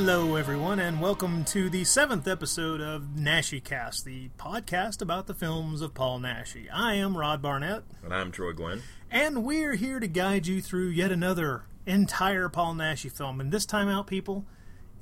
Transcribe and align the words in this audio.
Hello, 0.00 0.36
everyone, 0.36 0.78
and 0.78 1.00
welcome 1.00 1.44
to 1.46 1.68
the 1.68 1.82
seventh 1.82 2.28
episode 2.28 2.80
of 2.80 3.02
Naschy 3.16 3.62
Cast, 3.62 4.04
the 4.04 4.28
podcast 4.38 5.02
about 5.02 5.26
the 5.26 5.34
films 5.34 5.80
of 5.80 5.92
Paul 5.92 6.20
Naschy. 6.20 6.68
I 6.72 6.94
am 6.94 7.18
Rod 7.18 7.42
Barnett, 7.42 7.82
And 8.04 8.14
I'm 8.14 8.30
Troy 8.30 8.52
Gwen. 8.52 8.82
and 9.10 9.42
we're 9.42 9.74
here 9.74 9.98
to 9.98 10.06
guide 10.06 10.46
you 10.46 10.62
through 10.62 10.90
yet 10.90 11.10
another 11.10 11.64
entire 11.84 12.48
Paul 12.48 12.76
Naschy 12.76 13.10
film. 13.10 13.40
And 13.40 13.50
this 13.50 13.66
time 13.66 13.88
out, 13.88 14.06
people, 14.06 14.44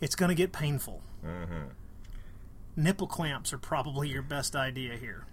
it's 0.01 0.17
going 0.17 0.31
to 0.31 0.35
get 0.35 0.51
painful. 0.53 1.03
Mm-hmm. 1.23 1.69
Nipple 2.83 3.07
clamps 3.07 3.53
are 3.53 3.59
probably 3.59 4.09
your 4.09 4.23
best 4.23 4.57
idea 4.57 4.97
here. 4.97 5.27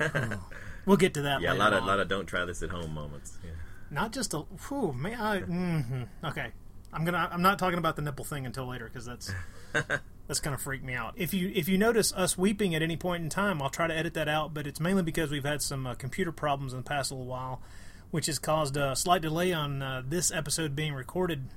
Oh. 0.00 0.44
We'll 0.84 0.96
get 0.96 1.14
to 1.14 1.22
that. 1.22 1.40
Yeah, 1.42 1.52
a 1.52 1.54
lot 1.54 1.72
of 1.74 1.84
lot 1.84 2.00
of 2.00 2.08
don't 2.08 2.26
try 2.26 2.44
this 2.44 2.60
at 2.64 2.70
home 2.70 2.92
moments. 2.92 3.38
Yeah. 3.44 3.50
not 3.88 4.10
just 4.10 4.34
a. 4.34 4.38
Whew, 4.66 4.92
may 4.92 5.14
I? 5.14 5.38
hmm 5.38 6.02
Okay, 6.24 6.50
I'm 6.92 7.04
gonna. 7.04 7.28
I'm 7.32 7.42
not 7.42 7.58
talking 7.58 7.78
about 7.78 7.96
the 7.96 8.02
nipple 8.02 8.24
thing 8.24 8.44
until 8.46 8.66
later 8.66 8.84
because 8.84 9.06
that's 9.06 9.32
that's 10.26 10.40
gonna 10.40 10.58
freak 10.58 10.82
me 10.84 10.94
out. 10.94 11.14
If 11.16 11.32
you 11.32 11.50
if 11.54 11.68
you 11.68 11.78
notice 11.78 12.12
us 12.12 12.36
weeping 12.36 12.74
at 12.74 12.82
any 12.82 12.96
point 12.96 13.22
in 13.22 13.30
time, 13.30 13.62
I'll 13.62 13.70
try 13.70 13.86
to 13.86 13.96
edit 13.96 14.14
that 14.14 14.28
out. 14.28 14.52
But 14.52 14.66
it's 14.66 14.80
mainly 14.80 15.02
because 15.02 15.30
we've 15.30 15.44
had 15.44 15.62
some 15.62 15.86
uh, 15.86 15.94
computer 15.94 16.32
problems 16.32 16.72
in 16.72 16.78
the 16.80 16.84
past 16.84 17.10
little 17.10 17.26
while, 17.26 17.62
which 18.10 18.26
has 18.26 18.38
caused 18.38 18.76
a 18.76 18.94
slight 18.94 19.22
delay 19.22 19.52
on 19.52 19.80
uh, 19.82 20.02
this 20.06 20.30
episode 20.30 20.76
being 20.76 20.92
recorded. 20.92 21.48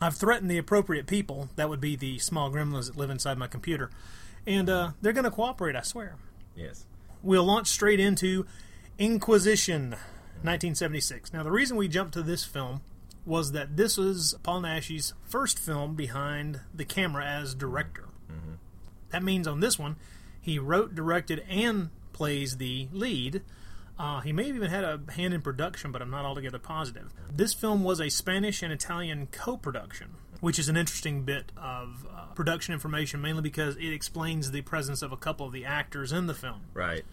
I've 0.00 0.16
threatened 0.16 0.50
the 0.50 0.58
appropriate 0.58 1.06
people. 1.06 1.50
That 1.56 1.68
would 1.68 1.80
be 1.80 1.94
the 1.94 2.18
small 2.18 2.50
gremlins 2.50 2.86
that 2.86 2.96
live 2.96 3.10
inside 3.10 3.36
my 3.38 3.46
computer, 3.46 3.90
and 4.46 4.68
uh, 4.70 4.90
they're 5.02 5.12
going 5.12 5.24
to 5.24 5.30
cooperate. 5.30 5.76
I 5.76 5.82
swear 5.82 6.16
Yes. 6.56 6.86
we'll 7.22 7.44
launch 7.44 7.68
straight 7.68 8.00
into 8.00 8.44
Inquisition, 8.98 9.90
1976. 10.42 11.32
Now, 11.32 11.42
the 11.42 11.50
reason 11.52 11.76
we 11.76 11.86
jumped 11.88 12.14
to 12.14 12.22
this 12.22 12.44
film 12.44 12.80
was 13.24 13.52
that 13.52 13.76
this 13.76 13.96
was 13.96 14.36
Paul 14.42 14.62
Naschy's 14.62 15.14
first 15.24 15.58
film 15.58 15.94
behind 15.94 16.60
the 16.74 16.84
camera 16.84 17.24
as 17.24 17.54
director. 17.54 18.08
That 19.10 19.22
means 19.22 19.46
on 19.46 19.60
this 19.60 19.78
one, 19.78 19.96
he 20.40 20.58
wrote, 20.58 20.94
directed, 20.94 21.44
and 21.48 21.90
plays 22.12 22.56
the 22.56 22.88
lead. 22.92 23.42
Uh, 23.96 24.20
he 24.20 24.32
may 24.32 24.48
have 24.48 24.56
even 24.56 24.70
had 24.70 24.82
a 24.82 25.00
hand 25.12 25.32
in 25.32 25.40
production, 25.40 25.92
but 25.92 26.02
I'm 26.02 26.10
not 26.10 26.24
altogether 26.24 26.58
positive. 26.58 27.12
This 27.32 27.54
film 27.54 27.84
was 27.84 28.00
a 28.00 28.08
Spanish 28.08 28.60
and 28.62 28.72
Italian 28.72 29.28
co 29.30 29.56
production, 29.56 30.16
which 30.40 30.58
is 30.58 30.68
an 30.68 30.76
interesting 30.76 31.22
bit 31.22 31.52
of 31.56 32.06
uh, 32.12 32.24
production 32.34 32.74
information, 32.74 33.22
mainly 33.22 33.42
because 33.42 33.76
it 33.76 33.92
explains 33.92 34.50
the 34.50 34.62
presence 34.62 35.00
of 35.00 35.12
a 35.12 35.16
couple 35.16 35.46
of 35.46 35.52
the 35.52 35.64
actors 35.64 36.10
in 36.12 36.26
the 36.26 36.34
film 36.34 36.62
Right. 36.74 37.04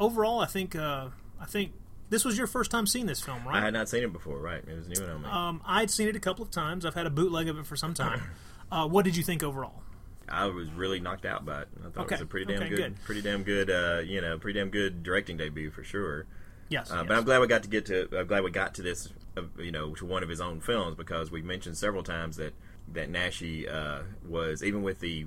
overall, 0.00 0.40
I 0.40 0.46
think 0.46 0.74
uh, 0.74 1.10
I 1.40 1.44
think 1.46 1.70
this 2.10 2.24
was 2.24 2.36
your 2.38 2.46
first 2.46 2.70
time 2.70 2.86
seeing 2.86 3.06
this 3.06 3.20
film, 3.20 3.46
right? 3.46 3.56
I 3.56 3.60
had 3.60 3.74
not 3.74 3.88
seen 3.88 4.02
it 4.02 4.12
before. 4.12 4.38
Right. 4.38 4.62
It 4.66 4.74
was 4.76 4.88
new 4.88 5.04
on 5.06 5.22
me. 5.22 5.28
um, 5.28 5.60
I'd 5.66 5.90
seen 5.90 6.08
it 6.08 6.16
a 6.16 6.20
couple 6.20 6.44
of 6.44 6.50
times. 6.50 6.84
I've 6.84 6.94
had 6.94 7.06
a 7.06 7.10
bootleg 7.10 7.48
of 7.48 7.58
it 7.58 7.66
for 7.66 7.76
some 7.76 7.94
time. 7.94 8.22
Uh, 8.70 8.86
what 8.86 9.02
did 9.06 9.16
you 9.16 9.22
think 9.22 9.42
overall? 9.42 9.82
I 10.28 10.44
was 10.44 10.70
really 10.72 11.00
knocked 11.00 11.24
out 11.24 11.46
by 11.46 11.62
it. 11.62 11.68
I 11.80 11.88
thought 11.88 12.04
Okay. 12.04 12.16
it 12.16 12.18
was 12.18 12.20
a 12.20 12.26
pretty 12.26 12.44
damn 12.52 12.60
Okay, 12.64 12.68
good, 12.68 12.76
good. 12.76 13.02
pretty 13.02 13.22
damn 13.22 13.42
good, 13.44 13.70
uh, 13.70 14.00
you 14.04 14.20
know, 14.20 14.38
pretty 14.38 14.58
damn 14.60 14.68
good 14.68 15.02
directing 15.02 15.38
debut 15.38 15.70
for 15.70 15.82
sure. 15.82 16.26
Yes, 16.68 16.90
Uh, 16.90 16.96
yes. 16.96 17.04
But 17.08 17.16
I'm 17.16 17.24
glad 17.24 17.40
we 17.40 17.46
got 17.46 17.62
to 17.62 17.68
get 17.70 17.86
to. 17.86 18.06
I'm 18.14 18.26
glad 18.26 18.44
we 18.44 18.50
got 18.50 18.74
to 18.74 18.82
this, 18.82 19.08
uh, 19.38 19.44
you 19.58 19.72
know, 19.72 19.94
to 19.94 20.04
one 20.04 20.22
of 20.22 20.28
his 20.28 20.42
own 20.42 20.60
films 20.60 20.96
because 20.96 21.30
we 21.30 21.40
mentioned 21.40 21.78
several 21.78 22.02
times 22.02 22.36
that 22.36 22.52
that 22.92 23.10
Naschy 23.10 23.66
uh, 23.72 24.02
was 24.28 24.62
even 24.62 24.82
with 24.82 25.00
the 25.00 25.24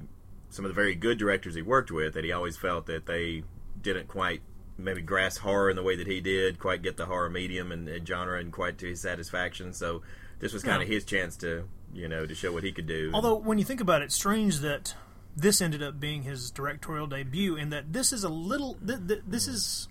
some 0.51 0.63
of 0.65 0.69
the 0.69 0.75
very 0.75 0.93
good 0.93 1.17
directors 1.17 1.55
he 1.55 1.63
worked 1.63 1.89
with 1.89 2.13
that 2.13 2.23
he 2.23 2.31
always 2.31 2.57
felt 2.57 2.85
that 2.85 3.07
they 3.07 3.41
didn't 3.81 4.07
quite 4.07 4.41
maybe 4.83 5.01
grasp 5.01 5.41
horror 5.41 5.69
in 5.69 5.75
the 5.75 5.83
way 5.83 5.95
that 5.95 6.07
he 6.07 6.21
did, 6.21 6.59
quite 6.59 6.81
get 6.81 6.97
the 6.97 7.05
horror 7.05 7.29
medium 7.29 7.71
and, 7.71 7.87
and 7.87 8.07
genre 8.07 8.39
and 8.39 8.51
quite 8.51 8.77
to 8.79 8.87
his 8.87 9.01
satisfaction. 9.01 9.73
So 9.73 10.01
this 10.39 10.53
was 10.53 10.63
kind 10.63 10.81
of 10.81 10.87
Yeah. 10.89 10.95
his 10.95 11.05
chance 11.05 11.35
to 11.37 11.67
you 11.93 12.07
know 12.07 12.25
to 12.25 12.33
show 12.35 12.51
what 12.51 12.63
he 12.63 12.71
could 12.71 12.87
do. 12.87 13.11
Although 13.13 13.35
when 13.35 13.57
you 13.57 13.65
think 13.65 13.81
about 13.81 14.01
it, 14.01 14.11
strange 14.11 14.59
that 14.59 14.95
this 15.35 15.61
ended 15.61 15.81
up 15.81 15.99
being 15.99 16.23
his 16.23 16.51
directorial 16.51 17.07
debut, 17.07 17.55
and 17.55 17.71
that 17.71 17.93
this 17.93 18.11
is 18.11 18.23
a 18.23 18.29
little. 18.29 18.77
Th- 18.85 18.99
th- 19.07 19.21
this 19.27 19.47
is 19.47 19.87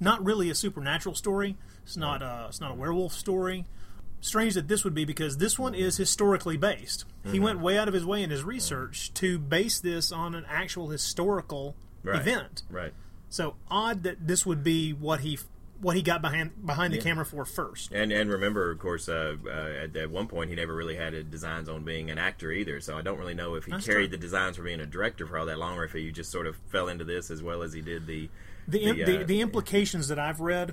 not 0.00 0.22
really 0.24 0.50
a 0.50 0.54
supernatural 0.54 1.14
story. 1.14 1.56
It's 1.84 1.96
not. 1.96 2.22
A, 2.22 2.46
it's 2.48 2.60
not 2.60 2.72
a 2.72 2.74
werewolf 2.74 3.12
story. 3.12 3.64
Strange 4.20 4.54
that 4.54 4.68
this 4.68 4.84
would 4.84 4.94
be 4.94 5.04
because 5.04 5.38
this 5.38 5.58
one 5.58 5.74
is 5.74 5.96
historically 5.96 6.56
based. 6.56 7.04
He 7.24 7.30
mm-hmm. 7.32 7.42
went 7.42 7.60
way 7.60 7.76
out 7.76 7.88
of 7.88 7.94
his 7.94 8.04
way 8.04 8.22
in 8.22 8.30
his 8.30 8.44
research 8.44 9.12
to 9.14 9.36
base 9.38 9.80
this 9.80 10.12
on 10.12 10.34
an 10.36 10.44
actual 10.48 10.88
historical 10.90 11.74
Right. 12.04 12.20
event. 12.20 12.62
right. 12.70 12.92
So 13.32 13.56
odd 13.70 14.02
that 14.02 14.28
this 14.28 14.44
would 14.44 14.62
be 14.62 14.92
what 14.92 15.20
he 15.20 15.38
what 15.82 15.94
he 15.96 16.00
got 16.02 16.22
behind 16.22 16.64
behind 16.64 16.92
the 16.94 16.96
Yeah. 16.96 17.02
camera 17.02 17.26
for 17.26 17.44
first. 17.44 17.92
And 17.92 18.10
and 18.12 18.30
remember, 18.30 18.70
of 18.70 18.78
course, 18.78 19.08
uh, 19.08 19.34
uh, 19.44 19.50
at, 19.50 19.96
at 19.96 20.10
one 20.10 20.28
point 20.28 20.48
he 20.48 20.56
never 20.56 20.74
really 20.74 20.96
had 20.96 21.12
a 21.12 21.22
designs 21.22 21.68
on 21.68 21.84
being 21.84 22.10
an 22.10 22.16
actor 22.18 22.50
either. 22.52 22.80
So 22.80 22.96
I 22.96 23.02
don't 23.02 23.18
really 23.18 23.34
know 23.34 23.56
if 23.56 23.64
he 23.66 23.72
That's 23.72 23.84
carried 23.84 24.08
true. 24.10 24.16
the 24.16 24.22
designs 24.22 24.56
for 24.56 24.62
being 24.62 24.80
a 24.80 24.86
director 24.86 25.26
for 25.26 25.36
all 25.36 25.46
that 25.46 25.58
long, 25.58 25.76
or 25.76 25.84
if 25.84 25.92
he 25.92 26.10
just 26.12 26.30
sort 26.30 26.46
of 26.46 26.56
fell 26.70 26.88
into 26.88 27.04
this 27.04 27.30
as 27.30 27.42
well 27.42 27.62
as 27.62 27.72
he 27.74 27.80
did 27.82 28.06
the 28.06 28.30
The, 28.68 28.78
The, 28.92 29.04
the, 29.04 29.20
uh, 29.22 29.26
the 29.26 29.40
implications 29.40 30.06
that 30.06 30.20
I've 30.20 30.38
read 30.38 30.72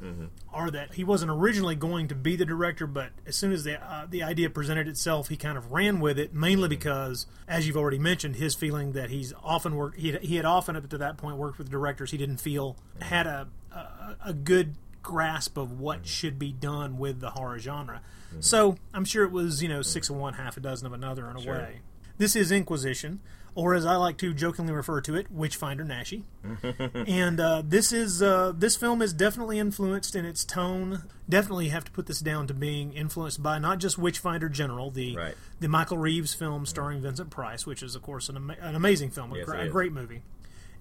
are 0.54 0.70
that 0.70 0.94
he 0.94 1.04
wasn't 1.04 1.32
originally 1.32 1.74
going 1.74 2.08
to 2.10 2.16
be 2.16 2.36
the 2.36 2.46
director, 2.46 2.86
but 2.86 3.10
as 3.26 3.36
soon 3.36 3.52
as 3.52 3.64
the 3.64 3.82
uh, 3.84 4.06
the 4.08 4.22
idea 4.22 4.48
presented 4.52 4.88
itself, 4.88 5.30
he 5.30 5.36
kind 5.38 5.58
of 5.58 5.72
ran 5.72 6.00
with 6.00 6.20
it. 6.20 6.32
Mainly 6.32 6.68
because, 6.70 7.26
as 7.48 7.66
you've 7.66 7.78
already 7.78 7.98
mentioned, 7.98 8.36
his 8.36 8.54
feeling 8.54 8.92
that 8.92 9.10
he's 9.10 9.34
often 9.44 9.76
worked. 9.76 9.98
He 9.98 10.12
had, 10.12 10.22
he 10.22 10.36
had 10.36 10.46
often 10.46 10.76
up 10.76 10.88
to 10.88 11.00
that 11.00 11.18
point 11.18 11.38
worked 11.38 11.58
with 11.58 11.72
directors 11.72 12.12
he 12.12 12.18
didn't 12.18 12.38
feel 12.38 12.78
had 13.02 13.26
a 13.26 13.48
a, 13.72 14.16
a 14.26 14.34
good 14.34 14.76
grasp 15.04 15.58
of 15.58 15.80
what 15.80 16.06
should 16.06 16.38
be 16.40 16.52
done 16.52 16.98
with 16.98 17.20
the 17.20 17.32
horror 17.32 17.60
genre. 17.60 18.02
So 18.40 18.76
I'm 18.94 19.06
sure 19.06 19.24
it 19.24 19.32
was 19.32 19.64
you 19.64 19.70
know 19.70 19.82
six 19.82 20.10
of 20.10 20.16
one, 20.16 20.36
half 20.36 20.56
a 20.58 20.60
dozen 20.60 20.86
of 20.86 20.94
another 20.94 21.30
in 21.30 21.38
a 21.38 21.42
Sure. 21.42 21.54
way. 21.54 21.80
This 22.20 22.36
is 22.36 22.52
Inquisition, 22.52 23.22
or 23.56 23.74
as 23.74 23.86
I 23.86 23.96
like 23.96 24.18
to 24.18 24.34
jokingly 24.34 24.74
refer 24.74 25.00
to 25.02 25.16
it, 25.16 25.32
Witchfinder 25.32 25.84
Naschy 25.86 26.24
and 27.08 27.40
uh, 27.40 27.64
this 27.66 27.92
is 27.92 28.22
uh, 28.22 28.52
this 28.56 28.76
film 28.76 29.02
is 29.02 29.14
definitely 29.14 29.58
influenced 29.58 30.16
in 30.16 30.26
its 30.26 30.44
tone. 30.46 31.04
Definitely 31.28 31.70
have 31.70 31.86
to 31.86 31.92
put 31.92 32.06
this 32.08 32.20
down 32.20 32.46
to 32.48 32.54
being 32.54 32.94
influenced 32.94 33.42
by 33.42 33.58
not 33.58 33.80
just 33.80 33.98
Witchfinder 33.98 34.50
General, 34.50 34.92
the 34.92 35.16
Right. 35.16 35.36
the 35.60 35.68
Michael 35.68 35.98
Reeves 35.98 36.34
film 36.36 36.66
starring 36.68 37.02
Vincent 37.02 37.30
Price, 37.32 37.66
which 37.66 37.82
is 37.82 37.96
of 37.96 38.02
course 38.04 38.30
an, 38.30 38.36
ama- 38.36 38.58
an 38.62 38.76
amazing 38.76 39.10
film, 39.12 39.32
a, 39.34 39.38
Yes, 39.38 39.48
a 39.50 39.68
great 39.70 39.92
movie, 39.94 40.22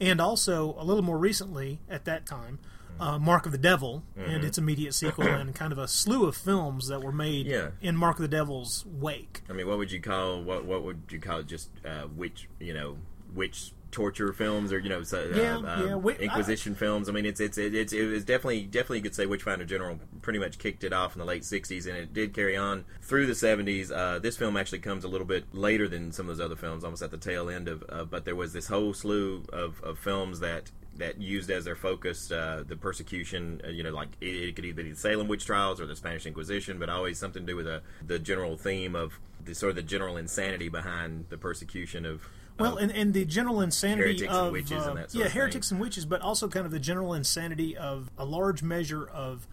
and 0.00 0.20
also 0.20 0.74
a 0.78 0.84
little 0.84 1.02
more 1.04 1.18
recently 1.18 1.78
at 1.88 2.04
that 2.04 2.26
time. 2.26 2.58
Uh, 3.00 3.18
Mark 3.18 3.46
of 3.46 3.52
the 3.52 3.58
Devil 3.58 4.02
and 4.16 4.44
its 4.44 4.58
immediate 4.58 4.94
sequel, 4.94 5.26
and 5.28 5.54
kind 5.54 5.72
of 5.72 5.78
a 5.78 5.88
slew 5.88 6.26
of 6.26 6.36
films 6.36 6.88
that 6.88 7.02
were 7.02 7.12
made 7.12 7.46
Yeah. 7.46 7.70
in 7.80 7.96
Mark 7.96 8.16
of 8.16 8.22
the 8.22 8.28
Devil's 8.28 8.84
wake. 8.86 9.42
I 9.48 9.52
mean, 9.52 9.66
what 9.68 9.78
would 9.78 9.92
you 9.92 10.00
call 10.00 10.42
what? 10.42 10.64
What 10.64 10.82
would 10.84 11.02
you 11.10 11.20
call 11.20 11.40
it? 11.40 11.46
Just 11.46 11.70
uh, 11.84 12.06
witch, 12.14 12.48
you 12.60 12.74
know, 12.74 12.98
witch 13.34 13.72
torture 13.90 14.34
films, 14.34 14.70
or 14.70 14.78
you 14.78 14.90
know, 14.90 15.02
so, 15.02 15.30
Yeah, 15.34 15.56
um, 15.56 15.64
yeah, 15.64 15.90
wi- 15.92 16.18
Inquisition 16.20 16.74
films. 16.74 17.08
I 17.08 17.12
mean, 17.12 17.24
it's 17.24 17.40
it's 17.40 17.56
it's 17.56 17.92
it 17.94 18.04
was 18.06 18.22
definitely 18.24 18.64
definitely 18.64 18.98
you 18.98 19.02
could 19.04 19.14
say 19.14 19.24
Witchfinder 19.26 19.64
General 19.64 19.98
pretty 20.20 20.38
much 20.38 20.58
kicked 20.58 20.84
it 20.84 20.92
off 20.92 21.14
in 21.14 21.18
the 21.20 21.24
late 21.24 21.42
'60s, 21.42 21.86
and 21.86 21.96
it 21.96 22.12
did 22.12 22.34
carry 22.34 22.54
on 22.56 22.84
through 23.00 23.26
the 23.26 23.32
'70s. 23.32 23.90
Uh, 23.90 24.18
this 24.18 24.36
film 24.36 24.56
actually 24.58 24.80
comes 24.80 25.04
a 25.04 25.08
little 25.08 25.26
bit 25.26 25.54
later 25.54 25.88
than 25.88 26.12
some 26.12 26.28
of 26.28 26.36
those 26.36 26.44
other 26.44 26.56
films, 26.56 26.84
almost 26.84 27.02
at 27.02 27.10
the 27.10 27.16
tail 27.16 27.48
end 27.48 27.66
of. 27.68 27.82
Uh, 27.88 28.04
but 28.04 28.24
there 28.26 28.36
was 28.36 28.52
this 28.52 28.66
whole 28.68 28.92
slew 28.92 29.44
of, 29.52 29.80
of 29.82 29.98
films 29.98 30.40
that. 30.40 30.70
That 30.98 31.20
used 31.20 31.48
as 31.50 31.64
their 31.64 31.76
focus 31.76 32.30
uh, 32.32 32.64
the 32.66 32.74
persecution, 32.76 33.60
uh, 33.64 33.68
you 33.68 33.82
know, 33.84 33.90
like 33.90 34.08
it, 34.20 34.26
it 34.34 34.56
could 34.56 34.64
either 34.64 34.82
be 34.82 34.90
the 34.90 34.96
Salem 34.96 35.28
witch 35.28 35.46
trials 35.46 35.80
or 35.80 35.86
the 35.86 35.94
Spanish 35.94 36.26
Inquisition, 36.26 36.78
but 36.78 36.88
always 36.90 37.18
something 37.18 37.46
to 37.46 37.52
do 37.52 37.56
with 37.56 37.68
a, 37.68 37.82
the 38.04 38.18
general 38.18 38.56
theme 38.56 38.96
of 38.96 39.18
the 39.44 39.54
sort 39.54 39.70
of 39.70 39.76
the 39.76 39.82
general 39.82 40.16
insanity 40.16 40.68
behind 40.68 41.26
the 41.28 41.38
persecution 41.38 42.04
of. 42.04 42.28
Well, 42.58 42.76
of- 42.78 42.82
and, 42.82 42.90
and 42.90 43.14
the 43.14 43.24
general 43.24 43.60
insanity 43.60 44.02
Heretics 44.26 44.32
and 44.36 44.46
of 44.48 44.52
witches 44.52 44.72
uh, 44.86 44.88
and 44.90 44.98
that 44.98 45.10
sort 45.12 45.20
yeah, 45.20 45.26
of 45.26 45.32
thing. 45.32 45.40
heretics 45.40 45.70
and 45.70 45.80
witches, 45.80 46.04
but 46.04 46.20
also 46.20 46.48
kind 46.48 46.66
of 46.66 46.72
the 46.72 46.80
general 46.80 47.14
insanity 47.14 47.76
of 47.76 48.10
a 48.18 48.24
large 48.24 48.64
measure 48.64 49.06
of 49.08 49.46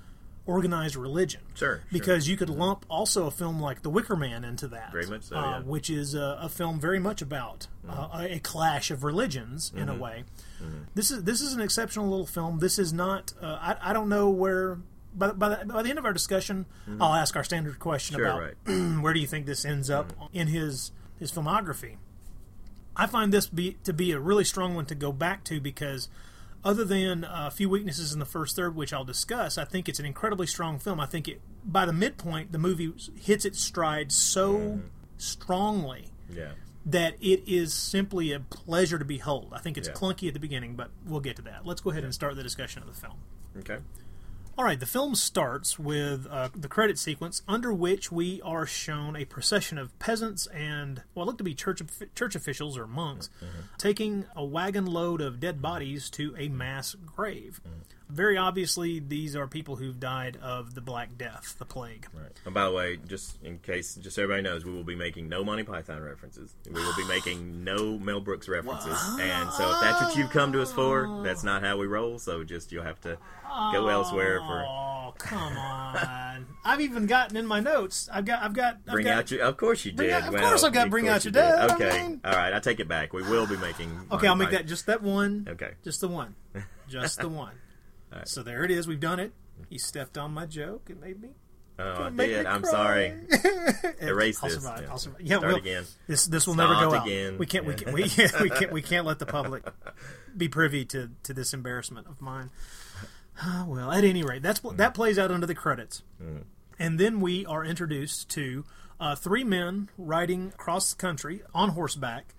organized 0.47 0.95
religion. 0.95 1.41
Sure, 1.55 1.77
sure. 1.77 1.83
because 1.91 2.27
you 2.27 2.37
could 2.37 2.49
lump 2.49 2.85
also 2.89 3.25
a 3.25 3.31
film 3.31 3.59
like 3.59 3.81
The 3.81 3.89
Wicker 3.89 4.15
Man 4.15 4.43
into 4.43 4.67
that, 4.69 4.91
Very 4.91 5.07
much 5.07 5.23
so, 5.23 5.35
uh, 5.37 5.41
yeah. 5.41 5.59
which 5.61 5.89
is 5.89 6.13
a, 6.13 6.37
a 6.41 6.49
film 6.49 6.79
very 6.79 6.99
much 6.99 7.21
about 7.21 7.67
uh, 7.89 8.09
a, 8.13 8.35
a 8.35 8.39
clash 8.39 8.91
of 8.91 9.03
religions 9.03 9.71
in 9.75 9.87
Mm-hmm. 9.87 9.99
a 9.99 10.03
way. 10.03 10.23
This 10.93 11.11
is 11.11 11.23
this 11.23 11.41
is 11.41 11.53
an 11.53 11.61
exceptional 11.61 12.09
little 12.09 12.25
film. 12.25 12.59
This 12.59 12.79
is 12.79 12.93
not. 12.93 13.33
Uh, 13.41 13.57
I 13.59 13.91
I 13.91 13.93
don't 13.93 14.09
know 14.09 14.29
where. 14.29 14.79
By, 15.17 15.31
by, 15.31 15.47
the, 15.47 15.65
by 15.65 15.81
the 15.81 15.89
end 15.89 15.97
of 15.97 16.03
our 16.03 16.11
discussion, 16.11 16.65
I'll 16.99 17.13
ask 17.13 17.37
our 17.37 17.43
standard 17.45 17.79
question 17.79 18.17
Mm-hmm. 18.17 18.25
Sure, 18.25 18.31
about 18.31 18.41
right. 18.41 18.63
Mm-hmm. 18.65 19.01
where 19.01 19.13
do 19.13 19.21
you 19.21 19.27
think 19.27 19.45
this 19.45 19.63
ends 19.63 19.89
up 19.89 20.11
in 20.33 20.47
his 20.47 20.91
his 21.17 21.31
filmography. 21.31 21.97
I 22.95 23.07
find 23.07 23.33
this 23.33 23.47
be, 23.47 23.77
to 23.83 23.93
be 23.93 24.11
a 24.11 24.19
really 24.19 24.43
strong 24.43 24.75
one 24.75 24.85
to 24.87 24.95
go 24.95 25.11
back 25.11 25.43
to 25.45 25.59
because, 25.59 26.07
other 26.63 26.85
than 26.85 27.25
a 27.29 27.51
few 27.51 27.69
weaknesses 27.69 28.13
in 28.13 28.19
the 28.19 28.25
first 28.25 28.55
third, 28.55 28.75
which 28.75 28.93
I'll 28.93 29.03
discuss, 29.03 29.57
I 29.57 29.65
think 29.65 29.89
it's 29.89 29.99
an 29.99 30.05
incredibly 30.05 30.47
strong 30.47 30.79
film. 30.79 30.99
I 30.99 31.05
think 31.05 31.27
it 31.27 31.41
by 31.63 31.85
the 31.85 31.93
midpoint, 31.93 32.51
the 32.51 32.59
movie 32.59 32.93
hits 33.19 33.43
its 33.43 33.59
stride 33.59 34.11
so 34.11 34.79
strongly 35.17 36.11
yeah. 36.29 36.51
That 36.85 37.15
it 37.19 37.43
is 37.47 37.73
simply 37.73 38.31
a 38.31 38.39
pleasure 38.39 38.99
to 38.99 39.05
behold. 39.05 39.51
I 39.53 39.59
think 39.59 39.77
it's 39.77 39.87
Yeah. 39.87 39.93
clunky 39.95 40.27
at 40.27 40.33
the 40.35 40.39
beginning, 40.39 40.75
but 40.75 40.91
we'll 41.05 41.19
get 41.19 41.35
to 41.37 41.41
that. 41.43 41.65
Let's 41.65 41.81
go 41.81 41.89
ahead 41.89 42.03
and 42.03 42.13
start 42.13 42.35
the 42.35 42.43
discussion 42.43 42.83
of 42.83 42.87
the 42.87 42.93
film. 42.93 43.17
Okay. 43.57 43.79
All 44.57 44.63
right, 44.63 44.79
the 44.79 44.85
film 44.85 45.15
starts 45.15 45.77
with 45.77 46.27
uh, 46.27 46.47
the 46.55 46.69
credit 46.69 46.97
sequence, 46.97 47.41
under 47.45 47.73
which 47.73 48.09
we 48.09 48.41
are 48.41 48.65
shown 48.65 49.17
a 49.17 49.25
procession 49.25 49.77
of 49.77 49.97
peasants 49.99 50.47
and 50.47 51.01
what 51.13 51.25
look 51.27 51.37
to 51.39 51.43
be 51.43 51.53
church 51.53 51.81
church 52.15 52.35
officials 52.35 52.77
or 52.77 52.87
monks 52.87 53.29
taking 53.77 54.25
a 54.33 54.45
wagon 54.45 54.85
load 54.85 55.19
of 55.19 55.41
dead 55.41 55.61
bodies 55.61 56.09
to 56.11 56.33
a 56.37 56.47
mass 56.47 56.95
grave. 57.05 57.59
Very 58.07 58.37
obviously, 58.37 58.99
these 58.99 59.35
are 59.35 59.47
people 59.47 59.75
who've 59.77 59.99
died 59.99 60.37
of 60.41 60.75
the 60.75 60.81
Black 60.81 61.17
Death, 61.17 61.55
the 61.57 61.65
plague. 61.65 62.07
Right. 62.13 62.31
And 62.45 62.53
by 62.53 62.65
the 62.65 62.71
way, 62.71 62.97
just 63.07 63.41
in 63.43 63.57
case, 63.57 63.95
just 63.95 64.15
so 64.15 64.23
everybody 64.23 64.43
knows, 64.43 64.63
we 64.63 64.71
will 64.71 64.83
be 64.83 64.95
making 64.95 65.27
no 65.27 65.43
Monty 65.43 65.63
Python 65.63 66.01
references. 66.01 66.53
We 66.67 66.81
will 66.83 66.95
be 66.95 67.03
making 67.07 67.63
no 67.63 67.97
Mel 67.97 68.21
Brooks 68.21 68.47
references. 68.47 68.97
And 69.19 69.51
so 69.51 69.71
if 69.73 69.81
that's 69.81 70.01
what 70.03 70.15
you've 70.15 70.29
come 70.29 70.51
to 70.53 70.61
us 70.61 70.71
for, 70.71 71.21
that's 71.23 71.43
not 71.43 71.63
how 71.63 71.77
we 71.77 71.87
roll. 71.87 72.19
So 72.19 72.43
just 72.43 72.71
you'll 72.71 72.83
have 72.83 73.01
to 73.01 73.17
go 73.73 73.87
elsewhere 73.87 74.39
for. 74.41 74.63
Oh, 74.67 75.13
come 75.17 75.57
on! 75.57 76.45
I've 76.65 76.81
even 76.81 77.07
gotten 77.07 77.37
in 77.37 77.45
my 77.47 77.59
notes. 77.59 78.07
I've 78.13 78.25
got, 78.25 78.43
I've 78.43 78.53
got, 78.53 78.77
I've 78.87 78.93
Bring 78.93 79.05
got, 79.05 79.17
out 79.17 79.31
your. 79.31 79.41
Of 79.41 79.57
course 79.57 79.83
you 79.83 79.91
did. 79.93 80.11
out- 80.11 80.27
of 80.27 80.33
Well, 80.33 80.47
course 80.49 80.63
I've 80.63 80.73
got 80.73 80.85
of 80.87 80.91
bring 80.91 81.07
out 81.09 81.25
your 81.25 81.31
dad. 81.31 81.69
did. 81.69 81.71
I 81.71 81.87
Okay. 81.89 82.01
mean- 82.03 82.21
All 82.23 82.33
right. 82.33 82.53
I 82.53 82.59
take 82.59 82.79
it 82.79 82.87
back. 82.87 83.13
We 83.13 83.23
will 83.23 83.47
be 83.47 83.57
making. 83.57 83.89
Okay, 84.11 84.27
I'll 84.27 84.35
Monty 84.35 84.51
make 84.51 84.59
that 84.59 84.67
just 84.67 84.85
that 84.85 85.01
one. 85.01 85.47
Okay. 85.49 85.71
Just 85.83 86.01
the 86.01 86.07
one. 86.07 86.35
Just 86.87 87.19
the 87.19 87.29
one. 87.29 87.53
Right. 88.15 88.27
So 88.27 88.43
there 88.43 88.63
it 88.63 88.71
is. 88.71 88.87
We've 88.87 88.99
done 88.99 89.19
it. 89.19 89.33
You 89.69 89.79
stepped 89.79 90.17
on 90.17 90.33
my 90.33 90.45
joke. 90.45 90.87
It 90.89 90.99
made 90.99 91.21
me. 91.21 91.29
Oh, 91.77 92.03
I 92.03 92.09
did. 92.09 92.45
I'm 92.45 92.61
cry. 92.61 92.71
sorry. 92.71 93.13
Erase 94.01 94.41
I'll 94.41 94.49
this. 94.49 94.57
survive. 94.63 94.81
Yeah. 94.83 94.89
I'll 94.89 94.97
survive. 94.97 95.21
Yeah, 95.21 95.37
Start 95.37 95.53
well, 95.53 95.61
again. 95.61 95.83
This 96.07 96.25
this 96.25 96.47
will 96.47 96.55
never 96.55 96.73
go 96.73 96.89
Start 96.89 97.01
out. 97.01 97.07
again. 97.07 97.37
We 97.37 97.45
can't. 97.45 97.65
We 97.65 97.73
can't. 97.73 97.93
We, 97.93 98.03
we 98.41 98.49
can't. 98.49 98.71
We 98.71 98.81
can't 98.81 99.05
let 99.05 99.19
the 99.19 99.25
public 99.25 99.63
be 100.37 100.47
privy 100.47 100.85
to 100.85 101.09
to 101.23 101.33
this 101.33 101.53
embarrassment 101.53 102.07
of 102.07 102.21
mine. 102.21 102.49
Ah, 103.41 103.65
well, 103.67 103.91
at 103.91 104.05
any 104.05 104.23
rate, 104.23 104.41
that's 104.41 104.61
that 104.61 104.93
plays 104.93 105.19
out 105.19 105.29
under 105.29 105.45
the 105.45 105.53
credits, 105.53 106.03
and 106.79 106.97
then 106.97 107.19
we 107.19 107.45
are 107.45 107.65
introduced 107.65 108.29
to 108.29 108.63
uh, 108.97 109.13
three 109.13 109.43
men 109.43 109.89
riding 109.97 110.53
across 110.53 110.93
the 110.93 110.95
country 110.95 111.41
on 111.53 111.71
horseback. 111.71 112.33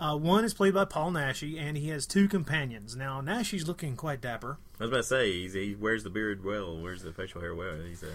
Uh, 0.00 0.16
one 0.16 0.44
is 0.44 0.54
played 0.54 0.74
by 0.74 0.84
Paul 0.84 1.10
Naschy, 1.12 1.58
and 1.60 1.76
he 1.76 1.88
has 1.88 2.06
two 2.06 2.28
companions. 2.28 2.94
Now, 2.94 3.20
Naschy's 3.20 3.66
looking 3.66 3.96
quite 3.96 4.20
dapper. 4.20 4.58
I 4.78 4.84
was 4.84 4.90
about 4.90 4.96
to 4.98 5.02
say 5.02 5.32
he's, 5.32 5.54
he 5.54 5.74
wears 5.74 6.04
the 6.04 6.10
beard 6.10 6.44
well, 6.44 6.80
wears 6.80 7.02
the 7.02 7.12
facial 7.12 7.40
hair 7.40 7.54
well. 7.54 7.76
He's 7.80 8.04
a 8.04 8.12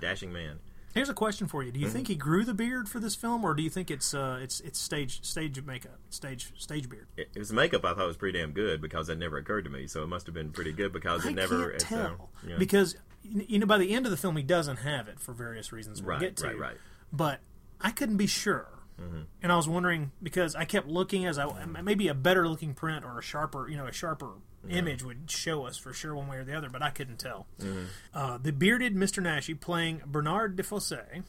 dashing 0.00 0.32
man. 0.32 0.58
Here's 0.94 1.10
a 1.10 1.14
question 1.14 1.46
for 1.46 1.62
you: 1.62 1.70
Do 1.70 1.78
you 1.78 1.86
Mm-hmm. 1.88 1.92
think 1.94 2.08
he 2.08 2.14
grew 2.14 2.42
the 2.46 2.54
beard 2.54 2.88
for 2.88 2.98
this 3.00 3.14
film, 3.14 3.44
or 3.44 3.52
do 3.52 3.62
you 3.62 3.68
think 3.68 3.90
it's 3.90 4.14
uh, 4.14 4.38
it's 4.40 4.60
it's 4.60 4.78
stage 4.78 5.22
stage 5.26 5.62
makeup, 5.62 5.98
stage 6.08 6.54
stage 6.56 6.88
beard? 6.88 7.06
It, 7.18 7.28
his 7.34 7.52
makeup 7.52 7.84
I 7.84 7.92
thought 7.92 8.06
was 8.06 8.16
pretty 8.16 8.38
damn 8.38 8.52
good 8.52 8.80
because 8.80 9.08
that 9.08 9.18
never 9.18 9.36
occurred 9.36 9.64
to 9.64 9.70
me. 9.70 9.86
So 9.88 10.02
it 10.02 10.06
must 10.06 10.24
have 10.24 10.34
been 10.34 10.52
pretty 10.52 10.72
good 10.72 10.94
because 10.94 11.26
it 11.26 11.28
I 11.28 11.32
never. 11.32 11.72
can't 11.72 11.82
uh, 11.82 11.86
tell 11.86 12.30
you 12.44 12.48
know. 12.52 12.58
because 12.58 12.96
you 13.24 13.58
know 13.58 13.66
by 13.66 13.76
the 13.76 13.92
end 13.92 14.06
of 14.06 14.10
the 14.10 14.16
film 14.16 14.38
he 14.38 14.42
doesn't 14.42 14.78
have 14.78 15.06
it 15.06 15.20
for 15.20 15.34
various 15.34 15.70
reasons 15.70 16.00
we'll 16.00 16.12
Right, 16.12 16.20
get 16.20 16.36
to. 16.38 16.46
right, 16.46 16.58
right. 16.58 16.76
But 17.12 17.40
I 17.78 17.90
couldn't 17.90 18.16
be 18.16 18.26
sure, 18.26 18.66
Mm-hmm. 19.00 19.20
and 19.42 19.52
I 19.52 19.56
was 19.56 19.68
wondering 19.68 20.10
because 20.22 20.54
I 20.54 20.64
kept 20.64 20.88
looking 20.88 21.26
as 21.26 21.38
I 21.38 21.46
maybe 21.82 22.08
a 22.08 22.14
better 22.14 22.48
looking 22.48 22.72
print 22.72 23.04
or 23.04 23.18
a 23.18 23.22
sharper 23.22 23.68
you 23.68 23.76
know 23.76 23.86
a 23.86 23.92
sharper 23.92 24.30
image 24.68 25.02
would 25.04 25.30
show 25.30 25.64
us 25.66 25.76
for 25.76 25.92
sure 25.92 26.14
one 26.16 26.26
way 26.26 26.38
or 26.38 26.44
the 26.44 26.52
other, 26.56 26.68
but 26.68 26.82
I 26.82 26.90
couldn't 26.90 27.18
tell. 27.18 27.46
Mm-hmm. 27.60 27.84
Uh, 28.12 28.38
the 28.38 28.50
bearded 28.52 28.96
Mr. 28.96 29.22
Naschy 29.22 29.58
playing 29.60 30.02
Bernard 30.06 30.56
de 30.56 30.64
Fossé, 30.64 31.22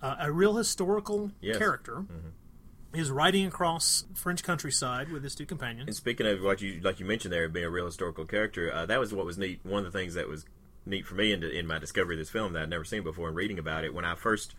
uh, 0.00 0.16
a 0.20 0.30
real 0.30 0.54
historical 0.56 1.18
Mm-hmm. 1.18 1.32
Yes. 1.40 1.54
Mm-hmm. 1.54 1.58
character. 1.64 2.04
Is 2.94 3.10
riding 3.10 3.46
across 3.46 4.04
French 4.14 4.42
countryside 4.42 5.10
with 5.10 5.22
his 5.22 5.34
two 5.34 5.44
companions. 5.44 5.88
And 5.88 5.96
speaking 5.96 6.26
of 6.26 6.40
what 6.42 6.62
you 6.62 6.80
like, 6.80 6.98
you 6.98 7.04
mentioned 7.04 7.30
there 7.32 7.46
being 7.48 7.66
a 7.66 7.70
real 7.70 7.84
historical 7.86 8.24
character. 8.24 8.72
Uh, 8.72 8.86
that 8.86 8.98
was 9.00 9.12
what 9.12 9.26
was 9.26 9.36
neat. 9.36 9.60
One 9.64 9.84
of 9.84 9.92
the 9.92 9.98
things 9.98 10.14
that 10.14 10.28
was 10.28 10.46
neat 10.86 11.04
for 11.04 11.14
me 11.14 11.32
in, 11.32 11.42
in 11.42 11.66
my 11.66 11.78
discovery 11.78 12.14
of 12.14 12.20
this 12.20 12.30
film 12.30 12.52
that 12.54 12.62
I'd 12.62 12.70
never 12.70 12.84
seen 12.84 13.02
before 13.02 13.26
and 13.28 13.36
reading 13.36 13.58
about 13.58 13.84
it. 13.84 13.92
When 13.92 14.04
I 14.06 14.14
first 14.14 14.54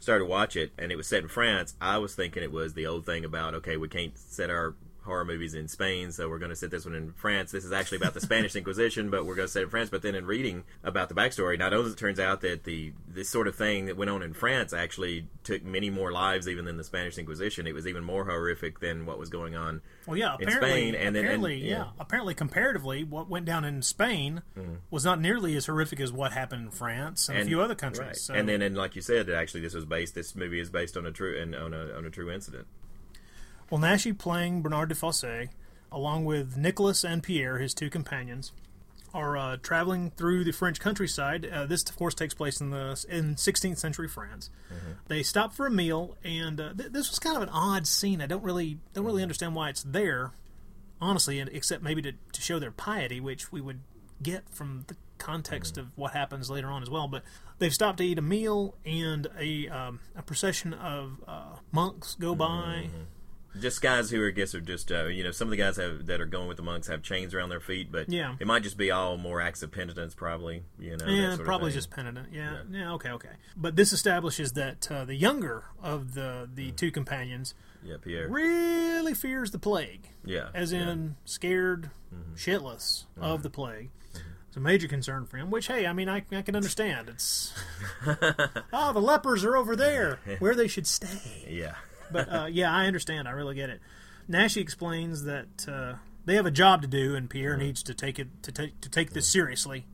started 0.00 0.24
to 0.24 0.30
watch 0.30 0.56
it, 0.56 0.72
and 0.78 0.92
it 0.92 0.96
was 0.96 1.06
set 1.06 1.22
in 1.22 1.28
France, 1.28 1.74
I 1.80 1.98
was 1.98 2.14
thinking 2.14 2.42
it 2.42 2.52
was 2.52 2.74
the 2.74 2.86
old 2.86 3.06
thing 3.06 3.24
about 3.24 3.54
okay, 3.54 3.76
we 3.76 3.88
can't 3.88 4.16
set 4.16 4.50
our 4.50 4.74
horror 5.08 5.24
movies 5.24 5.54
in 5.54 5.66
Spain, 5.66 6.12
so 6.12 6.28
we're 6.28 6.38
going 6.38 6.50
to 6.50 6.56
set 6.56 6.70
this 6.70 6.84
one 6.84 6.94
in 6.94 7.12
France. 7.12 7.50
This 7.50 7.64
is 7.64 7.72
actually 7.72 7.96
about 7.98 8.14
the 8.14 8.20
Spanish 8.20 8.54
Inquisition, 8.56 9.10
but 9.10 9.26
we're 9.26 9.34
going 9.34 9.48
to 9.48 9.52
set 9.52 9.60
it 9.62 9.64
in 9.64 9.70
France. 9.70 9.90
But 9.90 10.02
then 10.02 10.14
in 10.14 10.26
reading 10.26 10.64
about 10.84 11.08
the 11.08 11.14
backstory, 11.14 11.58
not 11.58 11.74
only 11.74 11.90
it 11.90 11.96
turns 11.98 12.20
out 12.20 12.42
that 12.42 12.64
the 12.64 12.92
this 13.08 13.28
sort 13.28 13.48
of 13.48 13.56
thing 13.56 13.86
that 13.86 13.96
went 13.96 14.10
on 14.10 14.22
in 14.22 14.34
France 14.34 14.72
actually 14.72 15.26
took 15.42 15.64
many 15.64 15.90
more 15.90 16.12
lives 16.12 16.46
even 16.46 16.64
than 16.64 16.76
the 16.76 16.84
Spanish 16.84 17.18
Inquisition. 17.18 17.66
It 17.66 17.74
was 17.74 17.86
even 17.86 18.04
more 18.04 18.24
horrific 18.24 18.78
than 18.80 19.06
what 19.06 19.18
was 19.18 19.28
going 19.28 19.56
on 19.56 19.80
Well, 20.06 20.16
yeah, 20.16 20.36
in 20.38 20.48
apparently, 20.48 20.70
Spain, 20.70 20.94
and 20.94 21.16
then- 21.16 21.24
and- 21.24 21.24
apparently, 21.24 21.56
yeah. 21.56 21.76
yeah. 21.76 21.84
apparently, 21.98 22.34
comparatively, 22.34 23.02
what 23.04 23.28
went 23.28 23.46
down 23.46 23.64
in 23.64 23.82
Spain 23.82 24.42
mm. 24.56 24.76
was 24.90 25.04
not 25.04 25.20
nearly 25.20 25.56
as 25.56 25.66
horrific 25.66 26.00
as 26.00 26.12
what 26.12 26.32
happened 26.32 26.66
in 26.66 26.70
France 26.70 27.28
and, 27.28 27.38
a 27.38 27.44
few 27.44 27.60
other 27.60 27.74
countries. 27.74 28.06
right. 28.06 28.16
So, 28.16 28.34
And 28.34 28.48
then, 28.48 28.62
and 28.62 28.76
like 28.76 28.94
you 28.94 29.02
said, 29.02 29.30
actually, 29.30 29.62
this 29.62 29.74
was 29.74 29.84
based. 29.84 30.14
This 30.14 30.34
movie 30.36 30.60
is 30.60 30.70
based 30.70 30.96
on 30.96 31.06
a 31.06 31.10
true 31.12 31.40
and 31.40 31.54
on 31.54 31.72
a 31.72 31.92
on 31.96 32.04
a 32.04 32.10
true 32.10 32.30
incident. 32.30 32.66
Well, 33.70 33.80
Naschy 33.80 34.16
playing 34.16 34.62
Bernard 34.62 34.88
de 34.88 34.94
Fossé, 34.94 35.50
along 35.92 36.24
with 36.24 36.56
Nicholas 36.56 37.04
and 37.04 37.22
Pierre, 37.22 37.58
his 37.58 37.74
two 37.74 37.90
companions, 37.90 38.52
are 39.12 39.36
uh, 39.36 39.56
traveling 39.62 40.10
through 40.10 40.44
the 40.44 40.52
French 40.52 40.80
countryside. 40.80 41.46
Uh, 41.46 41.66
this, 41.66 41.82
of 41.82 41.96
course, 41.96 42.14
takes 42.14 42.34
place 42.34 42.60
in 42.60 42.70
the 42.70 43.04
in 43.08 43.34
16th 43.34 43.78
century 43.78 44.08
France. 44.08 44.50
They 45.08 45.22
stop 45.22 45.52
for 45.54 45.66
a 45.66 45.70
meal, 45.70 46.16
and 46.24 46.60
uh, 46.60 46.72
th- 46.74 46.92
this 46.92 47.10
was 47.10 47.18
kind 47.18 47.36
of 47.36 47.42
an 47.42 47.48
odd 47.50 47.86
scene. 47.86 48.20
I 48.20 48.26
don't 48.26 48.42
really 48.42 48.78
don't 48.94 49.04
really 49.04 49.22
understand 49.22 49.54
why 49.54 49.68
it's 49.70 49.82
there, 49.82 50.32
honestly, 51.00 51.38
and 51.38 51.50
except 51.52 51.82
maybe 51.82 52.02
to, 52.02 52.12
to 52.12 52.40
show 52.40 52.58
their 52.58 52.70
piety, 52.70 53.20
which 53.20 53.52
we 53.52 53.60
would 53.60 53.80
get 54.22 54.48
from 54.50 54.84
the 54.88 54.96
context 55.18 55.76
of 55.78 55.88
what 55.96 56.12
happens 56.12 56.48
later 56.50 56.68
on 56.68 56.82
as 56.82 56.88
well. 56.90 57.08
But 57.08 57.22
they've 57.58 57.74
stopped 57.74 57.98
to 57.98 58.04
eat 58.04 58.18
a 58.18 58.22
meal, 58.22 58.74
and 58.84 59.26
a 59.38 59.68
um, 59.68 60.00
a 60.16 60.22
procession 60.22 60.72
of 60.74 61.22
uh, 61.26 61.56
monks 61.72 62.14
go 62.14 62.34
by. 62.34 62.88
Just 63.60 63.82
guys 63.82 64.10
who 64.10 64.22
are, 64.22 64.28
I 64.28 64.30
guess, 64.30 64.54
are 64.54 64.60
just 64.60 64.90
uh, 64.92 65.06
you 65.06 65.24
know 65.24 65.30
some 65.30 65.48
of 65.48 65.50
the 65.50 65.56
guys 65.56 65.76
have 65.76 66.06
that 66.06 66.20
are 66.20 66.26
going 66.26 66.48
with 66.48 66.56
the 66.56 66.62
monks 66.62 66.88
have 66.88 67.02
chains 67.02 67.34
around 67.34 67.48
their 67.48 67.60
feet, 67.60 67.90
but 67.90 68.08
Yeah. 68.08 68.34
it 68.38 68.46
might 68.46 68.62
just 68.62 68.76
be 68.76 68.90
all 68.90 69.16
more 69.16 69.40
acts 69.40 69.62
of 69.62 69.72
penitence, 69.72 70.14
probably. 70.14 70.62
You 70.78 70.96
know, 70.96 71.06
Yeah, 71.06 71.36
probably 71.42 71.72
just 71.72 71.90
penitent. 71.90 72.28
Yeah, 72.32 72.62
yeah, 72.70 72.92
okay, 72.94 73.10
okay. 73.10 73.30
But 73.56 73.76
this 73.76 73.92
establishes 73.92 74.52
that 74.52 74.90
uh, 74.90 75.04
the 75.04 75.14
younger 75.14 75.64
of 75.82 76.14
the 76.14 76.48
the 76.52 76.68
mm-hmm. 76.68 76.76
two 76.76 76.90
companions 76.90 77.54
yeah, 77.82 77.96
Pierre. 78.02 78.28
really 78.28 79.14
fears 79.14 79.50
the 79.50 79.58
plague, 79.58 80.08
Yeah, 80.24 80.48
as 80.54 80.72
yeah. 80.72 80.90
in 80.90 81.16
scared 81.24 81.90
mm-hmm. 82.14 82.34
shitless 82.34 83.04
of 83.16 83.22
mm-hmm. 83.22 83.42
the 83.42 83.50
plague. 83.50 83.90
It's 84.48 84.56
a 84.56 84.60
major 84.60 84.88
concern 84.88 85.26
for 85.26 85.36
him. 85.36 85.50
Which, 85.50 85.66
hey, 85.66 85.86
I 85.86 85.92
mean, 85.92 86.08
I, 86.08 86.24
I 86.32 86.40
can 86.40 86.56
understand. 86.56 87.10
It's 87.10 87.52
oh, 88.72 88.92
the 88.94 89.00
lepers 89.00 89.44
are 89.44 89.56
over 89.56 89.76
there, 89.76 90.20
where 90.38 90.54
they 90.54 90.68
should 90.68 90.86
stay. 90.86 91.46
yeah. 91.48 91.74
But 92.12 92.32
uh, 92.32 92.46
yeah, 92.50 92.72
I 92.74 92.86
understand. 92.86 93.28
I 93.28 93.32
really 93.32 93.54
get 93.54 93.70
it. 93.70 93.80
Naschy 94.30 94.58
explains 94.60 95.24
that 95.24 95.66
uh, 95.68 95.94
they 96.24 96.34
have 96.34 96.46
a 96.46 96.50
job 96.50 96.82
to 96.82 96.88
do, 96.88 97.14
and 97.16 97.30
Pierre 97.30 97.56
needs 97.56 97.82
to 97.84 97.94
take 97.94 98.18
it 98.18 98.28
to 98.42 98.52
take 98.52 98.80
to 98.82 98.90
take 98.90 99.10
this 99.12 99.26
seriously 99.26 99.86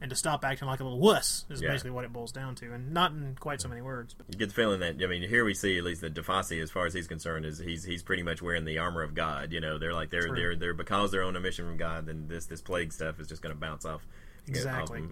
and 0.00 0.08
to 0.08 0.16
stop 0.16 0.42
acting 0.44 0.66
like 0.68 0.80
a 0.80 0.84
little 0.84 0.98
wuss. 0.98 1.44
Is 1.50 1.60
Yeah. 1.60 1.70
basically 1.70 1.90
what 1.90 2.04
it 2.04 2.12
boils 2.12 2.32
down 2.32 2.54
to, 2.56 2.72
and 2.72 2.92
not 2.92 3.12
in 3.12 3.36
quite 3.38 3.60
so 3.60 3.68
many 3.68 3.82
words. 3.82 4.14
But 4.14 4.26
You 4.30 4.38
get 4.38 4.48
the 4.48 4.54
feeling 4.54 4.80
that 4.80 5.02
I 5.02 5.06
mean, 5.06 5.22
here 5.28 5.44
we 5.44 5.52
see 5.54 5.76
at 5.78 5.84
least 5.84 6.00
that 6.02 6.14
DeFosse, 6.14 6.62
as 6.62 6.70
far 6.70 6.86
as 6.86 6.94
he's 6.94 7.06
concerned, 7.06 7.44
is 7.44 7.58
he's 7.58 7.84
he's 7.84 8.02
pretty 8.02 8.22
much 8.22 8.40
wearing 8.42 8.64
the 8.64 8.78
armor 8.78 9.02
of 9.02 9.14
God. 9.14 9.52
You 9.52 9.60
know, 9.60 9.78
they're 9.78 9.94
like 9.94 10.10
they're 10.10 10.28
True. 10.28 10.36
they're 10.36 10.56
they're 10.56 10.74
because 10.74 11.10
they're 11.10 11.22
on 11.22 11.36
a 11.36 11.40
mission 11.40 11.66
from 11.66 11.76
God. 11.76 12.06
Then 12.06 12.26
this 12.28 12.46
this 12.46 12.60
plague 12.62 12.92
stuff 12.92 13.20
is 13.20 13.26
just 13.28 13.42
going 13.42 13.54
to 13.54 13.60
bounce 13.60 13.84
off. 13.84 14.06
Exactly. 14.46 15.02
off 15.02 15.10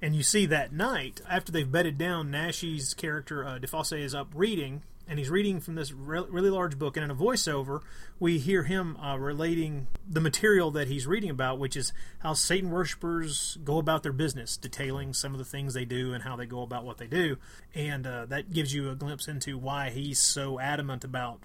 and 0.00 0.14
you 0.14 0.22
see 0.22 0.46
that 0.46 0.72
night 0.72 1.20
after 1.28 1.50
they've 1.50 1.70
bedded 1.70 1.98
down, 1.98 2.30
Naschy's 2.30 2.94
character 2.94 3.44
uh, 3.44 3.58
DeFosse 3.58 3.98
is 4.00 4.14
up 4.14 4.28
reading, 4.34 4.82
and 5.08 5.18
he's 5.18 5.30
reading 5.30 5.60
from 5.60 5.74
this 5.74 5.92
re- 5.92 6.26
really 6.28 6.50
large 6.50 6.78
book. 6.78 6.96
And 6.96 7.04
in 7.04 7.10
a 7.10 7.14
voiceover, 7.14 7.80
we 8.20 8.38
hear 8.38 8.64
him 8.64 8.96
uh, 8.98 9.16
relating 9.16 9.86
the 10.08 10.20
material 10.20 10.70
that 10.72 10.88
he's 10.88 11.06
reading 11.06 11.30
about, 11.30 11.58
which 11.58 11.76
is 11.76 11.92
how 12.20 12.34
Satan 12.34 12.70
worshippers 12.70 13.58
go 13.64 13.78
about 13.78 14.02
their 14.02 14.12
business, 14.12 14.56
detailing 14.56 15.14
some 15.14 15.32
of 15.32 15.38
the 15.38 15.44
things 15.44 15.74
they 15.74 15.84
do 15.84 16.12
and 16.12 16.22
how 16.22 16.36
they 16.36 16.46
go 16.46 16.62
about 16.62 16.84
what 16.84 16.98
they 16.98 17.06
do. 17.06 17.36
And 17.74 18.06
uh, 18.06 18.26
that 18.26 18.52
gives 18.52 18.74
you 18.74 18.90
a 18.90 18.94
glimpse 18.94 19.28
into 19.28 19.56
why 19.56 19.90
he's 19.90 20.18
so 20.18 20.60
adamant 20.60 21.04
about 21.04 21.40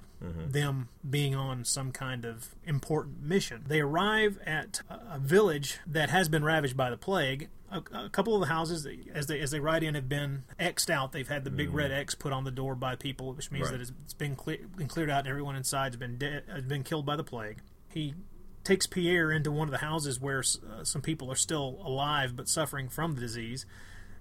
them 0.50 0.90
being 1.08 1.36
on 1.36 1.64
some 1.66 1.92
kind 1.92 2.26
of 2.26 2.56
important 2.64 3.22
mission. 3.24 3.64
They 3.68 3.82
arrive 3.82 4.40
at 4.46 4.82
a 4.90 5.20
village 5.20 5.80
that 5.88 6.10
has 6.10 6.30
been 6.30 6.44
ravaged 6.44 6.78
by 6.78 6.90
the 6.90 6.98
plague. 6.98 7.50
A, 7.72 7.82
a 8.06 8.10
couple 8.10 8.36
of 8.36 8.42
the 8.42 8.48
houses, 8.48 8.88
as 9.14 9.28
they 9.28 9.40
as 9.40 9.52
they 9.52 9.60
ride 9.60 9.82
in, 9.84 9.96
have 9.96 10.08
been 10.08 10.44
xed 10.60 10.90
out. 10.90 11.12
They've 11.12 11.28
had 11.28 11.44
the 11.44 11.50
big 11.50 11.72
mm. 11.72 11.74
red 11.74 11.92
X 11.92 12.14
put 12.14 12.32
on 12.32 12.44
the 12.44 12.52
door 12.52 12.76
by 12.76 12.96
people, 12.96 13.34
which 13.34 13.52
means 13.52 13.66
Right. 13.66 13.72
that 13.72 13.82
it's, 13.82 13.92
it's 14.04 14.14
been, 14.14 14.36
cle 14.36 14.58
been 14.78 14.88
cleared 14.88 15.10
out, 15.10 15.20
and 15.20 15.28
everyone 15.28 15.56
inside 15.56 15.88
has 15.94 15.96
been 15.96 16.18
dead, 16.18 16.44
has 16.52 16.64
been 16.64 16.84
killed 16.84 17.06
by 17.06 17.16
the 17.16 17.24
plague. 17.24 17.62
He 17.90 18.14
takes 18.64 18.86
Pierre 18.86 19.32
into 19.32 19.52
one 19.52 19.68
of 19.68 19.72
the 19.72 19.80
houses 19.80 20.20
where 20.20 20.40
uh, 20.40 20.84
some 20.84 21.02
people 21.02 21.32
are 21.32 21.36
still 21.36 21.80
alive 21.84 22.36
but 22.36 22.48
suffering 22.48 22.90
from 22.90 23.16
the 23.16 23.22
disease, 23.22 23.66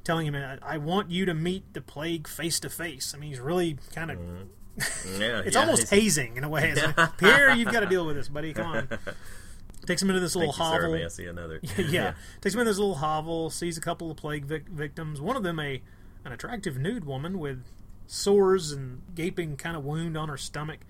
telling 0.03 0.27
him, 0.27 0.35
"I, 0.35 0.59
I 0.63 0.79
want 0.79 1.11
you 1.11 1.27
to 1.27 1.35
meet 1.35 1.75
the 1.75 1.83
plague 1.83 2.27
face 2.27 2.59
to 2.61 2.71
face." 2.71 3.15
I 3.15 3.19
mean, 3.19 3.31
he's 3.31 3.41
really 3.41 3.77
kind 3.95 4.11
of 4.11 4.19
mm-hmm. 4.19 4.45
Yeah, 4.77 5.43
it's 5.45 5.55
yeah, 5.55 5.61
almost 5.61 5.91
hazing 5.91 6.37
in 6.37 6.45
a 6.45 6.49
way. 6.49 6.71
It's 6.71 6.97
like, 6.97 7.17
Pierre, 7.19 7.55
you've 7.55 7.73
got 7.73 7.81
to 7.81 7.87
deal 7.87 8.07
with 8.07 8.17
this, 8.17 8.29
buddy. 8.29 8.53
Come 8.53 8.67
on. 8.67 8.89
Takes 9.87 10.01
him 10.01 10.11
into 10.11 10.21
this 10.21 10.37
little 10.37 10.53
Thank 10.53 10.61
you, 10.61 10.73
Sarah 10.75 10.87
hovel. 10.87 11.03
Massey, 11.03 11.27
another. 11.27 11.61
yeah. 11.77 12.15
Takes 12.41 12.55
him 12.55 12.61
in 12.61 12.67
this 12.67 12.79
little 12.79 12.95
hovel, 12.95 13.51
sees 13.51 13.77
a 13.77 13.81
couple 13.81 14.11
of 14.11 14.17
plague 14.17 14.45
vic- 14.45 14.69
victims. 14.69 15.21
One 15.21 15.37
of 15.37 15.43
them, 15.43 15.59
a 15.59 15.83
an 16.25 16.31
attractive 16.33 16.79
nude 16.79 17.05
woman 17.05 17.39
with 17.41 17.65
sores 18.07 18.71
and 18.71 19.03
gaping 19.15 19.57
kind 19.57 19.77
of 19.77 19.85
wound 19.85 20.17
on 20.17 20.29
her 20.29 20.37
stomach. 20.37 20.81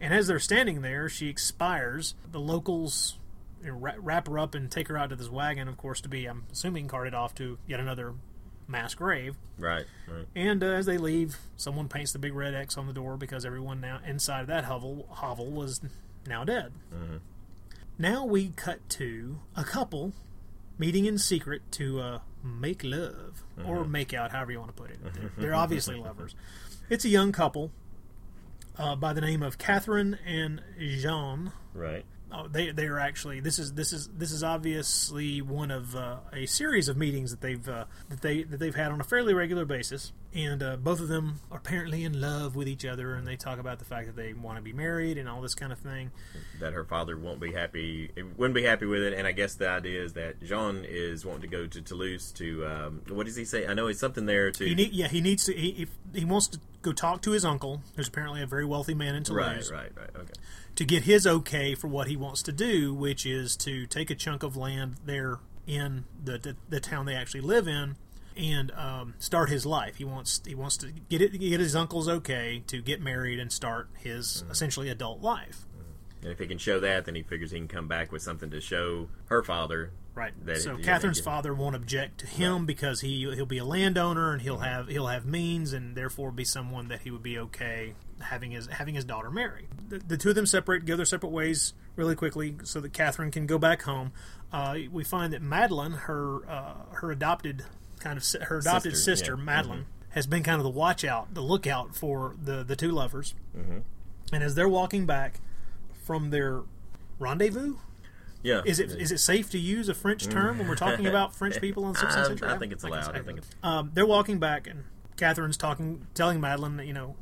And 0.00 0.14
as 0.14 0.28
they're 0.28 0.38
standing 0.38 0.80
there, 0.80 1.08
she 1.10 1.28
expires. 1.28 2.14
The 2.30 2.40
locals 2.40 3.18
you 3.62 3.68
know, 3.72 3.76
wra- 3.76 3.98
wrap 3.98 4.28
her 4.28 4.38
up 4.38 4.54
and 4.54 4.70
take 4.70 4.88
her 4.88 4.96
out 4.96 5.10
to 5.10 5.16
this 5.16 5.28
wagon, 5.28 5.68
of 5.68 5.76
course, 5.76 6.00
to 6.00 6.08
be, 6.08 6.24
I'm 6.24 6.44
assuming, 6.50 6.88
carted 6.88 7.12
off 7.14 7.34
to 7.36 7.58
yet 7.66 7.80
another 7.80 8.14
mass 8.68 8.94
grave. 8.94 9.36
Right, 9.58 9.86
right. 10.06 10.26
And 10.36 10.62
uh, 10.62 10.66
as 10.66 10.86
they 10.86 10.98
leave, 10.98 11.38
someone 11.56 11.88
paints 11.88 12.12
the 12.12 12.18
big 12.18 12.34
red 12.34 12.54
X 12.54 12.76
on 12.76 12.86
the 12.86 12.92
door 12.92 13.16
because 13.16 13.44
everyone 13.44 13.80
now 13.80 14.00
inside 14.06 14.42
of 14.42 14.46
that 14.48 14.64
hovel, 14.64 15.06
hovel 15.10 15.46
was 15.46 15.80
now 16.26 16.44
dead. 16.44 16.72
Now 17.98 18.24
we 18.24 18.50
cut 18.50 18.88
to 18.90 19.40
a 19.56 19.64
couple 19.64 20.12
meeting 20.78 21.06
in 21.06 21.18
secret 21.18 21.62
to 21.72 22.00
uh, 22.00 22.18
make 22.44 22.84
love 22.84 23.42
or 23.66 23.84
make 23.84 24.14
out, 24.14 24.30
however 24.30 24.52
you 24.52 24.60
want 24.60 24.76
to 24.76 24.80
put 24.80 24.90
it. 24.90 24.98
They're, 25.02 25.32
they're 25.38 25.54
obviously 25.54 25.96
lovers. 25.96 26.36
It's 26.88 27.04
a 27.04 27.08
young 27.08 27.32
couple 27.32 27.72
uh, 28.78 28.94
by 28.94 29.12
the 29.12 29.20
name 29.20 29.42
of 29.42 29.58
Catherine 29.58 30.18
and 30.24 30.62
Jean. 30.78 31.52
Right. 31.74 32.04
Oh, 32.30 32.46
they 32.46 32.72
they 32.72 32.86
are 32.86 32.98
actually 32.98 33.40
this 33.40 33.58
is 33.58 33.72
this 33.72 33.92
is 33.92 34.08
this 34.08 34.32
is 34.32 34.44
obviously 34.44 35.40
one 35.40 35.70
of 35.70 35.96
uh, 35.96 36.18
a 36.30 36.44
series 36.44 36.88
of 36.88 36.96
meetings 36.96 37.30
that 37.30 37.40
they've 37.40 37.66
uh, 37.66 37.86
that 38.10 38.20
they 38.20 38.42
that 38.42 38.58
they've 38.60 38.74
had 38.74 38.92
on 38.92 39.00
a 39.00 39.04
fairly 39.04 39.32
regular 39.32 39.64
basis, 39.64 40.12
and 40.34 40.62
uh, 40.62 40.76
both 40.76 41.00
of 41.00 41.08
them 41.08 41.40
are 41.50 41.56
apparently 41.56 42.04
in 42.04 42.20
love 42.20 42.54
with 42.54 42.68
each 42.68 42.84
other, 42.84 43.14
and 43.14 43.26
they 43.26 43.36
talk 43.36 43.58
about 43.58 43.78
the 43.78 43.86
fact 43.86 44.08
that 44.08 44.16
they 44.16 44.34
want 44.34 44.58
to 44.58 44.62
be 44.62 44.74
married 44.74 45.16
and 45.16 45.26
all 45.26 45.40
this 45.40 45.54
kind 45.54 45.72
of 45.72 45.78
thing. 45.78 46.10
That 46.60 46.74
her 46.74 46.84
father 46.84 47.16
won't 47.16 47.40
be 47.40 47.52
happy, 47.52 48.10
wouldn't 48.36 48.54
be 48.54 48.64
happy 48.64 48.84
with 48.84 49.02
it, 49.02 49.14
and 49.14 49.26
I 49.26 49.32
guess 49.32 49.54
the 49.54 49.70
idea 49.70 50.02
is 50.02 50.12
that 50.12 50.42
Jean 50.42 50.84
is 50.86 51.24
wanting 51.24 51.42
to 51.42 51.48
go 51.48 51.66
to 51.66 51.80
Toulouse 51.80 52.30
to, 52.32 52.66
um, 52.66 53.02
what 53.08 53.24
does 53.24 53.36
he 53.36 53.46
say? 53.46 53.66
I 53.66 53.72
know 53.72 53.86
it's 53.86 54.00
something 54.00 54.26
there 54.26 54.50
to. 54.50 54.64
He 54.66 54.74
need, 54.74 54.92
yeah, 54.92 55.08
he 55.08 55.22
needs 55.22 55.46
to. 55.46 55.54
He, 55.54 55.68
if 55.82 55.88
he 56.14 56.26
wants 56.26 56.48
to 56.48 56.60
go 56.82 56.92
talk 56.92 57.22
to 57.22 57.30
his 57.30 57.44
uncle, 57.46 57.82
who's 57.96 58.08
apparently 58.08 58.42
a 58.42 58.46
very 58.46 58.66
wealthy 58.66 58.94
man 58.94 59.14
in 59.14 59.22
right, 59.22 59.24
Toulouse, 59.24 59.72
right, 59.72 59.90
right. 59.96 60.10
Okay. 60.14 60.32
To 60.78 60.84
get 60.84 61.02
his 61.02 61.26
okay 61.26 61.74
for 61.74 61.88
what 61.88 62.06
he 62.06 62.14
wants 62.14 62.40
to 62.40 62.52
do, 62.52 62.94
which 62.94 63.26
is 63.26 63.56
to 63.56 63.84
take 63.84 64.10
a 64.10 64.14
chunk 64.14 64.44
of 64.44 64.56
land 64.56 64.94
there 65.04 65.40
in 65.66 66.04
the 66.22 66.38
the, 66.38 66.56
the 66.68 66.78
town 66.78 67.04
they 67.04 67.16
actually 67.16 67.40
live 67.40 67.66
in 67.66 67.96
and 68.36 68.70
um, 68.70 69.14
start 69.18 69.50
his 69.50 69.66
life. 69.66 69.96
He 69.96 70.04
wants 70.04 70.40
he 70.46 70.54
wants 70.54 70.76
to 70.76 70.92
get 71.08 71.20
it 71.20 71.36
get 71.36 71.58
his 71.58 71.74
uncle's 71.74 72.08
okay 72.08 72.62
to 72.68 72.80
get 72.80 73.00
married 73.00 73.40
and 73.40 73.50
start 73.50 73.88
his 73.98 74.44
essentially 74.48 74.88
adult 74.88 75.20
life. 75.20 75.66
And 76.22 76.30
if 76.30 76.38
he 76.38 76.46
can 76.46 76.58
show 76.58 76.78
that, 76.78 77.06
then 77.06 77.16
he 77.16 77.22
figures 77.22 77.50
he 77.50 77.58
can 77.58 77.66
come 77.66 77.88
back 77.88 78.12
with 78.12 78.22
something 78.22 78.50
to 78.50 78.60
show 78.60 79.08
her 79.26 79.42
father. 79.42 79.90
Right. 80.18 80.32
That- 80.46 80.60
so 80.60 80.76
Catherine's 80.76 81.20
father 81.20 81.54
won't 81.54 81.76
object 81.76 82.18
to 82.18 82.26
him 82.26 82.66
because 82.66 83.02
he 83.02 83.30
he'll 83.34 83.46
be 83.46 83.58
a 83.58 83.64
landowner 83.64 84.32
and 84.32 84.42
he'll 84.42 84.58
have 84.58 84.88
he'll 84.88 85.06
have 85.06 85.24
means 85.24 85.72
and 85.72 85.96
therefore 85.96 86.32
be 86.32 86.44
someone 86.44 86.88
that 86.88 87.02
he 87.02 87.12
would 87.12 87.22
be 87.22 87.38
okay 87.38 87.94
having 88.20 88.50
his 88.50 88.66
having 88.66 88.96
his 88.96 89.04
daughter 89.04 89.30
marry. 89.30 89.68
The, 89.88 89.98
the 90.00 90.16
two 90.16 90.30
of 90.30 90.34
them 90.34 90.46
separate, 90.46 90.84
go 90.86 90.96
their 90.96 91.06
separate 91.06 91.30
ways 91.30 91.72
really 91.94 92.16
quickly 92.16 92.56
so 92.64 92.80
that 92.80 92.92
Catherine 92.92 93.30
can 93.30 93.46
go 93.46 93.58
back 93.58 93.82
home. 93.82 94.10
Uh, 94.52 94.78
we 94.90 95.04
find 95.04 95.32
that 95.32 95.40
Madeline, 95.42 95.92
her 95.92 96.48
uh, 96.48 96.74
her 96.94 97.12
adopted 97.12 97.64
kind 98.00 98.18
of 98.18 98.26
her 98.48 98.58
adopted 98.58 98.96
Sister, 98.96 99.16
sister, 99.16 99.32
yeah. 99.32 99.36
Mm-hmm. 99.36 99.44
Madeline, 99.44 99.86
has 100.10 100.26
been 100.26 100.42
kind 100.42 100.56
of 100.58 100.64
the 100.64 100.70
watch 100.70 101.04
out, 101.04 101.32
the 101.32 101.42
lookout 101.42 101.94
for 101.94 102.34
the 102.42 102.64
the 102.64 102.74
two 102.74 102.90
lovers. 102.90 103.34
Mm-hmm. 103.56 103.78
And 104.32 104.42
as 104.42 104.56
they're 104.56 104.68
walking 104.68 105.06
back 105.06 105.40
from 106.04 106.30
their 106.30 106.62
rendezvous, 107.18 107.76
Yeah. 108.42 108.62
is 108.64 108.78
it 108.78 108.92
is 108.92 109.10
it 109.10 109.18
safe 109.18 109.50
to 109.50 109.58
use 109.58 109.88
a 109.88 109.94
French 109.94 110.28
term 110.28 110.58
when 110.58 110.68
we're 110.68 110.76
talking 110.76 111.06
about 111.06 111.34
French 111.34 111.60
people 111.60 111.86
in 111.86 111.92
the 111.92 111.98
16th 111.98 112.16
I, 112.16 112.26
century? 112.26 112.48
I 112.48 112.58
think 112.58 112.72
it's 112.72 112.84
allowed. 112.84 113.16
I 113.16 113.20
think 113.20 113.38
it's. 113.38 113.48
Um, 113.62 113.90
they're 113.94 114.06
walking 114.06 114.38
back, 114.38 114.66
and 114.66 114.84
Catherine's 115.16 115.56
talking, 115.56 116.06
telling 116.14 116.40
Madeline 116.40 116.76
that 116.76 116.86
you 116.86 116.92
know, 116.92 117.16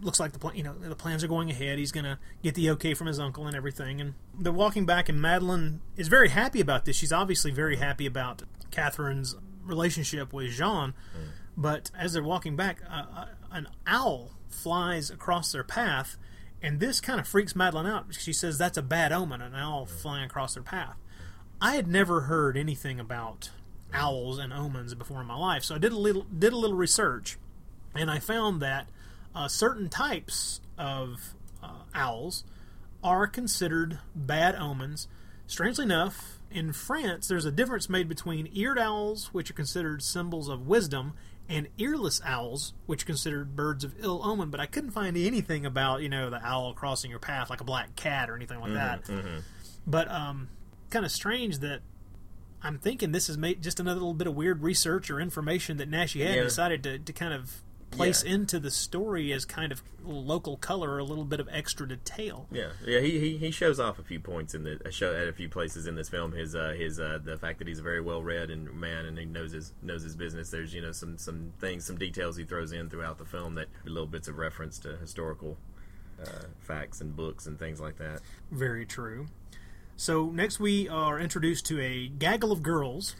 looks 0.00 0.18
like 0.18 0.32
the 0.32 0.38
pl- 0.38 0.54
you 0.54 0.62
know 0.62 0.74
the 0.74 0.96
plans 0.96 1.22
are 1.22 1.28
going 1.28 1.50
ahead. 1.50 1.78
He's 1.78 1.92
gonna 1.92 2.18
get 2.42 2.54
the 2.54 2.70
okay 2.70 2.94
from 2.94 3.06
his 3.06 3.18
uncle 3.18 3.46
and 3.46 3.56
everything. 3.56 4.00
And 4.00 4.14
they're 4.38 4.52
walking 4.52 4.86
back, 4.86 5.08
and 5.08 5.20
Madeline 5.20 5.80
is 5.96 6.08
very 6.08 6.30
happy 6.30 6.60
about 6.60 6.84
this. 6.84 6.96
She's 6.96 7.12
obviously 7.12 7.50
very 7.50 7.76
happy 7.76 8.06
about 8.06 8.42
Catherine's 8.70 9.36
relationship 9.62 10.32
with 10.32 10.50
Jean. 10.50 10.94
But 11.56 11.90
as 11.96 12.12
they're 12.12 12.22
walking 12.22 12.54
back, 12.54 12.82
uh, 12.88 13.26
an 13.50 13.68
owl 13.86 14.32
flies 14.48 15.10
across 15.10 15.52
their 15.52 15.64
path, 15.64 16.18
and 16.62 16.80
this 16.80 17.00
kind 17.00 17.20
of 17.20 17.28
freaks 17.28 17.54
Madeline 17.54 17.86
out. 17.86 18.08
Because 18.08 18.22
she 18.22 18.32
says 18.32 18.58
that's 18.58 18.78
a 18.78 18.82
bad 18.82 19.12
omen, 19.12 19.40
an 19.40 19.54
owl 19.54 19.86
flying 19.86 20.24
across 20.24 20.54
their 20.54 20.62
path. 20.62 20.96
I 21.60 21.76
had 21.76 21.86
never 21.86 22.22
heard 22.22 22.56
anything 22.56 23.00
about 23.00 23.50
owls 23.94 24.38
and 24.38 24.52
omens 24.52 24.94
before 24.94 25.20
in 25.20 25.26
my 25.26 25.36
life, 25.36 25.64
so 25.64 25.74
I 25.74 25.78
did 25.78 25.92
a 25.92 25.98
little 25.98 26.24
did 26.24 26.52
a 26.52 26.56
little 26.56 26.76
research, 26.76 27.38
and 27.94 28.10
I 28.10 28.18
found 28.18 28.60
that 28.60 28.88
uh, 29.34 29.48
certain 29.48 29.88
types 29.88 30.60
of 30.76 31.34
uh, 31.62 31.84
owls 31.94 32.44
are 33.02 33.26
considered 33.26 33.98
bad 34.14 34.54
omens. 34.54 35.08
Strangely 35.46 35.84
enough, 35.84 36.40
in 36.50 36.72
France, 36.72 37.28
there's 37.28 37.44
a 37.44 37.52
difference 37.52 37.88
made 37.88 38.08
between 38.08 38.48
eared 38.52 38.78
owls, 38.78 39.32
which 39.32 39.50
are 39.50 39.54
considered 39.54 40.02
symbols 40.02 40.48
of 40.48 40.66
wisdom, 40.66 41.12
and 41.48 41.68
earless 41.80 42.20
owls, 42.24 42.72
which 42.86 43.06
considered 43.06 43.54
birds 43.56 43.84
of 43.84 43.94
ill 44.00 44.20
omen. 44.24 44.50
But 44.50 44.60
I 44.60 44.66
couldn't 44.66 44.90
find 44.90 45.16
anything 45.16 45.64
about 45.66 46.02
you 46.02 46.08
know 46.08 46.30
the 46.30 46.44
owl 46.44 46.72
crossing 46.74 47.10
your 47.10 47.20
path 47.20 47.50
like 47.50 47.60
a 47.60 47.64
black 47.64 47.94
cat 47.96 48.28
or 48.30 48.36
anything 48.36 48.60
like 48.60 48.72
that. 48.74 49.08
But 49.86 50.10
um, 50.10 50.48
kind 50.90 51.04
of 51.04 51.12
strange 51.12 51.58
that 51.58 51.80
I'm 52.62 52.78
thinking 52.78 53.12
this 53.12 53.28
is 53.28 53.38
made 53.38 53.62
just 53.62 53.78
another 53.78 54.00
little 54.00 54.14
bit 54.14 54.26
of 54.26 54.34
weird 54.34 54.62
research 54.62 55.10
or 55.10 55.20
information 55.20 55.76
that 55.76 55.88
Nash 55.88 56.14
had 56.14 56.34
Yeah. 56.34 56.42
decided 56.42 56.82
to, 56.84 56.98
to 56.98 57.12
kind 57.12 57.32
of 57.32 57.62
place 57.96 58.24
Yeah. 58.24 58.34
into 58.34 58.58
the 58.58 58.70
story 58.70 59.32
as 59.32 59.44
kind 59.44 59.72
of 59.72 59.82
local 60.04 60.56
color 60.56 60.92
or 60.92 60.98
a 60.98 61.04
little 61.04 61.24
bit 61.24 61.40
of 61.40 61.48
extra 61.50 61.88
detail. 61.88 62.46
Yeah, 62.52 62.70
yeah. 62.86 63.00
He, 63.00 63.18
he, 63.18 63.36
he 63.38 63.50
shows 63.50 63.80
off 63.80 63.98
a 63.98 64.02
few 64.02 64.20
points 64.20 64.54
in 64.54 64.62
the 64.64 64.92
show 64.92 65.14
at 65.14 65.26
a 65.28 65.32
few 65.32 65.48
places 65.48 65.86
in 65.86 65.94
this 65.94 66.08
film. 66.08 66.32
His 66.32 66.54
uh, 66.54 66.74
his 66.76 67.00
uh, 67.00 67.18
the 67.24 67.36
fact 67.36 67.58
that 67.58 67.68
he's 67.68 67.78
a 67.80 67.82
very 67.82 68.00
well 68.00 68.22
read 68.22 68.50
and 68.50 68.72
man 68.72 69.06
and 69.06 69.18
he 69.18 69.24
knows 69.24 69.52
his 69.52 69.72
knows 69.82 70.02
his 70.02 70.14
business. 70.16 70.50
There's 70.50 70.72
you 70.74 70.82
know 70.82 70.92
some 70.92 71.18
some 71.18 71.52
things 71.60 71.84
some 71.86 71.96
details 71.98 72.36
he 72.36 72.44
throws 72.44 72.72
in 72.72 72.88
throughout 72.88 73.18
the 73.18 73.24
film 73.24 73.54
that 73.56 73.68
little 73.84 74.06
bits 74.06 74.28
of 74.28 74.38
reference 74.38 74.78
to 74.80 74.96
historical 74.96 75.56
uh, 76.22 76.44
facts 76.60 77.00
and 77.00 77.14
books 77.16 77.46
and 77.46 77.58
things 77.58 77.80
like 77.80 77.96
that. 77.98 78.20
Very 78.50 78.86
true. 78.86 79.26
So 79.96 80.26
next 80.26 80.60
we 80.60 80.88
are 80.88 81.18
introduced 81.18 81.66
to 81.66 81.80
a 81.80 82.08
gaggle 82.08 82.52
of 82.52 82.62
girls 82.62 83.16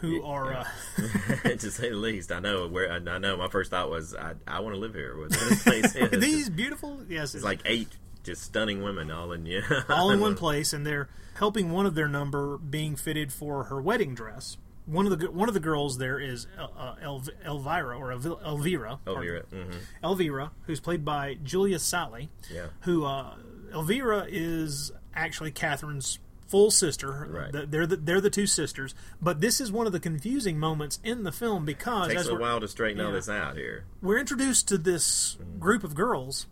who 0.00 0.22
are 0.24 0.52
uh, 0.54 0.64
to 1.44 1.70
say 1.70 1.90
the 1.90 1.96
least, 1.96 2.30
I 2.32 2.40
know 2.40 2.66
where 2.68 2.90
I, 2.92 2.98
know. 3.18 3.36
My 3.36 3.48
first 3.48 3.70
thought 3.70 3.90
was 3.90 4.14
I, 4.14 4.34
I 4.46 4.60
want 4.60 4.74
to 4.74 4.80
live 4.80 4.94
here. 4.94 5.16
This 5.28 5.62
place 5.64 5.94
is. 5.96 6.10
these 6.20 6.48
beautiful 6.50 7.00
yes 7.08 7.34
It's 7.34 7.44
like 7.44 7.60
eight 7.64 7.88
just 8.24 8.42
stunning 8.42 8.82
women 8.82 9.10
all 9.10 9.32
in 9.32 9.46
yeah 9.46 9.60
all 9.88 10.10
in 10.10 10.20
one 10.20 10.34
place, 10.34 10.72
and 10.72 10.86
they're 10.86 11.08
helping 11.34 11.70
one 11.70 11.86
of 11.86 11.94
their 11.94 12.08
number 12.08 12.58
being 12.58 12.96
fitted 12.96 13.32
for 13.32 13.64
her 13.64 13.80
wedding 13.80 14.14
dress. 14.14 14.56
One 14.86 15.06
of 15.06 15.18
the 15.18 15.30
one 15.30 15.48
of 15.48 15.54
the 15.54 15.60
girls 15.60 15.98
there 15.98 16.18
is 16.18 16.46
uh, 16.58 16.66
uh, 16.76 16.94
Elv- 17.02 17.28
Elvira 17.44 17.96
or 17.98 18.10
Elv- 18.12 18.24
Elvira. 18.44 18.98
Elvira. 19.06 19.42
hmm 19.50 19.70
Elvira, 20.02 20.50
who's 20.66 20.80
played 20.80 21.04
by 21.04 21.34
Julia 21.42 21.78
Saly. 21.78 22.28
Yeah. 22.52 22.66
Who 22.80 23.04
uh, 23.04 23.34
Elvira 23.72 24.26
is 24.28 24.90
actually 25.14 25.50
Catherine's 25.50 26.18
full 26.48 26.70
sister. 26.70 27.28
Right. 27.30 27.52
The- 27.52 27.66
They're 27.66 27.86
the, 27.86 27.96
they're 27.96 28.20
the 28.20 28.30
two 28.30 28.46
sisters. 28.46 28.94
But 29.22 29.40
this 29.40 29.60
is 29.60 29.70
one 29.70 29.86
of 29.86 29.92
the 29.92 30.00
confusing 30.00 30.58
moments 30.58 30.98
in 31.04 31.22
the 31.22 31.32
film 31.32 31.64
because 31.64 32.08
it 32.08 32.10
Takes 32.10 32.22
as 32.22 32.28
a 32.28 32.34
we're, 32.34 32.40
while 32.40 32.60
to 32.60 32.68
straighten 32.68 33.04
all 33.04 33.12
this 33.12 33.28
out 33.28 33.56
here. 33.56 33.84
we're 34.02 34.18
introduced 34.18 34.68
to 34.68 34.78
this 34.78 35.36
mm-hmm. 35.36 35.58
group 35.58 35.84
of 35.84 35.94
girls, 35.94 36.46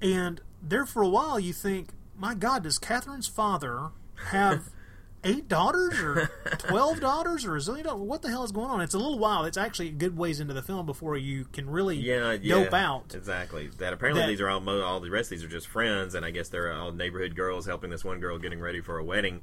and 0.00 0.40
there 0.62 0.86
for 0.86 1.02
a 1.02 1.08
while 1.08 1.40
you 1.40 1.52
think, 1.52 1.88
my 2.16 2.34
God, 2.34 2.62
does 2.62 2.78
Catherine's 2.78 3.26
father 3.26 3.88
have 4.26 4.68
eight 5.24 5.48
daughters 5.48 5.98
or 6.00 6.30
twelve 6.58 7.00
daughters 7.00 7.44
or 7.44 7.56
a 7.56 7.58
zillion 7.58 7.84
daughters? 7.84 8.00
What 8.02 8.22
the 8.22 8.28
hell 8.30 8.44
is 8.44 8.52
going 8.52 8.70
on? 8.70 8.80
It's 8.80 8.94
a 8.94 8.98
little 8.98 9.18
while. 9.18 9.44
It's 9.44 9.56
actually 9.58 9.88
a 9.88 9.92
good 9.92 10.16
ways 10.16 10.40
into 10.40 10.54
the 10.54 10.62
film 10.62 10.86
before 10.86 11.16
you 11.16 11.44
can 11.52 11.68
really 11.68 11.96
yeah, 11.96 12.32
yeah, 12.40 12.54
dope 12.64 12.72
out. 12.74 13.14
exactly. 13.14 13.68
That 13.78 13.92
apparently 13.92 14.22
that- 14.22 14.28
these 14.28 14.40
are 14.40 14.48
all 14.48 14.60
mo- 14.60 14.82
all 14.82 15.00
the 15.00 15.10
rest 15.10 15.30
of 15.32 15.38
these 15.38 15.44
are 15.44 15.48
just 15.48 15.66
friends, 15.68 16.14
and 16.14 16.24
I 16.24 16.30
guess 16.30 16.48
they're 16.48 16.72
all 16.72 16.92
neighborhood 16.92 17.34
girls 17.36 17.66
helping 17.66 17.90
this 17.90 18.04
one 18.04 18.20
girl 18.20 18.38
getting 18.38 18.60
ready 18.60 18.80
for 18.80 18.98
a 18.98 19.04
wedding. 19.04 19.40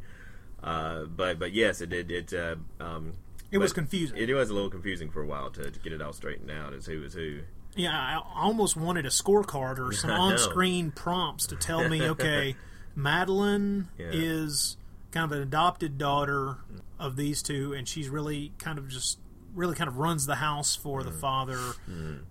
Uh, 0.63 1.03
but 1.03 1.37
but 1.39 1.53
yes, 1.53 1.81
it 1.81 1.89
did 1.89 2.09
it. 2.11 2.33
Uh, 2.33 2.55
um, 2.79 3.13
It 3.51 3.59
was 3.59 3.73
confusing. 3.73 4.17
It 4.17 4.33
was 4.33 4.49
a 4.49 4.53
little 4.53 4.69
confusing 4.71 5.09
for 5.11 5.21
a 5.21 5.25
while 5.27 5.51
to, 5.51 5.69
to 5.69 5.79
get 5.79 5.93
it 5.93 6.01
all 6.01 6.13
straightened 6.13 6.49
out 6.51 6.73
as 6.73 6.85
who 6.87 7.01
was 7.01 7.13
who. 7.13 7.41
Yeah, 7.75 7.91
I 7.91 8.19
almost 8.35 8.75
wanted 8.75 9.05
a 9.05 9.09
scorecard 9.09 9.77
or 9.77 9.91
some 9.93 10.09
on-screen 10.09 10.89
prompts 10.89 11.45
to 11.47 11.55
tell 11.55 11.87
me, 11.87 12.01
okay, 12.09 12.55
Madeline 12.95 13.87
Yeah. 13.99 14.07
is 14.11 14.77
kind 15.11 15.23
of 15.25 15.31
an 15.37 15.41
adopted 15.43 15.97
daughter 15.97 16.57
of 16.99 17.15
these 17.15 17.41
two, 17.41 17.73
and 17.73 17.87
she's 17.87 18.09
really 18.09 18.53
kind 18.59 18.77
of 18.77 18.87
just 18.89 19.19
really 19.53 19.75
kind 19.75 19.87
of 19.87 19.97
runs 19.97 20.25
the 20.25 20.35
house 20.35 20.75
for 20.75 21.01
Mm. 21.01 21.05
the 21.05 21.11
father, 21.11 21.59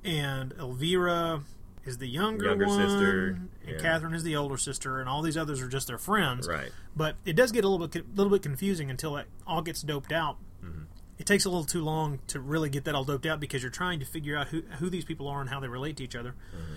and 0.04 0.52
Elvira 0.58 1.42
is 1.84 1.98
the 1.98 2.06
younger, 2.08 2.46
Younger 2.46 2.66
one, 2.66 2.78
sister, 2.88 3.28
and 3.28 3.48
yeah. 3.66 3.78
Catherine 3.78 4.14
is 4.14 4.22
the 4.22 4.36
older 4.36 4.56
sister, 4.56 5.00
and 5.00 5.08
all 5.08 5.22
these 5.22 5.36
others 5.36 5.60
are 5.60 5.68
just 5.68 5.86
their 5.86 5.98
friends. 5.98 6.46
Right. 6.48 6.70
But 6.96 7.16
it 7.24 7.34
does 7.34 7.52
get 7.52 7.64
a 7.64 7.68
little 7.68 7.86
bit 7.88 8.14
little 8.16 8.30
bit 8.30 8.42
confusing 8.42 8.90
until 8.90 9.16
it 9.16 9.26
all 9.46 9.62
gets 9.62 9.82
doped 9.82 10.12
out. 10.12 10.36
Mm-hmm. 10.64 10.82
It 11.18 11.26
takes 11.26 11.44
a 11.44 11.48
little 11.48 11.64
too 11.64 11.82
long 11.82 12.18
to 12.28 12.40
really 12.40 12.68
get 12.68 12.84
that 12.84 12.94
all 12.94 13.04
doped 13.04 13.24
out 13.26 13.40
because 13.40 13.62
you're 13.62 13.70
trying 13.70 14.00
to 14.00 14.06
figure 14.06 14.36
out 14.36 14.48
who 14.48 14.62
who 14.78 14.90
these 14.90 15.04
people 15.04 15.28
are 15.28 15.40
and 15.40 15.48
how 15.50 15.60
they 15.60 15.68
relate 15.68 15.96
to 15.98 16.04
each 16.04 16.16
other. 16.16 16.30
Mm-hmm. 16.54 16.74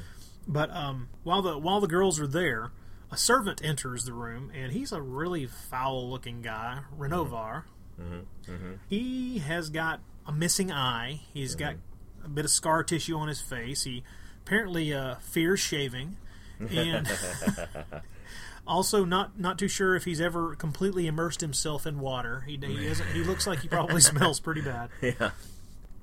But 0.47 0.71
um, 0.75 1.09
while 1.23 1.41
the 1.41 1.57
while 1.57 1.79
the 1.81 1.87
girls 1.87 2.19
are 2.19 2.27
there, 2.27 2.71
a 3.11 3.17
servant 3.17 3.61
enters 3.63 4.05
the 4.05 4.13
room, 4.13 4.51
and 4.55 4.71
he's 4.71 4.91
a 4.91 5.01
really 5.01 5.45
foul 5.47 6.09
looking 6.09 6.41
guy, 6.41 6.79
Renovar. 6.97 7.63
Mm-hmm. 7.99 8.73
He 8.87 9.39
has 9.39 9.69
got 9.69 9.99
a 10.25 10.31
missing 10.31 10.71
eye. 10.71 11.21
He's 11.33 11.55
got 11.55 11.73
Mm-hmm. 11.73 12.25
a 12.25 12.29
bit 12.29 12.45
of 12.45 12.51
scar 12.51 12.83
tissue 12.83 13.17
on 13.17 13.27
his 13.29 13.41
face. 13.41 13.83
He 13.83 14.03
apparently 14.45 14.93
uh, 14.93 15.15
fears 15.21 15.59
shaving, 15.59 16.17
and 16.59 17.07
also 18.67 19.05
not 19.05 19.39
not 19.39 19.57
too 19.57 19.67
sure 19.67 19.95
if 19.95 20.05
he's 20.05 20.21
ever 20.21 20.55
completely 20.55 21.07
immersed 21.07 21.41
himself 21.41 21.85
in 21.87 21.99
water. 21.99 22.41
He 22.45 22.53
he, 22.61 22.87
doesn't, 22.87 23.07
he 23.13 23.23
looks 23.23 23.47
like 23.47 23.59
he 23.59 23.67
probably 23.67 24.01
smells 24.11 24.39
pretty 24.39 24.61
bad. 24.61 24.89
Yeah. 25.01 25.31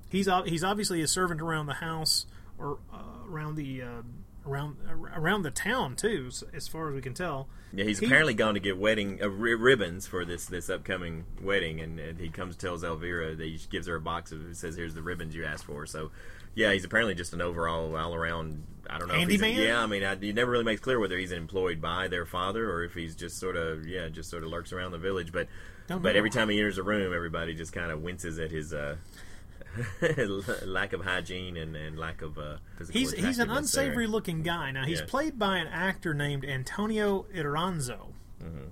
He's 0.08 0.28
he's 0.46 0.64
obviously 0.64 1.02
a 1.02 1.08
servant 1.08 1.40
around 1.40 1.66
the 1.66 1.74
house 1.74 2.26
or 2.58 2.78
uh, 2.92 3.28
around 3.30 3.56
the 3.56 3.82
uh, 3.82 4.02
around 4.46 4.76
around 5.14 5.42
the 5.42 5.50
town 5.50 5.96
too, 5.96 6.30
as 6.54 6.68
far 6.68 6.88
as 6.88 6.94
we 6.94 7.00
can 7.02 7.14
tell. 7.14 7.48
Yeah, 7.72 7.84
he's 7.84 7.98
He- 7.98 8.06
apparently 8.06 8.34
gone 8.34 8.54
to 8.54 8.60
get 8.60 8.78
wedding 8.78 9.18
uh, 9.22 9.28
ribbons 9.28 10.06
for 10.06 10.24
this 10.24 10.46
this 10.46 10.70
upcoming 10.70 11.24
wedding, 11.42 11.80
and, 11.80 11.98
and 11.98 12.18
he 12.20 12.28
comes 12.28 12.56
tells 12.56 12.84
Elvira 12.84 13.34
that 13.34 13.44
he 13.44 13.58
gives 13.70 13.86
her 13.86 13.96
a 13.96 14.00
box 14.00 14.32
of 14.32 14.40
says 14.56 14.76
here's 14.76 14.94
the 14.94 15.02
ribbons 15.02 15.34
you 15.34 15.44
asked 15.44 15.64
for. 15.64 15.84
So, 15.86 16.10
yeah, 16.54 16.72
he's 16.72 16.84
apparently 16.84 17.14
just 17.14 17.32
an 17.32 17.40
overall 17.42 17.94
all 17.96 18.14
around. 18.14 18.62
I 18.88 18.98
don't 18.98 19.08
know. 19.08 19.14
Handyman? 19.14 19.56
Yeah, 19.56 19.82
I 19.82 19.86
mean, 19.86 20.04
I, 20.04 20.14
he 20.14 20.32
never 20.32 20.52
really 20.52 20.64
makes 20.64 20.80
clear 20.80 21.00
whether 21.00 21.18
he's 21.18 21.32
employed 21.32 21.80
by 21.80 22.06
their 22.06 22.24
father 22.24 22.70
or 22.70 22.84
if 22.84 22.94
he's 22.94 23.16
just 23.16 23.38
sort 23.38 23.56
of 23.56 23.86
yeah, 23.86 24.08
just 24.08 24.30
sort 24.30 24.44
of 24.44 24.50
lurks 24.50 24.72
around 24.72 24.92
the 24.92 24.98
village. 24.98 25.32
But 25.32 25.48
Don't 25.88 26.02
but 26.02 26.12
know. 26.12 26.18
every 26.18 26.30
time 26.30 26.48
he 26.48 26.58
enters 26.58 26.78
a 26.78 26.84
room, 26.84 27.12
everybody 27.12 27.54
just 27.54 27.72
kind 27.72 27.90
of 27.90 28.00
winces 28.00 28.38
at 28.38 28.50
his. 28.52 28.72
Uh, 28.72 28.96
lack 30.66 30.92
of 30.92 31.02
hygiene 31.02 31.56
and, 31.56 31.74
and 31.76 31.98
lack 31.98 32.22
of 32.22 32.38
uh, 32.38 32.56
physical 32.78 32.98
He's 33.00 33.12
he's 33.12 33.38
an 33.38 33.50
attractiveness 33.50 33.72
there. 33.72 33.84
unsavory 33.84 34.06
looking 34.06 34.42
guy. 34.42 34.70
Now 34.70 34.84
he's 34.84 35.00
Yeah. 35.00 35.06
played 35.08 35.38
by 35.38 35.58
an 35.58 35.66
actor 35.68 36.14
named 36.14 36.44
Antonio 36.44 37.26
Iranzo, 37.34 38.12
Mm-hmm. 38.42 38.64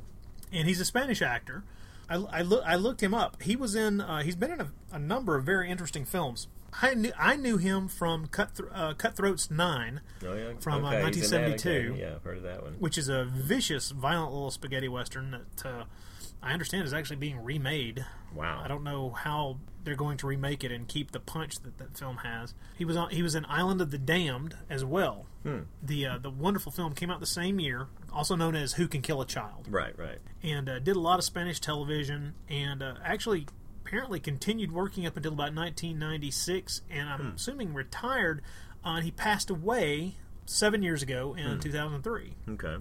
and 0.52 0.68
he's 0.68 0.80
a 0.80 0.84
Spanish 0.84 1.22
actor. 1.22 1.64
I, 2.08 2.16
I, 2.16 2.40
I 2.40 2.74
looked 2.76 3.02
him 3.02 3.14
up. 3.14 3.40
He 3.42 3.56
was 3.56 3.74
in. 3.74 4.00
Uh, 4.00 4.22
he's 4.22 4.36
been 4.36 4.52
in 4.52 4.60
a, 4.60 4.70
a 4.92 4.98
number 4.98 5.36
of 5.36 5.44
very 5.44 5.70
interesting 5.70 6.04
films. 6.04 6.48
I 6.82 6.92
knew 6.94 7.12
I 7.18 7.36
knew 7.36 7.56
him 7.56 7.88
from 7.88 8.26
Cut 8.26 8.50
uh, 8.74 8.92
Cutthroats 8.94 9.50
Nine, 9.50 10.00
Oh, 10.26 10.34
yeah. 10.34 10.52
from, 10.60 10.84
uh, 10.84 10.88
okay, 10.88 10.96
he's 11.14 11.30
1972. 11.32 11.94
Yeah, 11.98 12.14
I've 12.16 12.22
heard 12.24 12.36
of 12.38 12.42
that 12.42 12.62
one. 12.62 12.74
which 12.74 12.98
is 12.98 13.08
a 13.08 13.24
vicious, 13.24 13.90
violent 13.90 14.32
little 14.32 14.50
spaghetti 14.50 14.88
western 14.88 15.30
that 15.30 15.64
uh, 15.66 15.84
I 16.42 16.52
understand 16.52 16.84
is 16.84 16.92
actually 16.92 17.16
being 17.16 17.42
remade. 17.42 18.04
Wow. 18.34 18.60
I 18.62 18.68
don't 18.68 18.82
know 18.84 19.10
how 19.10 19.58
they're 19.84 19.94
going 19.94 20.16
to 20.18 20.26
remake 20.26 20.64
it 20.64 20.72
and 20.72 20.88
keep 20.88 21.12
the 21.12 21.20
punch 21.20 21.56
that 21.60 21.78
that 21.78 21.96
film 21.96 22.16
has. 22.18 22.54
He 22.76 22.84
was 22.84 22.96
on. 22.96 23.10
He 23.10 23.22
was 23.22 23.34
in 23.34 23.44
Island 23.48 23.80
of 23.80 23.90
the 23.90 23.98
Damned 23.98 24.56
as 24.70 24.84
well. 24.84 25.26
Hmm. 25.42 25.60
The 25.82 26.06
uh, 26.06 26.18
the 26.18 26.30
wonderful 26.30 26.72
film 26.72 26.94
came 26.94 27.10
out 27.10 27.20
the 27.20 27.26
same 27.26 27.60
year, 27.60 27.88
also 28.12 28.34
known 28.34 28.54
as 28.56 28.72
Who 28.74 28.88
Can 28.88 29.02
Kill 29.02 29.20
a 29.20 29.26
Child, 29.26 29.66
Right, 29.70 29.96
right. 29.98 30.18
and 30.42 30.68
uh, 30.68 30.78
did 30.78 30.96
a 30.96 31.00
lot 31.00 31.18
of 31.18 31.24
Spanish 31.24 31.60
television 31.60 32.34
and 32.48 32.82
uh, 32.82 32.94
actually 33.04 33.46
apparently 33.84 34.18
continued 34.18 34.72
working 34.72 35.06
up 35.06 35.16
until 35.16 35.34
about 35.34 35.54
1996, 35.54 36.82
and 36.90 37.08
I'm 37.08 37.20
Hmm. 37.20 37.36
assuming 37.36 37.74
retired. 37.74 38.42
Uh, 38.84 38.96
and 38.96 39.04
he 39.04 39.10
passed 39.10 39.48
away 39.50 40.16
seven 40.46 40.82
years 40.82 41.02
ago 41.02 41.32
Hmm. 41.32 41.38
in 41.38 41.60
2003 41.60 42.34
Okay. 42.50 42.76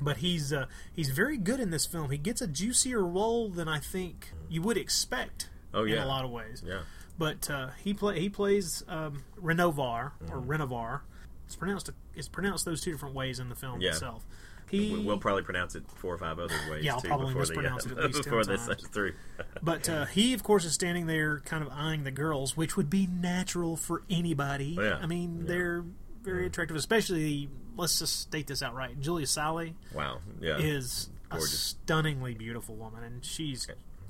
but 0.00 0.18
he's 0.18 0.52
uh, 0.52 0.66
he's 0.92 1.10
very 1.10 1.36
good 1.36 1.58
in 1.60 1.70
this 1.70 1.84
film. 1.86 2.10
He 2.10 2.18
gets 2.18 2.40
a 2.40 2.46
juicier 2.46 3.04
role 3.04 3.48
than 3.48 3.66
I 3.68 3.78
think 3.80 4.32
you 4.48 4.62
would 4.62 4.76
expect. 4.76 5.50
Oh, 5.74 5.84
yeah, 5.84 5.96
in 5.96 6.02
a 6.02 6.06
lot 6.06 6.24
of 6.24 6.30
ways. 6.30 6.62
Yeah. 6.66 6.80
But 7.18 7.50
uh, 7.50 7.68
he 7.82 7.94
play 7.94 8.20
he 8.20 8.28
plays 8.28 8.82
um, 8.88 9.24
Renovar 9.42 10.12
Mm-hmm. 10.24 10.32
or 10.32 10.40
Renovar. 10.40 11.00
It's 11.46 11.56
pronounced 11.56 11.90
it's 12.14 12.28
pronounced 12.28 12.64
those 12.64 12.80
two 12.80 12.92
different 12.92 13.14
ways 13.14 13.38
in 13.40 13.48
the 13.48 13.54
film 13.54 13.80
Yeah. 13.80 13.90
itself. 13.90 14.24
He 14.70 14.92
We- 14.92 15.00
We'll 15.00 15.18
probably 15.18 15.42
pronounce 15.44 15.74
it 15.74 15.84
four 15.96 16.14
or 16.14 16.18
five 16.18 16.38
other 16.38 16.54
ways 16.70 16.84
Yeah, 16.84 16.94
I'll 16.94 17.00
too 17.00 17.08
probably 17.08 17.28
before 17.28 17.40
mispronounce 17.40 17.84
the, 17.84 17.92
it 17.92 17.98
at 17.98 18.04
least 18.04 18.16
10 18.24 18.24
before 18.24 18.44
this 18.44 18.66
times. 18.66 18.86
through. 18.92 19.14
but 19.62 19.88
uh, 19.88 20.04
he 20.06 20.34
of 20.34 20.42
course 20.42 20.64
is 20.66 20.74
standing 20.74 21.06
there 21.06 21.40
kind 21.40 21.62
of 21.64 21.70
eyeing 21.72 22.04
the 22.04 22.10
girls, 22.10 22.56
which 22.56 22.76
would 22.76 22.90
be 22.90 23.06
natural 23.06 23.76
for 23.76 24.02
anybody. 24.10 24.76
Oh, 24.78 24.82
yeah. 24.82 24.98
I 25.02 25.06
mean, 25.06 25.38
Yeah. 25.40 25.44
they're 25.48 25.84
very 26.22 26.46
attractive, 26.46 26.76
especially 26.76 27.48
let's 27.76 27.98
just 27.98 28.20
state 28.20 28.46
this 28.46 28.62
outright. 28.62 29.00
Julia 29.00 29.26
Saly 29.26 29.74
wow. 29.94 30.18
Yeah. 30.40 30.58
is 30.58 31.08
a 31.30 31.40
stunningly 31.40 32.34
beautiful 32.34 32.74
woman, 32.76 33.02
and 33.04 33.24
she's. 33.24 33.66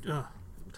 Uh, 0.09 0.23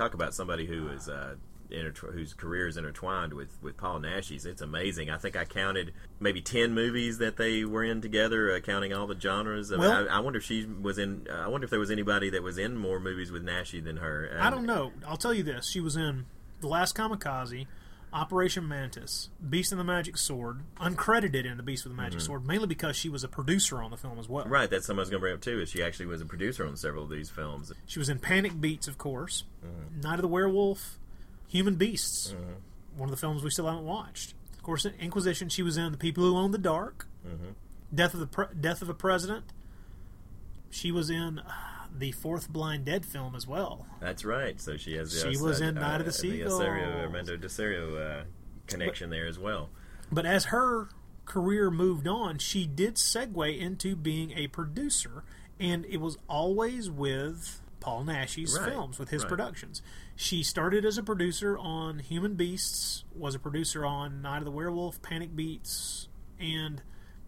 Talk 0.01 0.15
about 0.15 0.33
somebody 0.33 0.65
who 0.65 0.89
is 0.89 1.11
uh, 1.11 1.35
intertw- 1.71 2.15
whose 2.15 2.33
career 2.33 2.67
is 2.67 2.79
intertwined 2.79 3.35
with 3.35 3.59
with 3.61 3.77
Paul 3.77 4.01
Naschy's. 4.01 4.47
It's 4.47 4.63
amazing. 4.63 5.11
I 5.11 5.19
think 5.19 5.37
I 5.37 5.45
counted 5.45 5.93
maybe 6.19 6.41
ten 6.41 6.73
movies 6.73 7.19
that 7.19 7.37
they 7.37 7.67
were 7.67 7.85
in 7.85 8.01
together, 8.01 8.51
uh, 8.51 8.61
counting 8.61 8.95
all 8.95 9.07
the 9.07 9.21
genres. 9.21 9.71
I, 9.71 9.77
mean, 9.77 9.91
I, 9.91 10.07
I 10.07 10.21
wonder 10.21 10.39
if 10.39 10.45
she 10.47 10.65
was 10.65 10.97
in. 10.97 11.27
Uh, 11.31 11.35
I 11.35 11.49
wonder 11.49 11.67
if 11.67 11.71
there 11.71 11.79
was 11.79 11.91
anybody 11.91 12.31
that 12.31 12.43
was 12.43 12.57
in 12.57 12.79
more 12.79 12.99
movies 12.99 13.31
with 13.31 13.45
Naschy 13.45 13.85
than 13.85 13.99
her. 13.99 14.35
I 14.41 14.49
don't 14.49 14.65
know. 14.65 14.93
I'll 15.07 15.19
tell 15.19 15.35
you 15.35 15.43
this: 15.43 15.69
she 15.71 15.81
was 15.81 15.97
in 15.97 16.25
The 16.63 16.69
Last 16.69 16.97
Kamikaze, 16.97 17.67
Operation 18.13 18.67
Mantis, 18.67 19.29
Beast 19.49 19.71
and 19.73 19.81
the 19.81 19.85
Magic 19.85 20.17
Sword, 20.17 20.61
uncredited 20.81 21.45
in 21.45 21.57
The 21.57 21.63
Beast 21.63 21.85
with 21.85 21.95
the 21.97 22.03
Magic 22.03 22.21
Sword, 22.21 22.45
mainly 22.45 22.67
because 22.67 22.97
she 22.97 23.09
was 23.09 23.23
a 23.23 23.29
producer 23.29 23.81
on 23.83 23.91
the 23.93 23.97
film 23.97 24.19
as 24.19 24.29
well. 24.29 24.45
Right, 24.47 24.69
that's 24.69 24.87
something 24.87 24.99
I 24.99 25.03
was 25.03 25.11
going 25.11 25.21
to 25.21 25.23
bring 25.23 25.35
up 25.35 25.41
too. 25.41 25.61
Is 25.61 25.71
she 25.71 25.83
actually 25.83 26.07
was 26.07 26.21
a 26.21 26.27
producer 26.27 26.67
on 26.67 26.77
several 26.77 27.05
of 27.05 27.11
these 27.11 27.31
films? 27.31 27.73
She 27.87 27.99
was 28.01 28.09
in 28.09 28.19
Panic 28.19 28.61
Beats, 28.61 28.89
of 28.89 28.99
course, 28.99 29.45
Mm-hmm. 29.65 30.01
Night 30.01 30.15
of 30.15 30.23
the 30.23 30.29
Werewolf, 30.29 30.99
Human 31.49 31.77
Beasts, 31.77 32.35
one 32.97 33.09
of 33.09 33.11
the 33.11 33.17
films 33.21 33.43
we 33.45 33.51
still 33.51 33.67
haven't 33.67 33.85
watched. 33.85 34.35
Of 34.55 34.63
course, 34.63 34.85
in 34.85 34.95
Inquisition, 34.99 35.49
she 35.49 35.63
was 35.63 35.77
in 35.77 35.93
The 35.93 35.99
People 35.99 36.25
Who 36.25 36.37
Own 36.37 36.51
the 36.51 36.59
Dark, 36.59 37.07
Mm-hmm. 37.27 37.51
Death 37.95 38.15
of 38.15 38.21
the 38.21 38.27
Pre- 38.27 38.47
Death 38.59 38.83
of 38.83 38.89
a 38.89 38.95
President. 38.95 39.45
She 40.71 40.91
was 40.93 41.11
in 41.11 41.39
uh, 41.41 41.51
the 41.97 42.13
fourth 42.13 42.49
Blind 42.49 42.85
Dead 42.85 43.05
film 43.05 43.35
as 43.35 43.47
well. 43.47 43.87
That's 44.01 44.25
right. 44.25 44.61
So 44.61 44.77
she 44.77 44.95
has. 44.95 45.21
She 45.21 45.37
was 45.43 45.61
in 45.61 45.75
Night 45.75 46.01
of 46.01 46.07
the 46.07 46.13
Seagulls. 46.13 46.61
Ossorio, 46.61 47.03
Armando 47.03 47.37
de 47.37 47.47
Ossorio 47.47 48.21
uh, 48.21 48.25
connection 48.67 49.11
there 49.11 49.27
as 49.27 49.39
well. 49.39 49.71
But 50.13 50.27
as 50.27 50.47
her 50.47 50.89
career 51.25 51.71
moved 51.71 52.09
on, 52.09 52.39
she 52.39 52.67
did 52.67 52.97
segue 52.97 53.59
into 53.59 53.95
being 53.95 54.33
a 54.33 54.49
producer, 54.49 55.25
and 55.59 55.85
it 55.87 55.99
was 55.99 56.19
always 56.29 56.91
with 56.91 57.61
Paul 57.79 58.05
Naschy's 58.05 58.59
Right, 58.59 58.69
films, 58.71 58.99
with 58.99 59.11
his 59.11 59.23
right. 59.23 59.29
productions. 59.29 59.83
She 60.17 60.43
started 60.43 60.85
as 60.85 60.99
a 60.99 61.03
producer 61.03 61.57
on 61.57 62.01
Human 62.01 62.35
Beasts, 62.35 63.05
was 63.15 63.35
a 63.35 63.39
producer 63.39 63.87
on 63.87 64.21
Night 64.21 64.39
of 64.39 64.45
the 64.45 64.51
Werewolf, 64.51 65.01
Panic 65.03 65.35
Beats, 65.35 66.09
and 66.39 66.83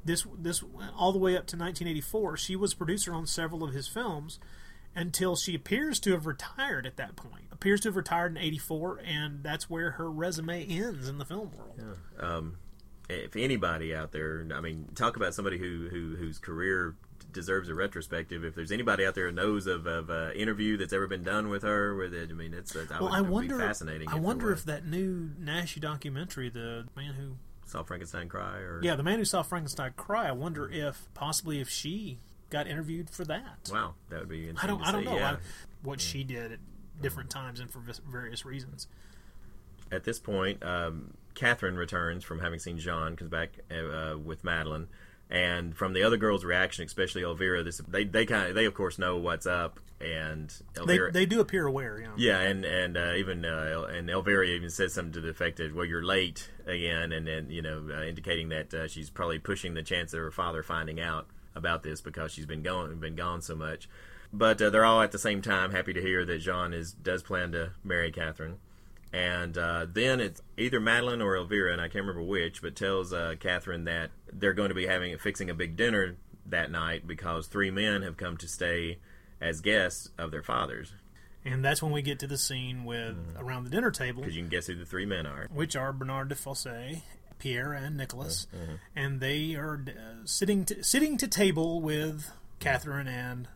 this 0.05 0.27
this 0.39 0.63
all 0.97 1.13
the 1.13 1.19
way 1.19 1.33
up 1.33 1.47
to 1.49 1.57
1984. 1.57 2.37
She 2.37 2.57
was 2.57 2.75
producer 2.75 3.13
on 3.15 3.27
several 3.27 3.63
of 3.65 3.73
his 3.75 3.87
films 3.89 4.39
until 4.95 5.37
she 5.37 5.55
appears 5.55 5.99
to 6.01 6.13
have 6.13 6.27
retired 6.27 6.87
at 6.87 6.97
that 6.97 7.17
point. 7.17 7.45
Appears 7.51 7.81
to 7.83 7.89
have 7.89 7.97
retired 7.97 8.33
in 8.33 8.39
84, 8.39 9.01
and 9.07 9.43
that's 9.43 9.71
where 9.71 9.93
her 9.93 10.11
resume 10.11 10.67
ends 10.67 11.09
in 11.09 11.19
the 11.19 11.25
film 11.25 11.51
world. 11.57 11.99
Um, 12.19 12.57
if 13.09 13.37
anybody 13.37 13.95
out 13.95 14.13
there, 14.13 14.47
I 14.55 14.61
mean, 14.61 14.89
talk 14.95 15.17
about 15.17 15.35
somebody 15.35 15.59
who, 15.59 15.89
who 15.91 16.17
whose 16.17 16.39
career 16.39 16.95
deserves 17.33 17.69
a 17.71 17.75
retrospective. 17.75 18.45
If 18.45 18.55
there's 18.55 18.73
anybody 18.73 19.07
out 19.07 19.15
there 19.15 19.27
who 19.29 19.33
knows 19.33 19.67
of 19.67 19.87
of 19.87 20.11
uh, 20.11 20.31
interview 20.35 20.77
that's 20.77 20.93
ever 20.93 21.07
been 21.07 21.23
done 21.23 21.49
with 21.49 21.63
her, 21.63 21.95
with 21.95 22.13
it, 22.13 22.31
I 22.31 22.35
mean, 22.35 22.53
it's, 22.53 22.75
it's 22.75 22.91
I 22.91 23.01
Well, 23.01 23.11
would, 23.11 23.17
I 23.17 23.21
wonder. 23.23 23.59
fascinating. 23.59 24.09
I 24.09 24.13
there 24.15 24.23
wonder 24.23 24.53
if 24.53 24.65
that 24.65 24.87
new 24.87 25.31
Nash 25.39 25.77
documentary, 25.77 26.49
the 26.51 26.87
man 26.97 27.15
who, 27.15 27.37
saw 27.73 27.83
Frankenstein 27.83 28.29
cry 28.29 28.59
or 28.59 28.81
yeah, 28.83 28.95
the 28.95 29.03
man 29.03 29.19
who 29.19 29.25
saw 29.25 29.43
Frankenstein 29.43 29.93
cry. 29.97 30.29
I 30.29 30.33
wonder 30.33 30.69
if 30.71 31.09
possibly 31.15 31.61
if 31.61 31.69
she 31.69 32.19
got 32.51 32.67
interviewed 32.67 33.11
for 33.11 33.25
that. 33.25 33.71
wow, 33.73 33.95
that 34.11 34.21
would 34.21 34.29
be. 34.29 34.51
I 34.63 34.67
don't. 34.67 34.79
interesting 34.81 34.87
I 34.87 34.93
don't 34.93 35.05
know 35.05 35.17
Yeah. 35.17 35.33
I, 35.33 35.37
what 35.83 36.01
she 36.01 36.23
did 36.23 36.53
at 36.53 36.59
different 37.01 37.31
times 37.31 37.59
and 37.59 37.71
for 37.71 37.83
various 38.09 38.45
reasons. 38.45 38.87
at 39.91 40.05
this 40.05 40.19
point, 40.21 40.63
um, 40.63 41.15
Catherine 41.35 41.77
returns 41.77 42.23
from 42.25 42.39
having 42.41 42.59
seen 42.59 42.79
Jean, 42.79 43.17
comes 43.17 43.31
back 43.31 43.59
uh, 43.71 44.17
with 44.23 44.45
Madeline, 44.45 44.89
and 45.33 45.75
from 45.75 45.95
the 45.95 46.03
other 46.03 46.19
girls' 46.19 46.45
reaction, 46.45 46.85
especially 46.85 47.23
Elvira, 47.23 47.63
this 47.63 47.79
they 47.89 48.05
they 48.05 48.27
kind 48.27 48.51
of 48.51 48.55
they 48.55 48.67
of 48.67 48.75
course 48.75 48.99
know 48.99 49.17
what's 49.17 49.47
up, 49.47 49.81
and 49.99 50.55
They 50.75 50.81
Elvira, 50.83 51.11
they 51.11 51.25
do 51.25 51.41
appear 51.41 51.67
aware. 51.67 51.99
Know. 51.99 52.13
yeah, 52.19 52.41
and 52.41 52.67
and 52.67 52.99
uh, 52.99 53.15
even 53.17 53.45
uh, 53.47 53.71
El- 53.73 53.85
and 53.87 54.11
Elvira 54.11 54.47
even 54.47 54.69
says 54.69 54.93
something 54.93 55.15
to 55.15 55.21
the 55.23 55.31
effect 55.31 55.59
of, 55.59 55.75
"Well, 55.75 55.87
you're 55.87 56.05
late 56.05 56.51
again," 56.67 57.13
and 57.13 57.27
then 57.27 57.49
you 57.49 57.63
know 57.63 57.89
uh, 57.91 58.03
indicating 58.03 58.51
that 58.51 58.75
uh, 58.75 58.89
she's 58.89 59.09
probably 59.09 59.39
pushing 59.39 59.73
the 59.73 59.83
chance 59.83 60.13
of 60.13 60.21
her 60.21 60.31
father 60.31 60.63
finding 60.63 61.01
out 61.01 61.29
about 61.55 61.83
this 61.83 62.03
because 62.03 62.31
she's 62.33 62.47
been 62.47 62.63
gone 62.63 63.01
been 63.01 63.17
gone 63.17 63.41
so 63.41 63.57
much. 63.57 63.89
But 64.35 64.61
uh, 64.61 64.69
they're 64.69 64.85
all 64.85 65.01
at 65.01 65.13
the 65.13 65.19
same 65.19 65.41
time 65.41 65.71
happy 65.73 65.95
to 65.95 66.01
hear 66.03 66.27
that 66.27 66.39
Jean 66.41 66.75
is 66.75 66.93
does 66.93 67.23
plan 67.23 67.53
to 67.53 67.71
marry 67.83 68.13
Catherine. 68.13 68.57
And 69.13 69.59
uh, 69.59 69.87
then 69.93 70.21
it's 70.21 70.41
either 70.57 70.81
Madeline 70.81 71.21
or 71.21 71.37
Elvira, 71.37 71.73
and 71.73 71.81
I 71.83 71.85
can't 71.89 72.07
remember 72.07 72.23
which, 72.23 72.63
but 72.63 72.75
tells 72.75 73.13
uh, 73.13 73.35
Catherine 73.39 73.85
that 73.85 74.11
they're 74.33 74.55
going 74.55 74.71
to 74.71 74.75
be 74.75 74.87
having 74.87 75.17
fixing 75.19 75.51
a 75.51 75.55
big 75.55 75.77
dinner 75.77 76.17
that 76.47 76.71
night 76.71 77.07
because 77.07 77.47
three 77.47 77.71
men 77.71 78.03
have 78.03 78.17
come 78.17 78.37
to 78.39 78.49
stay 78.49 78.99
as 79.41 79.61
guests 79.61 80.09
of 80.19 80.31
their 80.31 80.43
fathers. 80.43 80.95
And 81.45 81.63
that's 81.65 81.83
when 81.83 81.93
we 81.93 82.01
get 82.03 82.21
to 82.21 82.27
the 82.27 82.39
scene 82.39 82.85
with 82.85 83.17
around 83.37 83.65
the 83.65 83.71
dinner 83.71 83.91
table, 83.91 84.23
Because 84.23 84.37
you 84.37 84.43
can 84.43 84.49
guess 84.49 84.67
who 84.69 84.77
the 84.77 84.87
three 84.87 85.05
men 85.07 85.27
are. 85.27 85.49
which 85.53 85.75
are 85.77 85.93
Bernard 85.93 86.29
de 86.29 86.35
Fossé, 86.37 87.03
Pierre, 87.39 87.73
and 87.73 87.97
Nicholas, 87.97 88.47
Mm-hmm. 88.57 88.75
and 88.97 89.21
they 89.21 89.55
are 89.57 89.85
uh, 89.89 89.93
sitting 90.25 90.65
to, 90.67 90.83
sitting 90.85 91.17
to 91.19 91.27
table 91.29 91.81
with 91.83 92.31
Catherine 92.61 93.09
and 93.09 93.49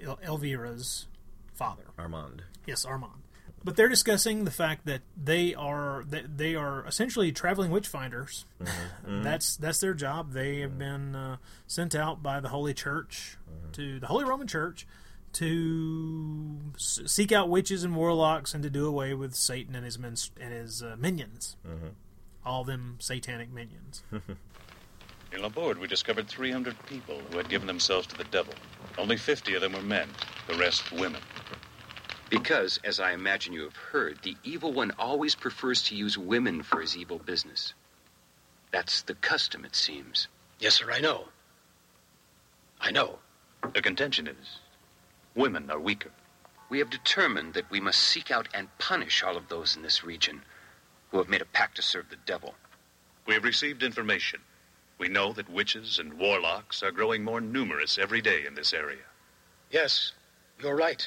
El- 0.00 0.18
Elvira's 0.24 1.06
father. 1.52 1.82
Armand. 1.98 2.44
Yes, 2.66 2.84
Armand. 2.84 3.21
But 3.64 3.76
they're 3.76 3.88
discussing 3.88 4.44
the 4.44 4.50
fact 4.50 4.86
that 4.86 5.02
they 5.16 5.54
are 5.54 6.04
that 6.08 6.36
they 6.38 6.54
are 6.54 6.84
essentially 6.86 7.32
traveling 7.32 7.70
witchfinders. 7.70 8.44
Mm-hmm. 8.60 8.66
Mm-hmm. 8.66 9.22
That's 9.22 9.56
that's 9.56 9.80
their 9.80 9.94
job. 9.94 10.32
They 10.32 10.60
have 10.60 10.70
mm-hmm. 10.70 10.78
been 10.78 11.16
uh, 11.16 11.36
sent 11.66 11.94
out 11.94 12.22
by 12.22 12.40
the 12.40 12.48
Holy 12.48 12.74
Church 12.74 13.36
to 13.72 14.00
the 14.00 14.06
Holy 14.06 14.24
Roman 14.24 14.46
Church 14.46 14.86
to 15.34 16.58
s- 16.74 17.00
seek 17.06 17.32
out 17.32 17.48
witches 17.48 17.84
and 17.84 17.96
warlocks 17.96 18.54
and 18.54 18.62
to 18.62 18.70
do 18.70 18.86
away 18.86 19.14
with 19.14 19.34
Satan 19.34 19.74
and 19.74 19.84
his 19.84 19.98
min- 19.98 20.16
and 20.40 20.52
his 20.52 20.82
uh, 20.82 20.96
minions. 20.98 21.56
All 22.44 22.64
them 22.64 22.96
satanic 23.00 23.52
minions. 23.52 24.02
In 25.32 25.40
Laborde, 25.40 25.78
we 25.78 25.86
discovered 25.86 26.28
300 26.28 26.76
people 26.86 27.18
who 27.30 27.38
had 27.38 27.48
given 27.48 27.66
themselves 27.66 28.06
to 28.08 28.18
the 28.18 28.24
devil. 28.24 28.52
Only 28.98 29.16
50 29.16 29.54
of 29.54 29.62
them 29.62 29.72
were 29.72 29.80
men, 29.80 30.08
the 30.46 30.54
rest 30.56 30.92
women. 30.92 31.22
Because, 32.32 32.80
as 32.82 32.98
I 32.98 33.12
imagine 33.12 33.52
you 33.52 33.64
have 33.64 33.76
heard, 33.76 34.20
the 34.22 34.38
evil 34.42 34.72
one 34.72 34.90
always 34.98 35.34
prefers 35.34 35.82
to 35.82 35.94
use 35.94 36.16
women 36.16 36.62
for 36.62 36.80
his 36.80 36.96
evil 36.96 37.18
business. 37.18 37.74
That's 38.70 39.02
the 39.02 39.16
custom, 39.16 39.66
it 39.66 39.76
seems. 39.76 40.28
Yes, 40.58 40.76
sir, 40.76 40.90
I 40.90 41.00
know. 41.00 41.28
I 42.80 42.90
know. 42.90 43.18
The 43.74 43.82
contention 43.82 44.26
is 44.28 44.60
women 45.34 45.70
are 45.70 45.78
weaker. 45.78 46.10
We 46.70 46.78
have 46.78 46.88
determined 46.88 47.52
that 47.52 47.70
we 47.70 47.80
must 47.80 48.00
seek 48.00 48.30
out 48.30 48.48
and 48.54 48.78
punish 48.78 49.22
all 49.22 49.36
of 49.36 49.50
those 49.50 49.76
in 49.76 49.82
this 49.82 50.02
region 50.02 50.40
who 51.10 51.18
have 51.18 51.28
made 51.28 51.42
a 51.42 51.52
pact 51.52 51.76
to 51.76 51.82
serve 51.82 52.08
the 52.08 52.16
devil. 52.24 52.54
We 53.26 53.34
have 53.34 53.44
received 53.44 53.82
information. 53.82 54.40
We 54.96 55.08
know 55.08 55.34
that 55.34 55.50
witches 55.50 55.98
and 55.98 56.14
warlocks 56.14 56.82
are 56.82 56.92
growing 56.92 57.24
more 57.24 57.42
numerous 57.42 57.98
every 57.98 58.22
day 58.22 58.46
in 58.46 58.54
this 58.54 58.72
area. 58.72 59.04
Yes, 59.70 60.14
you're 60.58 60.74
right. 60.76 61.06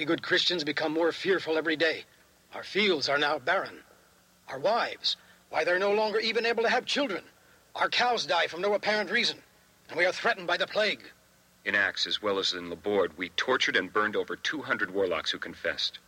We 0.00 0.06
good 0.06 0.22
Christians 0.22 0.64
become 0.64 0.94
more 0.94 1.12
fearful 1.12 1.58
every 1.58 1.76
day. 1.76 2.04
Our 2.54 2.62
fields 2.62 3.10
are 3.10 3.18
now 3.18 3.38
barren. 3.38 3.82
Our 4.48 4.58
wives, 4.58 5.18
why, 5.50 5.62
they're 5.62 5.78
no 5.78 5.92
longer 5.92 6.18
even 6.18 6.46
able 6.46 6.62
to 6.62 6.70
have 6.70 6.86
children. 6.86 7.22
Our 7.74 7.90
cows 7.90 8.24
die 8.24 8.46
from 8.46 8.62
no 8.62 8.72
apparent 8.72 9.10
reason, 9.10 9.42
and 9.90 9.98
we 9.98 10.06
are 10.06 10.12
threatened 10.12 10.46
by 10.46 10.56
the 10.56 10.66
plague. 10.66 11.02
In 11.66 11.74
Axe, 11.74 12.06
as 12.06 12.22
well 12.22 12.38
as 12.38 12.54
in 12.54 12.70
Laborde, 12.70 13.18
we 13.18 13.28
tortured 13.28 13.76
and 13.76 13.92
burned 13.92 14.16
over 14.16 14.36
200 14.36 14.90
warlocks 14.90 15.32
who 15.32 15.38
confessed. 15.38 15.98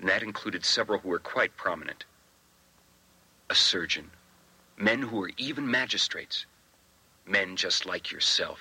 And 0.00 0.08
that 0.08 0.24
included 0.24 0.64
several 0.64 0.98
who 0.98 1.10
were 1.10 1.20
quite 1.20 1.56
prominent. 1.56 2.04
A 3.48 3.54
surgeon, 3.54 4.10
men 4.76 5.02
who 5.02 5.18
were 5.18 5.30
even 5.36 5.70
magistrates, 5.70 6.46
men 7.24 7.54
just 7.54 7.86
like 7.86 8.10
yourself. 8.10 8.58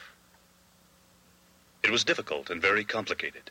It 1.82 1.90
was 1.90 2.04
difficult 2.04 2.52
and 2.52 2.62
very 2.62 2.84
complicated, 2.84 3.50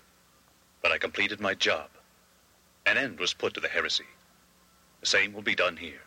but 0.87 0.92
I 0.94 0.99
completed 0.99 1.40
my 1.40 1.53
job. 1.53 1.88
An 2.87 2.96
end 2.96 3.18
was 3.18 3.35
put 3.35 3.55
to 3.55 3.61
the 3.61 3.66
heresy. 3.66 4.05
The 5.01 5.07
same 5.09 5.33
will 5.33 5.42
be 5.42 5.57
done 5.57 5.79
here. 5.79 6.03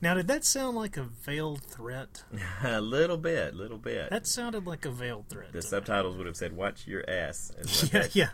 Now, 0.00 0.14
did 0.14 0.28
that 0.28 0.46
sound 0.46 0.78
like 0.78 0.96
a 0.96 1.02
veiled 1.02 1.60
threat? 1.60 2.22
a 2.64 2.80
little 2.80 3.18
bit, 3.18 3.54
little 3.54 3.76
bit. 3.76 4.08
That 4.08 4.26
sounded 4.26 4.66
like 4.66 4.86
a 4.86 4.90
veiled 4.90 5.28
threat. 5.28 5.52
the 5.52 5.60
to 5.60 5.66
me. 5.66 5.68
subtitles 5.68 6.16
would 6.16 6.24
have 6.26 6.38
said, 6.38 6.56
"Watch 6.56 6.86
your 6.86 7.04
ass." 7.06 7.52
Yeah, 7.92 8.00
that- 8.00 8.16
yeah. 8.16 8.28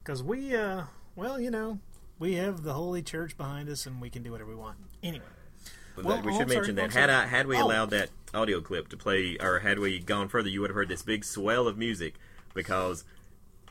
Because 0.00 0.24
we, 0.24 0.56
uh, 0.56 0.86
well, 1.14 1.38
you 1.38 1.52
know, 1.52 1.78
we 2.18 2.34
have 2.34 2.64
the 2.64 2.72
Holy 2.72 3.00
Church 3.02 3.36
behind 3.36 3.68
us, 3.68 3.86
and 3.86 4.00
we 4.00 4.10
can 4.10 4.24
do 4.24 4.32
whatever 4.32 4.50
we 4.50 4.56
want. 4.56 4.78
Anyway, 5.04 5.24
But 5.94 6.04
Well, 6.04 6.20
we 6.20 6.32
oh, 6.32 6.32
should 6.32 6.42
I'm 6.42 6.48
sorry, 6.48 6.56
mention 6.56 6.74
that 6.74 6.92
had. 6.94 7.10
I 7.10 7.26
had 7.26 7.46
we 7.46 7.58
Oh. 7.58 7.64
allowed 7.64 7.90
that 7.90 8.10
audio 8.34 8.60
clip 8.60 8.88
to 8.88 8.96
play, 8.96 9.36
or 9.38 9.60
had 9.60 9.78
we 9.78 10.00
gone 10.00 10.28
further, 10.28 10.48
you 10.48 10.60
would 10.62 10.70
have 10.70 10.74
heard 10.74 10.88
this 10.88 11.02
big 11.04 11.24
swell 11.24 11.68
of 11.68 11.78
music 11.78 12.14
because 12.54 13.04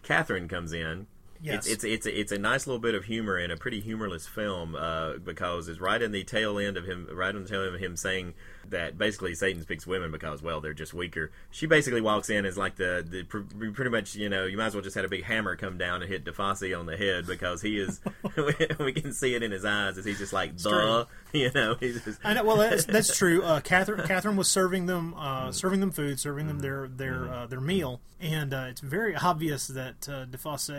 Catherine 0.02 0.48
comes 0.48 0.72
in. 0.72 1.08
Yes. 1.42 1.66
It's, 1.66 1.84
it's 1.84 1.86
it's 1.86 2.06
a, 2.06 2.20
it's 2.20 2.32
a 2.32 2.38
nice 2.38 2.68
little 2.68 2.80
bit 2.80 2.94
of 2.94 3.06
humor 3.06 3.38
in 3.38 3.50
a 3.50 3.58
pretty 3.58 3.80
humorless 3.80 4.28
film 4.28 4.76
uh, 4.76 5.14
because 5.18 5.68
it's 5.68 5.80
right 5.80 6.02
in 6.02 6.12
the 6.12 6.24
tail 6.24 6.60
end 6.60 6.78
of 6.78 6.86
him, 6.86 7.08
right 7.12 7.36
on 7.36 7.44
the 7.44 7.50
tail 7.50 7.64
end 7.64 7.76
of 7.76 7.82
him 7.82 7.96
saying 7.98 8.34
that 8.70 8.98
basically 8.98 9.36
Satan 9.36 9.62
speaks 9.62 9.86
women 9.86 10.12
because 10.12 10.42
well 10.42 10.62
they're 10.62 10.74
just 10.74 10.94
weaker. 10.94 11.32
She 11.50 11.66
basically 11.66 12.02
walks 12.02 12.30
in 12.30 12.46
as 12.46 12.58
like 12.58 12.76
the, 12.76 13.06
the 13.08 13.24
pr- 13.24 13.72
pretty 13.74 13.92
much 13.92 14.16
you 14.16 14.30
know 14.30 14.46
you 14.46 14.58
might 14.58 14.68
as 14.68 14.76
well 14.76 14.84
just 14.84 14.96
had 14.96 15.06
a 15.06 15.10
big 15.10 15.24
hammer 15.24 15.56
come 15.56 15.78
down 15.78 16.02
and 16.02 16.12
hit 16.12 16.24
DeFosse 16.26 16.78
on 16.78 16.86
the 16.86 16.98
head 16.98 17.26
because 17.28 17.62
he 17.62 17.80
is 17.80 18.00
we 18.80 18.94
can 18.94 19.14
see 19.14 19.36
it 19.36 19.44
in 19.44 19.52
his 19.52 19.66
eyes 19.66 19.98
as 19.98 20.06
he's 20.06 20.20
just 20.20 20.34
like 20.34 20.58
the 20.58 21.08
you 21.34 21.52
know 21.54 21.76
he's 21.80 22.04
just, 22.04 22.20
I 22.24 22.34
know. 22.34 22.44
Well, 22.44 22.58
that's, 22.58 22.86
that's 22.86 23.18
true. 23.18 23.44
Uh, 23.44 23.60
Catherine, 23.64 24.06
Catherine 24.08 24.36
was 24.36 24.48
serving 24.50 24.86
them, 24.86 25.14
uh, 25.18 25.52
serving 25.52 25.80
them 25.80 25.92
food, 25.92 26.20
serving 26.20 26.48
them 26.48 26.60
their 26.60 26.88
their 26.88 27.32
uh, 27.32 27.46
their 27.48 27.62
meal, 27.62 28.02
and 28.20 28.54
uh, 28.54 28.66
it's 28.70 28.82
very 28.82 29.16
obvious 29.16 29.68
that 29.68 30.08
uh, 30.10 30.26
DeFosse 30.26 30.70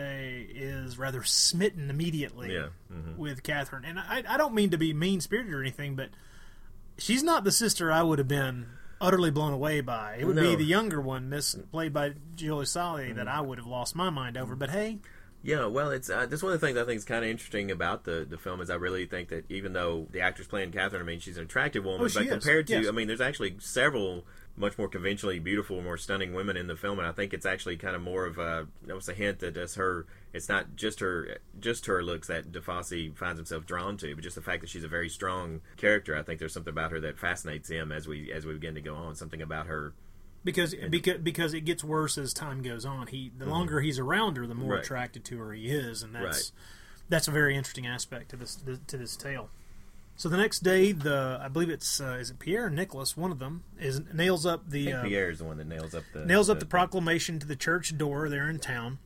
is 0.55 0.97
rather 0.97 1.23
smitten 1.23 1.89
immediately 1.89 2.53
Yeah, 2.53 2.67
mhm. 2.91 3.17
with 3.17 3.43
Catherine. 3.43 3.85
And 3.85 3.99
I, 3.99 4.23
I 4.27 4.37
don't 4.37 4.53
mean 4.53 4.69
to 4.71 4.77
be 4.77 4.93
mean 4.93 5.21
spirited 5.21 5.53
or 5.53 5.61
anything, 5.61 5.95
but 5.95 6.09
she's 6.97 7.23
not 7.23 7.43
the 7.43 7.51
sister 7.51 7.91
I 7.91 8.03
would 8.03 8.19
have 8.19 8.27
been 8.27 8.67
utterly 9.01 9.31
blown 9.31 9.53
away 9.53 9.81
by. 9.81 10.17
It 10.19 10.25
would 10.25 10.35
be 10.35 10.55
the 10.55 10.63
younger 10.63 11.01
one, 11.01 11.29
Miss 11.29 11.55
played 11.71 11.93
by 11.93 12.13
Julie 12.35 12.65
Saly, 12.65 13.11
that 13.13 13.27
I 13.27 13.41
would 13.41 13.57
have 13.57 13.67
lost 13.67 13.95
my 13.95 14.09
mind 14.09 14.37
over. 14.37 14.55
But 14.55 14.69
hey, 14.69 14.99
Yeah, 15.41 15.65
well, 15.65 15.91
it's 15.91 16.09
uh, 16.09 16.25
that's 16.25 16.41
one 16.41 16.53
of 16.53 16.61
the 16.61 16.65
things 16.65 16.77
I 16.77 16.85
think 16.85 16.97
is 16.97 17.05
kind 17.05 17.23
of 17.25 17.29
interesting 17.29 17.69
about 17.71 18.05
the 18.05 18.25
the 18.29 18.37
film 18.37 18.61
is 18.61 18.69
I 18.69 18.75
really 18.75 19.05
think 19.05 19.29
that 19.29 19.43
even 19.49 19.73
though 19.73 20.07
the 20.11 20.21
actress 20.21 20.47
playing 20.47 20.71
Catherine, 20.71 21.01
I 21.01 21.05
mean, 21.05 21.19
she's 21.19 21.37
an 21.37 21.43
attractive 21.43 21.83
woman, 21.83 22.01
Oh, 22.01 22.09
but 22.13 22.23
is, 22.23 22.29
compared 22.29 22.67
to, 22.67 22.79
yes. 22.81 22.87
I 22.87 22.91
mean, 22.91 23.07
there's 23.07 23.21
actually 23.21 23.55
several 23.59 24.25
much 24.55 24.77
more 24.77 24.87
conventionally 24.87 25.39
beautiful, 25.39 25.81
more 25.81 25.97
stunning 25.97 26.33
women 26.33 26.55
in 26.55 26.67
the 26.67 26.75
film, 26.75 26.99
and 26.99 27.07
I 27.07 27.11
think 27.11 27.33
it's 27.33 27.45
actually 27.45 27.75
kind 27.75 27.95
of 27.95 28.01
more 28.01 28.25
of 28.25 28.37
a 28.37 28.67
that 28.83 28.95
was 28.95 29.09
a 29.09 29.13
hint 29.13 29.39
that 29.39 29.57
it's 29.57 29.75
her. 29.75 30.05
It's 30.33 30.49
not 30.49 30.75
just 30.75 30.99
her, 30.99 31.37
just 31.59 31.85
her 31.85 32.03
looks 32.03 32.27
that 32.27 32.51
DeFosse 32.51 33.15
finds 33.15 33.37
himself 33.37 33.65
drawn 33.67 33.97
to, 33.97 34.15
but 34.15 34.23
just 34.23 34.35
the 34.35 34.41
fact 34.41 34.61
that 34.61 34.69
she's 34.69 34.83
a 34.83 34.87
very 34.87 35.07
strong 35.09 35.61
character. 35.77 36.17
I 36.17 36.23
think 36.23 36.39
there's 36.39 36.53
something 36.53 36.71
about 36.71 36.91
her 36.91 36.99
that 37.01 37.19
fascinates 37.19 37.69
him 37.69 37.91
as 37.91 38.07
we 38.07 38.31
as 38.31 38.45
we 38.45 38.53
begin 38.53 38.73
to 38.75 38.81
go 38.81 38.95
on. 38.95 39.13
Something 39.15 39.41
about 39.43 39.67
her. 39.67 39.93
because 40.43 40.73
because 40.89 41.19
because 41.19 41.53
it 41.53 41.61
gets 41.61 41.83
worse 41.83 42.17
as 42.17 42.33
time 42.33 42.61
goes 42.63 42.83
on. 42.83 43.07
He 43.07 43.31
the 43.37 43.45
longer 43.45 43.79
he's 43.81 43.99
around 43.99 44.37
her, 44.37 44.47
the 44.47 44.55
more 44.55 44.63
Mm-hmm. 44.63 44.71
Right. 44.71 44.83
attracted 44.83 45.23
to 45.25 45.37
her 45.39 45.53
he 45.53 45.69
is, 45.69 46.01
and 46.03 46.15
that's 46.15 46.25
Right. 46.25 46.51
that's 47.09 47.27
a 47.27 47.31
very 47.31 47.55
interesting 47.55 47.85
aspect 47.85 48.29
to 48.31 48.35
this 48.35 48.55
to 48.87 48.97
this 48.97 49.15
tale. 49.15 49.49
So 50.15 50.29
the 50.29 50.37
next 50.37 50.59
day, 50.59 50.91
the 50.91 51.39
I 51.41 51.47
believe 51.47 51.69
it's 51.69 52.01
uh, 52.01 52.17
is 52.19 52.29
it 52.31 52.39
Pierre 52.39 52.65
or 52.65 52.69
Nicholas, 52.69 53.15
one 53.15 53.31
of 53.31 53.37
them 53.39 53.63
is 53.79 54.01
nails 54.13 54.45
up 54.47 54.69
the 54.69 54.93
uh, 54.93 55.03
Pierre 55.03 55.29
is 55.29 55.39
the 55.39 55.45
one 55.45 55.57
that 55.57 55.67
nails 55.67 55.93
up 55.95 56.03
the 56.13 56.25
nails 56.25 56.49
up 56.49 56.59
the 56.59 56.65
proclamation 56.65 57.39
to 57.39 57.45
the 57.47 57.55
church 57.55 57.95
door 57.97 58.29
there 58.29 58.49
in 58.49 58.59
town, 58.59 58.99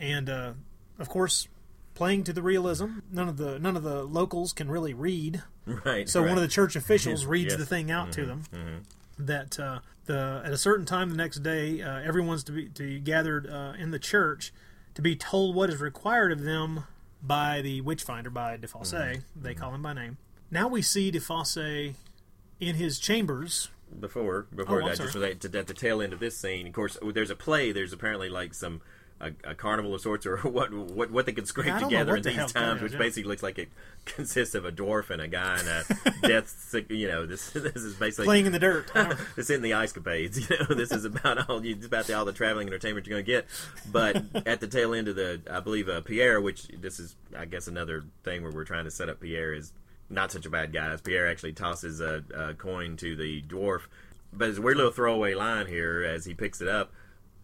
and 0.00 0.30
uh, 0.30 0.52
of 0.98 1.08
course, 1.08 1.48
playing 1.94 2.24
to 2.24 2.32
the 2.32 2.42
realism. 2.42 2.98
None 3.10 3.28
of 3.28 3.36
the 3.36 3.58
none 3.58 3.76
of 3.76 3.82
the 3.82 4.02
locals 4.04 4.52
can 4.52 4.70
really 4.70 4.94
read, 4.94 5.42
right. 5.66 6.08
so 6.08 6.20
right. 6.20 6.28
one 6.28 6.38
of 6.38 6.42
the 6.42 6.48
church 6.48 6.76
officials 6.76 7.24
reads 7.26 7.44
Yes. 7.46 7.52
Mm-hmm. 7.54 7.60
the 7.60 7.66
thing 7.66 7.90
out 7.90 8.12
to 8.12 8.26
them 8.26 8.42
that 9.18 9.58
uh, 9.60 9.78
the 10.06 10.42
at 10.44 10.52
a 10.52 10.58
certain 10.58 10.84
time 10.86 11.10
the 11.10 11.16
next 11.16 11.42
day, 11.42 11.80
uh, 11.82 12.00
everyone's 12.00 12.44
to 12.44 12.52
be 12.52 12.68
to 12.70 12.82
be 12.82 12.98
gathered 13.00 13.48
uh, 13.48 13.72
in 13.78 13.90
the 13.90 13.98
church 13.98 14.52
to 14.94 15.02
be 15.02 15.16
told 15.16 15.54
what 15.54 15.70
is 15.70 15.80
required 15.80 16.32
of 16.32 16.42
them 16.42 16.84
by 17.22 17.60
the 17.62 17.80
witchfinder 17.80 18.30
by 18.30 18.56
Defosse. 18.56 18.92
Mm-hmm. 18.92 19.42
They 19.42 19.54
call 19.54 19.74
him 19.74 19.82
by 19.82 19.92
name. 19.92 20.18
Now 20.50 20.68
we 20.68 20.82
see 20.82 21.10
Defosse 21.10 21.94
in 22.60 22.74
his 22.76 22.98
chambers. 22.98 23.68
before 24.00 24.46
before 24.54 24.82
Oh, 24.82 24.88
that 24.88 24.98
just 24.98 25.16
at 25.16 25.40
the, 25.40 25.58
at 25.58 25.66
the 25.66 25.74
tail 25.74 26.00
end 26.02 26.12
of 26.12 26.20
this 26.20 26.36
scene 26.36 26.66
of 26.66 26.72
course 26.72 26.96
there's 27.12 27.30
a 27.30 27.36
play 27.36 27.72
there's 27.72 27.92
apparently 27.92 28.28
like 28.28 28.54
some 28.54 28.80
a, 29.20 29.30
a 29.44 29.54
carnival 29.54 29.94
of 29.94 30.00
sorts 30.00 30.26
or 30.26 30.36
what 30.42 30.72
what 30.72 31.10
what 31.10 31.26
they 31.26 31.32
could 31.32 31.46
scrape 31.46 31.66
Yeah, 31.66 31.76
I 31.76 31.80
don't 31.80 31.92
know 31.92 31.98
together 31.98 32.16
in 32.16 32.22
the 32.22 32.30
these 32.30 32.52
times 32.52 32.82
which 32.82 32.92
yeah. 32.92 32.98
basically 32.98 33.28
looks 33.28 33.42
like 33.42 33.58
it 33.58 33.68
consists 34.04 34.54
of 34.54 34.64
a 34.64 34.72
dwarf 34.72 35.10
and 35.10 35.22
a 35.22 35.28
guy 35.28 35.58
and 35.58 35.68
a 35.68 36.10
death 36.28 36.48
sick 36.48 36.90
you 36.90 37.08
know 37.08 37.24
this 37.26 37.50
this 37.50 37.76
is 37.76 37.94
basically 37.94 38.26
Playing 38.26 38.46
in 38.46 38.52
the 38.52 38.58
dirt. 38.58 38.90
I 38.94 39.04
don't- 39.04 39.18
this 39.36 39.50
isn't 39.50 39.62
the 39.62 39.74
ice 39.74 39.92
capades, 39.92 40.48
you 40.48 40.56
know. 40.58 40.74
This 40.74 40.92
is 40.92 41.04
about 41.04 41.48
all 41.48 41.64
you 41.64 41.76
about 41.84 42.06
the, 42.06 42.14
all 42.14 42.24
the 42.24 42.32
traveling 42.32 42.66
entertainment 42.68 43.06
you're 43.06 43.14
going 43.14 43.24
to 43.24 43.30
get. 43.30 43.46
But 43.90 44.46
at 44.46 44.60
the 44.60 44.66
tail 44.66 44.94
end 44.94 45.08
of 45.08 45.16
the, 45.16 45.40
I 45.50 45.60
believe 45.60 45.88
uh, 45.88 46.00
Pierre, 46.00 46.40
which 46.40 46.68
this 46.68 46.98
is, 46.98 47.16
I 47.36 47.44
guess, 47.44 47.66
another 47.68 48.04
thing 48.22 48.42
where 48.42 48.52
we're 48.52 48.64
trying 48.64 48.84
to 48.84 48.90
set 48.90 49.08
up 49.08 49.20
Pierre 49.20 49.52
is 49.54 49.72
not 50.10 50.32
such 50.32 50.46
a 50.46 50.50
bad 50.50 50.72
guy. 50.72 50.92
As 50.92 51.00
Pierre 51.00 51.28
actually 51.28 51.52
tosses 51.52 52.00
a, 52.00 52.22
a 52.34 52.54
coin 52.54 52.96
to 52.98 53.16
the 53.16 53.42
dwarf, 53.42 53.82
but 54.32 54.48
it's 54.48 54.58
a 54.58 54.62
weird 54.62 54.76
little 54.76 54.92
throwaway 54.92 55.34
line 55.34 55.66
here 55.66 56.02
as 56.02 56.24
he 56.24 56.34
picks 56.34 56.60
it 56.60 56.68
up. 56.68 56.92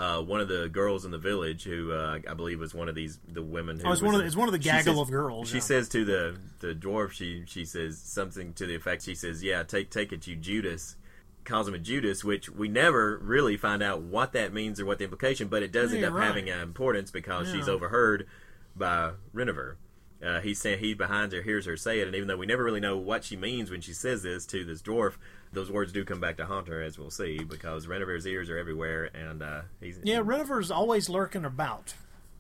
Uh, 0.00 0.22
one 0.22 0.40
of 0.40 0.48
the 0.48 0.68
girls 0.68 1.04
in 1.04 1.10
the 1.10 1.18
village, 1.18 1.64
who 1.64 1.92
uh, 1.92 2.18
I 2.28 2.34
believe 2.34 2.58
was 2.58 2.74
one 2.74 2.88
of 2.88 2.94
these 2.94 3.18
the 3.28 3.42
women. 3.42 3.78
Who 3.78 3.86
Oh, 3.88 3.92
it's 3.92 4.00
one 4.02 4.14
of 4.14 4.20
the- 4.20 4.26
it's 4.26 4.36
one 4.36 4.48
of 4.48 4.52
the 4.52 4.58
gaggle 4.58 4.94
says- 4.94 5.00
of 5.02 5.10
girls, 5.10 5.48
She 5.48 5.56
yeah. 5.56 5.60
says 5.60 5.88
to 5.90 6.04
the 6.04 6.36
the 6.60 6.74
dwarf, 6.74 7.10
she 7.12 7.44
she 7.46 7.64
says 7.64 7.98
something 7.98 8.54
to 8.54 8.66
the 8.66 8.74
effect. 8.74 9.02
She 9.02 9.14
says, 9.14 9.42
"Yeah, 9.42 9.62
take 9.62 9.90
take 9.90 10.12
it, 10.12 10.26
you 10.26 10.36
Judas." 10.36 10.96
Calls 11.44 11.66
him 11.66 11.74
a 11.74 11.78
Judas, 11.78 12.22
which 12.22 12.50
we 12.50 12.68
never 12.68 13.18
really 13.18 13.56
find 13.56 13.82
out 13.82 14.02
what 14.02 14.32
that 14.34 14.52
means 14.52 14.78
or 14.78 14.84
what 14.84 14.98
the 14.98 15.04
implication, 15.04 15.48
but 15.48 15.62
it 15.62 15.72
does 15.72 15.90
Yeah, 15.90 15.96
end 15.98 16.06
up 16.06 16.12
right. 16.12 16.26
having 16.26 16.50
an 16.50 16.60
importance 16.60 17.10
because 17.10 17.50
she's 17.50 17.66
overheard 17.68 18.26
by 18.76 19.12
Renover. 19.34 19.76
Uh, 20.24 20.40
he's 20.40 20.60
saying 20.60 20.78
he 20.80 20.92
behind 20.94 21.32
her 21.32 21.40
hears 21.42 21.64
her 21.66 21.76
say 21.76 22.00
it, 22.00 22.06
and 22.06 22.14
even 22.14 22.28
though 22.28 22.36
we 22.36 22.44
never 22.46 22.62
really 22.62 22.80
know 22.80 22.96
what 22.96 23.24
she 23.24 23.36
means 23.36 23.70
when 23.70 23.80
she 23.80 23.92
says 23.94 24.22
this 24.22 24.44
to 24.46 24.64
this 24.64 24.82
dwarf, 24.82 25.14
those 25.52 25.70
words 25.70 25.92
do 25.92 26.04
come 26.04 26.20
back 26.20 26.36
to 26.36 26.44
haunt 26.46 26.68
her, 26.68 26.82
as 26.82 26.98
we'll 26.98 27.10
see, 27.10 27.38
because 27.42 27.86
Renover's 27.86 28.26
ears 28.26 28.50
are 28.50 28.58
everywhere, 28.58 29.08
and 29.14 29.42
uh, 29.42 29.62
he's 29.80 29.98
Yeah, 30.04 30.20
Renover's 30.22 30.70
always 30.70 31.08
lurking 31.08 31.44
about. 31.46 31.94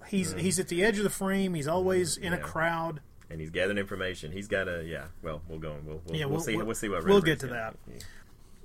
He's 0.08 0.32
he's 0.34 0.58
at 0.58 0.68
the 0.68 0.82
edge 0.84 0.98
of 0.98 1.04
the 1.04 1.10
frame. 1.10 1.54
He's 1.54 1.68
always 1.68 2.16
in 2.16 2.32
a 2.32 2.38
crowd. 2.38 3.00
and 3.30 3.40
he's 3.40 3.50
gathering 3.50 3.78
information. 3.78 4.32
He's 4.32 4.48
got 4.48 4.66
a 4.68 4.82
yeah. 4.84 5.04
Well, 5.22 5.40
we'll 5.48 5.58
go. 5.58 5.72
on. 5.72 5.86
We'll 5.86 6.00
we'll, 6.04 6.16
Yeah, 6.16 6.24
we'll, 6.26 6.34
we'll- 6.36 6.40
see. 6.40 6.56
we'll- 6.56 6.66
We'll, 6.66 6.74
see 6.74 6.88
what 6.88 7.04
we'll 7.04 7.20
Renover's 7.20 7.24
get 7.24 7.40
to 7.40 7.46
got. 7.48 7.76
that. 7.86 8.04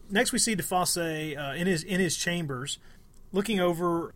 Next, 0.10 0.32
we 0.32 0.40
see 0.40 0.56
DeFosse 0.56 1.38
uh, 1.38 1.56
in 1.56 1.68
his 1.68 1.84
in 1.84 2.00
his 2.00 2.16
chambers, 2.18 2.80
looking 3.32 3.60
over 3.60 4.14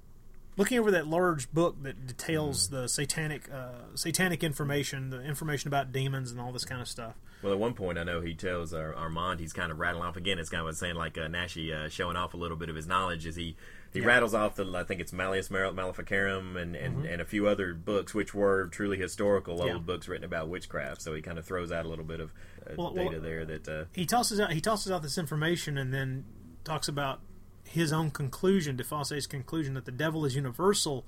looking 0.60 0.78
over 0.78 0.92
that 0.92 1.08
large 1.08 1.52
book 1.52 1.82
that 1.82 2.06
details 2.06 2.68
Mm. 2.68 2.72
the 2.72 2.88
satanic 2.90 3.50
uh, 3.52 3.96
satanic 3.96 4.44
information, 4.44 5.10
the 5.10 5.22
information 5.24 5.68
about 5.70 5.92
demons 5.92 6.30
and 6.32 6.40
all 6.40 6.52
this 6.52 6.66
kind 6.66 6.82
of 6.82 6.88
stuff. 6.88 7.16
Well, 7.42 7.54
at 7.54 7.60
one 7.60 7.74
point, 7.74 7.98
I 7.98 8.04
know 8.04 8.20
he 8.20 8.36
tells 8.36 8.74
Ar- 8.74 8.94
Armand 8.94 9.40
he's 9.40 9.54
kind 9.54 9.72
of 9.72 9.80
rattling 9.80 10.04
off 10.04 10.18
again. 10.18 10.38
It's 10.40 10.50
kind 10.50 10.68
of 10.68 10.76
saying 10.76 10.96
like 10.96 11.18
uh, 11.18 11.22
Naschy 11.22 11.74
uh, 11.74 11.88
showing 11.88 12.18
off 12.18 12.34
a 12.34 12.38
little 12.38 12.58
bit 12.58 12.70
of 12.70 12.76
his 12.76 12.86
knowledge 12.86 13.26
as 13.26 13.36
he 13.38 13.56
he 13.94 14.02
Yeah. 14.02 14.06
rattles 14.08 14.34
off 14.36 14.56
the 14.56 14.66
I 14.76 14.84
think 14.84 15.00
it's 15.02 15.14
Malleus 15.14 15.50
Mal- 15.50 15.72
Maleficarum 15.74 16.58
and, 16.58 16.76
and, 16.76 16.98
Mm-hmm. 16.98 17.06
and 17.08 17.22
a 17.22 17.26
few 17.26 17.48
other 17.48 17.74
books 17.74 18.14
which 18.14 18.34
were 18.36 18.68
truly 18.68 18.98
historical 18.98 19.62
old 19.62 19.68
Yeah. 19.72 19.78
books 19.78 20.08
written 20.10 20.26
about 20.26 20.50
witchcraft. 20.50 21.02
So 21.02 21.14
he 21.16 21.22
kind 21.22 21.40
of 21.40 21.46
throws 21.46 21.72
out 21.72 21.86
a 21.86 21.90
little 21.90 22.06
bit 22.06 22.20
of 22.20 22.34
uh, 22.68 22.74
Well, 22.78 22.92
data 22.94 23.10
well- 23.14 23.22
there 23.22 23.46
that 23.46 23.68
uh, 23.70 23.86
He 23.94 24.06
tosses 24.06 24.40
out 24.42 24.52
he 24.52 24.60
tosses 24.62 24.92
out 24.92 25.02
this 25.02 25.18
information 25.18 25.78
and 25.78 25.94
then 25.94 26.26
talks 26.66 26.88
about 26.90 27.22
his 27.70 27.94
own 27.94 28.12
conclusion, 28.12 28.78
DeFosse's 28.78 29.28
conclusion 29.28 29.74
that 29.76 29.86
the 29.86 29.92
devil 29.92 30.26
is 30.26 30.36
universal. 30.36 31.06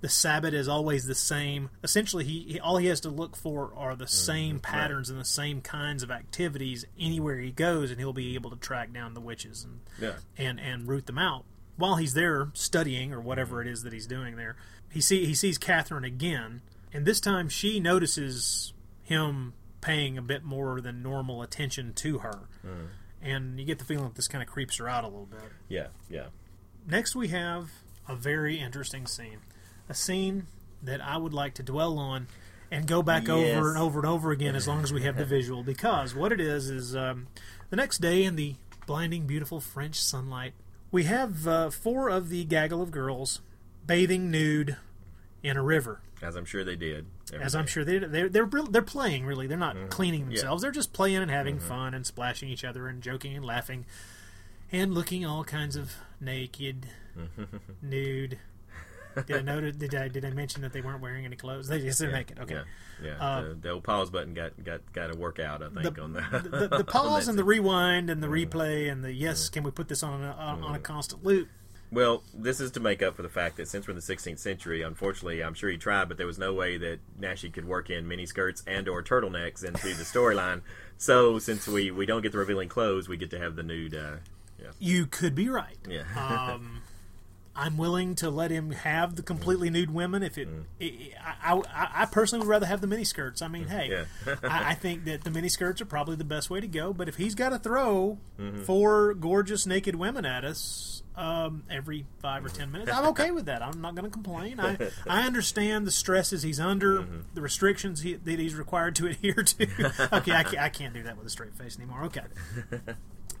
The 0.00 0.08
Sabbath 0.08 0.52
is 0.52 0.68
always 0.68 1.06
the 1.06 1.14
same. 1.14 1.70
Essentially, 1.82 2.24
he, 2.24 2.40
he 2.40 2.60
all 2.60 2.76
he 2.76 2.86
has 2.86 3.00
to 3.00 3.08
look 3.08 3.36
for 3.36 3.72
are 3.74 3.96
the 3.96 4.04
mm, 4.04 4.10
same 4.10 4.60
patterns 4.60 5.08
and 5.08 5.18
the 5.18 5.24
same 5.24 5.60
kinds 5.60 6.02
of 6.02 6.10
activities 6.10 6.84
anywhere 7.00 7.38
he 7.38 7.50
goes, 7.50 7.90
and 7.90 7.98
he'll 7.98 8.12
be 8.12 8.34
able 8.34 8.50
to 8.50 8.56
track 8.56 8.92
down 8.92 9.14
the 9.14 9.20
witches 9.20 9.64
and 9.64 9.80
yeah. 10.00 10.16
and 10.36 10.60
and 10.60 10.88
root 10.88 11.06
them 11.06 11.18
out 11.18 11.44
while 11.76 11.96
he's 11.96 12.14
there 12.14 12.50
studying 12.54 13.12
or 13.12 13.20
whatever 13.20 13.56
mm-hmm. 13.56 13.68
it 13.68 13.72
is 13.72 13.82
that 13.82 13.92
he's 13.92 14.06
doing 14.06 14.36
there. 14.36 14.56
He 14.90 15.00
see 15.00 15.24
he 15.24 15.34
sees 15.34 15.58
Catherine 15.58 16.04
again, 16.04 16.62
and 16.92 17.06
this 17.06 17.20
time 17.20 17.48
she 17.48 17.80
notices 17.80 18.72
him 19.02 19.54
paying 19.80 20.16
a 20.16 20.22
bit 20.22 20.44
more 20.44 20.80
than 20.80 21.02
normal 21.02 21.42
attention 21.42 21.92
to 21.94 22.18
her, 22.18 22.48
mm. 22.64 22.88
And 23.24 23.58
you 23.58 23.64
get 23.64 23.78
the 23.78 23.84
feeling 23.84 24.04
that 24.04 24.14
this 24.14 24.28
kind 24.28 24.42
of 24.42 24.48
creeps 24.48 24.76
her 24.76 24.88
out 24.88 25.02
a 25.02 25.08
little 25.08 25.26
bit. 25.26 25.40
Yeah, 25.68 25.88
yeah. 26.08 26.26
Next, 26.86 27.16
we 27.16 27.28
have 27.28 27.70
a 28.06 28.14
very 28.14 28.58
interesting 28.60 29.06
scene, 29.06 29.38
a 29.88 29.94
scene 29.94 30.46
that 30.82 31.00
I 31.00 31.16
would 31.16 31.32
like 31.32 31.54
to 31.54 31.62
dwell 31.62 31.98
on 31.98 32.26
and 32.70 32.86
go 32.86 33.02
back 33.02 33.26
Yes. 33.26 33.56
over 33.56 33.70
and 33.70 33.78
over 33.78 33.98
and 34.00 34.08
over 34.08 34.30
again 34.30 34.54
as 34.54 34.68
long 34.68 34.82
as 34.82 34.92
we 34.92 35.02
have 35.02 35.16
the 35.16 35.24
visual. 35.24 35.62
Because 35.74 36.14
what 36.14 36.30
it 36.32 36.40
is 36.40 36.68
is 36.70 36.94
um, 36.94 37.28
the 37.70 37.76
next 37.76 37.98
day 38.02 38.22
in 38.24 38.36
the 38.36 38.56
blinding, 38.86 39.26
beautiful 39.26 39.60
French 39.60 39.96
sunlight, 40.02 40.52
we 40.90 41.04
have 41.04 41.48
uh, 41.48 41.70
four 41.70 42.08
of 42.10 42.28
the 42.28 42.44
gaggle 42.44 42.82
of 42.82 42.90
girls 42.90 43.40
bathing 43.86 44.30
nude 44.30 44.76
in 45.42 45.56
a 45.56 45.62
river. 45.62 46.00
As 46.24 46.36
I'm 46.36 46.44
sure 46.44 46.64
they 46.64 46.76
did. 46.76 47.06
As 47.38 47.54
I'm 47.54 47.66
sure 47.66 47.84
they 47.84 47.98
they're 47.98 48.28
they're, 48.28 48.46
they're 48.70 48.82
playing 48.82 49.26
really. 49.26 49.46
They're 49.46 49.58
Mm-hmm. 49.58 49.80
not 49.80 49.90
cleaning 49.90 50.26
themselves. 50.26 50.62
They're 50.62 50.70
just 50.72 50.92
playing 50.92 51.16
and 51.18 51.30
having 51.30 51.58
fun 51.60 51.94
and 51.94 52.04
splashing 52.06 52.48
each 52.48 52.64
other 52.64 52.88
and 52.88 53.02
joking 53.02 53.36
and 53.36 53.44
laughing 53.44 53.84
and 54.72 54.94
looking 54.94 55.24
all 55.24 55.44
kinds 55.44 55.76
of 55.76 55.92
naked, 56.20 56.86
nude. 57.82 58.38
Did 59.26 59.36
I 59.36 59.42
notice? 59.42 59.76
Did 59.76 59.94
I 59.94 60.08
did 60.08 60.24
I 60.24 60.30
mention 60.30 60.62
that 60.62 60.72
they 60.72 60.80
weren't 60.80 61.00
wearing 61.00 61.24
any 61.24 61.36
clothes? 61.36 61.68
They 61.68 61.78
just 61.80 62.00
they're 62.00 62.10
naked. 62.10 62.40
Okay. 62.40 62.54
Yeah, 63.00 63.10
yeah. 63.16 63.24
Uh, 63.24 63.42
the, 63.50 63.54
the 63.54 63.70
old 63.70 63.84
pause 63.84 64.10
button 64.10 64.34
got 64.34 64.52
got 64.64 64.80
got 64.92 65.12
to 65.12 65.16
work 65.16 65.38
out. 65.38 65.62
I 65.62 65.68
think 65.82 66.00
on 66.00 66.14
that. 66.14 66.30
The, 66.42 66.48
the, 66.48 66.68
the 66.78 66.84
pause 66.88 67.28
and 67.28 67.38
the 67.38 67.44
rewind 67.44 68.10
and 68.10 68.20
the 68.20 68.26
replay 68.26 68.90
and 68.90 69.04
the 69.04 69.12
yes, 69.12 69.48
can 69.50 69.62
we 69.62 69.70
put 69.70 69.86
this 69.86 70.02
on 70.02 70.20
a, 70.24 70.32
on, 70.32 70.62
on 70.64 70.74
a 70.74 70.80
constant 70.80 71.22
loop? 71.24 71.48
Well, 71.94 72.22
this 72.34 72.60
is 72.60 72.72
to 72.72 72.80
make 72.80 73.02
up 73.02 73.14
for 73.16 73.22
the 73.22 73.28
fact 73.28 73.56
that 73.58 73.68
since 73.68 73.86
we're 73.86 73.92
in 73.92 73.96
the 73.96 74.02
16th 74.02 74.38
century, 74.38 74.82
unfortunately, 74.82 75.42
I'm 75.42 75.54
sure 75.54 75.70
he 75.70 75.76
tried, 75.78 76.08
but 76.08 76.16
there 76.18 76.26
was 76.26 76.38
no 76.38 76.52
way 76.52 76.76
that 76.76 76.98
Naschy 77.20 77.52
could 77.52 77.64
work 77.66 77.88
in 77.90 78.06
miniskirts 78.06 78.62
and 78.66 78.88
or 78.88 79.02
turtlenecks 79.02 79.64
into 79.64 79.88
the 79.94 80.04
storyline. 80.04 80.62
So, 80.98 81.38
since 81.38 81.66
we, 81.68 81.90
we 81.90 82.04
don't 82.06 82.22
get 82.22 82.32
the 82.32 82.38
revealing 82.38 82.68
clothes, 82.68 83.08
we 83.08 83.16
get 83.16 83.30
to 83.30 83.38
have 83.38 83.56
the 83.56 83.62
nude. 83.62 83.94
Uh, 83.94 84.16
yeah, 84.60 84.68
You 84.78 85.06
could 85.06 85.34
be 85.34 85.48
right. 85.48 85.76
yeah, 85.88 86.02
Um, 86.54 86.82
I'm 87.56 87.76
willing 87.76 88.16
to 88.16 88.30
let 88.30 88.50
him 88.50 88.72
have 88.72 89.14
the 89.14 89.22
completely 89.22 89.70
nude 89.70 89.92
women 89.94 90.24
if 90.24 90.36
it. 90.38 90.48
I, 90.82 91.52
I, 91.72 92.02
I 92.02 92.06
personally 92.06 92.44
would 92.44 92.50
rather 92.50 92.66
have 92.66 92.80
the 92.80 92.88
miniskirts. 92.88 93.42
I 93.42 93.46
mean, 93.48 93.68
hey, 93.68 94.04
Yeah. 94.26 94.34
I, 94.42 94.70
I 94.70 94.74
think 94.80 95.04
that 95.04 95.22
the 95.22 95.30
miniskirts 95.30 95.80
are 95.80 95.84
probably 95.84 96.16
the 96.16 96.24
best 96.24 96.50
way 96.50 96.60
to 96.60 96.66
go. 96.66 96.92
But 96.92 97.08
if 97.08 97.14
he's 97.16 97.34
got 97.36 97.50
to 97.50 97.58
throw 97.60 98.18
Mm-hmm. 98.40 98.62
four 98.64 99.14
gorgeous 99.14 99.64
naked 99.66 99.94
women 99.94 100.24
at 100.24 100.44
us 100.44 100.93
um, 101.16 101.62
every 101.70 102.06
five 102.20 102.44
or 102.44 102.48
ten 102.48 102.72
minutes, 102.72 102.90
I'm 102.92 103.06
okay 103.10 103.30
with 103.30 103.46
that. 103.46 103.62
I'm 103.62 103.80
not 103.80 103.94
going 103.94 104.04
to 104.04 104.10
complain. 104.10 104.58
I 104.58 104.76
I 105.08 105.22
understand 105.26 105.86
the 105.86 105.90
stresses 105.92 106.42
he's 106.42 106.58
under, 106.60 107.00
Mm-hmm. 107.02 107.18
the 107.34 107.40
restrictions 107.40 108.02
he, 108.02 108.14
that 108.14 108.38
he's 108.38 108.54
required 108.54 108.96
to 108.96 109.06
adhere 109.08 109.34
to. 109.42 109.62
okay, 110.16 110.32
I 110.32 110.42
can't, 110.42 110.58
I 110.58 110.68
can't 110.68 110.92
do 110.94 111.02
that 111.04 111.16
with 111.16 111.26
a 111.26 111.30
straight 111.30 111.54
face 111.54 111.76
anymore. 111.76 112.04
Okay, 112.04 112.22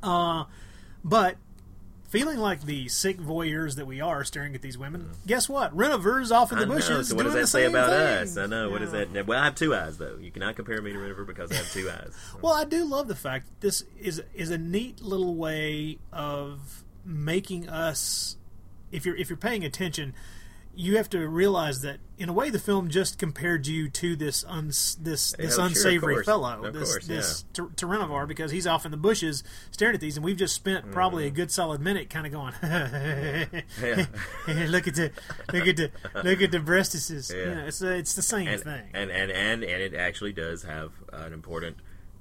uh, 0.02 0.44
but 1.02 1.36
feeling 2.08 2.38
like 2.38 2.62
the 2.62 2.86
sick 2.88 3.18
voyeurs 3.18 3.74
that 3.74 3.86
we 3.86 4.00
are 4.00 4.22
staring 4.22 4.54
at 4.54 4.62
these 4.62 4.78
women, 4.78 5.10
guess 5.26 5.48
what? 5.48 5.76
Renover's 5.76 6.30
off 6.30 6.52
in 6.52 6.58
the 6.58 6.66
know. 6.66 6.74
bushes. 6.76 7.08
So, 7.08 7.16
what 7.16 7.24
does 7.24 7.34
that 7.34 7.48
say 7.48 7.64
about 7.64 7.90
thing. 7.90 7.98
us? 8.28 8.36
I 8.36 8.46
know. 8.46 8.70
What 8.70 8.82
is 8.82 8.92
Yeah. 8.92 9.04
that? 9.12 9.26
Well, 9.26 9.40
I 9.40 9.44
have 9.46 9.54
two 9.56 9.74
eyes, 9.74 9.98
though. 9.98 10.16
You 10.20 10.30
cannot 10.30 10.54
compare 10.56 10.80
me 10.80 10.92
to 10.92 10.98
Renover 10.98 11.26
because 11.26 11.50
I 11.50 11.56
have 11.56 11.72
two 11.72 11.90
eyes. 11.90 12.14
Well, 12.40 12.52
I 12.54 12.64
do 12.64 12.84
love 12.84 13.08
the 13.08 13.16
fact 13.16 13.46
that 13.48 13.60
this 13.60 13.82
is 13.98 14.22
is 14.32 14.50
a 14.50 14.58
neat 14.58 15.02
little 15.02 15.34
way 15.34 15.98
of 16.12 16.83
making 17.04 17.68
us. 17.68 18.36
If 18.92 19.04
you're 19.04 19.16
if 19.16 19.28
you're 19.28 19.36
paying 19.36 19.64
attention, 19.64 20.14
you 20.76 20.96
have 20.96 21.08
to 21.10 21.26
realize 21.28 21.82
that 21.82 21.98
in 22.18 22.28
a 22.28 22.32
way 22.32 22.50
the 22.50 22.58
film 22.60 22.88
just 22.90 23.18
compared 23.18 23.66
you 23.66 23.88
to 23.90 24.14
this 24.16 24.44
uns, 24.44 24.96
this 25.00 25.32
this 25.32 25.58
Yeah, 25.58 25.66
unsavory 25.66 26.14
course. 26.14 26.26
fellow, 26.26 26.62
Of 26.64 26.74
this 26.74 26.90
course, 26.92 27.06
this 27.06 27.44
Terrenovar, 27.54 28.26
because 28.28 28.50
he's 28.52 28.66
off 28.66 28.84
in 28.84 28.90
the 28.92 28.96
bushes 28.96 29.42
staring 29.72 29.94
at 29.96 30.00
these, 30.00 30.16
and 30.16 30.24
we've 30.24 30.36
just 30.36 30.54
spent 30.54 30.90
probably 30.92 31.24
a 31.24 31.26
Mm-hmm. 31.28 31.36
good 31.36 31.50
solid 31.50 31.80
minute 31.80 32.08
kind 32.10 32.26
of 32.26 32.32
going, 32.32 32.52
look 34.70 34.86
at 34.88 34.94
the 34.94 35.10
look 35.52 35.66
at 35.66 35.76
the 35.76 35.90
look 36.22 36.42
at 36.42 36.50
the 36.52 36.58
breastises. 36.58 37.32
Yeah. 37.32 37.38
You 37.48 37.54
know, 37.56 37.66
it's 37.66 37.82
it's 37.82 38.14
the 38.14 38.22
same 38.22 38.48
and, 38.48 38.62
thing. 38.62 38.82
and 38.94 39.10
and 39.10 39.30
and 39.32 39.64
and 39.64 39.82
it 39.82 39.94
actually 39.94 40.32
does 40.32 40.62
have 40.64 40.92
an 41.12 41.32
important. 41.32 41.78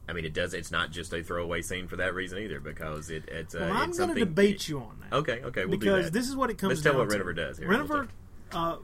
I 0.07 0.13
mean, 0.13 0.25
it 0.25 0.33
does. 0.33 0.53
It's 0.53 0.71
not 0.71 0.91
just 0.91 1.13
a 1.13 1.23
throwaway 1.23 1.61
scene 1.61 1.87
for 1.87 1.95
that 1.97 2.13
reason 2.13 2.39
either, 2.39 2.59
because 2.59 3.09
it, 3.09 3.23
it's. 3.27 3.55
Uh, 3.55 3.69
well, 3.69 3.77
I'm 3.77 3.91
going 3.91 4.13
to 4.13 4.15
debate 4.15 4.67
you 4.67 4.79
on 4.79 4.99
that. 5.01 5.15
Okay, 5.15 5.41
okay, 5.43 5.65
we'll 5.65 5.77
do 5.77 5.85
because 5.85 6.11
this 6.11 6.27
is 6.27 6.35
what 6.35 6.49
it 6.49 6.57
comes 6.57 6.71
Let's 6.71 6.81
tell 6.81 6.97
what 6.97 7.09
to. 7.09 7.33
Does 7.33 7.57
here. 7.57 7.67
We'll 7.69 7.87
Renover 7.87 8.09
uh, 8.51 8.77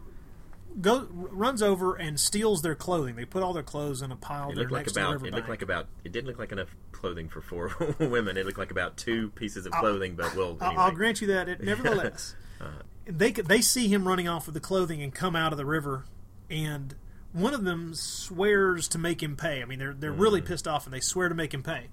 go 0.79 1.07
runs 1.11 1.61
over 1.61 1.95
and 1.95 2.19
steals 2.19 2.61
their 2.61 2.75
clothing. 2.75 3.15
They 3.15 3.25
put 3.25 3.43
all 3.43 3.53
their 3.53 3.63
clothes 3.63 4.01
in 4.01 4.11
a 4.11 4.15
pile 4.15 4.51
It 4.51 4.57
looked 4.57 4.71
like 4.71 4.89
about. 4.89 5.25
It 5.25 5.33
looked 5.33 5.49
like 5.49 5.61
about. 5.61 5.87
It 6.03 6.11
didn't 6.11 6.27
look 6.27 6.39
like 6.39 6.51
enough 6.51 6.73
clothing 6.91 7.27
for 7.29 7.41
four 7.41 7.71
women. 7.99 8.37
It 8.37 8.45
looked 8.45 8.57
like 8.57 8.71
about 8.71 8.97
two 8.97 9.29
pieces 9.31 9.65
of 9.65 9.73
clothing. 9.73 10.15
But 10.15 10.35
well, 10.35 10.57
I'll, 10.61 10.67
anyway. 10.67 10.83
I'll 10.83 10.91
grant 10.91 11.21
you 11.21 11.27
that. 11.27 11.49
It, 11.49 11.61
nevertheless, 11.61 12.35
they 13.05 13.31
they 13.31 13.61
see 13.61 13.87
him 13.87 14.07
running 14.07 14.27
off 14.27 14.45
with 14.45 14.53
the 14.53 14.61
clothing 14.61 15.01
and 15.01 15.13
come 15.13 15.35
out 15.35 15.51
of 15.51 15.57
the 15.57 15.65
river, 15.65 16.05
and 16.49 16.95
one 17.33 17.53
of 17.53 17.63
them 17.63 17.93
swears 17.93 18.87
to 18.89 18.97
make 18.97 19.21
him 19.21 19.35
pay. 19.35 19.61
I 19.61 19.65
mean, 19.65 19.79
they're 19.79 19.93
they're 19.93 20.13
Mm. 20.13 20.19
really 20.19 20.41
pissed 20.41 20.67
off 20.67 20.85
and 20.85 20.93
they 20.93 20.99
swear 20.99 21.29
to 21.29 21.35
make 21.35 21.53
him 21.53 21.63
pay. 21.63 21.87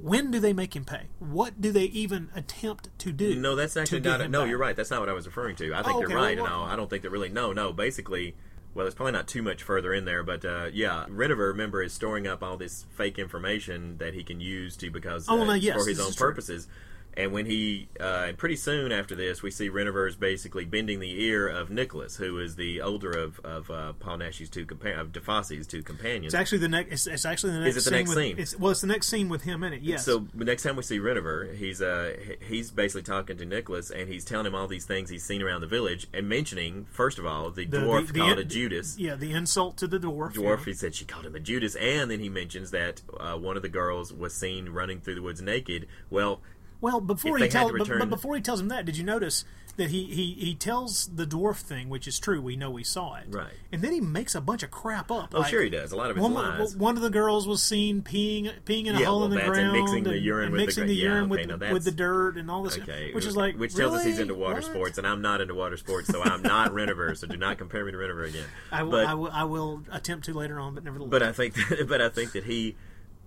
When 0.00 0.30
do 0.30 0.38
they 0.40 0.52
make 0.52 0.76
him 0.76 0.84
pay? 0.84 1.04
What 1.20 1.60
do 1.60 1.72
they 1.72 1.84
even 1.84 2.28
attempt 2.34 2.90
to 2.98 3.12
do? 3.12 3.34
No, 3.34 3.54
that's 3.56 3.76
actually 3.78 4.00
not. 4.00 4.20
him 4.20 4.30
no, 4.30 4.44
you're 4.44 4.58
right. 4.58 4.76
That's 4.76 4.90
not 4.90 5.00
what 5.00 5.08
I 5.08 5.14
was 5.14 5.26
referring 5.26 5.56
to. 5.56 5.72
I 5.74 5.82
think 5.82 5.96
Oh, 5.96 6.00
you're 6.00 6.10
right, 6.10 6.36
well, 6.36 6.44
and 6.46 6.54
I'll, 6.54 6.62
I 6.64 6.76
don't 6.76 6.90
think 6.90 7.02
that 7.02 7.10
really. 7.10 7.30
No, 7.30 7.52
no. 7.54 7.72
Basically, 7.72 8.34
well, 8.74 8.86
it's 8.86 8.94
probably 8.94 9.12
not 9.12 9.26
too 9.26 9.42
much 9.42 9.62
further 9.62 9.94
in 9.94 10.04
there, 10.04 10.22
but 10.22 10.44
uh, 10.44 10.66
yeah, 10.70 11.06
Renover, 11.08 11.48
remember, 11.48 11.82
is 11.82 11.94
storing 11.94 12.26
up 12.26 12.42
all 12.42 12.58
this 12.58 12.84
fake 12.90 13.18
information 13.18 13.96
that 13.96 14.12
he 14.12 14.22
can 14.22 14.38
use 14.38 14.76
to 14.78 14.90
because 14.90 15.26
Oh, 15.30 15.40
uh, 15.40 15.44
no, 15.44 15.52
yes, 15.54 15.82
for 15.82 15.88
his 15.88 15.98
own 15.98 16.12
purposes. 16.12 16.66
true. 16.66 16.74
And 17.18 17.32
when 17.32 17.46
he, 17.46 17.88
uh, 17.98 18.26
and 18.28 18.36
pretty 18.36 18.56
soon 18.56 18.92
after 18.92 19.14
this, 19.14 19.42
we 19.42 19.50
see 19.50 19.70
Renover's 19.70 20.16
basically 20.16 20.66
bending 20.66 21.00
the 21.00 21.22
ear 21.24 21.48
of 21.48 21.70
Nicholas, 21.70 22.16
who 22.16 22.38
is 22.38 22.56
the 22.56 22.82
older 22.82 23.10
of 23.10 23.40
of 23.40 23.70
uh, 23.70 23.94
Paul 23.94 24.18
Naschy's 24.18 24.50
two 24.50 24.66
compa- 24.66 25.00
of 25.00 25.12
DeFosse's 25.12 25.66
two 25.66 25.82
companions. 25.82 26.26
It's 26.26 26.34
actually 26.34 26.58
the 26.58 26.68
next. 26.68 26.92
It's, 26.92 27.06
it's 27.06 27.24
actually 27.24 27.54
the 27.54 27.60
next. 27.60 27.76
Is 27.76 27.86
it 27.86 27.90
the 27.90 27.96
scene 27.96 27.98
next 27.98 28.08
with, 28.10 28.18
scene? 28.18 28.38
It's, 28.38 28.58
well, 28.58 28.70
it's 28.72 28.80
the 28.82 28.86
next 28.86 29.08
scene 29.08 29.28
with 29.30 29.42
him 29.42 29.62
in 29.64 29.72
it. 29.72 29.82
Yes. 29.82 30.04
So 30.04 30.26
the 30.34 30.44
next 30.44 30.62
time 30.62 30.76
we 30.76 30.82
see 30.82 30.98
Renover, 30.98 31.54
he's 31.56 31.80
uh 31.80 32.14
he's 32.46 32.70
basically 32.70 33.02
talking 33.02 33.38
to 33.38 33.46
Nicholas, 33.46 33.90
and 33.90 34.08
he's 34.10 34.24
telling 34.24 34.46
him 34.46 34.54
all 34.54 34.66
these 34.66 34.84
things 34.84 35.08
he's 35.08 35.24
seen 35.24 35.40
around 35.42 35.62
the 35.62 35.66
village, 35.66 36.06
and 36.12 36.28
mentioning 36.28 36.86
first 36.90 37.18
of 37.18 37.24
all 37.24 37.50
the, 37.50 37.64
The- 37.64 37.78
dwarf 37.78 38.08
the- 38.08 38.12
the 38.12 38.18
called 38.20 38.32
in- 38.32 38.38
a 38.40 38.44
Judas. 38.44 38.98
yeah, 38.98 39.14
the 39.14 39.32
insult 39.32 39.78
to 39.78 39.86
the 39.86 39.98
dwarf. 39.98 40.34
Dwarf, 40.34 40.58
yeah. 40.58 40.64
he 40.66 40.72
said 40.74 40.94
she 40.94 41.06
called 41.06 41.24
him 41.24 41.34
a 41.34 41.40
Judas, 41.40 41.76
and 41.76 42.10
then 42.10 42.20
he 42.20 42.28
mentions 42.28 42.72
that 42.72 43.00
uh, 43.18 43.36
one 43.38 43.56
of 43.56 43.62
the 43.62 43.68
girls 43.70 44.12
was 44.12 44.34
seen 44.34 44.68
running 44.68 45.00
through 45.00 45.14
the 45.14 45.22
woods 45.22 45.40
naked. 45.40 45.86
Well, 46.10 46.42
Well, 46.80 47.00
before 47.00 47.38
he 47.38 47.48
tells, 47.48 47.72
but, 47.72 47.88
but 47.88 48.10
before 48.10 48.36
he 48.36 48.42
tells 48.42 48.60
him 48.60 48.68
that, 48.68 48.84
did 48.84 48.96
you 48.96 49.04
notice 49.04 49.44
that 49.76 49.90
he, 49.90 50.04
he 50.04 50.32
he 50.32 50.54
tells 50.54 51.06
the 51.06 51.26
dwarf 51.26 51.56
thing, 51.56 51.88
which 51.90 52.08
is 52.08 52.18
true. 52.18 52.40
We 52.40 52.56
know 52.56 52.70
we 52.70 52.82
saw 52.84 53.16
it, 53.16 53.26
Right. 53.28 53.52
And 53.70 53.82
then 53.82 53.92
he 53.92 54.00
makes 54.00 54.34
a 54.34 54.40
bunch 54.40 54.62
of 54.62 54.70
crap 54.70 55.10
up. 55.10 55.34
oh 55.34 55.42
sure 55.42 55.62
he 55.62 55.68
does. 55.68 55.92
A 55.92 55.96
lot 55.96 56.10
of 56.10 56.16
it's 56.16 56.22
One, 56.22 56.32
lies. 56.34 56.74
one 56.76 56.96
of 56.96 57.02
the 57.02 57.10
girls 57.10 57.46
was 57.46 57.62
seen 57.62 58.00
peeing 58.00 58.50
peeing 58.64 58.86
in 58.86 58.96
a 58.96 59.00
Yeah, 59.00 59.06
hole 59.06 59.20
well, 59.20 59.24
in 59.32 59.34
the 59.38 59.44
ground 59.44 59.58
and 59.58 59.72
mixing 59.84 60.04
the 60.04 60.18
urine 60.18 60.50
with 60.52 60.60
the 60.60 60.66
mixing 60.66 60.86
the 60.86 60.94
yeah, 60.94 61.02
urine 61.04 61.30
okay, 61.32 61.46
with, 61.46 61.72
with 61.72 61.84
the 61.84 61.90
dirt 61.90 62.38
and 62.38 62.50
all 62.50 62.62
this, 62.62 62.78
Okay, 62.78 63.12
which 63.12 63.26
is 63.26 63.36
like 63.36 63.56
which 63.56 63.74
tells 63.74 63.94
us 63.94 64.04
he's 64.04 64.18
into 64.18 64.34
water 64.34 64.54
What? 64.56 64.64
sports, 64.64 64.98
and 64.98 65.06
I'm 65.06 65.20
not 65.20 65.42
into 65.42 65.54
water 65.54 65.76
sports, 65.76 66.08
so 66.08 66.22
I'm 66.22 66.40
not 66.42 66.72
Renover. 66.72 67.14
So 67.16 67.26
do 67.26 67.36
not 67.36 67.58
compare 67.58 67.84
me 67.84 67.92
to 67.92 67.98
Renover 67.98 68.28
again. 68.28 68.46
I 68.72 68.82
will, 68.82 68.90
but 68.92 69.06
I 69.06 69.14
will 69.14 69.30
I 69.30 69.44
will 69.44 69.82
attempt 69.92 70.24
to 70.26 70.32
later 70.32 70.58
on, 70.58 70.74
but 70.74 70.84
nevertheless. 70.84 71.10
but 71.10 71.22
I 71.22 71.32
think 71.32 71.54
that, 71.54 71.86
but 71.88 72.00
I 72.00 72.08
think 72.08 72.32
that 72.32 72.44
he. 72.44 72.76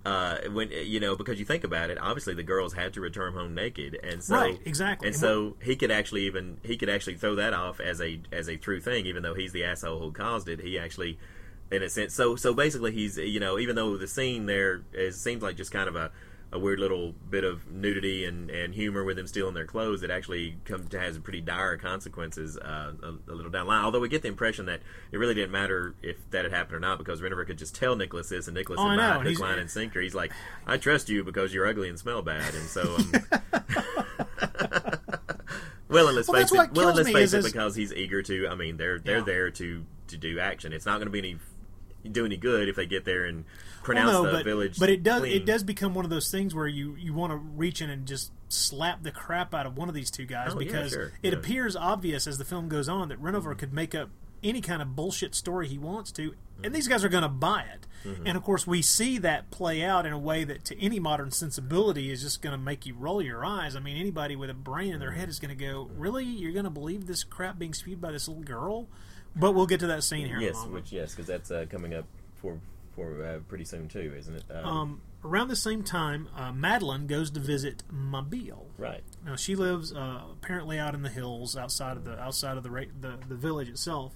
Uh, 0.09 0.49
when 0.51 0.69
you 0.71 0.99
know, 0.99 1.15
because 1.15 1.39
you 1.39 1.45
think 1.45 1.63
about 1.63 1.89
it, 1.89 1.97
obviously 2.01 2.33
the 2.33 2.43
girls 2.43 2.73
had 2.73 2.93
to 2.93 3.01
return 3.01 3.33
home 3.33 3.53
naked, 3.53 3.99
and 4.03 4.23
so 4.23 4.35
Right, 4.35 4.59
exactly. 4.65 5.07
and 5.07 5.15
so 5.15 5.55
he 5.61 5.75
could 5.75 5.91
actually 5.91 6.23
even 6.25 6.57
he 6.63 6.77
could 6.77 6.89
actually 6.89 7.15
throw 7.15 7.35
that 7.35 7.53
off 7.53 7.79
as 7.79 8.01
a 8.01 8.19
as 8.31 8.47
a 8.47 8.57
true 8.57 8.79
thing, 8.81 9.05
even 9.05 9.21
though 9.23 9.35
he's 9.35 9.51
the 9.51 9.63
asshole 9.63 9.99
who 9.99 10.11
caused 10.11 10.49
it. 10.49 10.61
He 10.61 10.79
actually, 10.79 11.19
in 11.71 11.83
a 11.83 11.89
sense, 11.89 12.13
so 12.15 12.35
so 12.35 12.53
basically 12.53 12.91
he's 12.91 13.17
you 13.17 13.39
know 13.39 13.59
even 13.59 13.75
though 13.75 13.97
the 13.97 14.07
scene 14.07 14.45
there 14.47 14.81
is 14.93 15.19
seems 15.21 15.43
like 15.43 15.55
just 15.57 15.71
kind 15.71 15.87
of 15.87 15.95
a 15.95 16.11
a 16.51 16.57
weird 16.57 16.79
little 16.79 17.13
bit 17.29 17.43
of 17.43 17.69
nudity 17.71 18.25
and, 18.25 18.49
and 18.49 18.73
humor 18.73 19.03
with 19.03 19.17
them 19.17 19.27
stealing 19.27 19.53
their 19.53 19.65
clothes, 19.67 20.01
that 20.01 20.09
actually 20.09 20.57
comes 20.65 20.89
to 20.89 20.99
has 20.99 21.17
pretty 21.19 21.41
dire 21.41 21.77
consequences 21.77 22.57
uh, 22.57 22.93
a, 23.03 23.31
a 23.31 23.33
little 23.33 23.51
down 23.51 23.65
the 23.65 23.69
line. 23.71 23.85
Although 23.85 23.99
we 23.99 24.09
get 24.09 24.21
the 24.23 24.27
impression 24.29 24.65
that 24.65 24.81
it 25.11 25.17
really 25.17 25.35
didn't 25.35 25.51
matter 25.51 25.93
if 26.01 26.17
that 26.31 26.45
had 26.45 26.51
happened 26.51 26.75
or 26.77 26.79
not, 26.79 26.97
because 26.97 27.21
Renover 27.21 27.45
could 27.45 27.57
just 27.59 27.75
tell 27.75 27.95
Nicholas 27.95 28.29
this, 28.29 28.47
and 28.47 28.55
Nicholas 28.55 28.79
Oh, 28.81 28.87
would 28.87 28.99
hook, 29.27 29.39
line, 29.39 29.59
and 29.59 29.69
sinker. 29.69 30.01
He's 30.01 30.15
like, 30.15 30.31
"I 30.65 30.77
trust 30.77 31.07
you 31.09 31.23
because 31.23 31.53
you're 31.53 31.67
ugly 31.67 31.87
and 31.89 31.99
smell 31.99 32.21
bad," 32.23 32.55
and 32.55 32.65
so. 32.67 32.95
Um, 32.95 33.11
Well, 35.89 36.05
and 36.07 36.15
let's 36.15 36.27
Well, 36.29 36.39
face 36.41 36.51
it. 36.51 36.71
Well, 36.73 36.89
and 36.89 36.97
let's 36.97 37.11
face 37.11 37.33
it, 37.33 37.43
because 37.43 37.75
he's 37.75 37.91
eager 37.91 38.21
to. 38.21 38.47
I 38.47 38.53
mean, 38.55 38.77
they're 38.77 38.99
they're 38.99 39.17
Yeah. 39.19 39.23
there 39.23 39.51
to 39.51 39.85
to 40.07 40.17
do 40.17 40.39
action. 40.39 40.71
It's 40.71 40.85
not 40.85 40.97
going 40.97 41.07
to 41.07 41.11
be 41.11 41.17
any 41.19 41.37
do 42.11 42.25
any 42.25 42.37
good 42.37 42.69
if 42.69 42.75
they 42.75 42.85
get 42.85 43.05
there 43.05 43.25
and 43.25 43.45
pronounce 43.89 44.11
Well, 44.13 44.23
no, 44.23 44.31
the 44.31 44.37
but, 44.37 44.45
village. 44.45 44.79
but 44.79 44.89
it 44.89 45.03
does 45.03 45.21
clean. 45.21 45.33
it 45.33 45.45
does 45.45 45.63
become 45.63 45.93
one 45.93 46.05
of 46.05 46.11
those 46.11 46.29
things 46.31 46.53
where 46.55 46.67
you 46.67 46.95
you 46.97 47.13
want 47.13 47.31
to 47.31 47.37
reach 47.37 47.81
in 47.81 47.89
and 47.89 48.05
just 48.05 48.31
slap 48.47 49.03
the 49.03 49.11
crap 49.11 49.53
out 49.53 49.65
of 49.65 49.77
one 49.77 49.89
of 49.89 49.95
these 49.95 50.09
two 50.11 50.25
guys 50.25 50.51
Oh, 50.55 50.59
yeah, 50.59 50.65
because 50.65 50.91
sure, 50.91 51.11
it 51.21 51.33
yeah. 51.33 51.39
appears 51.39 51.75
obvious 51.75 52.25
as 52.27 52.37
the 52.37 52.45
film 52.45 52.67
goes 52.69 52.87
on 52.89 53.09
that 53.09 53.21
Renover 53.21 53.57
could 53.57 53.73
make 53.73 53.93
up 53.93 54.09
any 54.41 54.61
kind 54.61 54.81
of 54.81 54.95
bullshit 54.95 55.35
story 55.35 55.67
he 55.67 55.77
wants 55.77 56.11
to 56.13 56.33
and 56.63 56.73
these 56.73 56.87
guys 56.87 57.03
are 57.03 57.09
going 57.09 57.23
to 57.23 57.29
buy 57.29 57.61
it 57.73 57.85
Mm-hmm. 58.05 58.27
and 58.27 58.37
of 58.37 58.43
course 58.43 58.65
we 58.65 58.81
see 58.81 59.17
that 59.17 59.51
play 59.51 59.83
out 59.83 60.05
in 60.05 60.13
a 60.13 60.17
way 60.17 60.45
that 60.45 60.63
to 60.63 60.81
any 60.81 61.01
modern 61.01 61.31
sensibility 61.31 62.09
is 62.09 62.21
just 62.21 62.41
going 62.41 62.53
to 62.53 62.57
make 62.57 62.85
you 62.85 62.93
roll 62.93 63.21
your 63.21 63.43
eyes 63.43 63.75
i 63.75 63.79
mean 63.81 63.97
anybody 63.97 64.37
with 64.37 64.49
a 64.49 64.53
brain 64.53 64.93
in 64.93 64.99
their 65.01 65.09
Mm-hmm. 65.09 65.19
head 65.19 65.27
is 65.27 65.37
going 65.41 65.49
to 65.57 65.61
go 65.65 65.89
really 65.97 66.23
you're 66.23 66.53
going 66.53 66.63
to 66.63 66.69
believe 66.71 67.07
this 67.07 67.25
crap 67.25 67.59
being 67.59 67.73
spewed 67.73 67.99
by 67.99 68.13
this 68.13 68.29
little 68.29 68.41
girl 68.43 68.87
but 69.35 69.51
we'll 69.51 69.65
get 69.67 69.81
to 69.81 69.87
that 69.87 70.03
scene 70.05 70.27
here 70.27 70.37
in 70.37 70.43
a 70.43 70.45
yes, 70.45 70.65
which 70.67 70.91
yes, 70.93 71.11
because 71.11 71.27
that's 71.27 71.51
uh, 71.51 71.65
coming 71.69 71.93
up 71.93 72.05
for 72.35 72.57
for 72.99 73.23
uh, 73.25 73.39
pretty 73.47 73.63
soon 73.63 73.87
too, 73.87 74.13
isn't 74.17 74.35
it? 74.35 74.43
Um, 74.53 75.01
around 75.23 75.47
the 75.47 75.55
same 75.55 75.83
time, 75.83 76.27
uh, 76.35 76.51
Madeline 76.51 77.07
goes 77.07 77.31
to 77.31 77.39
visit 77.39 77.83
Mabille. 77.93 78.65
right. 78.77 79.03
Now 79.25 79.35
she 79.35 79.55
lives 79.55 79.93
uh, 79.93 80.21
apparently 80.31 80.77
out 80.77 80.93
in 80.95 81.01
the 81.01 81.09
hills 81.09 81.55
outside 81.55 81.97
of 81.97 82.03
the 82.05 82.19
outside 82.19 82.57
of 82.57 82.63
the 82.63 82.71
ra- 82.71 82.83
the, 82.99 83.17
the 83.27 83.35
village 83.35 83.69
itself. 83.69 84.13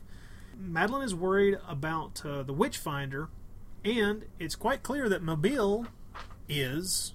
Madeline 0.57 1.03
is 1.03 1.15
worried 1.15 1.57
about 1.67 2.23
uh, 2.25 2.43
the 2.43 2.53
witch 2.53 2.77
finder, 2.77 3.29
and 3.83 4.25
it's 4.39 4.55
quite 4.55 4.83
clear 4.83 5.09
that 5.09 5.23
Mabille 5.23 5.87
is 6.47 7.13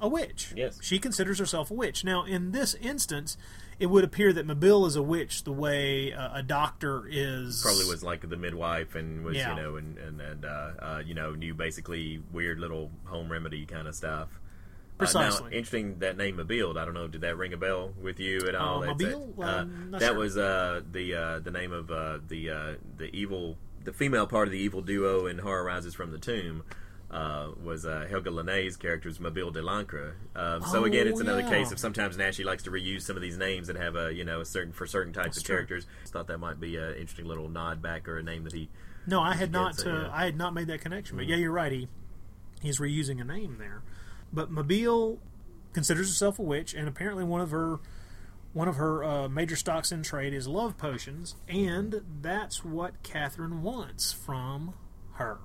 a 0.00 0.08
witch. 0.08 0.52
Yes. 0.56 0.78
she 0.80 0.98
considers 0.98 1.38
herself 1.38 1.70
a 1.70 1.74
witch. 1.74 2.04
Now, 2.04 2.24
in 2.24 2.52
this 2.52 2.74
instance, 2.74 3.36
it 3.78 3.86
would 3.86 4.04
appear 4.04 4.32
that 4.32 4.46
Mabille 4.46 4.86
is 4.86 4.96
a 4.96 5.02
witch 5.02 5.44
the 5.44 5.52
way 5.52 6.12
uh, 6.12 6.38
a 6.38 6.42
doctor 6.42 7.06
is. 7.08 7.62
Probably 7.62 7.84
was 7.86 8.02
like 8.02 8.28
the 8.28 8.36
midwife 8.36 8.94
and 8.94 9.24
was 9.24 9.36
Yeah. 9.36 9.54
you 9.56 9.62
know 9.62 9.76
and 9.76 9.98
and, 9.98 10.20
and 10.20 10.44
uh, 10.44 10.48
uh, 10.48 11.02
you 11.04 11.14
know 11.14 11.34
knew 11.34 11.54
basically 11.54 12.22
weird 12.32 12.58
little 12.58 12.90
home 13.04 13.30
remedy 13.30 13.66
kind 13.66 13.86
of 13.88 13.94
stuff. 13.94 14.28
Uh, 15.00 15.04
Precisely. 15.04 15.50
now, 15.50 15.56
interesting 15.56 15.98
that 16.00 16.16
name 16.16 16.38
Mabille. 16.38 16.76
I 16.76 16.84
don't 16.84 16.94
know. 16.94 17.06
Did 17.06 17.20
that 17.20 17.36
ring 17.36 17.52
a 17.52 17.56
bell 17.56 17.92
with 18.02 18.18
you 18.18 18.40
at 18.48 18.56
all? 18.56 18.82
Uh, 18.82 18.86
That's 18.86 19.02
Mabille? 19.02 19.38
it. 19.38 19.42
Uh, 19.42 19.46
Um, 19.62 19.88
that 19.92 20.02
sure. 20.02 20.14
was 20.18 20.36
uh, 20.36 20.80
the 20.90 21.14
uh, 21.14 21.38
the 21.38 21.52
name 21.52 21.72
of 21.72 21.90
uh, 21.90 22.18
the 22.26 22.50
uh, 22.50 22.74
the 22.96 23.14
evil, 23.14 23.56
the 23.84 23.92
female 23.92 24.26
part 24.26 24.48
of 24.48 24.52
the 24.52 24.58
evil 24.58 24.82
duo 24.82 25.26
in 25.26 25.38
Horror 25.38 25.62
Rises 25.64 25.94
from 25.94 26.10
the 26.10 26.18
Tomb. 26.18 26.64
Uh, 27.10 27.52
was 27.64 27.86
uh, 27.86 28.06
Helga 28.10 28.28
Liné's 28.28 28.76
character 28.76 29.08
is 29.08 29.18
Mabille 29.18 29.50
de 29.50 29.62
l'Ancre. 29.62 30.16
Um, 30.36 30.60
so 30.62 30.80
Oh, 30.80 30.84
again, 30.84 31.06
it's 31.08 31.20
another 31.20 31.40
yeah. 31.40 31.48
case 31.48 31.72
of 31.72 31.78
sometimes 31.78 32.18
Naschy 32.18 32.44
likes 32.44 32.64
to 32.64 32.70
reuse 32.70 33.00
some 33.00 33.16
of 33.16 33.22
these 33.22 33.38
names 33.38 33.68
that 33.68 33.76
have 33.76 33.96
a 33.96 34.12
you 34.12 34.24
know 34.24 34.42
a 34.42 34.44
certain 34.44 34.74
for 34.74 34.86
certain 34.86 35.14
types 35.14 35.28
That's 35.28 35.38
of 35.38 35.44
true. 35.44 35.56
characters. 35.56 35.86
Thought 36.08 36.26
that 36.26 36.36
might 36.36 36.60
be 36.60 36.76
an 36.76 36.94
interesting 36.96 37.24
little 37.24 37.48
nod 37.48 37.80
back 37.80 38.06
or 38.08 38.18
a 38.18 38.22
name 38.22 38.44
that 38.44 38.52
he. 38.52 38.68
No, 39.06 39.20
I 39.22 39.32
had 39.34 39.50
not. 39.52 39.78
uh, 39.86 39.88
yeah. 39.88 39.96
Mm-hmm. 39.96 40.14
I 40.14 40.24
had 40.26 40.36
not 40.36 40.52
made 40.52 40.66
that 40.66 40.82
connection. 40.82 41.16
But 41.16 41.26
yeah, 41.26 41.36
you're 41.36 41.50
right. 41.50 41.72
He 41.72 41.88
he's 42.60 42.78
reusing 42.78 43.22
a 43.22 43.24
name 43.24 43.56
there. 43.58 43.82
But 44.30 44.50
Mabille 44.50 45.16
considers 45.72 46.08
herself 46.08 46.38
a 46.38 46.42
witch, 46.42 46.74
and 46.74 46.86
apparently 46.86 47.24
one 47.24 47.40
of 47.40 47.52
her 47.52 47.78
one 48.52 48.68
of 48.68 48.76
her 48.76 49.02
uh, 49.02 49.28
major 49.30 49.56
stocks 49.56 49.92
in 49.92 50.02
trade 50.02 50.34
is 50.34 50.46
love 50.46 50.76
potions, 50.76 51.36
and 51.48 52.02
that's 52.20 52.62
what 52.64 53.02
Catherine 53.02 53.62
wants 53.62 54.12
from 54.12 54.74
her. 55.14 55.38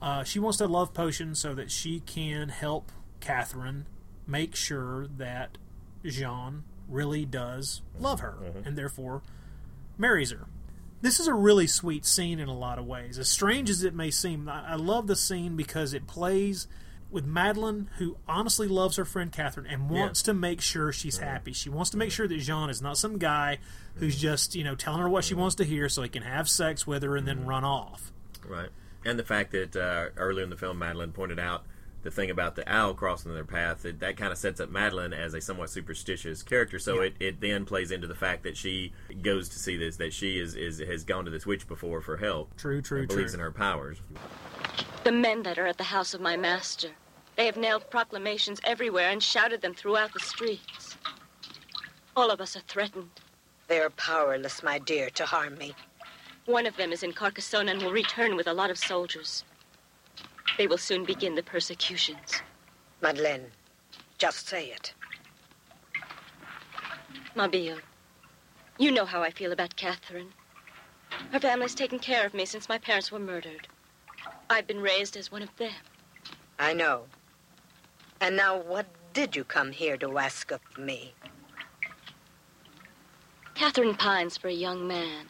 Uh, 0.00 0.24
she 0.24 0.38
wants 0.38 0.60
a 0.60 0.66
love 0.66 0.92
potion 0.92 1.34
so 1.34 1.54
that 1.54 1.70
she 1.70 2.00
can 2.00 2.48
help 2.50 2.92
Catherine 3.20 3.86
make 4.26 4.54
sure 4.54 5.06
that 5.16 5.58
Jean 6.04 6.64
really 6.88 7.24
does 7.24 7.82
love 7.98 8.20
her, 8.20 8.36
Mm-hmm. 8.42 8.68
and 8.68 8.78
therefore 8.78 9.22
marries 9.98 10.30
her. 10.30 10.46
This 11.02 11.20
is 11.20 11.26
a 11.26 11.34
really 11.34 11.66
sweet 11.66 12.04
scene 12.04 12.38
in 12.38 12.48
a 12.48 12.56
lot 12.56 12.78
of 12.78 12.86
ways. 12.86 13.18
As 13.18 13.28
strange 13.28 13.70
as 13.70 13.84
it 13.84 13.94
may 13.94 14.10
seem, 14.10 14.48
I, 14.48 14.72
I 14.72 14.74
love 14.76 15.06
the 15.06 15.16
scene 15.16 15.56
because 15.56 15.94
it 15.94 16.06
plays 16.06 16.68
with 17.10 17.24
Madeline, 17.24 17.88
who 17.98 18.16
honestly 18.26 18.66
loves 18.66 18.96
her 18.96 19.04
friend 19.04 19.30
Catherine 19.30 19.66
and 19.66 19.88
wants 19.88 20.22
to 20.22 20.34
make 20.34 20.60
sure 20.60 20.92
she's 20.92 21.16
mm-hmm. 21.16 21.26
happy. 21.26 21.52
She 21.52 21.70
wants 21.70 21.90
to 21.90 21.96
make 21.96 22.08
mm-hmm. 22.08 22.16
sure 22.16 22.28
that 22.28 22.38
Jean 22.38 22.68
is 22.68 22.82
not 22.82 22.98
some 22.98 23.18
guy 23.18 23.58
who's 23.96 24.14
mm-hmm. 24.14 24.22
just, 24.22 24.54
you 24.54 24.64
know, 24.64 24.74
telling 24.74 25.00
her 25.00 25.08
what 25.08 25.24
she 25.24 25.34
wants 25.34 25.54
to 25.56 25.64
hear 25.64 25.88
so 25.88 26.02
he 26.02 26.08
can 26.08 26.22
have 26.22 26.48
sex 26.48 26.86
with 26.86 27.02
her 27.02 27.16
and 27.16 27.26
then 27.26 27.46
run 27.46 27.64
off. 27.64 28.12
Right. 28.46 28.70
And 29.06 29.16
the 29.16 29.24
fact 29.24 29.52
that 29.52 29.76
uh, 29.76 30.08
earlier 30.16 30.42
in 30.42 30.50
the 30.50 30.56
film, 30.56 30.80
Madeline 30.80 31.12
pointed 31.12 31.38
out 31.38 31.64
the 32.02 32.10
thing 32.10 32.28
about 32.28 32.56
the 32.56 32.70
owl 32.70 32.92
crossing 32.92 33.32
their 33.32 33.44
path, 33.44 33.82
that, 33.82 34.00
that 34.00 34.16
kind 34.16 34.32
of 34.32 34.38
sets 34.38 34.60
up 34.60 34.68
Madeline 34.68 35.12
as 35.12 35.32
a 35.32 35.40
somewhat 35.40 35.70
superstitious 35.70 36.42
character. 36.42 36.80
So 36.80 36.96
Yeah. 36.96 37.02
it, 37.02 37.14
it 37.20 37.40
then 37.40 37.64
plays 37.64 37.92
into 37.92 38.08
the 38.08 38.16
fact 38.16 38.42
that 38.42 38.56
she 38.56 38.92
goes 39.22 39.48
to 39.50 39.60
see 39.60 39.76
this, 39.76 39.96
that 39.98 40.12
she 40.12 40.40
is, 40.40 40.56
is 40.56 40.80
has 40.80 41.04
gone 41.04 41.24
to 41.24 41.30
this 41.30 41.46
witch 41.46 41.68
before 41.68 42.00
for 42.00 42.16
help. 42.16 42.56
True, 42.56 42.82
true, 42.82 43.00
and 43.00 43.08
believes 43.08 43.32
true. 43.32 43.38
in 43.38 43.44
her 43.44 43.52
powers. 43.52 43.98
The 45.04 45.12
men 45.12 45.44
that 45.44 45.56
are 45.56 45.68
at 45.68 45.78
the 45.78 45.84
house 45.84 46.12
of 46.12 46.20
my 46.20 46.36
master. 46.36 46.88
They 47.36 47.46
have 47.46 47.56
nailed 47.56 47.88
proclamations 47.90 48.60
everywhere 48.64 49.10
and 49.10 49.22
shouted 49.22 49.62
them 49.62 49.74
throughout 49.74 50.12
the 50.14 50.20
streets. 50.20 50.96
All 52.16 52.32
of 52.32 52.40
us 52.40 52.56
are 52.56 52.62
threatened. 52.66 53.10
They 53.68 53.78
are 53.78 53.90
powerless, 53.90 54.64
my 54.64 54.80
dear, 54.80 55.10
to 55.10 55.26
harm 55.26 55.58
me. 55.58 55.74
One 56.46 56.66
of 56.66 56.76
them 56.76 56.92
is 56.92 57.02
in 57.02 57.12
Carcassonne 57.12 57.68
and 57.68 57.82
will 57.82 57.92
return 57.92 58.36
with 58.36 58.46
a 58.46 58.52
lot 58.52 58.70
of 58.70 58.78
soldiers. 58.78 59.44
They 60.56 60.68
will 60.68 60.78
soon 60.78 61.04
begin 61.04 61.34
the 61.34 61.42
persecutions. 61.42 62.40
Madeleine, 63.00 63.50
just 64.16 64.46
say 64.46 64.66
it. 64.68 64.94
Mabille, 67.34 67.80
you 68.78 68.92
know 68.92 69.04
how 69.04 69.22
I 69.22 69.30
feel 69.30 69.52
about 69.52 69.76
Catherine. 69.76 70.32
Her 71.32 71.40
family's 71.40 71.74
taken 71.74 71.98
care 71.98 72.24
of 72.24 72.32
me 72.32 72.44
since 72.44 72.68
my 72.68 72.78
parents 72.78 73.10
were 73.10 73.18
murdered. 73.18 73.66
I've 74.48 74.68
been 74.68 74.80
raised 74.80 75.16
as 75.16 75.32
one 75.32 75.42
of 75.42 75.54
them. 75.56 75.74
I 76.58 76.72
know. 76.72 77.02
And 78.20 78.36
now, 78.36 78.56
what 78.56 78.86
did 79.12 79.34
you 79.34 79.44
come 79.44 79.72
here 79.72 79.96
to 79.96 80.18
ask 80.18 80.50
of 80.52 80.60
me? 80.78 81.12
Catherine 83.54 83.94
pines 83.94 84.36
for 84.36 84.48
a 84.48 84.52
young 84.52 84.86
man. 84.86 85.26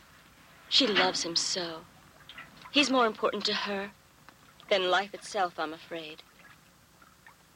She 0.76 0.86
loves 0.86 1.22
him 1.22 1.36
so. 1.36 1.86
He's 2.70 2.90
more 2.90 3.06
important 3.06 3.46
to 3.46 3.54
her 3.54 3.92
than 4.68 4.90
life 4.90 5.14
itself, 5.14 5.54
I'm 5.58 5.72
afraid. 5.72 6.22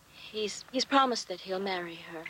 He's 0.09 0.65
he's 0.73 0.87
promised 0.87 1.29
that 1.29 1.43
he'll 1.43 1.61
marry 1.61 1.97
her. 1.97 2.25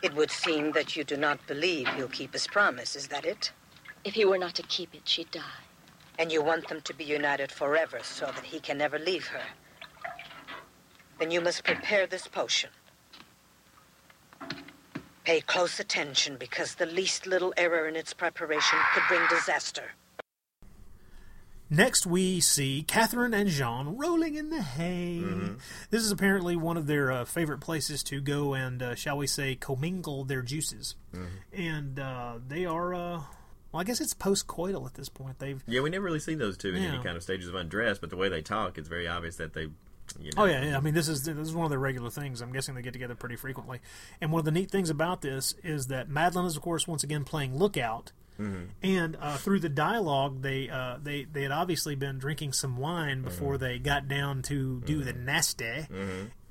It 0.00 0.14
would 0.14 0.30
seem 0.30 0.70
that 0.74 0.94
you 0.94 1.02
do 1.02 1.16
not 1.16 1.44
believe 1.48 1.88
he'll 1.88 2.06
keep 2.06 2.34
his 2.34 2.46
promise. 2.46 2.94
Is 2.94 3.08
that 3.08 3.24
it? 3.24 3.50
If 4.04 4.14
he 4.14 4.24
were 4.24 4.38
not 4.38 4.54
to 4.54 4.62
keep 4.62 4.94
it, 4.94 5.08
she'd 5.08 5.32
die. 5.32 5.62
And 6.20 6.30
you 6.30 6.40
want 6.40 6.68
them 6.68 6.80
to 6.82 6.94
be 6.94 7.02
united 7.02 7.50
forever 7.50 7.98
so 8.04 8.26
that 8.26 8.44
he 8.44 8.60
can 8.60 8.78
never 8.78 9.00
leave 9.00 9.26
her. 9.26 9.46
Then 11.18 11.32
you 11.32 11.40
must 11.40 11.64
prepare 11.64 12.06
this 12.06 12.28
potion. 12.28 12.70
Pay 15.28 15.42
close 15.42 15.78
attention 15.78 16.38
because 16.40 16.76
the 16.76 16.86
least 16.86 17.26
little 17.26 17.52
error 17.58 17.86
in 17.86 17.96
its 17.96 18.14
preparation 18.14 18.78
could 18.94 19.02
bring 19.08 19.20
disaster. 19.28 19.82
Next, 21.68 22.06
we 22.06 22.40
see 22.40 22.82
Catherine 22.82 23.34
and 23.34 23.46
Jean 23.50 23.98
rolling 23.98 24.36
in 24.36 24.48
the 24.48 24.62
hay. 24.62 25.22
This 25.90 26.02
is 26.02 26.10
apparently 26.10 26.56
one 26.56 26.78
of 26.78 26.86
their 26.86 27.12
uh, 27.12 27.24
favorite 27.26 27.60
places 27.60 28.02
to 28.04 28.22
go 28.22 28.54
and, 28.54 28.82
uh, 28.82 28.94
shall 28.94 29.18
we 29.18 29.26
say, 29.26 29.54
commingle 29.54 30.24
their 30.24 30.40
juices. 30.40 30.94
And 31.52 32.00
uh, 32.00 32.38
they 32.48 32.64
are, 32.64 32.94
uh, 32.94 33.20
well, 33.70 33.82
I 33.82 33.84
guess 33.84 34.00
it's 34.00 34.14
post-coital 34.14 34.86
at 34.86 34.94
this 34.94 35.10
point. 35.10 35.40
They've 35.40 35.62
Yeah, 35.66 35.82
we 35.82 35.90
never 35.90 36.06
really 36.06 36.20
see 36.20 36.36
those 36.36 36.56
two 36.56 36.70
in 36.74 36.82
Yeah. 36.82 36.94
any 36.94 37.04
kind 37.04 37.18
of 37.18 37.22
stages 37.22 37.48
of 37.48 37.54
undress, 37.54 37.98
but 37.98 38.08
the 38.08 38.16
way 38.16 38.30
they 38.30 38.40
talk, 38.40 38.78
it's 38.78 38.88
very 38.88 39.06
obvious 39.06 39.36
that 39.36 39.52
they. 39.52 39.66
You 40.20 40.30
know, 40.36 40.42
Oh 40.42 40.44
yeah, 40.46 40.64
yeah. 40.64 40.76
I 40.76 40.80
mean, 40.80 40.94
this 40.94 41.08
is 41.08 41.24
this 41.24 41.36
is 41.36 41.54
one 41.54 41.64
of 41.64 41.70
their 41.70 41.78
regular 41.78 42.10
things. 42.10 42.40
I'm 42.40 42.52
guessing 42.52 42.74
they 42.74 42.82
get 42.82 42.92
together 42.92 43.14
pretty 43.14 43.36
frequently. 43.36 43.80
And 44.20 44.32
one 44.32 44.38
of 44.40 44.44
the 44.44 44.50
neat 44.52 44.70
things 44.70 44.90
about 44.90 45.20
this 45.22 45.54
is 45.62 45.88
that 45.88 46.08
Madeline 46.08 46.46
is, 46.46 46.56
of 46.56 46.62
course, 46.62 46.86
once 46.86 47.02
again 47.04 47.24
playing 47.24 47.56
lookout. 47.58 48.12
And 48.84 49.16
uh, 49.20 49.36
through 49.36 49.58
the 49.60 49.68
dialogue, 49.68 50.42
they 50.42 50.68
uh, 50.70 50.98
they 51.02 51.24
they 51.24 51.42
had 51.42 51.50
obviously 51.50 51.96
been 51.96 52.18
drinking 52.18 52.52
some 52.52 52.76
wine 52.76 53.22
before 53.22 53.58
they 53.58 53.78
got 53.80 54.06
down 54.06 54.42
to 54.42 54.80
do 54.82 55.02
the 55.02 55.12
nasty. 55.12 55.86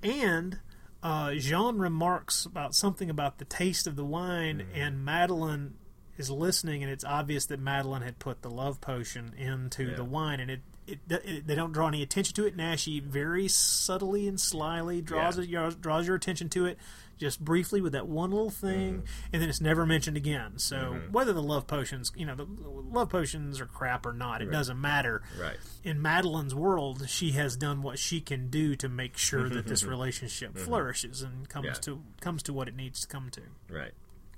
And 0.04 0.60
uh, 1.02 1.34
Jean 1.36 1.78
remarks 1.78 2.46
about 2.46 2.76
something 2.76 3.10
about 3.10 3.38
the 3.38 3.46
taste 3.46 3.88
of 3.88 3.96
the 3.96 4.04
wine, 4.04 4.68
and 4.74 5.06
Madeline 5.06 5.76
is 6.18 6.30
listening, 6.30 6.84
and 6.84 6.92
it's 6.92 7.06
obvious 7.06 7.46
that 7.46 7.60
Madeline 7.62 8.02
had 8.02 8.20
put 8.20 8.42
the 8.42 8.50
love 8.50 8.82
potion 8.82 9.34
into 9.38 9.96
the 9.96 10.04
wine, 10.04 10.40
and 10.42 10.52
it, 10.52 10.62
it, 10.88 11.00
it 11.10 11.48
they 11.48 11.56
don't 11.56 11.72
draw 11.72 11.88
any 11.88 12.02
attention 12.02 12.34
to 12.36 12.46
it. 12.46 12.56
Naschy 12.58 13.02
very 13.02 13.48
subtly 13.48 14.28
and 14.28 14.40
slyly 14.40 15.02
draws 15.02 15.38
Yeah. 15.38 15.44
it, 15.44 15.50
your, 15.50 15.72
draws 15.72 16.08
your 16.08 16.16
attention 16.16 16.50
to 16.50 16.66
it, 16.66 16.78
just 17.18 17.44
briefly 17.44 17.82
with 17.82 17.94
that 17.94 18.08
one 18.08 18.32
little 18.32 18.50
thing, 18.50 18.94
mm-hmm. 18.94 19.06
and 19.34 19.42
then 19.42 19.50
it's 19.50 19.62
never 19.62 19.86
mentioned 19.86 20.18
again. 20.18 20.58
So 20.58 20.78
mm-hmm. 20.78 21.12
whether 21.12 21.34
the 21.34 21.42
love 21.42 21.68
potions, 21.68 22.12
you 22.16 22.26
know, 22.26 22.36
the 22.36 22.48
love 22.48 23.10
potions 23.10 23.60
are 23.60 23.66
crap 23.66 24.06
or 24.06 24.14
not, 24.14 24.42
it 24.42 24.52
doesn't 24.52 24.80
matter. 24.80 25.22
Right. 25.40 25.58
In 25.84 26.02
Madeline's 26.02 26.56
world, 26.56 27.10
she 27.10 27.32
has 27.32 27.56
done 27.56 27.82
what 27.82 28.00
she 28.00 28.22
can 28.22 28.50
do 28.50 28.76
to 28.78 28.88
make 28.88 29.18
sure 29.18 29.50
that 29.50 29.68
this 29.68 29.82
mm-hmm. 29.82 29.90
relationship 29.90 30.58
flourishes 30.58 31.22
and 31.22 31.50
comes 31.50 31.66
Yeah. 31.66 31.74
to 31.74 32.04
comes 32.22 32.44
to 32.44 32.54
what 32.54 32.68
it 32.68 32.76
needs 32.76 33.02
to 33.02 33.08
come 33.08 33.30
to 33.32 33.42
Right. 33.70 33.94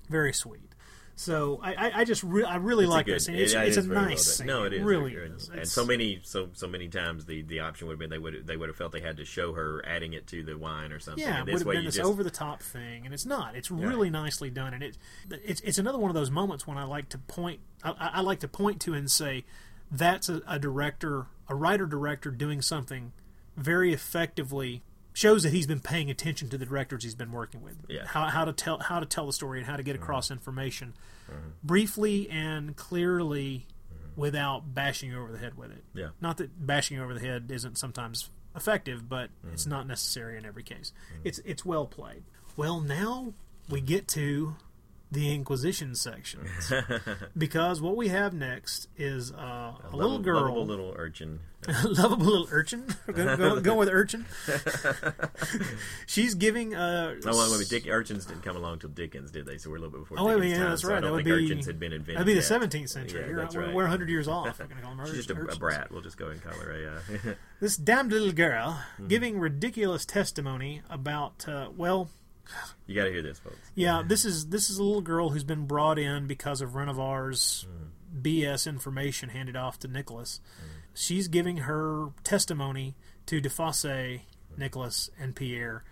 very 0.09 0.33
sweet. 0.33 0.68
So 1.19 1.59
I, 1.61 1.73
I, 1.73 1.91
I 1.99 2.03
just 2.05 2.23
re- 2.23 2.45
I 2.45 2.55
really 2.55 2.85
It's 2.85 2.91
like 2.93 3.05
good- 3.05 3.15
this. 3.15 3.27
And 3.27 3.35
it's, 3.35 3.51
it- 3.51 3.57
it 3.57 3.67
it's 3.67 3.75
a 3.77 3.83
nice 3.83 4.37
scene. 4.37 4.47
No, 4.47 4.63
it 4.63 4.71
is 4.71 4.81
really 4.81 5.13
is. 5.13 5.49
And 5.49 5.67
so 5.67 5.85
many, 5.85 6.21
so 6.23 6.47
so 6.53 6.65
many 6.65 6.87
times 6.87 7.25
the, 7.25 7.41
the 7.41 7.59
option 7.59 7.87
would 7.87 7.95
have 7.95 7.99
been 7.99 8.09
they 8.09 8.17
would 8.17 8.47
they 8.47 8.55
would 8.55 8.69
have 8.69 8.77
felt 8.77 8.93
they 8.93 9.01
had 9.01 9.17
to 9.17 9.25
show 9.25 9.51
her 9.51 9.83
adding 9.85 10.13
it 10.13 10.27
to 10.27 10.43
the 10.43 10.57
wine 10.57 10.93
or 10.93 10.99
something. 10.99 11.21
yeah, 11.21 11.39
and 11.39 11.45
this 11.49 11.55
would 11.55 11.59
have 11.59 11.67
way 11.67 11.75
been 11.75 11.83
this 11.85 11.95
just 11.95 12.09
over 12.09 12.23
the 12.23 12.31
top 12.31 12.63
thing, 12.63 13.03
and 13.03 13.13
it's 13.13 13.25
not. 13.25 13.53
It's 13.57 13.69
really 13.69 14.09
nicely 14.09 14.49
done, 14.49 14.73
and 14.73 14.81
it 14.81 14.97
it's 15.29 15.59
it's 15.59 15.77
another 15.77 15.97
one 15.97 16.09
of 16.09 16.15
those 16.15 16.31
moments 16.31 16.65
when 16.65 16.77
I 16.77 16.85
like 16.85 17.09
to 17.09 17.17
point 17.17 17.59
I, 17.83 17.89
I 17.91 18.07
I 18.13 18.21
like 18.21 18.39
to 18.39 18.47
point 18.47 18.79
to 18.83 18.93
and 18.93 19.11
say 19.11 19.43
that's 19.91 20.29
a, 20.29 20.41
a 20.47 20.57
director, 20.57 21.25
a 21.49 21.53
writer 21.55 21.85
director 21.85 22.31
doing 22.31 22.61
something 22.61 23.11
very 23.57 23.91
effectively 23.91 24.83
shows 25.19 25.43
that 25.43 25.51
he's 25.51 25.67
been 25.67 25.81
paying 25.81 26.09
attention 26.09 26.47
to 26.49 26.57
the 26.57 26.65
directors 26.65 27.03
he's 27.03 27.15
been 27.15 27.31
working 27.31 27.61
with. 27.61 27.75
Yeah. 27.89 28.05
How, 28.05 28.25
how 28.27 28.45
to 28.45 28.53
tell 28.53 28.79
how 28.79 28.99
to 28.99 29.05
tell 29.05 29.25
the 29.27 29.33
story 29.33 29.59
and 29.59 29.67
how 29.67 29.75
to 29.75 29.83
get 29.83 29.95
across 29.95 30.31
information 30.31 30.93
Mm-hmm. 31.29 31.49
briefly 31.63 32.27
and 32.31 32.75
clearly 32.75 33.67
without 34.15 34.73
bashing 34.73 35.11
you 35.11 35.21
over 35.21 35.31
the 35.31 35.37
head 35.37 35.55
with 35.55 35.69
it. 35.71 35.83
Yeah. 35.93 36.07
Not 36.19 36.37
that 36.37 36.65
bashing 36.65 36.97
you 36.97 37.03
over 37.03 37.13
the 37.13 37.19
head 37.19 37.51
isn't 37.51 37.77
sometimes 37.77 38.31
effective, 38.55 39.07
but 39.07 39.29
it's 39.53 39.63
Mm-hmm. 39.63 39.69
not 39.69 39.85
necessary 39.87 40.37
in 40.39 40.45
every 40.45 40.63
case. 40.63 40.91
It's 41.23 41.37
it's 41.45 41.63
well 41.63 41.85
played. 41.85 42.23
Well, 42.57 42.79
now 42.81 43.33
we 43.69 43.79
get 43.81 44.07
to 44.09 44.55
the 45.11 45.33
Inquisition 45.33 45.95
sections 45.95 46.71
because 47.37 47.81
what 47.81 47.95
we 47.97 48.09
have 48.09 48.33
next 48.33 48.87
is 48.95 49.31
uh, 49.31 49.35
a, 49.37 49.75
little 49.91 49.99
lovable- 50.11 50.19
girl, 50.23 50.41
lovable 50.43 50.65
little 50.65 50.93
urchin. 50.97 51.39
lovable 51.83 52.25
little 52.25 52.47
urchin. 52.51 52.85
Gonna 53.13 53.35
go, 53.35 53.59
go 53.59 53.75
with 53.75 53.89
urchin. 53.89 54.25
She's 56.07 56.33
giving. 56.35 56.75
Uh, 56.75 57.15
Oh, 57.25 57.31
well, 57.31 57.57
wait, 57.57 57.67
Dick 57.69 57.87
urchins 57.87 58.25
didn't 58.25 58.43
come 58.43 58.55
along 58.55 58.79
till 58.79 58.89
Dickens, 58.89 59.31
did 59.31 59.45
they? 59.45 59.57
So 59.57 59.69
we're 59.69 59.77
a 59.77 59.79
little 59.79 59.91
bit 59.91 60.01
before. 60.01 60.19
Oh, 60.19 60.25
wait, 60.27 60.35
Dickens' 60.35 60.51
yeah, 60.51 60.57
time, 60.59 60.69
that's 60.69 60.81
so 60.83 60.89
I 60.89 60.93
right. 60.93 60.99
don't 61.01 61.09
That 61.09 61.15
would 61.15 61.25
think 61.25 61.37
be 61.37 61.45
urchins 61.45 61.65
had 61.65 61.79
been 61.79 61.91
invented. 61.93 62.15
That'd 62.15 62.27
be 62.27 62.33
the 62.33 62.41
yet. 62.41 62.71
17th 62.71 62.89
century. 62.89 63.25
Yeah, 63.29 63.35
that's 63.35 63.55
we're, 63.55 63.61
right. 63.65 63.73
we're 63.73 63.83
100 63.83 64.09
years 64.09 64.27
off. 64.27 64.59
We're 64.59 64.67
gonna 64.67 64.81
call 64.81 64.95
them 64.95 65.05
She's 65.07 65.25
just 65.25 65.31
a, 65.31 65.41
a 65.47 65.55
brat. 65.57 65.91
We'll 65.91 66.01
just 66.01 66.17
go 66.17 66.27
and 66.27 66.41
call 66.41 66.53
her 66.53 66.71
a. 66.71 66.95
Uh, 67.31 67.33
This 67.59 67.75
damned 67.77 68.11
little 68.11 68.31
girl 68.31 68.79
Mm-hmm. 68.95 69.07
giving 69.07 69.39
ridiculous 69.39 70.05
testimony 70.05 70.81
about. 70.89 71.47
Uh, 71.47 71.69
well, 71.75 72.09
you 72.87 72.95
got 72.95 73.05
to 73.05 73.11
hear 73.11 73.21
this, 73.21 73.39
folks. 73.39 73.57
Yeah, 73.75 74.03
this 74.05 74.25
is 74.25 74.47
this 74.47 74.69
is 74.69 74.77
a 74.77 74.83
little 74.83 75.01
girl 75.01 75.29
who's 75.29 75.43
been 75.43 75.65
brought 75.67 75.99
in 75.99 76.27
because 76.27 76.61
of 76.61 76.71
Renovar's 76.71 77.65
Mm. 77.69 78.21
BS 78.23 78.65
information 78.67 79.29
handed 79.29 79.55
off 79.55 79.77
to 79.79 79.87
Nicholas. 79.87 80.41
She's 80.95 81.27
giving 81.27 81.57
her 81.57 82.07
testimony 82.23 82.95
to 83.27 83.39
DeFosse, 83.39 84.21
Nicholas, 84.57 85.11
and 85.19 85.35
Pierre. 85.35 85.83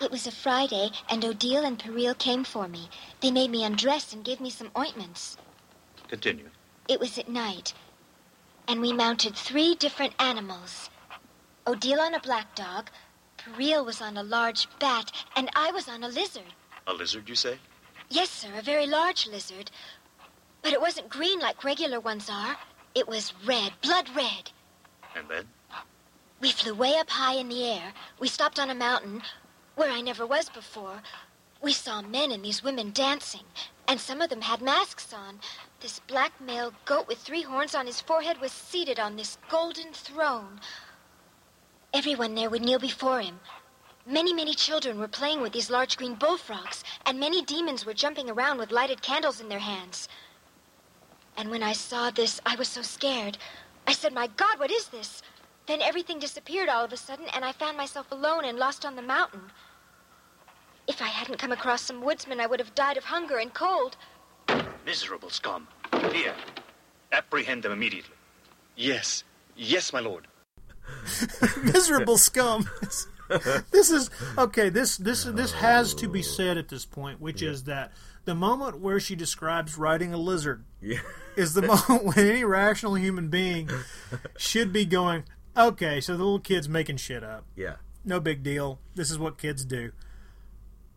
It 0.00 0.10
was 0.10 0.26
a 0.26 0.32
Friday, 0.32 0.90
and 1.10 1.22
Odile 1.24 1.64
and 1.66 1.78
Peril 1.78 2.14
came 2.14 2.42
for 2.44 2.66
me. 2.68 2.88
They 3.20 3.30
made 3.30 3.50
me 3.50 3.64
undress 3.64 4.12
and 4.14 4.24
gave 4.24 4.40
me 4.40 4.48
some 4.50 4.70
ointments. 4.76 5.36
Continue. 6.08 6.48
It 6.88 6.98
was 6.98 7.18
at 7.18 7.28
night, 7.28 7.74
and 8.66 8.80
we 8.80 8.92
mounted 8.92 9.36
three 9.36 9.74
different 9.74 10.14
animals. 10.18 10.88
Odile 11.66 12.00
on 12.00 12.14
a 12.14 12.20
black 12.20 12.54
dog, 12.54 12.90
Peril 13.44 13.84
was 13.84 14.00
on 14.00 14.16
a 14.16 14.22
large 14.22 14.68
bat, 14.78 15.10
and 15.36 15.50
I 15.54 15.70
was 15.72 15.88
on 15.88 16.02
a 16.04 16.08
lizard. 16.08 16.54
A 16.86 16.92
lizard, 16.92 17.28
you 17.28 17.34
say? 17.34 17.58
Yes, 18.08 18.30
sir, 18.30 18.48
a 18.56 18.62
very 18.62 18.86
large 18.86 19.26
lizard. 19.26 19.70
But 20.62 20.72
it 20.72 20.80
wasn't 20.80 21.08
green 21.08 21.40
like 21.40 21.64
regular 21.64 22.00
ones 22.00 22.28
are. 22.30 22.56
It 22.94 23.08
was 23.08 23.32
red, 23.46 23.72
blood 23.82 24.08
red. 24.14 24.50
And 25.16 25.28
then? 25.28 25.48
We 26.40 26.50
flew 26.50 26.74
way 26.74 26.96
up 26.96 27.10
high 27.10 27.34
in 27.34 27.48
the 27.48 27.64
air. 27.64 27.92
We 28.18 28.28
stopped 28.28 28.58
on 28.58 28.70
a 28.70 28.74
mountain 28.74 29.22
where 29.76 29.90
I 29.90 30.00
never 30.00 30.26
was 30.26 30.48
before. 30.48 31.02
We 31.62 31.72
saw 31.72 32.02
men 32.02 32.32
and 32.32 32.44
these 32.44 32.64
women 32.64 32.90
dancing, 32.90 33.44
and 33.86 34.00
some 34.00 34.20
of 34.20 34.30
them 34.30 34.40
had 34.40 34.60
masks 34.60 35.12
on. 35.12 35.38
This 35.80 36.00
black 36.00 36.40
male 36.40 36.72
goat 36.84 37.06
with 37.06 37.18
three 37.18 37.42
horns 37.42 37.74
on 37.74 37.86
his 37.86 38.00
forehead 38.00 38.40
was 38.40 38.52
seated 38.52 38.98
on 38.98 39.16
this 39.16 39.38
golden 39.48 39.92
throne. 39.92 40.60
Everyone 41.94 42.34
there 42.34 42.48
would 42.48 42.62
kneel 42.62 42.78
before 42.78 43.20
him. 43.20 43.38
Many, 44.06 44.32
many 44.32 44.54
children 44.54 44.98
were 44.98 45.08
playing 45.08 45.42
with 45.42 45.52
these 45.52 45.70
large 45.70 45.96
green 45.96 46.14
bullfrogs, 46.14 46.82
and 47.06 47.20
many 47.20 47.42
demons 47.42 47.84
were 47.84 47.94
jumping 47.94 48.30
around 48.30 48.58
with 48.58 48.72
lighted 48.72 49.02
candles 49.02 49.40
in 49.40 49.48
their 49.48 49.58
hands. 49.58 50.08
And 51.36 51.50
when 51.50 51.62
I 51.62 51.72
saw 51.72 52.10
this, 52.10 52.40
I 52.46 52.56
was 52.56 52.68
so 52.68 52.82
scared. 52.82 53.38
I 53.86 53.92
said, 53.92 54.12
My 54.12 54.26
God, 54.26 54.58
what 54.58 54.70
is 54.70 54.88
this? 54.88 55.22
Then 55.66 55.82
everything 55.82 56.18
disappeared 56.18 56.68
all 56.68 56.84
of 56.84 56.92
a 56.92 56.96
sudden, 56.96 57.26
and 57.34 57.44
I 57.44 57.52
found 57.52 57.76
myself 57.76 58.10
alone 58.10 58.44
and 58.44 58.58
lost 58.58 58.84
on 58.84 58.96
the 58.96 59.02
mountain. 59.02 59.42
If 60.88 61.00
I 61.00 61.06
hadn't 61.06 61.38
come 61.38 61.52
across 61.52 61.82
some 61.82 62.02
woodsmen, 62.02 62.40
I 62.40 62.46
would 62.46 62.58
have 62.58 62.74
died 62.74 62.96
of 62.96 63.04
hunger 63.04 63.38
and 63.38 63.54
cold. 63.54 63.96
Miserable 64.84 65.30
scum. 65.30 65.68
Here. 66.10 66.34
Apprehend 67.12 67.62
them 67.62 67.72
immediately. 67.72 68.16
Yes. 68.76 69.22
Yes, 69.56 69.92
my 69.92 70.00
lord. 70.00 70.26
Miserable 71.62 72.18
scum. 72.18 72.68
this 73.70 73.90
is 73.90 74.10
okay. 74.36 74.68
This 74.68 74.96
this 74.96 75.24
this 75.24 75.52
has 75.52 75.94
to 75.94 76.08
be 76.08 76.22
said 76.22 76.58
at 76.58 76.68
this 76.68 76.84
point, 76.84 77.20
which 77.20 77.42
is 77.42 77.64
that 77.64 77.92
the 78.24 78.34
moment 78.34 78.80
where 78.80 79.00
she 79.00 79.14
describes 79.16 79.76
riding 79.76 80.12
a 80.12 80.16
lizard 80.16 80.64
Yeah. 80.80 81.00
is 81.36 81.54
the 81.54 81.62
moment 81.62 82.04
when 82.04 82.18
any 82.18 82.44
rational 82.44 82.94
human 82.94 83.28
being 83.28 83.68
should 84.36 84.72
be 84.72 84.84
going, 84.84 85.24
okay, 85.56 86.00
so 86.00 86.16
the 86.16 86.22
little 86.22 86.38
kid's 86.38 86.68
making 86.68 86.98
shit 86.98 87.24
up. 87.24 87.44
Yeah. 87.56 87.76
No 88.04 88.20
big 88.20 88.42
deal. 88.42 88.78
This 88.94 89.10
is 89.10 89.18
what 89.18 89.38
kids 89.38 89.64
do. 89.64 89.92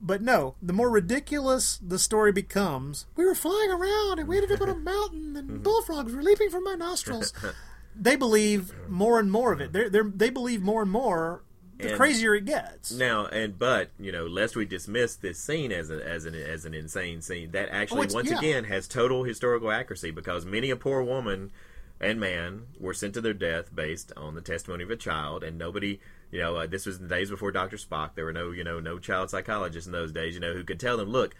But 0.01 0.21
no, 0.21 0.55
the 0.61 0.73
more 0.73 0.89
ridiculous 0.89 1.79
the 1.85 1.97
story 1.97 2.31
becomes, 2.31 3.05
we 3.15 3.25
were 3.25 3.33
flying 3.33 3.71
around 3.71 4.19
and 4.19 4.27
we 4.27 4.37
ended 4.37 4.51
up 4.51 4.61
on 4.61 4.69
a 4.69 4.75
mountain 4.75 5.35
and 5.35 5.49
mm-hmm. 5.49 5.63
bullfrogs 5.63 6.13
were 6.13 6.21
leaping 6.21 6.49
from 6.49 6.63
my 6.63 6.75
nostrils. 6.75 7.33
They 7.97 8.15
believe 8.15 8.73
more 8.89 9.19
and 9.19 9.31
more 9.31 9.51
of 9.53 9.61
it. 9.61 9.71
They're, 9.73 9.89
they're, 9.89 10.03
they 10.03 10.29
believe 10.29 10.61
more 10.61 10.81
and 10.81 10.91
more 10.91 11.43
the 11.77 11.89
And- 11.89 11.97
crazier 11.97 12.35
it 12.35 12.45
gets. 12.45 12.91
Now 12.91 13.25
and 13.27 13.57
but 13.57 13.89
you 13.99 14.11
know, 14.11 14.25
lest 14.25 14.55
we 14.55 14.65
dismiss 14.65 15.15
this 15.15 15.39
scene 15.39 15.71
as 15.71 15.89
a, 15.89 16.05
as 16.07 16.25
an 16.25 16.35
as 16.35 16.65
an 16.65 16.73
insane 16.73 17.21
scene, 17.21 17.51
that 17.51 17.69
actually 17.71 18.01
it's- 18.01 18.13
once 18.13 18.29
yeah. 18.29 18.37
again 18.37 18.63
has 18.65 18.87
total 18.87 19.23
historical 19.23 19.71
accuracy 19.71 20.11
because 20.11 20.45
many 20.45 20.69
a 20.69 20.75
poor 20.75 21.01
woman 21.03 21.51
and 21.99 22.19
man 22.19 22.63
were 22.79 22.93
sent 22.93 23.13
to 23.13 23.21
their 23.21 23.33
death 23.33 23.73
based 23.73 24.11
on 24.17 24.35
the 24.35 24.41
testimony 24.41 24.83
of 24.83 24.89
a 24.91 24.97
child, 24.97 25.43
and 25.43 25.57
nobody 25.57 25.99
You 26.31 26.41
know, 26.41 26.55
uh, 26.57 26.67
this 26.67 26.85
was 26.85 26.99
the 26.99 27.07
days 27.07 27.29
before 27.29 27.51
Doctor 27.51 27.77
Spock. 27.77 28.11
There 28.15 28.25
were 28.25 28.33
no, 28.33 28.51
you 28.51 28.63
know, 28.65 28.81
no 28.81 28.99
child 28.99 29.29
psychologists 29.29 29.85
in 29.87 29.93
those 29.93 30.11
days. 30.11 30.33
You 30.33 30.41
know, 30.41 30.53
who 30.53 30.63
could 30.65 30.79
tell 30.79 30.97
them, 30.97 31.09
look, 31.09 31.33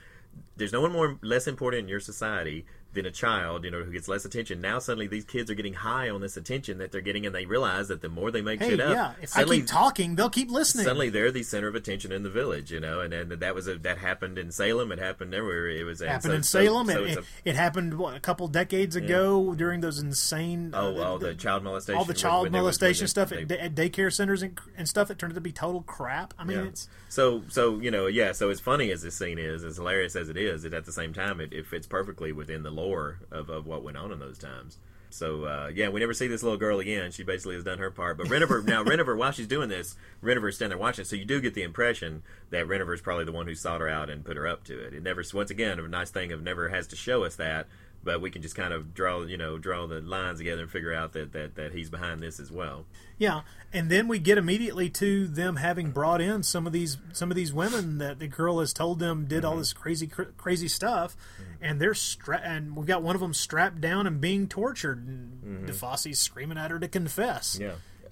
there's 0.56 0.72
no 0.72 0.80
one 0.80 0.94
more 0.94 1.18
less 1.22 1.48
important 1.48 1.84
in 1.84 1.90
your 1.90 2.00
society 2.00 2.66
than 2.96 3.06
a 3.06 3.12
child, 3.12 3.64
you 3.66 3.72
know, 3.72 3.84
who 3.84 3.92
gets 3.92 4.08
less 4.08 4.26
attention. 4.26 4.62
Now 4.62 4.80
suddenly 4.80 5.08
these 5.08 5.26
kids 5.26 5.52
are 5.52 5.56
getting 5.56 5.74
high 5.74 6.10
on 6.10 6.22
this 6.22 6.36
attention 6.38 6.80
that 6.80 6.92
they're 6.92 7.02
getting, 7.02 7.26
and 7.26 7.36
they 7.36 7.46
realize 7.46 7.90
that 7.90 8.02
the 8.02 8.10
more 8.10 8.32
they 8.32 8.42
make 8.42 8.60
Hey, 8.62 8.72
shit 8.72 8.80
up, 8.80 8.92
yeah. 8.94 9.12
If 9.22 9.32
I 9.36 9.40
suddenly, 9.42 9.58
keep 9.58 9.68
talking, 9.68 10.16
they'll 10.16 10.30
keep 10.30 10.50
listening. 10.50 10.86
suddenly 10.86 11.10
they're 11.10 11.32
the 11.32 11.44
center 11.44 11.68
of 11.68 11.76
attention 11.76 12.12
in 12.12 12.24
the 12.24 12.30
village, 12.30 12.72
you 12.72 12.80
know, 12.80 13.02
and, 13.02 13.14
and 13.14 13.32
that 13.32 13.54
was 13.54 13.68
a, 13.68 13.78
that 13.80 13.98
happened 14.00 14.38
in 14.38 14.52
Salem. 14.52 14.92
It 14.92 15.00
happened 15.00 15.34
everywhere. 15.34 15.70
It 15.70 15.84
was 15.84 16.02
happened 16.02 16.24
so- 16.24 16.32
in 16.34 16.44
Salem. 16.44 16.88
so 16.88 17.04
it, 17.04 17.08
it's 17.10 17.18
it, 17.18 17.20
a- 17.46 17.50
it 17.50 17.56
happened 17.56 17.98
what, 17.98 18.16
a 18.16 18.20
couple 18.20 18.48
decades 18.48 18.96
ago 18.96 19.54
during 19.56 19.82
those 19.82 20.00
insane. 20.00 20.74
uh, 20.74 20.82
Oh, 20.82 21.02
all 21.04 21.20
the 21.20 21.34
child 21.36 21.64
molestation. 21.64 21.98
all 22.00 22.06
the 22.06 22.14
child 22.14 22.44
was- 22.44 22.52
molestation 22.52 23.04
they- 23.06 23.08
stuff 23.10 23.30
they- 23.30 23.42
at, 23.42 23.48
da- 23.48 23.60
at 23.60 23.76
daycare 23.76 24.12
centers 24.14 24.42
and, 24.42 24.58
and 24.78 24.88
stuff 24.88 25.08
that 25.10 25.20
turned 25.20 25.34
out 25.34 25.36
to 25.36 25.42
be 25.42 25.52
total 25.52 25.82
crap. 25.82 26.34
I 26.40 26.44
mean, 26.44 26.58
Yeah. 26.58 26.64
it's 26.66 26.88
So, 27.16 27.44
so 27.48 27.80
you 27.80 27.92
know, 27.92 28.08
yeah. 28.08 28.34
So 28.34 28.50
as 28.50 28.60
funny 28.60 28.92
as 28.92 29.02
this 29.02 29.16
scene 29.16 29.40
is, 29.40 29.64
as 29.64 29.78
hilarious 29.78 30.18
as 30.18 30.28
it 30.28 30.36
is, 30.36 30.66
it 30.66 30.74
at 30.74 30.84
the 30.84 30.92
same 30.92 31.14
time 31.14 31.40
it, 31.40 31.54
it 31.54 31.66
fits 31.66 31.88
perfectly 31.88 32.34
within 32.34 32.62
the 32.62 32.72
lore 32.72 33.20
of, 33.32 33.50
of 33.50 33.66
what 33.66 33.86
went 33.86 33.96
on 33.96 34.12
in 34.12 34.20
those 34.20 34.38
times. 34.38 34.80
So 35.12 35.46
uh, 35.46 35.72
yeah, 35.74 35.88
we 35.88 36.02
never 36.02 36.14
see 36.14 36.28
this 36.28 36.44
little 36.44 36.58
girl 36.58 36.82
again. 36.82 37.12
She 37.12 37.24
basically 37.24 37.56
has 37.56 37.64
done 37.64 37.78
her 37.78 37.90
part. 37.90 38.18
But 38.18 38.28
Renifer 38.28 38.66
now 38.66 38.84
Renifer 38.84 39.16
while 39.18 39.32
she's 39.32 39.48
doing 39.48 39.70
this, 39.70 39.96
Renifer's 40.22 40.58
standing 40.58 40.78
there 40.78 40.84
watching. 40.84 41.06
So 41.06 41.16
you 41.16 41.24
do 41.24 41.40
get 41.40 41.54
the 41.54 41.64
impression 41.64 42.22
that 42.50 42.68
Renifer's 42.68 43.00
probably 43.00 43.24
the 43.24 43.32
one 43.32 43.48
who 43.48 43.56
sought 43.56 43.80
her 43.80 43.88
out 43.88 44.10
and 44.10 44.26
put 44.26 44.36
her 44.36 44.46
up 44.46 44.66
to 44.66 44.78
it. 44.78 44.94
It 44.94 45.02
never 45.02 45.24
once 45.34 45.50
again 45.50 45.80
a 45.80 45.88
nice 45.88 46.12
thing 46.12 46.34
of 46.34 46.44
never 46.44 46.68
has 46.68 46.86
to 46.88 46.98
show 46.98 47.24
us 47.24 47.38
that. 47.38 47.68
But 48.06 48.22
we 48.22 48.30
can 48.32 48.42
just 48.42 48.56
kind 48.56 48.72
of 48.72 48.94
draw, 48.94 49.24
you 49.24 49.36
know, 49.36 49.58
draw 49.58 49.86
the 49.88 50.00
lines 50.00 50.38
together 50.38 50.62
and 50.62 50.72
figure 50.72 50.94
out 50.94 51.12
that, 51.14 51.34
that, 51.34 51.56
that 51.56 51.74
he's 51.74 51.90
behind 51.90 52.22
this 52.24 52.40
as 52.40 52.52
well. 52.52 52.86
yeah. 53.18 53.42
And 53.74 53.90
then 53.90 54.08
we 54.08 54.20
get 54.20 54.38
immediately 54.38 54.90
to 54.92 55.28
them 55.28 55.58
having 55.58 55.92
brought 55.92 56.22
in 56.22 56.44
some 56.44 56.66
of 56.66 56.72
these 56.72 56.96
some 57.12 57.30
of 57.30 57.36
these 57.36 57.52
women 57.52 57.98
that 57.98 58.20
the 58.20 58.28
girl 58.28 58.60
has 58.60 58.72
told 58.72 59.00
them 59.00 59.26
did 59.26 59.40
Mm-hmm. 59.44 59.46
all 59.48 59.58
this 59.58 59.74
crazy 59.74 60.08
cr- 60.08 60.32
crazy 60.38 60.70
stuff, 60.70 61.18
and 61.60 61.82
they're 61.82 61.94
stra- 61.96 62.40
and 62.42 62.76
we've 62.78 62.86
got 62.86 63.02
one 63.04 63.16
of 63.16 63.22
them 63.22 63.34
strapped 63.34 63.82
down 63.82 64.08
and 64.08 64.22
being 64.22 64.48
tortured, 64.48 65.06
and 65.06 65.68
DeFosse's 65.68 66.20
screaming 66.20 66.58
at 66.58 66.72
her 66.72 66.80
to 66.80 66.88
confess. 66.88 67.58
Mm-hmm. 67.60 67.64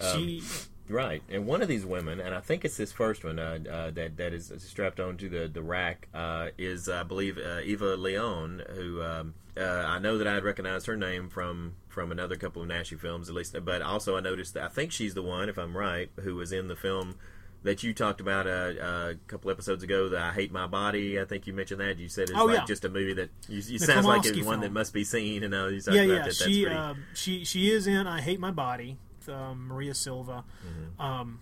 Yeah. 0.02 0.14
She 0.16 0.41
Right, 0.89 1.24
and 1.30 1.46
one 1.48 1.62
of 1.62 1.70
these 1.70 1.86
women, 1.86 2.20
and 2.20 2.36
I 2.36 2.41
think 2.41 2.66
it's 2.66 2.76
this 2.76 2.91
first 2.91 3.24
one 3.24 3.39
uh, 3.39 3.60
uh, 3.72 3.91
that 3.91 4.18
that 4.18 4.34
is 4.34 4.52
strapped 4.58 5.00
onto 5.00 5.30
the 5.30 5.48
the 5.48 5.62
rack, 5.64 6.10
uh, 6.14 6.50
is 6.58 6.89
I 6.89 7.04
believe 7.04 7.38
uh, 7.38 7.62
Eva 7.64 7.96
Leon, 7.96 8.64
who 8.76 9.02
um, 9.02 9.34
uh, 9.58 9.62
I 9.88 9.99
know 9.99 10.18
that 10.18 10.28
I 10.28 10.34
had 10.36 10.43
recognized 10.43 10.88
her 10.88 10.95
name 10.97 11.30
from 11.30 11.76
from 11.89 12.12
another 12.12 12.36
couple 12.36 12.62
of 12.62 12.68
Naschy 12.70 12.99
films, 12.99 13.30
at 13.30 13.36
least. 13.36 13.56
But 13.64 13.82
also 13.82 14.18
I 14.18 14.20
noticed 14.20 14.54
that 14.56 14.64
I 14.64 14.68
think 14.68 14.91
she's 14.91 15.14
the 15.14 15.22
one, 15.24 15.49
if 15.49 15.58
I'm 15.58 15.78
right, 15.78 16.10
who 16.22 16.36
was 16.36 16.51
in 16.51 16.68
the 16.68 16.76
film 16.76 17.16
that 17.64 17.82
you 17.82 17.93
talked 17.93 18.20
about 18.20 18.45
uh, 18.45 18.74
a 18.82 19.14
couple 19.28 19.49
episodes 19.51 19.84
ago. 19.84 20.10
That 20.10 20.22
I 20.22 20.32
hate 20.34 20.51
my 20.51 20.68
body. 20.68 21.20
I 21.20 21.26
think 21.26 21.45
you 21.47 21.54
mentioned 21.54 21.80
that. 21.82 21.97
You 21.99 22.10
said 22.10 22.30
it's 22.30 22.38
Oh, 22.38 22.45
like 22.45 22.58
yeah. 22.60 22.66
just 22.66 22.84
a 22.84 22.89
movie 22.89 23.14
that 23.14 23.30
you, 23.47 23.58
you 23.66 23.80
sounds 23.80 24.06
like 24.06 24.26
it's 24.26 24.41
one 24.45 24.62
that 24.62 24.72
must 24.72 24.91
be 24.93 25.04
seen. 25.04 25.43
And 25.43 25.54
uh, 25.54 25.68
you 25.68 25.80
talked 25.82 25.95
yeah, 25.95 26.04
about 26.04 26.14
yeah. 26.16 26.24
that. 26.24 26.34
She 26.36 26.64
pretty- 26.64 26.76
uh, 26.76 26.93
she 27.14 27.43
she 27.45 27.72
is 27.72 27.86
in 27.88 28.08
I 28.08 28.22
Hate 28.22 28.39
My 28.39 28.51
Body, 28.51 28.97
with, 29.20 29.30
um, 29.30 29.68
Maria 29.68 29.93
Silva, 29.93 30.43
Mm-hmm. 30.68 31.01
um, 31.01 31.39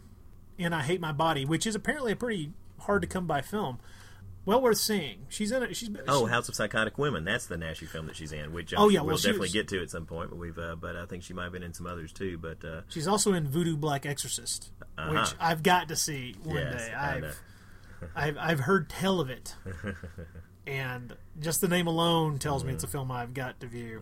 in 0.57 0.73
I 0.73 0.83
Hate 0.83 1.01
My 1.01 1.11
Body, 1.13 1.43
which 1.45 1.65
is 1.65 1.73
apparently 1.75 2.11
a 2.11 2.15
pretty 2.15 2.51
hard 2.81 3.01
to 3.03 3.07
come 3.07 3.25
by 3.25 3.41
film. 3.41 3.79
Well 4.43 4.59
worth 4.61 4.79
seeing. 4.79 5.27
She's 5.29 5.51
in 5.51 5.61
it. 5.61 5.75
She's 5.75 5.89
been, 5.89 6.01
Oh, 6.07 6.25
she- 6.25 6.31
House 6.31 6.49
of 6.49 6.55
Psychotic 6.55 6.97
Women. 6.97 7.23
That's 7.25 7.45
the 7.45 7.57
Naschy 7.57 7.87
film 7.87 8.07
that 8.07 8.15
she's 8.15 8.31
in, 8.31 8.51
which 8.53 8.73
Oh, 8.73 8.85
oh, 8.85 8.89
yeah, 8.89 9.01
we'll 9.01 9.15
definitely 9.17 9.41
was- 9.41 9.53
get 9.53 9.67
to 9.67 9.81
at 9.83 9.91
some 9.91 10.05
point. 10.07 10.31
But 10.31 10.39
we've, 10.39 10.57
uh, 10.57 10.75
but 10.77 10.95
I 10.95 11.05
think 11.05 11.21
she 11.23 11.33
might 11.33 11.43
have 11.43 11.51
been 11.53 11.61
in 11.63 11.73
some 11.73 11.85
others 11.85 12.11
too. 12.11 12.37
But 12.39 12.65
uh, 12.65 12.81
She's 12.89 13.07
also 13.07 13.33
in 13.33 13.47
Voodoo 13.47 13.77
Black 13.77 14.05
Exorcist, 14.07 14.71
Uh-huh. 14.97 15.11
which 15.13 15.33
I've 15.39 15.61
got 15.61 15.89
to 15.89 15.95
see 15.95 16.35
one 16.43 16.55
Yes, 16.55 16.87
day. 16.87 16.93
I've, 16.93 17.39
I've 18.15 18.37
I've 18.39 18.59
heard 18.61 18.89
tell 18.89 19.19
of 19.19 19.29
it, 19.29 19.55
and 20.67 21.15
just 21.39 21.61
the 21.61 21.67
name 21.67 21.85
alone 21.87 22.39
tells 22.39 22.63
me 22.63 22.73
it's 22.73 22.83
a 22.83 22.87
film 22.87 23.11
I've 23.11 23.33
got 23.35 23.59
to 23.59 23.67
view. 23.67 24.01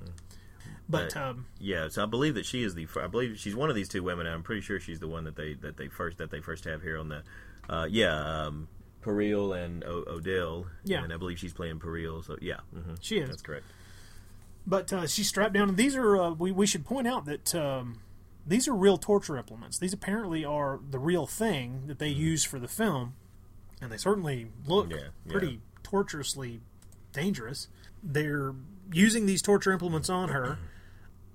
But 0.87 1.13
But- 1.13 1.17
um, 1.21 1.45
yeah, 1.59 1.87
so 1.89 2.01
I 2.03 2.05
believe 2.05 2.35
that 2.35 2.45
she 2.45 2.63
is 2.63 2.75
the. 2.75 2.87
I 3.01 3.07
believe 3.07 3.37
she's 3.37 3.55
one 3.55 3.69
of 3.69 3.75
these 3.75 3.89
two 3.89 4.03
women. 4.03 4.25
And 4.25 4.33
I'm 4.35 4.43
pretty 4.43 4.61
sure 4.61 4.79
she's 4.79 4.99
the 4.99 5.07
one 5.07 5.25
that 5.25 5.35
they 5.35 5.53
that 5.55 5.75
they 5.77 5.87
first 5.89 6.17
that 6.17 6.31
they 6.31 6.39
first 6.39 6.63
have 6.65 6.81
here 6.81 6.97
on 6.97 7.09
the. 7.09 7.23
Uh, 7.69 7.85
yeah, 7.89 8.15
um, 8.45 8.67
Peril 9.01 9.53
and 9.53 9.83
o- 9.83 10.03
Odell. 10.07 10.67
Yeah. 10.83 11.03
and 11.03 11.13
I 11.13 11.17
believe 11.17 11.39
she's 11.39 11.53
playing 11.53 11.79
Peril. 11.79 12.21
So 12.23 12.37
yeah, 12.41 12.57
hmm 12.73 12.95
She 13.01 13.17
is. 13.19 13.29
That's 13.29 13.41
correct. 13.41 13.65
but 14.67 14.91
uh, 14.93 15.07
she's 15.07 15.27
strapped 15.27 15.53
down. 15.53 15.69
And 15.69 15.77
these 15.77 15.95
are 15.95 16.17
uh, 16.17 16.31
we 16.31 16.51
we 16.51 16.65
should 16.65 16.85
point 16.85 17.07
out 17.07 17.25
that 17.25 17.55
um, 17.55 18.01
these 18.45 18.67
are 18.67 18.75
real 18.75 18.97
torture 18.97 19.37
implements. 19.37 19.77
These 19.79 19.93
apparently 19.93 20.43
are 20.45 20.79
the 20.89 20.99
real 20.99 21.25
thing 21.27 21.83
that 21.87 21.99
they 21.99 22.09
use 22.09 22.43
for 22.43 22.59
the 22.59 22.67
film, 22.67 23.13
and 23.81 23.91
they 23.91 23.97
certainly 23.97 24.47
look 24.67 24.87
Mm-hmm. 24.89 24.97
Yeah, 24.97 25.03
yeah. 25.25 25.31
pretty 25.31 25.61
torturously 25.83 26.61
dangerous. 27.13 27.67
They're 28.03 28.53
using 28.91 29.25
these 29.25 29.41
torture 29.41 29.71
implements 29.71 30.09
on 30.09 30.29
her. 30.29 30.57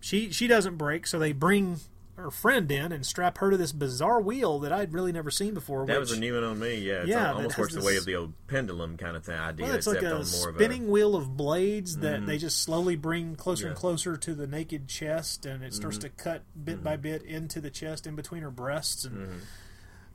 She 0.01 0.31
she 0.31 0.47
doesn't 0.47 0.77
break, 0.77 1.07
so 1.07 1.19
they 1.19 1.33
bring 1.33 1.81
her 2.17 2.31
friend 2.31 2.71
in 2.71 2.93
and 2.93 3.05
strap 3.05 3.39
her 3.39 3.51
to 3.51 3.57
this 3.57 3.73
bizarre 3.73 4.21
wheel 4.21 4.61
that 4.61 4.73
I'd 4.73 4.93
really 4.93 5.11
never 5.11 5.31
seen 5.31 5.53
before. 5.53 5.85
That 5.87 5.95
which, 5.99 6.11
was 6.11 6.19
a 6.19 6.21
new 6.21 6.35
one 6.35 6.45
on 6.45 6.59
me. 6.61 6.77
Yeah, 6.77 7.01
it's 7.01 7.09
Yeah, 7.09 7.29
al- 7.31 7.35
almost 7.37 7.59
works 7.59 7.75
the 7.75 7.83
way 7.83 7.97
of 7.97 8.05
the 8.05 8.15
old 8.15 8.33
pendulum 8.47 8.97
kind 8.97 9.17
of 9.17 9.25
thing 9.25 9.35
idea, 9.37 9.67
Well, 9.67 9.75
it's 9.75 9.87
like 9.87 10.03
a 10.03 10.07
on 10.07 10.13
more 10.13 10.49
of 10.51 10.55
spinning 10.55 10.87
a. 10.87 10.91
wheel 10.91 11.17
of 11.17 11.37
blades 11.37 11.97
that 11.99 12.25
they 12.27 12.39
just 12.39 12.63
slowly 12.63 12.95
bring 12.97 13.35
closer 13.37 13.67
and 13.67 13.73
Yeah. 13.73 13.75
Mm-hmm. 13.75 13.81
closer 13.81 14.17
to 14.17 14.35
the 14.35 14.47
naked 14.47 14.87
chest, 14.89 15.45
and 15.45 15.65
it 15.65 15.75
starts 15.75 15.99
to 15.99 16.09
cut 16.09 16.43
bit 16.65 16.85
by 16.85 16.97
bit 16.97 17.23
into 17.23 17.61
the 17.61 17.71
chest, 17.71 18.07
in 18.07 18.15
between 18.15 18.43
her 18.43 18.51
breasts. 18.51 19.05
And 19.05 19.41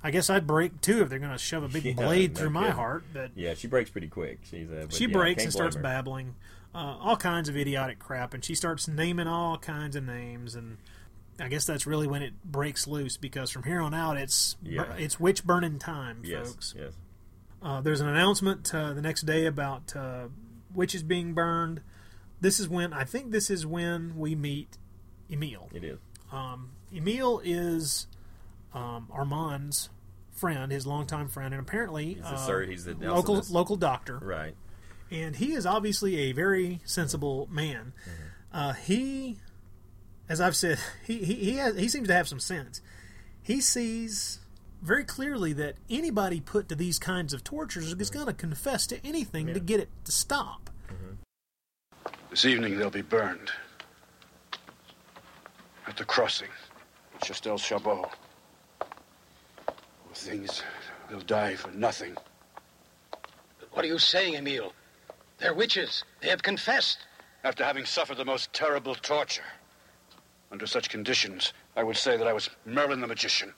I 0.02 0.12
guess 0.12 0.30
I'd 0.30 0.48
break 0.48 0.80
too 0.80 1.02
if 1.02 1.10
they're 1.10 1.20
going 1.20 1.32
to 1.34 1.38
shove 1.38 1.64
a 1.64 1.68
big 1.68 1.84
Mm-hmm. 1.84 2.00
Yeah, 2.00 2.06
blade 2.06 2.38
through 2.38 2.52
my 2.52 2.70
heart. 2.70 3.04
But 3.14 3.32
Yeah, 3.36 3.54
she 3.56 3.68
breaks 3.68 3.90
pretty 3.90 4.08
quick. 4.08 4.40
She's 4.50 4.70
uh, 4.72 4.86
she 4.90 5.06
yeah, 5.08 5.12
breaks 5.12 5.44
and 5.44 5.52
starts 5.52 5.76
her. 5.76 5.82
babbling 5.82 6.36
uh, 6.74 6.78
all 7.02 7.18
kinds 7.18 7.50
of 7.50 7.58
idiotic 7.58 8.00
crap, 8.00 8.34
and 8.34 8.46
she 8.46 8.56
starts 8.56 8.88
naming 8.88 9.28
all 9.28 9.58
kinds 9.58 9.98
of 9.98 10.06
names 10.06 10.56
and. 10.56 10.78
I 11.40 11.48
guess 11.48 11.66
that's 11.66 11.86
really 11.88 12.08
when 12.08 12.22
it 12.22 12.34
breaks 12.44 12.88
loose 12.88 13.18
because 13.18 13.50
from 13.52 13.64
here 13.64 13.80
on 13.82 13.94
out 13.94 14.18
it's 14.18 14.58
Yeah. 14.62 14.94
it's 14.98 15.20
witch 15.20 15.44
burning 15.44 15.80
time, 15.80 16.22
Yes, 16.24 16.50
folks. 16.52 16.76
yes. 16.78 16.94
Uh, 17.62 17.82
there's 17.82 18.02
an 18.02 18.08
announcement 18.08 18.74
uh, 18.74 18.94
the 18.94 19.02
next 19.02 19.24
day 19.24 19.46
about 19.46 19.96
uh, 19.96 20.28
witches 20.74 21.04
being 21.04 21.34
burned. 21.34 21.82
This 22.42 22.60
is 22.60 22.70
when 22.70 22.94
I 22.94 23.04
think 23.04 23.32
this 23.32 23.50
is 23.50 23.66
when 23.66 24.18
we 24.18 24.34
meet 24.36 24.78
Emil. 25.30 25.70
It 25.74 25.84
is. 25.84 26.00
Um, 26.32 26.72
Emil 26.94 27.42
is 27.44 28.08
um, 28.74 29.08
Armand's 29.12 29.90
friend, 30.32 30.72
his 30.72 30.88
longtime 30.88 31.28
friend, 31.28 31.54
and 31.54 31.62
apparently 31.62 32.14
He's 32.14 32.24
the 32.24 32.30
uh, 32.30 32.38
sir- 32.38 32.66
he's 32.66 32.86
the 32.86 32.94
local 32.96 33.44
local 33.50 33.76
doctor. 33.76 34.18
Right. 34.22 34.56
And 35.12 35.36
he 35.36 35.54
is 35.54 35.66
obviously 35.66 36.18
a 36.18 36.32
very 36.34 36.80
sensible 36.86 37.48
man. 37.52 37.94
Uh, 38.54 38.74
he, 38.74 39.38
as 40.30 40.40
I've 40.40 40.56
said, 40.56 40.78
he 41.06 41.18
he 41.24 41.34
he, 41.34 41.54
has, 41.56 41.78
he 41.78 41.90
seems 41.90 42.08
to 42.08 42.14
have 42.14 42.28
some 42.28 42.40
sense. 42.40 42.82
He 43.42 43.60
sees 43.62 44.40
very 44.82 45.04
clearly 45.04 45.54
that 45.54 45.76
anybody 45.90 46.40
put 46.40 46.70
to 46.70 46.76
these 46.76 47.00
kinds 47.00 47.34
of 47.34 47.44
tortures 47.44 47.88
is 47.88 47.94
mm-hmm. 47.96 48.14
going 48.14 48.28
to 48.28 48.34
confess 48.34 48.88
to 48.88 49.06
anything 49.06 49.48
to 49.48 49.60
get 49.60 49.80
it 49.80 49.90
to 50.06 50.12
stop. 50.12 50.70
Mm-hmm. 50.88 52.14
This 52.30 52.46
evening 52.46 52.78
they'll 52.78 52.90
be 52.90 53.02
burned. 53.02 53.52
At 55.88 55.98
the 55.98 56.06
crossing. 56.06 56.50
With 57.14 57.24
Chastel 57.24 57.58
Chabot. 57.58 58.12
Poor 58.80 60.14
things, 60.14 60.62
they'll 61.10 61.20
die 61.22 61.56
for 61.56 61.72
nothing. 61.72 62.16
What 63.72 63.84
are 63.84 63.88
you 63.88 64.00
saying, 64.00 64.36
Emile? 64.36 64.74
They're 65.40 65.54
witches. 65.54 66.04
They 66.22 66.30
have 66.30 66.44
confessed. 66.44 67.00
After 67.44 67.64
having 67.64 67.86
suffered 67.86 68.18
the 68.18 68.26
most 68.26 68.52
terrible 68.52 68.96
torture. 68.96 69.44
Under 70.52 70.66
such 70.66 70.90
conditions, 70.90 71.54
I 71.76 71.84
would 71.84 71.98
say 71.98 72.18
that 72.18 72.28
I 72.28 72.34
was 72.34 72.50
Merlin 72.66 73.02
the 73.02 73.08
magician. 73.08 73.54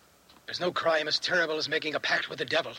There's 0.45 0.59
no 0.59 0.71
crime 0.71 1.07
as 1.07 1.19
terrible 1.19 1.57
as 1.57 1.69
making 1.69 1.95
a 1.95 1.99
pact 1.99 2.29
with 2.29 2.39
the 2.39 2.45
devil. 2.45 2.73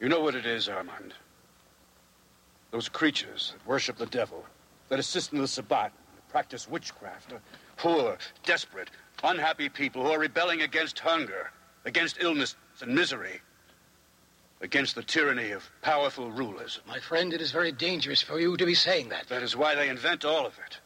You 0.00 0.08
know 0.08 0.20
what 0.20 0.34
it 0.34 0.46
is, 0.46 0.68
Armand. 0.68 1.14
Those 2.70 2.88
creatures 2.88 3.54
that 3.56 3.66
worship 3.66 3.96
the 3.96 4.06
devil, 4.06 4.44
that 4.88 4.98
assist 4.98 5.32
in 5.32 5.40
the 5.40 5.48
Sabbat, 5.48 5.92
that 6.14 6.28
practice 6.28 6.68
witchcraft, 6.68 7.32
are 7.32 7.42
poor, 7.76 8.18
desperate, 8.44 8.90
unhappy 9.24 9.68
people 9.68 10.04
who 10.04 10.10
are 10.10 10.18
rebelling 10.18 10.62
against 10.62 10.98
hunger, 10.98 11.50
against 11.84 12.18
illness 12.20 12.56
and 12.80 12.94
misery, 12.94 13.40
against 14.60 14.94
the 14.94 15.02
tyranny 15.02 15.50
of 15.50 15.68
powerful 15.82 16.30
rulers. 16.30 16.80
My 16.86 17.00
friend, 17.00 17.32
it 17.32 17.40
is 17.40 17.50
very 17.50 17.72
dangerous 17.72 18.22
for 18.22 18.38
you 18.38 18.56
to 18.56 18.64
be 18.64 18.74
saying 18.74 19.08
that. 19.08 19.28
That 19.28 19.42
is 19.42 19.56
why 19.56 19.74
they 19.74 19.88
invent 19.88 20.24
all 20.24 20.46
of 20.46 20.58
it. 20.66 20.78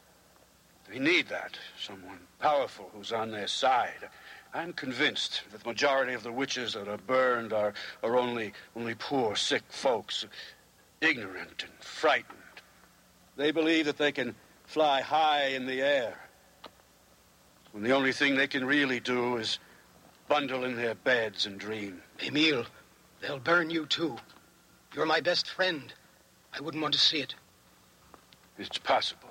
They 0.90 0.98
need 0.98 1.28
that. 1.28 1.58
Someone 1.80 2.20
powerful 2.40 2.90
who's 2.94 3.12
on 3.12 3.30
their 3.30 3.48
side. 3.48 4.08
I'm 4.54 4.72
convinced 4.72 5.42
that 5.50 5.62
the 5.62 5.68
majority 5.68 6.14
of 6.14 6.22
the 6.22 6.32
witches 6.32 6.74
that 6.74 6.88
are 6.88 6.98
burned 6.98 7.52
are, 7.52 7.74
are 8.02 8.16
only, 8.16 8.52
only 8.74 8.94
poor, 8.94 9.36
sick 9.36 9.62
folks, 9.68 10.24
ignorant 11.00 11.64
and 11.64 11.72
frightened. 11.80 12.38
They 13.36 13.50
believe 13.50 13.86
that 13.86 13.98
they 13.98 14.12
can 14.12 14.34
fly 14.64 15.02
high 15.02 15.48
in 15.48 15.66
the 15.66 15.82
air. 15.82 16.18
When 17.72 17.82
the 17.82 17.92
only 17.92 18.12
thing 18.12 18.36
they 18.36 18.46
can 18.46 18.64
really 18.64 19.00
do 19.00 19.36
is 19.36 19.58
bundle 20.28 20.64
in 20.64 20.76
their 20.76 20.94
beds 20.94 21.44
and 21.46 21.58
dream. 21.58 22.02
Emil, 22.24 22.64
they'll 23.20 23.38
burn 23.38 23.68
you 23.70 23.86
too. 23.86 24.16
You're 24.94 25.06
my 25.06 25.20
best 25.20 25.50
friend. 25.50 25.92
I 26.54 26.60
wouldn't 26.60 26.80
want 26.80 26.94
to 26.94 27.00
see 27.00 27.18
it. 27.18 27.34
It's 28.56 28.78
possible. 28.78 29.28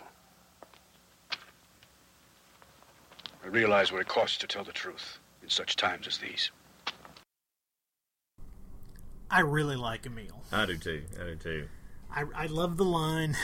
I 3.46 3.50
realize 3.50 3.92
what 3.92 4.02
it 4.02 4.08
costs 4.08 4.40
to 4.40 4.48
tell 4.48 4.64
the 4.64 4.72
truth 4.72 5.20
in 5.44 5.50
such 5.50 5.76
times 5.76 6.08
as 6.08 6.18
these. 6.18 6.50
I 9.30 9.42
really 9.42 9.76
like 9.76 10.08
Emil. 10.08 10.42
I 10.52 10.66
do 10.66 10.78
too. 10.78 11.04
I 11.22 11.26
do 11.26 11.36
too. 11.36 11.68
I, 12.12 12.24
I 12.36 12.46
love 12.48 12.78
the 12.78 12.86
line. 12.86 13.38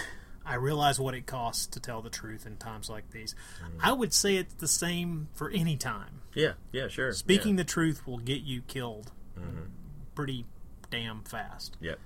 I 0.44 0.56
realize 0.56 1.00
what 1.00 1.14
it 1.14 1.28
costs 1.28 1.68
to 1.68 1.80
tell 1.80 2.02
the 2.02 2.10
truth 2.10 2.48
in 2.48 2.58
times 2.58 2.90
like 2.90 3.12
these. 3.12 3.36
Mm. 3.64 3.80
I 3.80 3.94
would 3.94 4.12
say 4.12 4.38
it's 4.38 4.56
the 4.56 4.68
same 4.68 5.28
for 5.36 5.52
any 5.52 5.78
time. 5.78 6.22
Yeah, 6.34 6.54
yeah, 6.72 6.88
sure. 6.88 7.14
Speaking 7.14 7.52
yeah. 7.52 7.58
the 7.58 7.66
truth 7.66 8.08
will 8.08 8.18
get 8.18 8.42
you 8.42 8.62
killed 8.64 9.12
mm-hmm. 9.40 9.66
pretty 10.16 10.46
damn 10.90 11.22
fast. 11.22 11.78
Yep. 11.80 12.00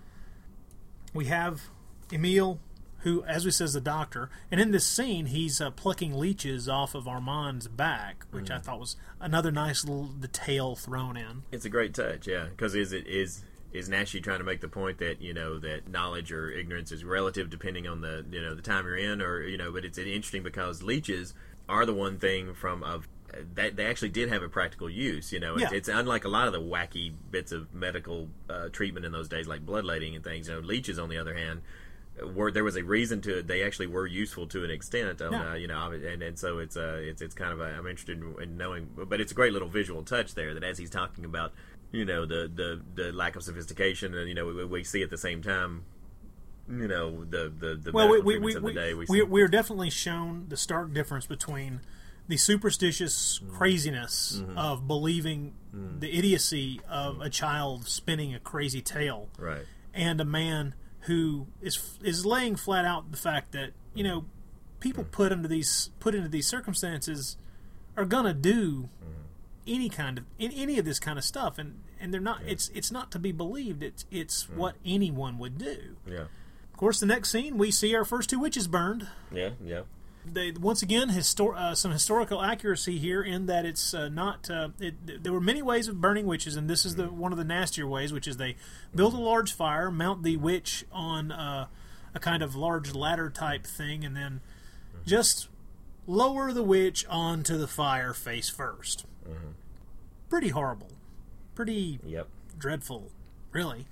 We 1.13 1.25
have 1.25 1.69
Emil, 2.11 2.59
who, 3.05 3.23
as 3.23 3.45
we 3.45 3.51
says, 3.51 3.73
the 3.73 3.79
doctor, 3.79 4.29
and 4.51 4.59
in 4.59 4.71
this 4.71 4.85
scene, 4.85 5.27
he's 5.27 5.61
uh, 5.61 5.69
plucking 5.71 6.13
leeches 6.17 6.67
off 6.67 6.95
of 6.95 7.07
Armand's 7.07 7.67
back, 7.67 8.25
which 8.31 8.49
I 8.51 8.57
thought 8.57 8.79
was 8.79 8.97
another 9.21 9.51
nice 9.51 9.85
little 9.85 10.07
detail 10.07 10.75
thrown 10.75 11.15
in. 11.15 11.43
It's 11.51 11.65
a 11.65 11.69
great 11.69 11.93
touch, 11.93 12.27
yeah. 12.27 12.45
Because 12.49 12.75
is 12.75 12.91
it 12.91 13.07
is 13.07 13.43
is 13.71 13.89
Naschy 13.89 14.23
trying 14.23 14.39
to 14.39 14.43
make 14.43 14.59
the 14.61 14.67
point 14.67 14.97
that 14.97 15.21
you 15.21 15.33
know 15.33 15.59
that 15.59 15.87
knowledge 15.87 16.31
or 16.31 16.49
ignorance 16.49 16.91
is 16.91 17.03
relative 17.03 17.49
depending 17.49 17.87
on 17.87 18.01
the 18.01 18.25
you 18.31 18.41
know 18.41 18.55
the 18.55 18.61
time 18.61 18.85
you're 18.85 18.97
in, 18.97 19.21
or 19.21 19.43
you 19.43 19.57
know, 19.57 19.71
but 19.71 19.85
it's 19.85 19.97
interesting 19.97 20.43
because 20.43 20.81
leeches 20.81 21.33
are 21.69 21.85
the 21.85 21.93
one 21.93 22.17
thing 22.17 22.53
from 22.55 22.83
of 22.83 23.07
that 23.53 23.75
they 23.75 23.85
actually 23.85 24.09
did 24.09 24.29
have 24.29 24.41
a 24.41 24.49
practical 24.49 24.89
use. 24.89 25.31
You 25.31 25.39
know, 25.39 25.55
it's, 25.55 25.63
Yeah. 25.71 25.77
it's 25.77 25.89
unlike 25.89 26.23
a 26.25 26.29
lot 26.29 26.47
of 26.47 26.53
the 26.53 26.61
wacky 26.61 27.13
bits 27.31 27.51
of 27.51 27.73
medical 27.73 28.29
uh, 28.49 28.69
treatment 28.69 29.05
in 29.05 29.11
those 29.11 29.27
days, 29.27 29.47
like 29.47 29.63
bloodletting 29.65 30.15
and 30.15 30.23
things. 30.23 30.47
You 30.47 30.55
know, 30.55 30.59
leeches, 30.61 30.97
on 30.97 31.09
the 31.09 31.17
other 31.17 31.35
hand, 31.35 31.61
were 32.23 32.51
there 32.51 32.63
was 32.63 32.75
a 32.75 32.83
reason 32.83 33.21
to 33.21 33.39
it. 33.39 33.47
They 33.47 33.63
actually 33.63 33.87
were 33.87 34.07
useful 34.07 34.47
to 34.47 34.63
an 34.63 34.71
extent. 34.71 35.21
Yeah. 35.21 35.51
uh, 35.51 35.53
you 35.55 35.67
know, 35.67 35.91
and 35.91 36.21
and 36.21 36.39
so 36.39 36.59
it's 36.59 36.77
uh 36.77 36.99
it's 37.01 37.21
it's 37.21 37.35
kind 37.35 37.51
of 37.51 37.59
a, 37.59 37.65
I'm 37.65 37.87
interested 37.87 38.17
in, 38.21 38.35
in 38.41 38.57
knowing, 38.57 38.89
but 38.95 39.19
it's 39.19 39.31
a 39.31 39.35
great 39.35 39.53
little 39.53 39.67
visual 39.69 40.03
touch 40.03 40.33
there 40.35 40.53
that 40.53 40.63
as 40.63 40.77
he's 40.77 40.89
talking 40.89 41.25
about, 41.25 41.51
you 41.91 42.05
know, 42.05 42.25
the 42.25 42.51
the 42.53 42.81
the 42.95 43.11
lack 43.11 43.35
of 43.35 43.43
sophistication, 43.43 44.13
and 44.15 44.27
you 44.29 44.35
know, 44.35 44.45
we, 44.45 44.65
we 44.65 44.83
see 44.83 45.03
at 45.03 45.09
the 45.09 45.17
same 45.17 45.41
time. 45.41 45.83
You 46.67 46.87
know 46.87 47.25
the 47.25 47.53
the 47.55 47.75
the 47.75 47.91
well, 47.91 48.09
we, 48.09 48.21
we, 48.21 48.39
we, 48.39 48.55
of 48.55 48.61
the 48.63 48.67
we, 48.67 48.73
day. 48.73 48.93
We 48.95 49.05
we, 49.07 49.21
we're 49.21 49.47
definitely 49.47 49.91
shown 49.91 50.47
the 50.49 50.57
stark 50.57 50.93
difference 50.93 51.27
between 51.27 51.81
the 52.27 52.37
superstitious 52.37 53.39
Mm-hmm. 53.39 53.55
craziness 53.55 54.41
of 54.57 54.87
believing 54.87 55.53
the 55.99 56.17
idiocy 56.17 56.79
of 56.89 57.21
a 57.21 57.29
child 57.29 57.85
spinning 57.87 58.33
a 58.33 58.39
crazy 58.39 58.81
tale 58.81 59.29
right. 59.37 59.65
and 59.93 60.19
a 60.19 60.25
man 60.25 60.73
who 61.05 61.47
is 61.61 61.97
is 62.03 62.25
laying 62.25 62.55
flat 62.55 62.85
out 62.85 63.11
the 63.11 63.17
fact 63.17 63.51
that 63.51 63.71
you 63.93 64.03
know 64.03 64.25
people 64.79 65.03
hmm. 65.03 65.09
put 65.09 65.31
into 65.31 65.47
these 65.47 65.89
put 65.99 66.15
into 66.15 66.29
these 66.29 66.47
circumstances 66.47 67.37
are 67.97 68.05
gonna 68.05 68.33
do 68.33 68.89
hmm. 69.03 69.21
any 69.67 69.89
kind 69.89 70.19
of 70.19 70.25
in 70.37 70.51
any 70.51 70.77
of 70.77 70.85
this 70.85 70.99
kind 70.99 71.17
of 71.17 71.23
stuff. 71.23 71.57
And 71.57 71.81
and 71.99 72.13
they're 72.13 72.21
not 72.21 72.41
it's 72.45 72.69
it's 72.73 72.91
not 72.91 73.11
to 73.11 73.19
be 73.19 73.31
believed. 73.31 73.83
It's 73.83 74.05
it's 74.11 74.43
hmm. 74.43 74.57
what 74.57 74.75
anyone 74.85 75.37
would 75.37 75.57
do. 75.57 75.97
Yeah. 76.07 76.21
of 76.21 76.77
course 76.77 76.99
the 76.99 77.05
next 77.05 77.31
scene 77.31 77.57
we 77.57 77.71
see 77.71 77.95
our 77.95 78.05
first 78.05 78.29
two 78.29 78.39
witches 78.39 78.67
burned. 78.67 79.07
Yeah. 79.31 79.51
Yeah. 79.63 79.81
They 80.33 80.51
once 80.51 80.81
again 80.81 81.09
histor- 81.09 81.55
uh, 81.55 81.75
some 81.75 81.91
historical 81.91 82.41
accuracy 82.41 82.97
here 82.97 83.21
in 83.21 83.45
that 83.45 83.65
it's 83.65 83.93
uh, 83.93 84.09
not 84.09 84.49
uh, 84.49 84.69
it, 84.79 85.23
there 85.23 85.31
were 85.33 85.41
many 85.41 85.61
ways 85.61 85.87
of 85.87 86.01
burning 86.01 86.25
witches 86.25 86.55
and 86.55 86.69
this 86.69 86.85
is 86.85 86.95
the 86.95 87.07
one 87.11 87.31
of 87.31 87.37
the 87.37 87.43
nastier 87.43 87.87
ways 87.87 88.11
which 88.11 88.27
is 88.27 88.37
they 88.37 88.55
build 88.93 89.13
a 89.13 89.17
large 89.19 89.53
fire 89.53 89.89
mount 89.91 90.23
the 90.23 90.37
witch 90.37 90.85
on 90.91 91.31
uh, 91.31 91.67
a 92.13 92.19
kind 92.19 92.41
of 92.43 92.55
large 92.55 92.93
ladder 92.93 93.29
type 93.29 93.65
thing 93.65 94.03
and 94.03 94.15
then 94.15 94.41
just 95.05 95.47
lower 96.07 96.51
the 96.51 96.63
witch 96.63 97.05
onto 97.09 97.57
the 97.57 97.67
fire 97.67 98.13
face 98.13 98.49
1st 98.49 99.03
pretty 100.29 100.49
horrible. 100.49 100.89
Pretty 101.55 101.99
Yep. 102.05 102.27
dreadful 102.57 103.11
really 103.51 103.85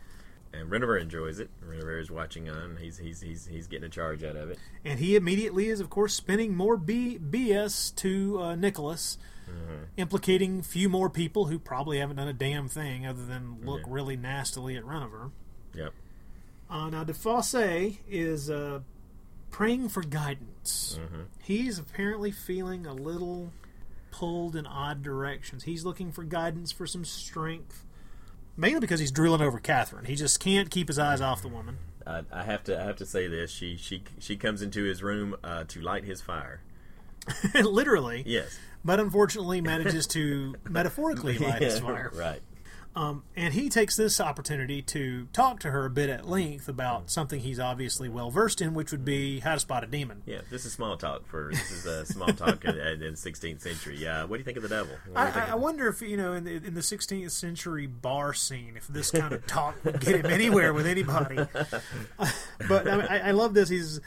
And 0.54 0.70
Renover 0.70 1.02
enjoys 1.02 1.40
it. 1.40 1.50
Renover 1.68 2.00
is 2.00 2.12
watching 2.12 2.48
on. 2.50 2.78
He's 2.80 2.98
he's 3.00 3.22
he's 3.22 3.48
he's 3.48 3.66
getting 3.68 3.86
a 3.86 3.90
charge 3.90 4.24
out 4.24 4.36
of 4.36 4.52
it. 4.52 4.60
and 4.86 5.00
he 5.00 5.16
immediately 5.16 5.68
is, 5.70 5.80
of 5.80 5.90
course, 5.90 6.14
spinning 6.14 6.56
more 6.56 6.78
B- 6.78 7.18
BS 7.20 7.96
to 7.96 8.40
uh, 8.40 8.56
Nicholas, 8.56 9.18
implicating 9.98 10.62
few 10.62 10.90
more 10.90 11.10
people 11.10 11.46
who 11.48 11.58
probably 11.60 11.98
haven't 12.00 12.18
done 12.18 12.28
a 12.28 12.34
damn 12.34 12.68
thing 12.68 13.06
other 13.06 13.26
than 13.26 13.58
look 13.66 13.82
Yeah. 13.86 13.94
really 13.94 14.16
nastily 14.16 14.78
at 14.78 14.84
Renover. 14.84 15.32
Yep. 15.74 15.94
Uh, 16.70 16.90
now, 16.90 17.04
DeFosse 17.04 17.98
is 18.10 18.50
uh, 18.50 18.82
praying 19.52 19.90
for 19.90 20.02
guidance. 20.04 21.00
He's 21.42 21.78
apparently 21.80 22.32
feeling 22.32 22.86
a 22.86 22.94
little 22.94 23.52
pulled 24.12 24.56
in 24.56 24.66
odd 24.68 25.02
directions. 25.04 25.64
He's 25.64 25.84
looking 25.84 26.12
for 26.12 26.24
guidance 26.24 26.72
for 26.72 26.86
some 26.88 27.06
strength, 27.06 27.86
mainly 28.58 28.80
because 28.80 29.00
he's 29.00 29.12
drooling 29.12 29.42
over 29.42 29.60
Catherine. 29.60 30.06
He 30.06 30.16
just 30.16 30.40
can't 30.40 30.70
keep 30.70 30.88
his 30.88 31.00
eyes 31.00 31.22
off 31.22 31.42
the 31.42 31.48
woman. 31.48 31.78
I, 32.06 32.24
I 32.32 32.44
have 32.44 32.64
to 32.66 32.80
I 32.80 32.84
have 32.84 32.98
to 32.98 33.06
say 33.06 33.28
this. 33.28 33.52
She 33.52 33.78
she 33.78 34.04
she 34.20 34.36
comes 34.36 34.62
into 34.62 34.84
his 34.84 35.02
room 35.02 35.36
uh, 35.44 35.64
to 35.70 35.82
light 35.82 36.04
his 36.04 36.22
fire. 36.22 36.62
Literally. 37.54 38.24
Yes. 38.26 38.58
But 38.84 39.00
unfortunately 39.00 39.62
manages 39.62 40.08
to 40.08 40.56
metaphorically 40.70 41.38
light 41.40 41.62
his 41.62 41.80
fire. 41.80 42.12
Right. 42.14 42.42
Um, 42.96 43.24
and 43.36 43.56
he 43.56 43.70
takes 43.70 43.96
this 43.96 44.22
opportunity 44.22 44.84
to 44.84 45.26
talk 45.34 45.60
to 45.62 45.72
her 45.72 45.86
a 45.86 45.90
bit 45.90 46.10
at 46.10 46.28
length 46.30 46.66
Mm. 46.66 46.70
about 46.70 47.10
something 47.10 47.40
he's 47.40 47.60
obviously 47.60 48.08
well 48.08 48.30
versed 48.30 48.62
in, 48.62 48.74
which 48.76 48.92
would 48.92 49.04
be 49.04 49.40
how 49.40 49.56
to 49.56 49.60
spot 49.60 49.84
a 49.84 49.88
demon. 49.88 50.22
Yeah. 50.26 50.42
This 50.52 50.64
is 50.66 50.74
small 50.74 50.96
talk 50.98 51.26
for 51.26 51.50
this 51.52 51.72
is 51.72 51.88
uh, 51.88 52.06
small 52.06 52.28
talk 52.28 52.64
in, 52.66 52.78
in 52.78 53.00
the 53.00 53.06
16th 53.18 53.62
century. 53.62 53.98
Yeah, 53.98 54.26
what 54.26 54.38
do 54.38 54.40
you 54.42 54.44
think 54.44 54.58
of 54.58 54.64
the 54.64 54.70
devil? 54.70 54.94
What 55.12 55.34
do 55.34 55.40
you 55.40 55.42
I, 55.42 55.48
I 55.48 55.52
I 55.52 55.56
wonder 55.56 55.88
if 55.88 56.02
you 56.02 56.18
know 56.18 56.34
in 56.34 56.44
the, 56.44 56.52
in 56.56 56.74
the 56.76 56.82
16th 56.82 57.32
century 57.32 57.88
bar 57.88 58.34
scene, 58.34 58.76
if 58.78 58.88
this 58.88 59.10
kind 59.10 59.34
of 59.34 59.46
talk 59.48 59.76
would 59.84 60.00
get 60.00 60.24
him 60.24 60.28
anywhere 60.28 60.74
with 60.74 60.86
anybody. 60.86 61.38
but 62.68 62.88
I, 62.88 62.98
mean, 62.98 63.08
I, 63.10 63.32
love 63.32 63.54
this. 63.54 63.70
He's 63.70 64.00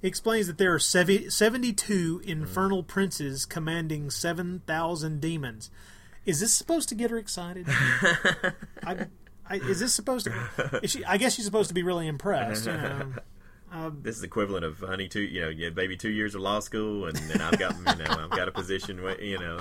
he 0.00 0.08
explains 0.08 0.46
that 0.46 0.56
there 0.56 0.72
are 0.74 0.78
sevi- 0.78 1.30
72 1.30 2.22
infernal 2.24 2.82
princes 2.82 3.44
commanding 3.44 4.10
7,000 4.10 5.20
demons. 5.20 5.70
Is 6.30 6.40
this 6.40 6.52
supposed 6.52 6.88
to 6.90 6.94
get 6.94 7.10
her 7.10 7.18
excited? 7.18 7.66
I, 7.68 9.06
I, 9.46 9.56
is 9.56 9.80
this 9.80 9.92
supposed 9.92 10.26
to? 10.26 10.80
Is 10.82 10.92
she, 10.92 11.04
I 11.04 11.16
guess 11.16 11.34
she's 11.34 11.44
supposed 11.44 11.68
to 11.68 11.74
be 11.74 11.82
really 11.82 12.06
impressed. 12.06 12.66
You 12.66 12.72
know. 12.72 13.12
this 14.02 14.16
is 14.16 14.22
equivalent 14.22 14.64
of 14.64 14.78
honey 14.80 15.06
two 15.06 15.20
you 15.20 15.40
know 15.42 15.48
yeah, 15.48 15.70
maybe 15.70 15.96
two 15.96 16.10
years 16.10 16.34
of 16.34 16.40
law 16.40 16.58
school 16.58 17.06
and 17.06 17.16
then 17.16 17.40
I've 17.40 17.56
got 17.56 17.76
you 17.76 18.04
know 18.04 18.24
I've 18.24 18.30
got 18.30 18.48
a 18.48 18.50
position 18.50 19.00
where, 19.00 19.20
you 19.22 19.38
know 19.38 19.60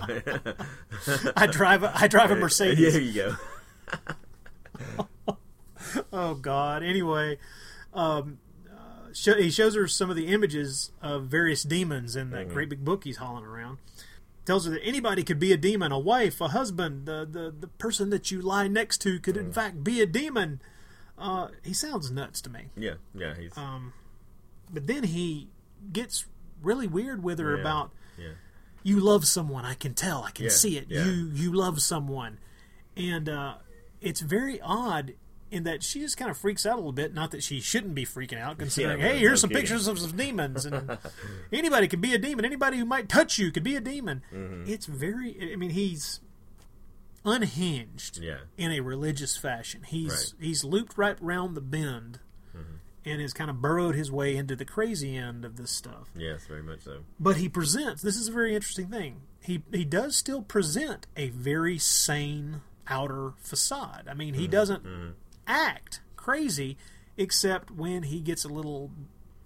I 1.35 1.45
drive 1.45 1.83
a, 1.83 1.91
I 1.95 2.07
drive 2.07 2.31
a 2.31 2.35
Mercedes. 2.35 2.93
there 2.93 3.01
you 3.01 3.13
go 3.13 3.35
Oh 6.13 6.35
God. 6.35 6.83
Anyway, 6.83 7.37
um, 7.93 8.39
uh, 8.71 9.13
sho 9.13 9.35
he 9.35 9.49
shows 9.49 9.75
her 9.75 9.87
some 9.87 10.09
of 10.09 10.15
the 10.15 10.27
images 10.27 10.91
of 11.01 11.25
various 11.25 11.63
demons 11.63 12.15
in 12.15 12.29
that 12.31 12.49
great 12.49 12.69
big 12.69 12.83
book 12.85 13.03
he's 13.03 13.17
hauling 13.17 13.45
around. 13.45 13.77
Tells 14.49 14.65
her 14.65 14.71
that 14.71 14.83
anybody 14.83 15.21
could 15.21 15.37
be 15.37 15.53
a 15.53 15.57
demon, 15.57 15.91
a 15.91 15.99
wife, 15.99 16.41
a 16.41 16.47
husband, 16.47 17.05
the 17.05 17.23
the, 17.23 17.53
the 17.55 17.67
person 17.67 18.09
that 18.09 18.31
you 18.31 18.41
lie 18.41 18.67
next 18.67 18.97
to 19.01 19.19
could 19.19 19.37
in 19.37 19.51
fact 19.53 19.83
be 19.83 20.01
a 20.01 20.07
demon. 20.07 20.59
Uh, 21.19 21.49
he 21.63 21.71
sounds 21.71 22.09
nuts 22.09 22.41
to 22.41 22.49
me. 22.49 22.69
yeah 22.75 22.95
yeah 23.13 23.35
he's 23.35 23.55
Um, 23.55 23.93
but 24.73 24.87
then 24.87 25.03
he 25.03 25.49
gets 25.93 26.25
really 26.63 26.87
weird 26.87 27.21
with 27.21 27.37
her 27.37 27.53
Yeah, 27.53 27.61
about 27.61 27.91
yeah 28.17 28.29
you 28.81 28.99
love 28.99 29.27
someone. 29.27 29.65
I 29.65 29.75
can 29.75 29.93
tell. 29.93 30.23
I 30.23 30.31
can 30.31 30.45
Yeah, 30.45 30.51
see 30.51 30.77
it. 30.79 30.89
You 30.89 31.29
you 31.31 31.53
love 31.53 31.79
someone, 31.79 32.39
and 32.97 33.29
uh, 33.29 33.53
it's 34.01 34.21
very 34.21 34.59
odd 34.61 35.13
in 35.51 35.63
that 35.63 35.83
she 35.83 35.99
just 35.99 36.17
kind 36.17 36.29
of 36.31 36.37
freaks 36.37 36.65
out 36.65 36.73
a 36.73 36.75
little 36.77 36.91
bit. 36.91 37.13
Not 37.13 37.31
that 37.31 37.41
she 37.43 37.59
shouldn't 37.59 37.95
be 37.95 38.05
freaking 38.05 38.39
out, 38.39 38.57
considering 38.57 38.99
Yeah, 38.99 39.07
hey, 39.07 39.13
no 39.13 39.19
here's 39.19 39.41
some 39.41 39.49
kidding. 39.49 39.61
pictures 39.63 39.87
of 39.87 39.97
some 39.99 40.15
demons, 40.15 40.65
and 40.65 40.97
anybody 41.51 41.87
could 41.87 42.01
be 42.01 42.13
a 42.13 42.17
demon. 42.17 42.45
Anybody 42.45 42.77
who 42.77 42.85
might 42.85 43.09
touch 43.09 43.37
you 43.39 43.51
could 43.51 43.63
be 43.63 43.75
a 43.75 43.81
demon. 43.81 44.23
Mm-hmm. 44.33 44.69
It's 44.71 44.85
very. 44.85 45.51
I 45.51 45.55
mean, 45.55 45.71
he's 45.71 46.19
unhinged 47.25 48.17
yeah 48.19 48.37
in 48.57 48.71
a 48.71 48.79
religious 48.79 49.35
fashion. 49.37 49.83
He's 49.83 50.33
Right. 50.39 50.45
he's 50.47 50.63
looped 50.63 50.97
right 50.97 51.17
round 51.21 51.55
the 51.55 51.61
bend. 51.61 52.19
And 53.05 53.21
has 53.21 53.33
kind 53.33 53.49
of 53.49 53.59
burrowed 53.59 53.95
his 53.95 54.11
way 54.11 54.35
into 54.35 54.55
the 54.57 54.65
crazy 54.65 55.15
end 55.15 55.43
of 55.43 55.55
this 55.55 55.71
stuff 55.71 56.09
yes 56.15 56.45
very 56.45 56.61
much 56.61 56.81
so 56.81 56.99
but 57.19 57.37
he 57.37 57.49
presents 57.49 58.03
this 58.03 58.15
is 58.17 58.27
a 58.27 58.31
very 58.31 58.53
interesting 58.53 58.87
thing 58.89 59.21
he 59.41 59.63
he 59.71 59.83
does 59.83 60.15
still 60.17 60.43
present 60.43 61.07
a 61.17 61.29
very 61.29 61.77
sane 61.79 62.61
outer 62.87 63.31
facade 63.41 64.05
i 64.07 64.13
mean 64.13 64.33
he 64.35 64.43
Mm-hmm. 64.43 64.51
doesn't 64.51 64.83
act 65.49 65.99
crazy 66.15 66.77
except 67.17 67.69
when 67.71 68.03
he 68.03 68.21
gets 68.21 68.45
a 68.45 68.47
little 68.47 68.91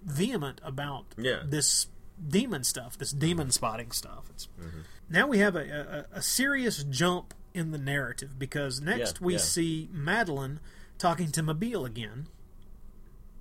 vehement 0.04 0.60
about 0.62 1.06
Yeah. 1.16 1.42
this 1.44 1.88
demon 2.28 2.62
stuff 2.62 2.96
this 2.96 3.10
demon 3.10 3.50
spotting 3.50 3.90
stuff 3.90 4.30
Mm-hmm. 4.60 4.80
now 5.10 5.26
we 5.26 5.38
have 5.38 5.56
a, 5.56 6.06
a, 6.12 6.18
a 6.18 6.22
serious 6.22 6.84
jump 6.84 7.34
in 7.54 7.70
the 7.72 7.78
narrative 7.78 8.38
because 8.38 8.80
next 8.80 9.18
Yeah, 9.20 9.26
we 9.26 9.32
yeah. 9.34 9.38
see 9.40 9.88
Madeline 9.92 10.60
talking 10.98 11.30
to 11.32 11.42
Mabille 11.42 11.84
again, 11.86 12.26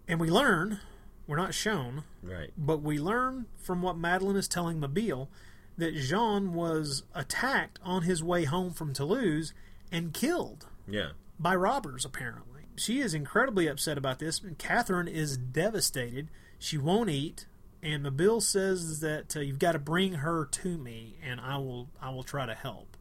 and 0.08 0.20
we 0.20 0.30
learn 0.30 0.80
we're 1.28 1.38
not 1.38 1.54
shown, 1.54 2.04
Right. 2.22 2.52
but 2.58 2.82
we 2.82 3.00
learn 3.00 3.46
from 3.58 3.82
what 3.82 3.98
Madeline 3.98 4.36
is 4.36 4.48
telling 4.48 4.80
Mabille 4.82 5.30
that 5.78 5.96
Jean 5.96 6.54
was 6.54 7.04
attacked 7.16 7.80
on 7.84 8.02
his 8.04 8.22
way 8.22 8.44
home 8.44 8.72
from 8.74 8.94
Toulouse 8.94 9.54
and 9.92 10.14
killed 10.14 10.68
Yeah. 10.88 11.12
by 11.40 11.56
robbers, 11.56 12.04
apparently. 12.06 12.53
She 12.76 13.00
is 13.00 13.14
incredibly 13.14 13.68
upset 13.68 13.98
about 13.98 14.20
this, 14.20 14.42
and 14.42 14.58
Catherine 14.58 15.08
is 15.08 15.38
devastated. 15.38 16.30
She 16.60 16.78
won't 16.78 17.10
eat, 17.10 17.46
and 17.82 18.04
Mabille 18.06 18.42
says 18.42 19.00
that 19.02 19.36
uh, 19.36 19.42
you've 19.42 19.60
got 19.60 19.74
to 19.74 19.80
bring 19.80 20.14
her 20.16 20.46
to 20.46 20.78
me, 20.78 21.18
and 21.24 21.40
I 21.40 21.58
will 21.58 21.90
I 22.02 22.10
will 22.10 22.24
try 22.24 22.46
to 22.46 22.54
help. 22.56 22.98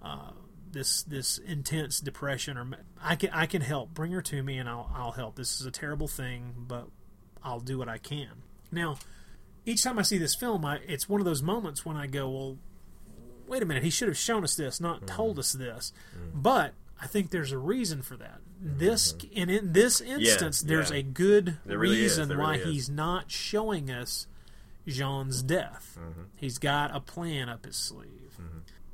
Uh, 0.00 0.30
this 0.70 1.02
this 1.02 1.38
intense 1.38 1.98
depression, 2.00 2.56
or 2.56 2.68
I 3.02 3.16
can 3.16 3.30
I 3.30 3.46
can 3.46 3.62
help. 3.62 3.94
Bring 3.94 4.12
her 4.12 4.22
to 4.22 4.42
me, 4.42 4.58
and 4.58 4.68
I'll 4.68 4.90
I'll 4.94 5.12
help. 5.12 5.34
This 5.36 5.60
is 5.60 5.66
a 5.66 5.70
terrible 5.72 6.06
thing, 6.06 6.54
but 6.68 6.86
I'll 7.42 7.60
do 7.60 7.78
what 7.78 7.88
I 7.88 7.98
can. 7.98 8.28
Now, 8.70 8.98
each 9.64 9.82
time 9.82 9.98
I 9.98 10.02
see 10.02 10.18
this 10.18 10.34
film, 10.36 10.64
I, 10.64 10.78
it's 10.86 11.08
one 11.08 11.20
of 11.20 11.24
those 11.24 11.42
moments 11.42 11.84
when 11.84 11.96
I 11.96 12.06
go, 12.06 12.28
well, 12.28 12.58
wait 13.48 13.62
a 13.62 13.66
minute, 13.66 13.82
he 13.84 13.90
should 13.90 14.08
have 14.08 14.16
shown 14.16 14.44
us 14.44 14.54
this, 14.54 14.80
not 14.80 14.98
Mm-hmm. 14.98 15.06
told 15.16 15.38
us 15.38 15.52
this. 15.52 15.92
But 16.34 16.74
I 17.00 17.06
think 17.06 17.30
there's 17.30 17.52
a 17.52 17.58
reason 17.58 18.02
for 18.02 18.16
that. 18.16 18.40
This 18.60 19.14
and 19.36 19.50
in 19.50 19.72
this 19.72 20.00
instance, 20.00 20.60
there's 20.62 20.86
Mm-hmm. 20.86 20.94
yeah. 20.94 21.00
a 21.00 21.02
good 21.02 21.56
really 21.66 22.00
reason 22.00 22.28
why 22.38 22.52
really 22.56 22.58
is. 22.60 22.66
he's 22.74 22.90
not 22.90 23.30
showing 23.30 23.90
us 23.90 24.26
Jean's 24.86 25.42
death. 25.42 25.98
Mm-hmm. 26.00 26.22
He's 26.36 26.58
got 26.58 26.94
a 26.94 27.00
plan 27.00 27.48
up 27.48 27.64
his 27.66 27.76
sleeve. 27.76 28.38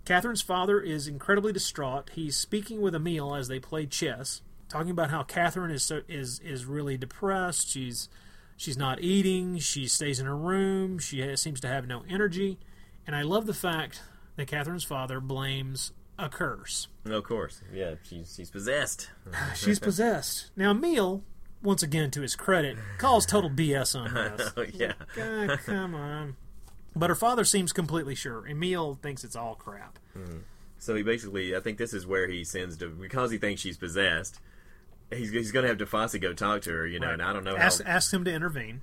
Catherine's 0.05 0.43
father 0.43 0.81
is 0.81 1.07
incredibly 1.07 1.53
distraught. 1.53 2.11
He's 2.15 2.37
speaking 2.37 2.81
with 2.81 2.93
Emile 2.95 3.37
as 3.37 3.47
they 3.47 3.61
play 3.61 3.87
chess, 3.87 4.43
talking 4.69 4.91
about 4.91 5.11
how 5.11 5.23
Catherine 5.23 5.71
is 5.71 5.85
so, 5.85 6.03
is 6.09 6.41
is 6.41 6.65
really 6.65 6.97
depressed. 6.97 7.71
She's 7.71 8.09
she's 8.57 8.77
not 8.77 9.01
eating. 9.01 9.59
She 9.59 9.87
stays 9.87 10.19
in 10.19 10.27
her 10.27 10.37
room. 10.37 10.99
She 10.99 11.21
has, 11.21 11.41
seems 11.41 11.61
to 11.61 11.69
have 11.69 11.87
no 11.87 12.03
energy. 12.09 12.59
And 13.07 13.15
I 13.15 13.23
love 13.23 13.47
the 13.47 13.55
fact 13.55 14.03
that 14.37 14.49
Catherine's 14.49 14.83
father 14.85 15.21
blames 15.21 15.93
a 16.23 16.29
curse. 16.29 16.89
No, 17.05 17.19
of 17.19 17.25
course. 17.25 17.61
Yeah, 17.73 17.97
she's 18.05 18.35
she's 18.35 18.51
possessed. 18.51 19.11
She's 19.55 19.79
possessed. 19.79 20.51
Now 20.57 20.71
Emile, 20.71 21.23
once 21.63 21.83
again 21.83 22.11
to 22.13 22.23
his 22.23 22.37
credit, 22.37 22.79
calls 22.99 23.27
total 23.27 23.51
BS 23.55 23.99
on 23.99 24.15
this. 24.15 24.53
Oh 24.57 24.65
yeah. 24.73 24.93
Ah, 25.01 25.05
God, 25.15 25.59
come 25.67 25.95
on. 25.95 26.37
But 26.95 27.11
her 27.11 27.17
father 27.17 27.45
seems 27.45 27.73
completely 27.73 28.15
sure. 28.15 28.47
Emil 28.47 28.95
thinks 29.03 29.25
it's 29.25 29.37
all 29.37 29.55
crap. 29.55 29.99
Hmm. 30.13 30.39
So 30.79 30.95
he 30.95 31.03
basically, 31.03 31.57
I 31.57 31.61
think 31.61 31.79
this 31.79 31.95
is 31.95 32.07
where 32.07 32.29
he 32.29 32.45
sends 32.45 32.77
to 32.79 32.89
because 32.89 33.31
he 33.31 33.39
thinks 33.39 33.61
she's 33.61 33.79
possessed. 33.79 34.41
He's, 35.11 35.31
he's 35.31 35.53
going 35.53 35.65
to 35.65 35.69
have 35.69 35.79
DeFosse 35.79 36.21
go 36.21 36.33
talk 36.33 36.63
to 36.63 36.71
her, 36.71 36.87
you 36.87 36.99
know, 36.99 37.11
and 37.11 37.23
I 37.23 37.33
don't 37.33 37.45
know 37.45 37.55
how. 37.57 37.65
Ask, 37.65 37.83
ask 37.85 38.13
him 38.13 38.25
to 38.25 38.33
intervene. 38.33 38.81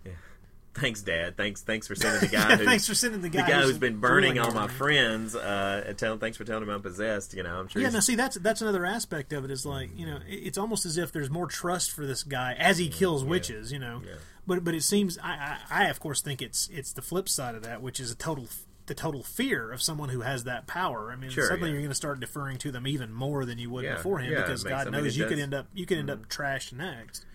Thanks, 0.75 1.01
Dad. 1.01 1.35
Thanks, 1.35 1.61
thanks 1.61 1.87
for 1.87 1.95
sending 1.95 2.21
the 2.21 2.27
guy. 2.35 2.49
Yeah, 2.49 2.57
who's, 2.57 2.65
thanks 2.67 2.87
for 2.87 2.95
sending 2.95 3.21
the 3.21 3.29
guy 3.29 3.43
who's, 3.43 3.65
who's 3.65 3.77
been 3.77 3.97
burning 3.99 4.39
all 4.39 4.51
my 4.51 4.67
friends. 4.67 5.35
Uh, 5.35 5.83
and 5.87 5.97
tell, 5.97 6.17
thanks 6.17 6.37
for 6.37 6.43
telling 6.43 6.63
him 6.63 6.69
I'm 6.69 6.81
possessed. 6.81 7.33
You 7.33 7.43
know, 7.43 7.59
I'm 7.59 7.67
sure. 7.67 7.81
Yeah, 7.81 7.89
now 7.89 7.99
see 7.99 8.15
that's 8.15 8.37
that's 8.37 8.61
another 8.61 8.85
aspect 8.85 9.33
of 9.33 9.43
it 9.45 9.51
is 9.51 9.65
like 9.65 9.89
you 9.97 10.05
know 10.05 10.19
it's 10.27 10.57
almost 10.57 10.85
as 10.85 10.97
if 10.97 11.11
there's 11.11 11.29
more 11.29 11.47
trust 11.47 11.91
for 11.91 12.05
this 12.05 12.23
guy 12.23 12.53
as 12.57 12.77
he 12.77 12.89
kills 12.89 13.23
witches, 13.23 13.71
you 13.71 13.79
know. 13.79 14.01
Yeah. 14.05 14.13
But 14.47 14.63
but 14.63 14.73
it 14.73 14.83
seems 14.83 15.17
I, 15.19 15.57
I 15.69 15.83
I 15.83 15.85
of 15.89 15.99
course 15.99 16.21
think 16.21 16.41
it's 16.41 16.69
it's 16.71 16.93
the 16.93 17.01
flip 17.01 17.27
side 17.27 17.55
of 17.55 17.63
that, 17.63 17.81
which 17.81 17.99
is 17.99 18.11
a 18.11 18.15
total 18.15 18.47
the 18.85 18.95
total 18.95 19.21
fear 19.21 19.71
of 19.71 19.81
someone 19.83 20.09
who 20.09 20.21
has 20.21 20.45
that 20.45 20.65
power. 20.65 21.11
I 21.11 21.15
mean, 21.15 21.29
Sure, 21.29 21.45
suddenly 21.45 21.69
yeah. 21.69 21.73
you're 21.73 21.81
going 21.81 21.91
to 21.91 21.95
start 21.95 22.19
deferring 22.19 22.57
to 22.59 22.71
them 22.71 22.87
even 22.87 23.13
more 23.13 23.45
than 23.45 23.59
you 23.59 23.69
would 23.69 23.83
Yeah, 23.85 23.97
beforehand 23.97 24.31
yeah, 24.33 24.41
because 24.41 24.63
God 24.63 24.91
knows 24.91 25.15
you 25.15 25.25
could 25.27 25.37
end 25.37 25.53
up 25.53 25.67
you 25.73 25.85
could 25.85 25.97
end 25.99 26.09
up 26.09 26.27
trashed 26.29 26.73
next. 26.73 27.25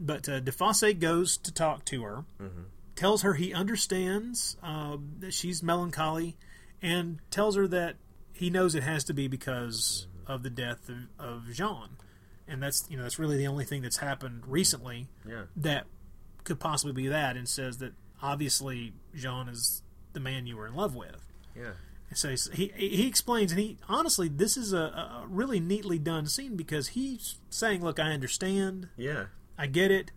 But 0.00 0.28
uh, 0.28 0.40
DeFosse 0.40 0.98
goes 0.98 1.36
to 1.36 1.52
talk 1.52 1.84
to 1.86 2.02
her, 2.02 2.24
tells 2.96 3.22
her 3.22 3.34
he 3.34 3.52
understands 3.52 4.56
uh, 4.62 4.96
that 5.20 5.34
she's 5.34 5.62
melancholy, 5.62 6.36
and 6.82 7.18
tells 7.30 7.56
her 7.56 7.66
that 7.68 7.96
he 8.32 8.50
knows 8.50 8.74
it 8.74 8.82
has 8.82 9.04
to 9.04 9.14
be 9.14 9.28
because 9.28 10.06
of 10.26 10.42
the 10.42 10.50
death 10.50 10.88
of, 10.88 10.96
of 11.18 11.52
Jean, 11.52 11.90
and 12.48 12.62
that's 12.62 12.86
you 12.90 12.96
know 12.96 13.02
that's 13.02 13.18
really 13.18 13.36
the 13.36 13.46
only 13.46 13.64
thing 13.64 13.82
that's 13.82 13.98
happened 13.98 14.42
recently 14.46 15.08
Yeah. 15.28 15.44
that 15.56 15.86
could 16.44 16.60
possibly 16.60 16.92
be 16.92 17.08
that, 17.08 17.36
and 17.36 17.48
says 17.48 17.78
that 17.78 17.92
obviously 18.22 18.92
Jean 19.14 19.48
is 19.48 19.82
the 20.12 20.20
man 20.20 20.46
you 20.46 20.56
were 20.56 20.66
in 20.66 20.74
love 20.74 20.94
with. 20.94 21.20
yeah. 21.56 21.72
And 22.10 22.18
so 22.18 22.28
he 22.52 22.70
he 22.76 23.06
explains, 23.08 23.50
and 23.50 23.60
he 23.60 23.78
honestly, 23.88 24.28
this 24.28 24.56
is 24.56 24.72
a, 24.72 24.78
a 24.78 25.24
really 25.28 25.58
neatly 25.58 25.98
done 25.98 26.26
scene 26.26 26.54
because 26.54 26.88
he's 26.88 27.38
saying, 27.50 27.82
"Look, 27.82 27.98
I 27.98 28.12
understand, 28.12 28.88
Yeah. 28.96 29.26
I 29.58 29.66
get 29.66 29.90
it," 29.90 30.12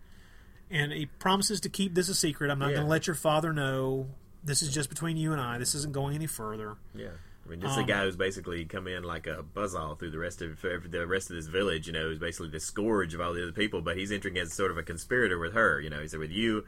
and 0.70 0.92
he 0.92 1.06
promises 1.06 1.60
to 1.62 1.68
keep 1.68 1.94
this 1.94 2.08
a 2.08 2.14
secret. 2.14 2.50
I'm 2.50 2.58
not 2.58 2.68
Yeah. 2.70 2.76
going 2.76 2.86
to 2.86 2.90
let 2.90 3.06
your 3.06 3.16
father 3.16 3.52
know. 3.52 4.08
This 4.44 4.62
is 4.62 4.72
just 4.72 4.88
between 4.88 5.16
you 5.16 5.32
and 5.32 5.40
I. 5.40 5.58
This 5.58 5.74
isn't 5.74 5.92
going 5.92 6.14
any 6.14 6.26
further. 6.26 6.76
Yeah. 6.94 7.08
I 7.44 7.50
mean, 7.50 7.60
this 7.60 7.70
is 7.70 7.78
Um, 7.78 7.84
a 7.84 7.86
guy 7.86 8.04
who's 8.04 8.16
basically 8.16 8.64
come 8.66 8.86
in 8.86 9.02
like 9.04 9.26
a 9.26 9.42
buzzsaw 9.56 9.98
through 9.98 10.10
the 10.10 10.18
rest 10.18 10.42
of 10.42 10.58
for 10.58 10.78
the 10.86 11.06
rest 11.06 11.30
of 11.30 11.36
this 11.36 11.46
village. 11.46 11.86
You 11.86 11.92
know, 11.94 12.02
who's 12.08 12.18
basically 12.18 12.50
the 12.50 12.60
scourge 12.60 13.14
of 13.14 13.20
all 13.22 13.32
the 13.32 13.42
other 13.42 13.52
people. 13.52 13.80
But 13.80 13.96
he's 13.96 14.12
entering 14.12 14.36
as 14.38 14.52
sort 14.52 14.70
of 14.70 14.76
a 14.76 14.82
conspirator 14.82 15.38
with 15.38 15.54
her. 15.54 15.80
You 15.80 15.88
know, 15.90 16.00
he 16.00 16.08
said, 16.08 16.20
"With 16.20 16.30
you, 16.30 16.64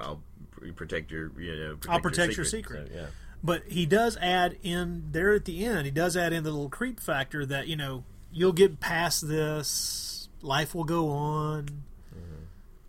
I'll 0.00 0.22
protect 0.74 1.10
your, 1.10 1.30
you 1.38 1.54
know, 1.56 1.76
protect 1.76 1.88
I'll 1.92 2.00
protect 2.00 2.36
your 2.36 2.46
secret." 2.46 2.86
secret. 2.86 2.92
So, 2.92 2.98
yeah. 3.00 3.06
But 3.44 3.64
he 3.66 3.84
does 3.86 4.16
add 4.18 4.56
in 4.62 5.08
there 5.12 5.34
at 5.34 5.44
the 5.44 5.64
end. 5.66 5.84
He 5.84 5.90
does 5.90 6.16
add 6.16 6.32
in 6.32 6.44
the 6.44 6.50
little 6.50 6.70
creep 6.70 6.98
factor 6.98 7.44
that 7.46 7.68
you 7.68 7.76
know 7.76 8.04
you'll 8.32 8.52
get 8.52 8.80
past 8.80 9.28
this. 9.28 10.28
Life 10.40 10.74
will 10.74 10.84
go 10.84 11.10
on. 11.10 11.82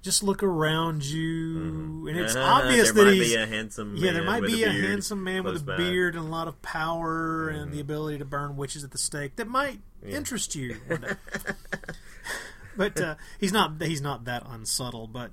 Just 0.04 0.22
look 0.22 0.44
around 0.44 1.04
you, 1.06 2.08
and 2.10 2.18
it's 2.18 2.36
Uh-huh, 2.36 2.62
obvious 2.62 2.92
there 2.92 3.06
that 3.06 3.12
might 3.12 3.14
he's 3.16 3.30
be 3.30 3.36
a 3.36 3.46
handsome 3.48 3.96
yeah. 3.96 4.12
There 4.12 4.24
might 4.24 4.42
be 4.44 4.62
a 4.64 4.70
beard 4.70 4.84
handsome 4.84 5.24
man 5.24 5.44
with 5.46 5.56
a 5.56 5.60
by. 5.64 5.78
beard 5.78 6.16
and 6.16 6.26
a 6.26 6.30
lot 6.30 6.48
of 6.50 6.62
power 6.62 7.48
and 7.48 7.72
the 7.72 7.80
ability 7.80 8.18
to 8.18 8.26
burn 8.26 8.58
witches 8.58 8.84
at 8.84 8.92
the 8.92 8.98
stake 8.98 9.38
that 9.38 9.48
might 9.48 9.80
Yeah. 10.06 10.18
interest 10.18 10.56
you. 10.56 10.76
but 12.78 13.00
uh, 13.00 13.16
he's 13.40 13.54
not 13.54 13.82
he's 13.82 14.02
not 14.02 14.26
that 14.26 14.44
unsubtle. 14.46 15.08
But 15.08 15.32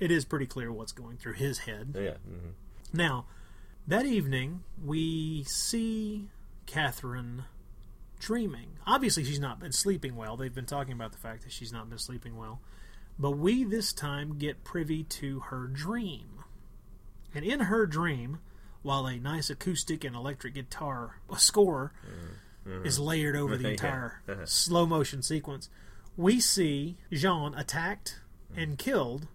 it 0.00 0.10
is 0.10 0.24
pretty 0.24 0.46
clear 0.46 0.72
what's 0.72 0.92
going 0.92 1.16
through 1.18 1.34
his 1.34 1.58
head. 1.60 1.94
Yeah. 1.94 2.14
mhm. 2.28 2.52
Now, 2.92 3.26
that 3.86 4.06
evening, 4.06 4.62
we 4.82 5.44
see 5.44 6.30
Catherine 6.66 7.44
dreaming. 8.20 8.78
Obviously, 8.86 9.24
she's 9.24 9.40
not 9.40 9.60
been 9.60 9.72
sleeping 9.72 10.16
well. 10.16 10.36
They've 10.38 10.54
been 10.54 10.64
talking 10.66 10.92
about 10.94 11.12
the 11.12 11.18
fact 11.18 11.42
that 11.42 11.52
she's 11.52 11.72
not 11.72 11.88
been 11.90 11.98
sleeping 11.98 12.36
well. 12.36 12.60
But 13.18 13.32
we 13.32 13.64
this 13.64 13.92
time 13.92 14.38
get 14.38 14.64
privy 14.64 15.02
to 15.04 15.40
her 15.40 15.66
dream. 15.66 16.44
And 17.34 17.44
in 17.44 17.60
her 17.60 17.86
dream, 17.86 18.38
while 18.82 19.06
a 19.06 19.18
nice 19.18 19.50
acoustic 19.50 20.04
and 20.04 20.14
electric 20.14 20.54
guitar 20.54 21.20
score 21.36 21.92
mm-hmm. 22.66 22.86
is 22.86 22.98
layered 22.98 23.36
over 23.36 23.56
the 23.56 23.64
Yeah. 23.68 23.70
entire 23.70 24.22
uh-huh. 24.28 24.46
slow 24.46 24.86
motion 24.86 25.22
sequence, 25.22 25.68
we 26.16 26.40
see 26.40 26.96
Jean 27.12 27.54
attacked 27.54 28.20
and 28.56 28.78
killed 28.78 29.26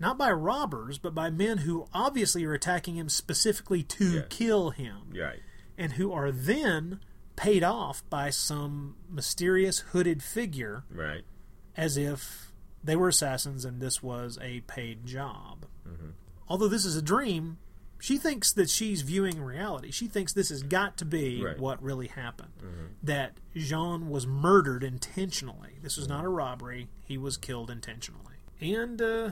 not 0.00 0.18
by 0.18 0.32
robbers, 0.32 0.98
but 0.98 1.14
by 1.14 1.30
men 1.30 1.58
who 1.58 1.86
obviously 1.94 2.44
are 2.44 2.54
attacking 2.54 2.96
him 2.96 3.08
specifically 3.08 3.84
to 3.84 4.14
Yeah. 4.14 4.22
kill 4.28 4.70
him, 4.70 5.12
right. 5.16 5.38
and 5.78 5.92
who 5.92 6.12
are 6.12 6.32
then 6.32 6.98
paid 7.36 7.62
off 7.62 8.02
by 8.10 8.30
some 8.30 8.96
mysterious 9.08 9.78
hooded 9.78 10.20
figure 10.22 10.82
Right. 10.90 11.22
as 11.76 11.96
if 11.96 12.51
they 12.84 12.96
were 12.96 13.08
assassins 13.08 13.64
and 13.64 13.80
this 13.80 14.02
was 14.02 14.38
a 14.42 14.60
paid 14.62 15.06
job. 15.06 15.66
Mm-hmm. 15.88 16.10
Although 16.48 16.68
this 16.68 16.84
is 16.84 16.96
a 16.96 17.02
dream, 17.02 17.58
she 18.00 18.18
thinks 18.18 18.52
that 18.52 18.68
she's 18.68 19.02
viewing 19.02 19.40
reality. 19.40 19.90
She 19.92 20.08
thinks 20.08 20.32
this 20.32 20.48
has 20.48 20.62
got 20.62 20.96
to 20.98 21.04
be 21.04 21.42
Right. 21.42 21.54
Mm-hmm. 21.54 21.62
what 21.62 21.82
really 21.82 22.08
happened. 22.08 22.50
That 23.02 23.34
Jean 23.54 24.08
was 24.10 24.26
murdered 24.26 24.82
intentionally. 24.82 25.78
This 25.82 25.96
was 25.96 26.08
not 26.08 26.24
a 26.24 26.28
robbery. 26.28 26.88
He 27.04 27.16
was 27.16 27.36
killed 27.36 27.70
intentionally. 27.70 28.36
And 28.60 29.00
uh, 29.00 29.30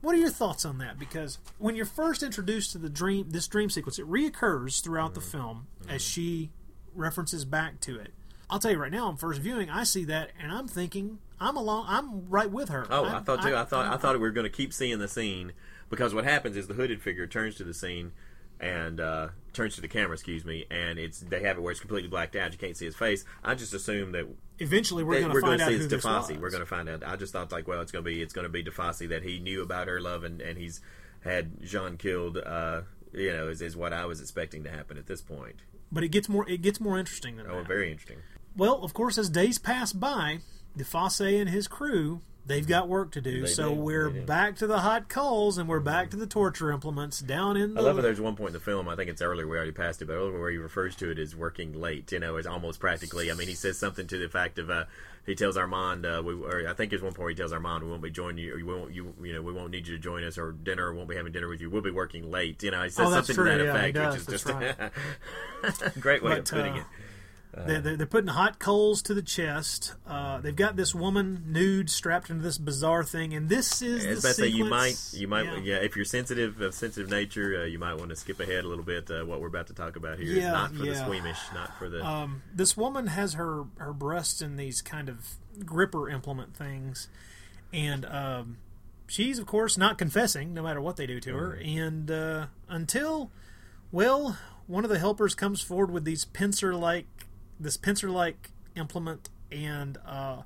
what 0.00 0.14
are 0.14 0.18
your 0.18 0.30
thoughts 0.30 0.64
on 0.64 0.78
that? 0.78 0.98
Because 0.98 1.38
when 1.58 1.74
you're 1.74 1.84
first 1.86 2.22
introduced 2.22 2.72
to 2.72 2.78
the 2.78 2.88
dream, 2.90 3.30
this 3.30 3.48
dream 3.48 3.68
sequence, 3.70 3.98
it 3.98 4.06
reoccurs 4.08 4.82
throughout 4.82 5.14
the 5.14 5.20
Mm-hmm. 5.20 5.30
film 5.30 5.66
as 5.88 6.02
she 6.02 6.50
references 6.94 7.44
back 7.44 7.80
to 7.80 7.98
it. 7.98 8.12
I'll 8.50 8.58
tell 8.58 8.70
you 8.70 8.78
right 8.78 8.92
now, 8.92 9.08
on 9.08 9.16
first 9.16 9.40
viewing, 9.40 9.68
I 9.68 9.84
see 9.84 10.04
that, 10.04 10.30
and 10.40 10.50
I'm 10.52 10.68
thinking, 10.68 11.18
I'm 11.40 11.56
along, 11.56 11.86
I'm 11.88 12.28
right 12.28 12.50
with 12.50 12.68
her. 12.70 12.86
Oh, 12.90 13.04
I'm- 13.04 13.16
I 13.16 13.20
thought 13.20 13.42
too. 13.42 13.54
I, 13.56 13.64
thought 13.64 13.86
I 13.86 13.90
I'm- 13.90 13.98
thought 14.00 14.14
we 14.14 14.20
were 14.20 14.30
going 14.30 14.44
to 14.50 14.50
keep 14.56 14.72
seeing 14.72 14.98
the 14.98 15.08
scene 15.08 15.52
because 15.90 16.14
what 16.14 16.24
happens 16.24 16.56
is 16.56 16.66
the 16.66 16.74
hooded 16.74 17.00
figure 17.02 17.26
turns 17.26 17.54
to 17.56 17.64
the 17.64 17.74
scene 17.74 18.12
and 18.60 19.00
uh, 19.00 19.28
turns 19.52 19.76
to 19.76 19.80
the 19.80 19.86
camera. 19.88 20.14
Excuse 20.14 20.44
me, 20.44 20.64
and 20.70 20.98
it's 20.98 21.20
they 21.20 21.42
have 21.42 21.56
it 21.56 21.60
where 21.60 21.70
it's 21.70 21.80
completely 21.80 22.08
blacked 22.08 22.34
out. 22.36 22.50
You 22.52 22.58
can't 22.58 22.76
see 22.76 22.86
his 22.86 22.96
face. 22.96 23.24
I 23.44 23.54
just 23.54 23.72
assumed 23.72 24.14
that 24.14 24.26
Eventually, 24.60 25.04
we're 25.04 25.20
going 25.20 25.32
to 25.32 25.40
find 25.40 25.58
gonna 25.60 25.62
out 25.62 25.68
see 25.68 25.78
who 25.78 25.86
this 25.86 26.02
was. 26.04 26.28
We're 26.32 26.50
going 26.50 26.60
to 26.62 26.66
find 26.66 26.88
out. 26.88 27.04
I 27.06 27.14
just 27.14 27.32
thought 27.32 27.52
like, 27.52 27.68
well, 27.68 27.80
it's 27.80 27.92
going 27.92 28.04
to 28.04 28.10
be 28.10 28.20
it's 28.20 28.32
going 28.32 28.44
to 28.46 28.48
be 28.48 28.64
DeFosse 28.64 29.08
that 29.08 29.22
he 29.22 29.38
knew 29.38 29.62
about 29.62 29.86
her 29.86 30.00
love 30.00 30.24
and, 30.24 30.40
and 30.40 30.58
he's 30.58 30.80
had 31.22 31.62
Jean 31.62 31.96
killed. 31.96 32.38
Uh, 32.38 32.80
you 33.12 33.32
know, 33.32 33.46
is, 33.48 33.62
is 33.62 33.76
what 33.76 33.92
I 33.92 34.04
was 34.06 34.20
expecting 34.20 34.64
to 34.64 34.70
happen 34.70 34.98
at 34.98 35.06
this 35.06 35.22
point. 35.22 35.56
but 35.92 36.02
it 36.02 36.08
gets 36.08 36.28
more 36.28 36.44
it 36.50 36.60
gets 36.60 36.80
more 36.80 36.98
interesting 36.98 37.36
than 37.36 37.46
Oh, 37.46 37.50
that. 37.54 37.60
Oh, 37.60 37.62
very 37.64 37.90
interesting. 37.92 38.18
Well, 38.56 38.82
of 38.82 38.92
course, 38.92 39.16
as 39.16 39.30
days 39.30 39.58
pass 39.58 39.92
by, 39.92 40.40
DeFosse 40.78 41.40
and 41.40 41.48
his 41.50 41.68
crew 41.68 42.20
they've 42.48 42.66
got 42.66 42.88
work 42.88 43.10
to 43.12 43.20
do. 43.20 43.42
They 43.42 43.46
so 43.48 43.74
do, 43.74 43.80
we're 43.80 44.08
back 44.08 44.56
to 44.56 44.66
the 44.66 44.78
hot 44.78 45.08
coals 45.08 45.58
and 45.58 45.68
we're 45.68 45.80
back 45.80 46.10
to 46.10 46.16
the 46.16 46.26
torture 46.26 46.72
implements 46.72 47.20
down 47.20 47.56
in 47.58 47.74
the. 47.74 47.80
I 47.80 47.84
love 47.84 47.98
it. 47.98 48.02
There's 48.02 48.20
one 48.20 48.36
point 48.36 48.48
in 48.48 48.52
the 48.54 48.60
film. 48.60 48.88
I 48.88 48.96
think 48.96 49.10
it's 49.10 49.20
earlier. 49.22 49.46
We 49.46 49.56
already 49.56 49.72
passed 49.72 50.00
it, 50.02 50.06
but 50.06 50.14
earlier 50.14 50.40
where 50.40 50.50
he 50.50 50.56
refers 50.56 50.96
to 50.96 51.10
it 51.10 51.18
as 51.18 51.36
working 51.36 51.74
late. 51.74 52.10
You 52.10 52.18
know, 52.20 52.36
it's 52.36 52.46
almost 52.46 52.80
practically. 52.80 53.30
I 53.30 53.34
mean, 53.34 53.48
he 53.48 53.54
says 53.54 53.78
something 53.78 54.06
to 54.08 54.18
the 54.18 54.28
fact 54.28 54.58
of. 54.58 54.70
Uh, 54.70 54.84
he 55.26 55.34
tells 55.34 55.58
Armand, 55.58 56.06
uh, 56.06 56.22
we, 56.24 56.32
or 56.32 56.66
I 56.66 56.72
think 56.72 56.88
there's 56.88 57.02
one 57.02 57.12
point 57.12 57.28
he 57.30 57.34
tells 57.36 57.52
Armand, 57.52 57.84
we 57.84 57.90
won't 57.90 58.00
be 58.02 58.10
joining 58.10 58.42
you. 58.42 58.54
Or 58.54 58.56
we 58.56 58.62
won't, 58.62 58.94
you, 58.94 59.12
you 59.22 59.34
know, 59.34 59.42
we 59.42 59.52
won't 59.52 59.70
need 59.70 59.86
you 59.86 59.94
to 59.94 60.02
join 60.02 60.24
us, 60.24 60.38
or 60.38 60.52
dinner. 60.52 60.94
Won't 60.94 61.10
be 61.10 61.16
having 61.16 61.32
dinner 61.32 61.48
with 61.48 61.60
you. 61.60 61.68
We'll 61.68 61.82
be 61.82 61.90
working 61.90 62.30
late. 62.30 62.62
You 62.62 62.70
know, 62.70 62.82
he 62.82 62.88
says 62.88 63.08
Oh, 63.08 63.10
something 63.12 63.34
true. 63.34 63.44
to 63.44 63.50
that 63.58 63.64
Yeah, 63.64 63.74
effect, 63.74 63.96
which 63.98 64.20
is 64.20 64.42
That's 65.62 65.78
just 65.78 65.96
a 65.96 66.00
great 66.00 66.22
way 66.22 66.30
But, 66.30 66.38
of 66.38 66.44
putting 66.46 66.72
uh, 66.72 66.76
it. 66.78 66.84
They're, 67.54 67.80
they're, 67.80 67.96
they're 67.96 68.06
putting 68.06 68.28
hot 68.28 68.58
coals 68.58 69.02
to 69.02 69.14
the 69.14 69.22
chest. 69.22 69.94
Uh, 70.06 70.38
they've 70.38 70.54
got 70.54 70.76
this 70.76 70.94
woman 70.94 71.44
nude 71.46 71.90
strapped 71.90 72.30
into 72.30 72.42
this 72.42 72.58
bizarre 72.58 73.04
thing, 73.04 73.34
and 73.34 73.48
this 73.48 73.82
is 73.82 74.04
As 74.04 74.22
the 74.22 74.34
say, 74.34 74.46
you 74.46 74.64
might, 74.64 74.96
you 75.12 75.26
might, 75.26 75.46
yeah. 75.46 75.56
yeah. 75.56 75.76
If 75.76 75.96
you're 75.96 76.04
sensitive, 76.04 76.60
of 76.60 76.74
sensitive 76.74 77.10
nature, 77.10 77.62
uh, 77.62 77.64
you 77.64 77.78
might 77.78 77.94
want 77.94 78.10
to 78.10 78.16
skip 78.16 78.38
ahead 78.40 78.64
a 78.64 78.68
little 78.68 78.84
bit. 78.84 79.10
Uh, 79.10 79.24
what 79.24 79.40
we're 79.40 79.48
about 79.48 79.66
to 79.68 79.74
talk 79.74 79.96
about 79.96 80.18
here 80.18 80.32
is 80.32 80.44
Yeah, 80.44 80.52
not 80.52 80.74
for 80.74 80.84
the 80.84 80.94
squeamish, 80.94 81.38
not 81.54 81.76
for 81.78 81.88
the. 81.88 82.04
Um, 82.04 82.42
this 82.54 82.76
woman 82.76 83.08
has 83.08 83.34
her 83.34 83.64
her 83.78 83.92
breasts 83.92 84.42
in 84.42 84.56
these 84.56 84.82
kind 84.82 85.08
of 85.08 85.36
gripper 85.64 86.08
implement 86.08 86.54
things, 86.54 87.08
and 87.72 88.04
um, 88.06 88.58
she's 89.06 89.38
of 89.38 89.46
course 89.46 89.76
not 89.76 89.98
confessing, 89.98 90.54
no 90.54 90.62
matter 90.62 90.80
what 90.80 90.96
they 90.96 91.06
do 91.06 91.18
to 91.20 91.34
her. 91.34 91.54
And 91.54 92.10
uh, 92.10 92.46
until, 92.68 93.30
well, 93.90 94.36
one 94.66 94.84
of 94.84 94.90
the 94.90 94.98
helpers 94.98 95.34
comes 95.34 95.62
forward 95.62 95.90
with 95.90 96.04
these 96.04 96.26
pincer 96.26 96.74
like 96.74 97.06
this 97.58 97.76
pincer 97.76 98.10
like 98.10 98.50
implement 98.76 99.28
and 99.50 99.98
uh, 100.06 100.42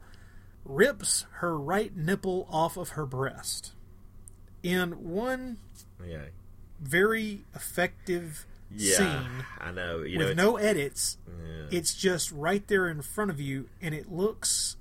rips 0.64 1.26
her 1.38 1.58
right 1.58 1.96
nipple 1.96 2.46
off 2.50 2.76
of 2.76 2.90
her 2.90 3.06
breast. 3.06 3.72
In 4.62 4.92
one 5.10 5.58
yeah, 6.06 6.26
very 6.80 7.44
effective 7.54 8.46
yeah. 8.70 8.96
scene 8.96 9.44
I 9.60 9.72
know. 9.72 10.02
You 10.02 10.18
with 10.18 10.36
know, 10.36 10.52
no 10.52 10.56
edits. 10.56 11.18
Yeah. 11.26 11.78
It's 11.78 11.94
just 11.94 12.30
right 12.32 12.66
there 12.68 12.88
in 12.88 13.02
front 13.02 13.30
of 13.30 13.40
you, 13.40 13.68
and 13.80 13.94
it 13.94 14.10
looks 14.10 14.76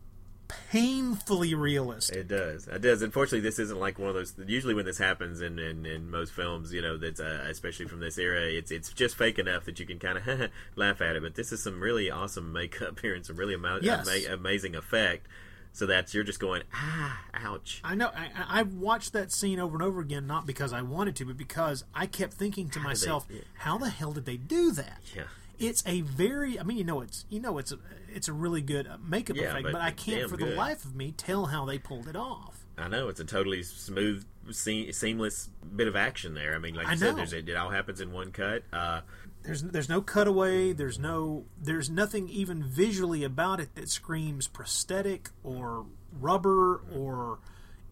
painfully 0.71 1.53
realistic. 1.53 2.15
It 2.17 2.27
does. 2.27 2.67
It 2.67 2.81
does. 2.81 3.01
Unfortunately, 3.01 3.39
this 3.41 3.59
isn't 3.59 3.79
like 3.79 3.99
one 3.99 4.09
of 4.09 4.15
those. 4.15 4.33
Usually, 4.45 4.73
when 4.73 4.85
this 4.85 4.97
happens 4.97 5.41
in, 5.41 5.59
in, 5.59 5.85
in 5.85 6.09
most 6.09 6.33
films, 6.33 6.73
you 6.73 6.81
know, 6.81 6.97
that's 6.97 7.19
uh, 7.19 7.45
especially 7.49 7.87
from 7.87 7.99
this 7.99 8.17
era, 8.17 8.41
it's 8.41 8.71
it's 8.71 8.91
just 8.93 9.15
fake 9.15 9.39
enough 9.39 9.65
that 9.65 9.79
you 9.79 9.85
can 9.85 9.99
kind 9.99 10.17
of 10.17 10.49
laugh 10.75 11.01
at 11.01 11.15
it. 11.15 11.21
But 11.23 11.35
this 11.35 11.51
is 11.51 11.63
some 11.63 11.79
really 11.79 12.09
awesome 12.11 12.51
makeup 12.53 12.99
here 12.99 13.15
and 13.15 13.25
some 13.25 13.35
really 13.35 13.53
ama- 13.53 13.79
Yes. 13.81 14.07
ama- 14.07 14.33
amazing 14.33 14.75
effect. 14.75 15.27
So 15.73 15.85
that's 15.85 16.13
you're 16.13 16.25
just 16.25 16.41
going 16.41 16.63
ah, 16.73 17.17
ouch. 17.33 17.79
I 17.83 17.95
know. 17.95 18.07
I, 18.13 18.59
I- 18.59 18.63
watched 18.63 19.13
that 19.13 19.31
scene 19.31 19.57
over 19.57 19.75
and 19.75 19.81
over 19.83 20.01
again, 20.01 20.27
not 20.27 20.45
because 20.45 20.73
I 20.73 20.81
wanted 20.81 21.15
to, 21.17 21.25
but 21.25 21.37
because 21.37 21.85
I 21.95 22.07
kept 22.07 22.33
thinking 22.33 22.69
to 22.71 22.79
How 22.79 22.89
did 22.89 22.97
they- 22.97 23.01
myself, 23.07 23.25
yeah. 23.29 23.39
"How 23.59 23.77
the 23.77 23.89
hell 23.89 24.11
did 24.11 24.25
they 24.25 24.35
do 24.37 24.71
that?" 24.73 24.99
Yeah. 25.15 25.23
It's 25.61 25.83
a 25.85 26.01
very. 26.01 26.59
I 26.59 26.63
mean, 26.63 26.77
you 26.77 26.83
know, 26.83 27.01
it's 27.01 27.25
you 27.29 27.39
know, 27.39 27.57
it's 27.57 27.71
a 27.71 27.77
it's 28.13 28.27
a 28.27 28.33
really 28.33 28.61
good 28.61 28.87
uh, 28.87 28.97
makeup 29.05 29.37
Yeah, 29.37 29.49
effect, 29.51 29.63
but 29.63 29.71
but, 29.73 29.81
I 29.81 29.91
can't 29.91 30.29
for 30.29 30.37
the 30.37 30.47
life 30.47 30.83
of 30.85 30.95
me 30.95 31.11
tell 31.11 31.45
how 31.47 31.65
they 31.65 31.77
pulled 31.77 32.07
it 32.07 32.15
off. 32.15 32.65
I 32.77 32.87
know 32.87 33.09
it's 33.09 33.19
a 33.19 33.25
totally 33.25 33.61
smooth, 33.63 34.25
se- 34.49 34.91
seamless 34.93 35.49
bit 35.75 35.87
of 35.87 35.95
action 35.95 36.33
there. 36.33 36.55
I 36.55 36.57
mean, 36.59 36.73
like 36.73 36.87
I 36.87 36.93
you 36.93 36.97
said, 36.97 37.09
know. 37.11 37.15
there's, 37.17 37.33
it, 37.33 37.47
it 37.47 37.55
all 37.55 37.69
happens 37.69 38.01
in 38.01 38.11
one 38.11 38.31
cut. 38.31 38.63
Uh, 38.73 39.01
There's 39.43 39.61
there's 39.61 39.89
no 39.89 40.01
cutaway. 40.01 40.73
There's 40.73 40.97
no 40.97 41.45
there's 41.61 41.89
nothing 41.89 42.27
even 42.29 42.63
visually 42.63 43.23
about 43.23 43.59
it 43.59 43.75
that 43.75 43.89
screams 43.89 44.47
prosthetic 44.47 45.29
or 45.43 45.85
rubber 46.19 46.81
or 46.95 47.39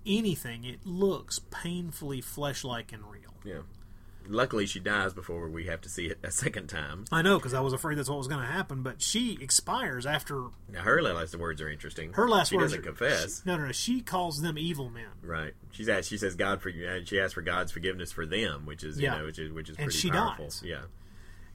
anything. 0.06 0.64
It 0.64 0.86
looks 0.86 1.40
painfully 1.52 2.22
flesh-like 2.22 2.92
and 2.94 3.04
real. 3.06 3.34
yeah. 3.46 3.62
Luckily, 4.28 4.66
she 4.66 4.80
dies 4.80 5.14
before 5.14 5.50
we 5.50 5.66
have 5.66 5.82
to 5.82 5.90
see 5.90 6.08
it 6.08 6.20
a 6.24 6.32
second 6.32 6.68
time. 6.68 7.06
I 7.12 7.22
know 7.22 7.38
because 7.38 7.54
I 7.54 7.62
was 7.62 7.74
afraid 7.74 7.98
that's 7.98 8.10
what 8.10 8.18
was 8.18 8.28
going 8.28 8.42
to 8.42 8.46
happen. 8.52 8.84
But 8.84 9.02
she 9.02 9.38
expires 9.42 10.06
after 10.06 10.46
Now, 10.72 10.82
her 10.82 11.02
last 11.02 11.36
words 11.36 11.62
are 11.62 11.70
interesting. 11.70 12.14
her 12.14 12.28
last 12.30 12.50
she 12.50 12.58
words. 12.58 12.74
doesn't 12.74 12.80
are- 12.82 12.88
confess. 12.88 13.44
No, 13.46 13.58
no, 13.58 13.66
no. 13.68 13.72
She 13.72 14.02
calls 14.02 14.42
them 14.42 14.58
evil 14.58 14.90
men, 14.90 15.10
Right. 15.24 15.54
She's 15.72 15.90
asked. 15.90 16.10
She 16.10 16.18
says 16.18 16.36
God 16.36 16.62
for 16.62 16.70
and 16.70 17.08
she 17.08 17.20
asks 17.20 17.34
for 17.34 17.42
God's 17.42 17.72
forgiveness 17.72 18.12
for 18.12 18.26
them, 18.26 18.66
which 18.66 18.84
is 18.84 19.00
Yeah. 19.00 19.14
you 19.14 19.20
know 19.20 19.26
which 19.26 19.40
is 19.40 19.52
which 19.52 19.70
is 19.70 19.78
And 19.78 19.86
pretty 19.86 19.98
she 20.00 20.10
powerful. 20.12 20.46
dies. 20.46 20.62
Yeah. 20.64 20.82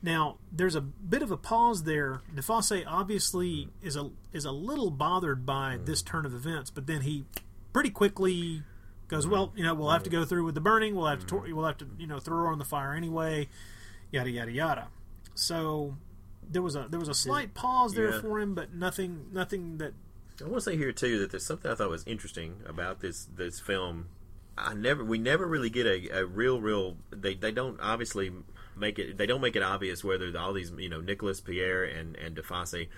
Now, 0.03 0.37
there's 0.53 0.75
a 0.75 0.83
bit 0.83 1.23
of 1.23 1.31
a 1.31 1.37
pause 1.39 1.85
there. 1.85 2.21
DeFosse 2.35 2.85
obviously 2.87 3.49
mm. 3.49 3.69
is 3.83 3.97
a 3.97 4.11
is 4.33 4.45
a 4.45 4.53
little 4.53 4.91
bothered 4.91 5.47
by 5.47 5.77
mm. 5.77 5.87
this 5.87 6.03
turn 6.03 6.27
of 6.27 6.35
events, 6.35 6.71
but 6.71 6.87
then 6.87 7.03
he 7.03 7.25
pretty 7.73 7.91
quickly 7.91 8.63
goes, 9.09 9.27
"Well, 9.27 9.53
you 9.57 9.65
know, 9.65 9.75
we'll 9.75 9.91
have 9.91 10.03
to 10.05 10.11
go 10.11 10.25
through 10.25 10.45
with 10.45 10.55
the 10.55 10.61
burning. 10.61 10.95
We'll 10.95 11.07
have 11.07 11.21
to 11.21 11.27
tor- 11.27 11.47
we'll 11.49 11.67
have 11.67 11.79
to 11.79 11.87
you 11.99 12.07
know 12.07 12.19
throw 12.21 12.37
her 12.39 12.49
on 12.49 12.59
the 12.59 12.65
fire 12.65 12.95
anyway." 12.95 13.49
Yada 14.11 14.31
yada 14.31 14.53
yada. 14.53 14.89
So 15.35 15.97
there 16.49 16.63
was 16.63 16.77
a 16.77 16.87
there 16.89 17.01
was 17.01 17.09
a 17.09 17.15
slight 17.15 17.55
pause 17.55 17.95
there 17.95 18.11
Yeah. 18.11 18.21
for 18.21 18.39
him, 18.41 18.55
but 18.55 18.73
nothing 18.75 19.27
nothing 19.33 19.79
that 19.79 19.93
I 20.41 20.45
want 20.45 20.57
to 20.57 20.61
say 20.63 20.77
here 20.77 20.93
too 20.93 21.19
that 21.21 21.31
there's 21.31 21.47
something 21.47 21.71
I 21.71 21.75
thought 21.75 21.91
was 21.91 22.05
interesting 22.07 22.57
about 22.67 23.01
this 23.01 23.27
this 23.37 23.61
film. 23.61 24.07
I 24.57 24.75
never 24.75 25.03
we 25.05 25.19
never 25.19 25.47
really 25.47 25.71
get 25.71 25.87
a, 25.87 26.21
a 26.21 26.27
real 26.27 26.61
real 26.61 26.97
they 27.11 27.35
they 27.35 27.51
don't 27.51 27.81
obviously 27.81 28.33
make 28.77 28.99
it 28.99 29.17
they 29.19 29.27
don't 29.27 29.41
make 29.41 29.57
it 29.57 29.63
obvious 29.63 30.05
whether 30.05 30.31
all 30.39 30.53
these 30.53 30.71
you 30.79 30.89
know 30.89 31.01
Nicholas 31.01 31.41
Pierre 31.41 31.83
and 31.85 32.15
and 32.17 32.37
DeFosse 32.37 32.89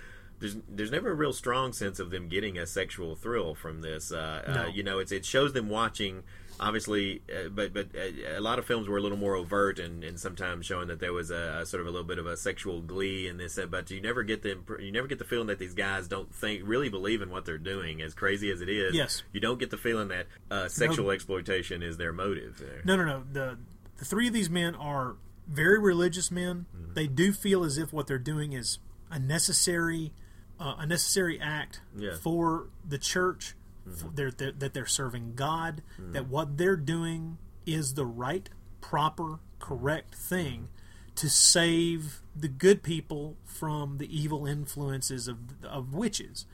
there's 0.40 0.56
there's 0.68 0.90
never 0.90 1.10
a 1.10 1.14
real 1.14 1.32
strong 1.32 1.72
sense 1.72 1.98
of 1.98 2.10
them 2.10 2.28
getting 2.28 2.58
a 2.58 2.66
sexual 2.66 3.16
thrill 3.16 3.54
from 3.54 3.80
this 3.80 4.12
uh, 4.12 4.42
No. 4.46 4.62
uh, 4.62 4.66
you 4.66 4.82
know 4.82 4.98
it's 4.98 5.12
it 5.12 5.24
shows 5.24 5.52
them 5.52 5.68
watching 5.68 6.22
obviously 6.58 7.22
uh, 7.34 7.48
but 7.48 7.72
but 7.74 7.88
uh, 7.94 8.36
a 8.38 8.40
lot 8.40 8.58
of 8.58 8.64
films 8.64 8.88
were 8.88 8.96
a 8.96 9.00
little 9.00 9.18
more 9.18 9.34
overt 9.34 9.78
and, 9.78 10.02
and 10.04 10.18
sometimes 10.18 10.64
showing 10.66 10.88
that 10.88 11.00
there 11.00 11.12
was 11.12 11.30
a, 11.30 11.58
a 11.62 11.66
sort 11.66 11.80
of 11.82 11.86
a 11.86 11.90
little 11.90 12.06
bit 12.06 12.18
of 12.18 12.26
a 12.26 12.36
sexual 12.36 12.80
glee 12.80 13.28
in 13.28 13.36
this 13.36 13.58
uh, 13.58 13.66
but 13.66 13.90
you 13.90 14.00
never 14.00 14.22
get 14.22 14.42
the 14.42 14.58
you 14.80 14.90
never 14.92 15.06
get 15.06 15.18
the 15.18 15.24
feeling 15.24 15.46
that 15.48 15.58
these 15.58 15.74
guys 15.74 16.08
don't 16.08 16.34
think 16.34 16.62
really 16.64 16.88
believe 16.88 17.20
in 17.22 17.30
what 17.30 17.44
they're 17.44 17.58
doing 17.58 18.00
as 18.02 18.14
crazy 18.14 18.50
as 18.50 18.60
it 18.60 18.68
is 18.68 18.94
Yes. 18.94 19.22
you 19.32 19.40
don't 19.40 19.58
get 19.58 19.70
the 19.70 19.76
feeling 19.78 20.08
that 20.08 20.26
uh, 20.50 20.68
sexual 20.68 21.10
exploitation 21.10 21.82
is 21.82 21.96
their 21.98 22.12
motive 22.12 22.58
there 22.58 22.80
No, 22.84 22.96
no, 22.96 23.04
no. 23.04 23.22
The 23.32 23.58
the 23.98 24.04
three 24.04 24.26
of 24.28 24.34
these 24.34 24.50
men 24.50 24.74
are 24.74 25.16
very 25.48 25.78
religious 25.78 26.30
men. 26.30 26.66
Mm-hmm. 26.76 26.92
They 26.94 27.06
do 27.06 27.32
feel 27.32 27.64
as 27.64 27.78
if 27.78 27.92
what 27.92 28.06
they're 28.06 28.18
doing 28.18 28.52
is 28.52 28.78
a 29.10 29.18
necessary 29.18 30.12
uh, 30.60 30.74
a 30.78 30.86
necessary 30.86 31.40
act 31.40 31.80
Yeah. 31.96 32.10
Mm-hmm. 32.10 32.18
for 32.20 32.68
the 32.86 32.98
church. 32.98 33.54
For 33.98 34.08
they're, 34.12 34.30
they're- 34.32 34.52
that 34.52 34.74
they're 34.74 34.86
serving 34.86 35.34
God. 35.36 35.82
That 35.98 36.26
what 36.28 36.56
they're 36.58 36.76
doing 36.76 37.38
is 37.64 37.94
the 37.94 38.04
right, 38.06 38.48
proper, 38.80 39.38
correct 39.60 40.14
thing 40.14 40.68
to 41.14 41.30
save 41.30 42.20
the 42.34 42.48
good 42.48 42.82
people 42.82 43.36
from 43.44 43.96
the 43.98 44.14
evil 44.20 44.44
influences 44.46 45.28
of 45.28 45.38
of 45.64 45.94
witches 45.94 46.44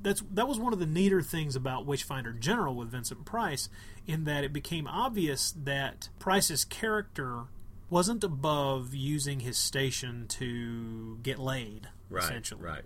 that's 0.00 0.22
that 0.30 0.46
was 0.46 0.58
one 0.60 0.72
of 0.72 0.78
the 0.78 0.86
neater 0.86 1.20
things 1.22 1.56
about 1.56 1.86
Witchfinder 1.86 2.32
General 2.32 2.74
with 2.76 2.90
Vincent 2.92 3.24
Price, 3.24 3.68
in 4.06 4.24
that 4.24 4.44
it 4.44 4.52
became 4.52 4.86
obvious 4.86 5.52
that 5.64 6.08
Price's 6.20 6.64
character 6.64 7.44
wasn't 7.90 8.22
above 8.22 8.94
using 8.94 9.40
his 9.40 9.56
station 9.58 10.26
to 10.28 11.18
get 11.22 11.38
laid, 11.38 11.88
right 12.10 12.22
essentially, 12.24 12.62
right 12.62 12.82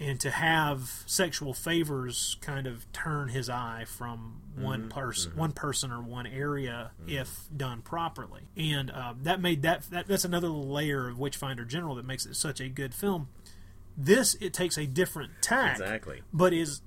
and 0.00 0.18
to 0.18 0.30
have 0.30 1.04
sexual 1.04 1.52
favors 1.52 2.38
kind 2.40 2.66
of 2.66 2.90
turn 2.90 3.28
his 3.28 3.50
eye 3.50 3.84
from 3.86 4.40
one 4.56 4.80
mm-hmm. 4.80 4.88
person, 4.88 5.30
mm-hmm. 5.30 5.40
one 5.40 5.52
person 5.52 5.92
or 5.92 6.00
one 6.00 6.26
area, 6.26 6.90
mm-hmm. 7.02 7.10
if 7.10 7.46
done 7.54 7.82
properly, 7.82 8.48
and 8.56 8.90
um, 8.90 9.18
that 9.22 9.40
made 9.40 9.62
that, 9.62 9.82
that 9.90 10.06
that's 10.06 10.24
another 10.24 10.48
layer 10.48 11.08
of 11.08 11.18
Witchfinder 11.18 11.66
General 11.66 11.94
that 11.96 12.06
makes 12.06 12.24
it 12.24 12.34
such 12.34 12.60
a 12.60 12.68
good 12.68 12.94
film. 12.94 13.28
This 13.96 14.34
it 14.40 14.54
takes 14.54 14.78
a 14.78 14.86
different 14.86 15.32
tack, 15.42 15.72
Exactly. 15.72 16.22
but 16.32 16.54
is 16.54 16.80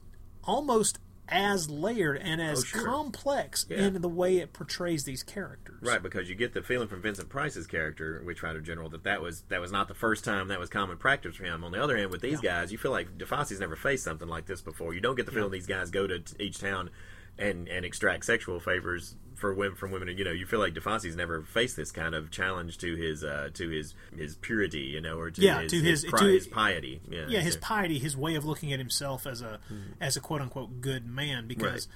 almost 0.43 0.97
as 1.29 1.69
layered 1.69 2.17
and 2.17 2.41
oh, 2.41 2.43
as 2.45 2.59
Oh, 2.59 2.63
sure. 2.63 2.85
complex 2.85 3.65
Yeah. 3.69 3.77
in 3.87 4.01
the 4.01 4.09
way 4.09 4.37
it 4.39 4.51
portrays 4.53 5.03
these 5.05 5.23
characters. 5.23 5.79
Right, 5.81 6.01
because 6.03 6.29
you 6.29 6.35
get 6.35 6.53
the 6.53 6.61
feeling 6.61 6.87
from 6.87 7.01
Vincent 7.01 7.29
Price's 7.29 7.65
character, 7.65 8.21
Witchfinder 8.25 8.59
General, 8.61 8.89
that 8.89 9.03
that 9.03 9.21
was 9.21 9.41
that 9.49 9.61
was 9.61 9.71
not 9.71 9.87
the 9.87 9.93
first 9.93 10.23
time 10.25 10.49
that 10.49 10.59
was 10.59 10.69
common 10.69 10.97
practice 10.97 11.35
for 11.35 11.45
him. 11.45 11.63
On 11.63 11.71
the 11.71 11.81
other 11.81 11.97
hand, 11.97 12.11
with 12.11 12.21
these 12.21 12.41
guys, 12.41 12.71
you 12.71 12.77
feel 12.77 12.91
like 12.91 13.17
DeFosse's 13.17 13.59
never 13.59 13.75
faced 13.75 14.03
something 14.03 14.27
like 14.27 14.45
this 14.45 14.61
before. 14.61 14.93
You 14.93 14.99
don't 14.99 15.15
get 15.15 15.25
the 15.25 15.31
feeling 15.31 15.51
these 15.51 15.67
guys 15.67 15.89
go 15.91 16.07
to 16.07 16.19
t- 16.19 16.35
each 16.43 16.59
town 16.59 16.89
and 17.37 17.67
and 17.67 17.83
extract 17.85 18.25
sexual 18.25 18.59
favors 18.59 19.15
for 19.35 19.53
women 19.53 19.75
from 19.75 19.91
women. 19.91 20.17
You 20.17 20.23
know, 20.23 20.31
you 20.31 20.45
feel 20.45 20.59
like 20.59 20.73
DeFosse's 20.73 21.15
never 21.15 21.41
faced 21.41 21.75
this 21.75 21.91
kind 21.91 22.13
of 22.15 22.31
challenge 22.31 22.77
to 22.79 22.95
his 22.95 23.23
uh, 23.23 23.49
to 23.53 23.69
his 23.69 23.93
his 24.17 24.35
purity, 24.35 24.79
you 24.81 25.01
know, 25.01 25.17
or 25.19 25.31
to 25.31 25.41
Yeah, 25.41 25.61
his, 25.61 25.71
to 25.71 25.79
his- 25.81 26.05
pri- 26.05 26.19
to 26.19 26.25
his 26.25 26.43
his- 26.45 26.53
piety. 26.53 27.01
Yeah, 27.09 27.25
yeah, 27.27 27.39
his 27.41 27.53
so- 27.55 27.59
piety, 27.61 27.99
his 27.99 28.15
way 28.17 28.35
of 28.35 28.45
looking 28.45 28.71
at 28.73 28.79
himself 28.79 29.25
as 29.27 29.41
a 29.41 29.59
as 29.99 30.15
a 30.17 30.19
quote 30.21 30.41
unquote 30.41 30.81
good 30.81 31.05
man, 31.05 31.47
because 31.47 31.87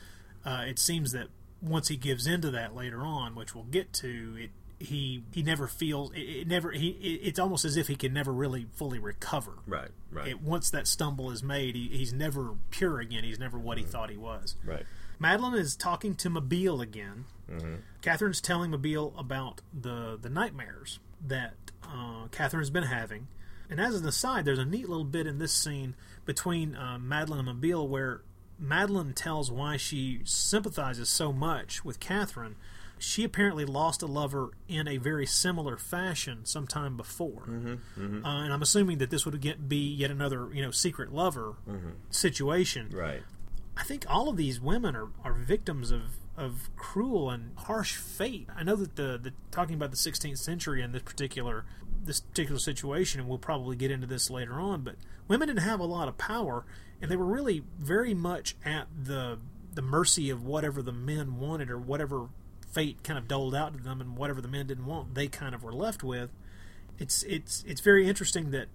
uh, 0.46 0.64
it 0.68 0.80
seems 0.80 1.12
that 1.12 1.28
once 1.62 1.88
he 1.88 1.98
gives 1.98 2.28
into 2.28 2.52
that 2.52 2.76
later 2.76 3.02
on, 3.02 3.34
which 3.36 3.56
we'll 3.56 3.64
get 3.66 3.92
to, 3.94 4.36
it 4.40 4.50
he 4.80 5.24
he 5.34 5.42
never 5.42 5.66
feels 5.68 6.12
it, 6.14 6.20
it 6.20 6.48
never 6.48 6.70
he 6.72 6.90
it, 6.90 7.28
it's 7.30 7.40
almost 7.40 7.66
as 7.66 7.76
if 7.78 7.88
he 7.88 7.96
can 7.96 8.14
never 8.14 8.32
really 8.32 8.68
fully 8.76 9.00
recover. 9.00 9.54
Right, 9.66 9.90
right. 10.12 10.28
It, 10.28 10.42
once 10.42 10.70
that 10.70 10.86
stumble 10.86 11.32
is 11.32 11.42
made, 11.42 11.76
he, 11.76 11.88
he's 11.88 12.14
never 12.14 12.52
pure 12.70 13.00
again. 13.00 13.24
He's 13.24 13.40
never 13.40 13.58
what 13.58 13.80
he 13.80 13.84
thought 13.84 14.12
he 14.12 14.18
was. 14.18 14.56
Right. 14.64 14.86
Madeline 15.20 15.56
is 15.56 15.76
talking 15.76 16.16
to 16.16 16.30
Mabille 16.30 16.82
again. 16.82 17.26
Mm-hmm. 17.50 17.76
Catherine's 18.02 18.42
telling 18.42 18.72
Mabille 18.72 19.14
about 19.18 19.62
the 19.74 20.18
the 20.22 20.30
nightmares 20.30 21.00
that 21.26 21.54
uh, 21.84 22.28
Catherine's 22.32 22.70
been 22.70 22.84
having. 22.84 23.28
And 23.70 23.82
as 23.82 23.96
an 24.00 24.08
aside, 24.08 24.46
there's 24.46 24.60
a 24.60 24.66
neat 24.66 24.88
little 24.88 25.04
bit 25.04 25.28
in 25.28 25.40
this 25.40 25.52
scene 25.54 25.96
between 26.26 26.76
uh, 26.76 26.98
Madeline 27.00 27.48
and 27.48 27.62
Mabille 27.62 27.88
where 27.88 28.22
Madeline 28.60 29.14
tells 29.14 29.52
why 29.52 29.78
she 29.78 30.22
sympathizes 30.24 31.10
so 31.10 31.32
much 31.34 31.84
with 31.84 32.00
Catherine. 32.00 32.56
She 33.00 33.24
apparently 33.24 33.64
lost 33.66 34.02
a 34.02 34.08
lover 34.08 34.50
in 34.68 34.88
a 34.88 34.98
very 34.98 35.28
similar 35.28 35.78
fashion 35.78 36.46
sometime 36.46 36.98
before, 36.98 37.44
Mm-hmm. 37.48 38.26
uh, 38.26 38.44
and 38.44 38.52
I'm 38.52 38.62
assuming 38.64 38.98
that 38.98 39.12
this 39.12 39.24
would 39.26 39.40
get, 39.40 39.70
be 39.70 39.88
yet 39.94 40.10
another 40.10 40.48
you 40.52 40.64
know 40.64 40.72
secret 40.72 41.14
lover 41.14 41.56
situation. 42.10 42.90
Right. 42.92 43.22
I 43.78 43.84
think 43.84 44.06
all 44.10 44.28
of 44.28 44.38
these 44.38 44.60
women 44.60 44.96
are, 44.96 45.10
are 45.24 45.34
victims 45.34 45.92
of, 45.92 46.18
of 46.36 46.70
cruel 46.76 47.30
and 47.30 47.52
harsh 47.58 47.96
fate. 47.96 48.50
I 48.56 48.64
know 48.64 48.76
that 48.76 48.96
the, 48.96 49.20
the 49.22 49.34
talking 49.52 49.76
about 49.76 49.92
the 49.92 49.98
16th 49.98 50.40
century 50.40 50.82
and 50.82 50.94
this 50.94 51.04
particular 51.04 51.66
this 52.04 52.22
particular 52.22 52.60
situation, 52.60 53.20
and 53.20 53.30
we'll 53.30 53.38
probably 53.38 53.76
get 53.76 53.92
into 53.92 54.08
this 54.08 54.30
later 54.30 54.54
on, 54.54 54.82
but 54.82 54.96
women 55.28 55.50
didn't 55.50 55.64
have 55.64 55.80
a 55.80 55.86
lot 55.86 56.08
of 56.08 56.18
power, 56.18 56.66
and 57.02 57.12
they 57.12 57.18
were 57.18 57.26
really 57.26 57.64
very 57.78 58.14
much 58.14 58.56
at 58.66 58.88
the 59.04 59.38
the 59.74 59.82
mercy 59.82 60.30
of 60.30 60.44
whatever 60.44 60.82
the 60.82 60.92
men 60.92 61.38
wanted 61.38 61.70
or 61.70 61.78
whatever 61.78 62.30
fate 62.72 63.04
kind 63.04 63.20
of 63.20 63.28
doled 63.28 63.54
out 63.54 63.78
to 63.78 63.84
them, 63.84 64.02
and 64.02 64.18
whatever 64.18 64.42
the 64.42 64.48
men 64.48 64.68
didn't 64.68 64.86
want, 64.86 65.14
they 65.14 65.28
kind 65.28 65.54
of 65.54 65.64
were 65.64 65.74
left 65.74 66.02
with. 66.02 66.32
It's 66.98 67.24
it's 67.24 67.64
it's 67.68 67.82
very 67.82 68.08
interesting 68.08 68.52
that 68.52 68.68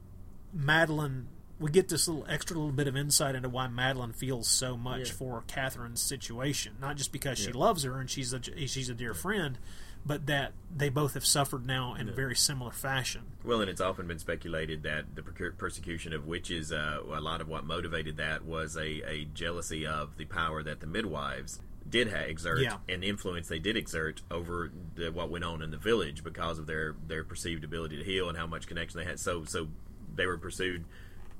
Madeline 0.52 1.28
we 1.62 1.70
get 1.70 1.88
this 1.88 2.08
little 2.08 2.26
extra 2.28 2.56
little 2.56 2.72
bit 2.72 2.86
of 2.88 2.96
insight 2.96 3.34
into 3.34 3.48
why 3.48 3.68
Madeline 3.68 4.12
feels 4.12 4.48
so 4.48 4.76
much 4.76 5.08
Yeah. 5.08 5.14
for 5.14 5.44
Catherine's 5.46 6.02
situation. 6.02 6.74
Not 6.80 6.96
just 6.96 7.12
because 7.12 7.38
she 7.38 7.52
loves 7.52 7.84
her 7.84 7.98
and 8.00 8.10
she's 8.10 8.32
a 8.34 8.42
she's 8.66 8.88
a 8.88 8.94
dear 8.94 9.14
friend, 9.14 9.56
but 10.04 10.26
that 10.26 10.52
they 10.76 10.88
both 10.88 11.14
have 11.14 11.24
suffered 11.24 11.64
now 11.64 11.94
in 11.94 12.08
a 12.08 12.12
very 12.12 12.34
similar 12.34 12.72
fashion. 12.72 13.22
Well, 13.44 13.60
and 13.60 13.70
it's 13.70 13.80
often 13.80 14.06
been 14.08 14.18
speculated 14.18 14.82
that 14.82 15.14
the 15.14 15.22
persecution 15.22 16.12
of 16.12 16.26
witches, 16.26 16.72
uh, 16.72 17.00
a 17.12 17.20
lot 17.20 17.40
of 17.40 17.48
what 17.48 17.64
motivated 17.64 18.16
that 18.16 18.44
was 18.44 18.76
a, 18.76 19.08
a 19.08 19.24
jealousy 19.32 19.86
of 19.86 20.16
the 20.16 20.24
power 20.24 20.62
that 20.64 20.80
the 20.80 20.86
midwives 20.88 21.60
did 21.88 22.10
ha- 22.10 22.18
exert 22.20 22.60
Yeah. 22.60 22.78
and 22.88 23.04
influence 23.04 23.48
they 23.48 23.58
did 23.58 23.76
exert 23.76 24.22
over 24.30 24.70
the, 24.94 25.10
what 25.12 25.30
went 25.30 25.44
on 25.44 25.62
in 25.62 25.70
the 25.70 25.76
village 25.76 26.24
because 26.24 26.58
of 26.58 26.66
their, 26.66 26.94
their 27.06 27.22
perceived 27.22 27.62
ability 27.64 27.96
to 27.98 28.04
heal 28.04 28.28
and 28.28 28.36
how 28.38 28.46
much 28.46 28.66
connection 28.66 28.98
they 28.98 29.04
had. 29.04 29.20
So, 29.20 29.44
so 29.44 29.68
they 30.14 30.26
were 30.26 30.38
pursued, 30.38 30.84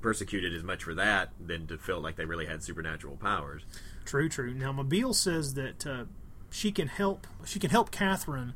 persecuted 0.03 0.53
as 0.53 0.63
much 0.63 0.83
for 0.83 0.93
that 0.93 1.29
than 1.43 1.65
to 1.67 1.77
feel 1.77 1.99
like 1.99 2.15
they 2.17 2.25
really 2.25 2.45
had 2.45 2.61
supernatural 2.61 3.15
powers. 3.15 3.63
True, 4.05 4.29
true. 4.29 4.53
Now 4.53 4.71
Mabille 4.71 5.15
says 5.15 5.55
that 5.55 5.87
uh, 5.87 6.05
she 6.51 6.71
can 6.71 6.89
help. 6.89 7.25
She 7.45 7.59
can 7.59 7.71
help 7.71 7.89
Catherine 7.89 8.53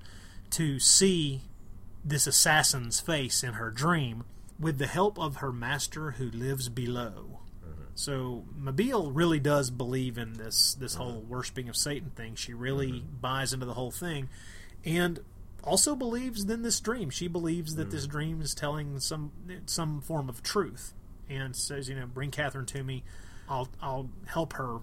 to 0.51 0.79
see 0.79 1.41
this 2.05 2.27
assassin's 2.27 2.99
face 2.99 3.43
in 3.43 3.53
her 3.53 3.71
dream 3.71 4.23
with 4.59 4.77
the 4.77 4.87
help 4.87 5.19
of 5.19 5.37
her 5.37 5.51
master 5.51 6.11
who 6.11 6.29
lives 6.29 6.69
below. 6.69 7.39
Mm-hmm. 7.65 7.81
So 7.95 8.45
Mabille 8.59 9.11
really 9.13 9.39
does 9.39 9.71
believe 9.71 10.17
in 10.17 10.33
this 10.33 10.75
this 10.75 10.93
mm-hmm. 10.93 11.03
whole 11.03 11.21
worshiping 11.21 11.69
of 11.69 11.75
Satan 11.75 12.11
thing. 12.11 12.35
She 12.35 12.53
really 12.53 12.91
mm-hmm. 12.91 13.17
buys 13.21 13.53
into 13.53 13.65
the 13.65 13.73
whole 13.73 13.91
thing, 13.91 14.29
and 14.85 15.19
also 15.63 15.95
believes 15.95 16.43
in 16.43 16.61
this 16.61 16.79
dream. 16.79 17.09
She 17.09 17.27
believes 17.27 17.75
that 17.75 17.91
this 17.91 18.07
dream 18.07 18.41
is 18.41 18.55
telling 18.55 18.99
some 18.99 19.31
some 19.65 20.01
form 20.01 20.29
of 20.29 20.41
truth, 20.41 20.93
and 21.29 21.55
says, 21.55 21.89
you 21.89 21.95
know, 21.95 22.05
bring 22.05 22.31
Catherine 22.31 22.65
to 22.67 22.83
me. 22.83 23.03
I'll 23.49 23.69
I'll 23.81 24.09
help 24.25 24.53
her 24.53 24.79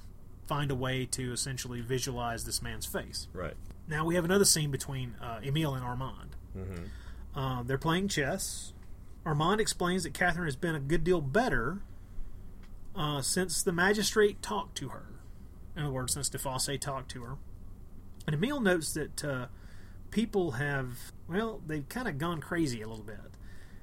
find 0.47 0.71
a 0.71 0.75
way 0.75 1.07
to 1.07 1.33
essentially 1.33 1.81
visualize 1.81 2.45
this 2.45 2.63
man's 2.63 2.87
face. 2.87 3.29
Right. 3.33 3.55
Now 3.89 4.05
we 4.05 4.15
have 4.15 4.25
another 4.25 4.45
scene 4.45 4.71
between 4.71 5.15
uh, 5.21 5.41
Emile 5.45 5.75
and 5.75 5.85
Armand. 5.85 6.37
Mm-hmm. 6.57 7.39
Uh, 7.39 7.63
they're 7.63 7.79
playing 7.79 8.09
chess. 8.09 8.73
Armand 9.27 9.61
explains 9.61 10.03
that 10.05 10.15
Catherine 10.15 10.47
has 10.47 10.57
been 10.57 10.75
a 10.75 10.81
good 10.81 11.03
deal 11.03 11.21
better 11.21 11.81
uh, 12.95 13.23
since 13.23 13.63
the 13.63 13.73
magistrate 13.73 14.43
talked 14.43 14.77
to 14.79 14.91
her. 14.91 15.07
In 15.77 15.83
other 15.83 15.93
words, 15.93 16.13
since 16.13 16.29
DeFosse 16.29 16.79
talked 16.81 17.11
to 17.13 17.23
her. 17.23 17.37
And 18.27 18.35
Emile 18.35 18.61
notes 18.61 18.93
that 18.95 19.25
uh, 19.25 19.47
people 20.11 20.53
have, 20.53 21.13
well, 21.29 21.61
they've 21.67 21.89
kind 21.89 22.07
of 22.07 22.19
gone 22.19 22.41
crazy 22.41 22.83
a 22.83 22.89
little 22.89 23.05
bit. 23.05 23.19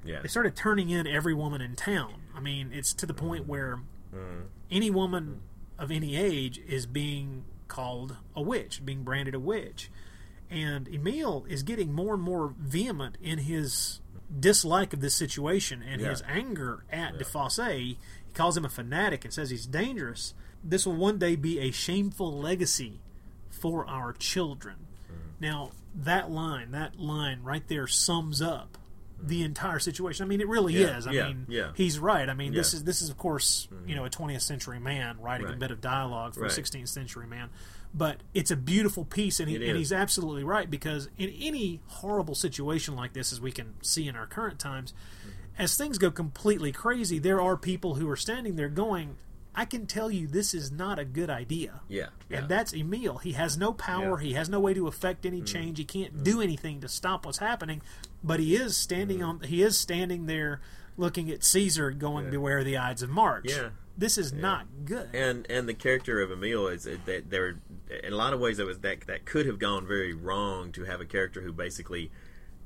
Yeah. 0.04 0.20
They 0.22 0.28
started 0.28 0.56
turning 0.56 0.90
in 0.90 1.06
every 1.06 1.34
woman 1.34 1.60
in 1.60 1.76
town. 1.76 2.21
I 2.34 2.40
mean, 2.40 2.70
it's 2.72 2.92
to 2.94 3.06
the 3.06 3.14
point 3.14 3.46
where 3.46 3.80
Mhm. 4.12 4.46
any 4.70 4.90
woman 4.90 5.40
of 5.78 5.90
any 5.90 6.16
age 6.16 6.58
is 6.58 6.86
being 6.86 7.44
called 7.68 8.16
a 8.36 8.42
witch, 8.42 8.84
being 8.84 9.02
branded 9.04 9.34
a 9.34 9.40
witch. 9.40 9.90
And 10.50 10.86
Emile 10.88 11.44
is 11.48 11.62
getting 11.62 11.92
more 11.92 12.14
and 12.14 12.22
more 12.22 12.54
vehement 12.58 13.16
in 13.22 13.38
his 13.38 14.00
dislike 14.38 14.92
of 14.92 15.00
this 15.00 15.14
situation 15.14 15.82
and 15.82 16.00
Yeah. 16.00 16.10
his 16.10 16.22
anger 16.26 16.84
at 16.90 17.18
DeFosse. 17.18 17.78
He 17.78 17.98
calls 18.34 18.56
him 18.56 18.64
a 18.64 18.68
fanatic 18.68 19.24
and 19.24 19.32
says 19.32 19.50
he's 19.50 19.66
dangerous. 19.66 20.34
This 20.62 20.86
will 20.86 20.96
one 20.96 21.18
day 21.18 21.36
be 21.36 21.58
a 21.58 21.70
shameful 21.70 22.38
legacy 22.38 23.00
for 23.50 23.86
our 23.86 24.12
children. 24.12 24.76
Now, 25.40 25.72
that 25.94 26.30
line, 26.30 26.70
that 26.70 26.98
line 27.00 27.42
right 27.42 27.66
there 27.68 27.86
sums 27.86 28.40
up 28.42 28.78
the 29.22 29.42
entire 29.44 29.78
situation. 29.78 30.24
I 30.24 30.28
mean, 30.28 30.40
it 30.40 30.48
really 30.48 30.74
Yeah, 30.74 30.98
is. 30.98 31.06
I 31.06 31.12
yeah, 31.12 31.28
mean, 31.28 31.46
yeah. 31.48 31.70
he's 31.74 31.98
right. 31.98 32.28
I 32.28 32.34
mean, 32.34 32.52
this 32.52 32.74
is 32.74 32.84
this 32.84 33.00
is 33.02 33.08
of 33.08 33.16
course 33.16 33.68
you 33.86 33.94
know 33.94 34.04
a 34.04 34.10
20th 34.10 34.42
century 34.42 34.80
man 34.80 35.18
writing 35.20 35.46
a 35.48 35.52
bit 35.56 35.70
of 35.70 35.80
dialogue 35.80 36.34
for 36.34 36.40
Right. 36.42 36.50
a 36.58 36.60
16th 36.60 36.88
century 36.88 37.26
man, 37.26 37.50
but 37.94 38.18
it's 38.34 38.50
a 38.50 38.56
beautiful 38.56 39.04
piece, 39.04 39.38
and, 39.40 39.48
he, 39.48 39.56
and 39.56 39.76
he's 39.78 39.92
absolutely 39.92 40.44
right 40.44 40.68
because 40.70 41.08
in 41.18 41.30
any 41.40 41.80
horrible 41.86 42.34
situation 42.34 42.96
like 42.96 43.12
this, 43.12 43.32
as 43.32 43.40
we 43.40 43.52
can 43.52 43.74
see 43.82 44.08
in 44.08 44.16
our 44.16 44.26
current 44.26 44.58
times, 44.58 44.92
Mm-hmm. 45.20 45.62
as 45.62 45.76
things 45.76 45.98
go 45.98 46.10
completely 46.10 46.72
crazy, 46.72 47.18
there 47.18 47.40
are 47.40 47.56
people 47.56 47.94
who 47.94 48.08
are 48.10 48.16
standing 48.16 48.56
there 48.56 48.68
going. 48.68 49.16
I 49.54 49.64
can 49.64 49.86
tell 49.86 50.10
you 50.10 50.26
this 50.26 50.54
is 50.54 50.72
not 50.72 50.98
a 50.98 51.04
good 51.04 51.28
idea. 51.28 51.80
Yeah. 51.88 52.06
yeah. 52.28 52.38
And 52.38 52.48
that's 52.48 52.74
Emile. 52.74 53.18
He 53.18 53.32
has 53.32 53.56
no 53.56 53.72
power. 53.72 54.20
Yeah. 54.20 54.28
He 54.28 54.32
has 54.34 54.48
no 54.48 54.60
way 54.60 54.74
to 54.74 54.86
affect 54.86 55.26
any 55.26 55.38
mm-hmm. 55.38 55.46
change. 55.46 55.78
He 55.78 55.84
can't 55.84 56.14
mm-hmm. 56.14 56.22
do 56.22 56.40
anything 56.40 56.80
to 56.80 56.88
stop 56.88 57.26
what's 57.26 57.38
happening. 57.38 57.82
But 58.24 58.40
he 58.40 58.56
is 58.56 58.76
standing 58.76 59.18
mm-hmm. 59.18 59.28
on. 59.28 59.40
He 59.40 59.62
is 59.62 59.76
standing 59.76 60.26
there, 60.26 60.60
looking 60.96 61.30
at 61.30 61.44
Caesar, 61.44 61.90
going, 61.90 62.26
Yeah. 62.26 62.30
"Beware 62.30 62.64
the 62.64 62.78
Ides 62.78 63.02
of 63.02 63.10
March." 63.10 63.50
Yeah. 63.50 63.70
This 63.96 64.16
is 64.16 64.32
not 64.32 64.66
good. 64.86 65.10
and 65.14 65.46
and 65.50 65.68
the 65.68 65.74
character 65.74 66.22
of 66.22 66.32
Emile 66.32 66.68
is 66.68 66.84
that 66.84 67.28
there 67.28 67.56
in 68.02 68.12
a 68.12 68.16
lot 68.16 68.32
of 68.32 68.40
ways 68.40 68.56
that 68.56 68.64
was 68.64 68.78
that 68.78 69.06
that 69.06 69.26
could 69.26 69.44
have 69.44 69.58
gone 69.58 69.86
very 69.86 70.14
wrong 70.14 70.72
to 70.72 70.84
have 70.84 71.00
a 71.00 71.04
character 71.04 71.42
who 71.42 71.52
basically 71.52 72.10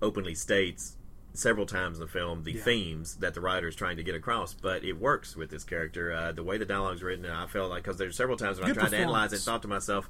openly 0.00 0.36
states 0.36 0.96
several 1.36 1.66
times 1.66 1.98
in 1.98 2.00
the 2.00 2.06
film 2.10 2.42
the 2.44 2.52
Yeah. 2.52 2.62
themes 2.62 3.16
that 3.16 3.34
the 3.34 3.40
writer 3.40 3.68
is 3.68 3.76
trying 3.76 3.96
to 3.98 4.02
get 4.02 4.14
across 4.14 4.54
but 4.54 4.84
it 4.84 4.94
works 4.94 5.36
with 5.36 5.50
this 5.50 5.64
character 5.64 6.12
uh, 6.12 6.32
the 6.32 6.42
way 6.42 6.58
the 6.58 6.64
dialogue's 6.64 7.02
written 7.02 7.26
I 7.26 7.46
felt 7.46 7.70
like 7.70 7.82
because 7.84 7.98
there's 7.98 8.16
several 8.16 8.36
times 8.36 8.58
when 8.58 8.68
Good 8.68 8.78
I 8.78 8.80
tried 8.82 8.90
to 8.90 8.96
analyze 8.98 9.32
it 9.32 9.38
thought 9.40 9.62
to 9.62 9.68
myself 9.68 10.08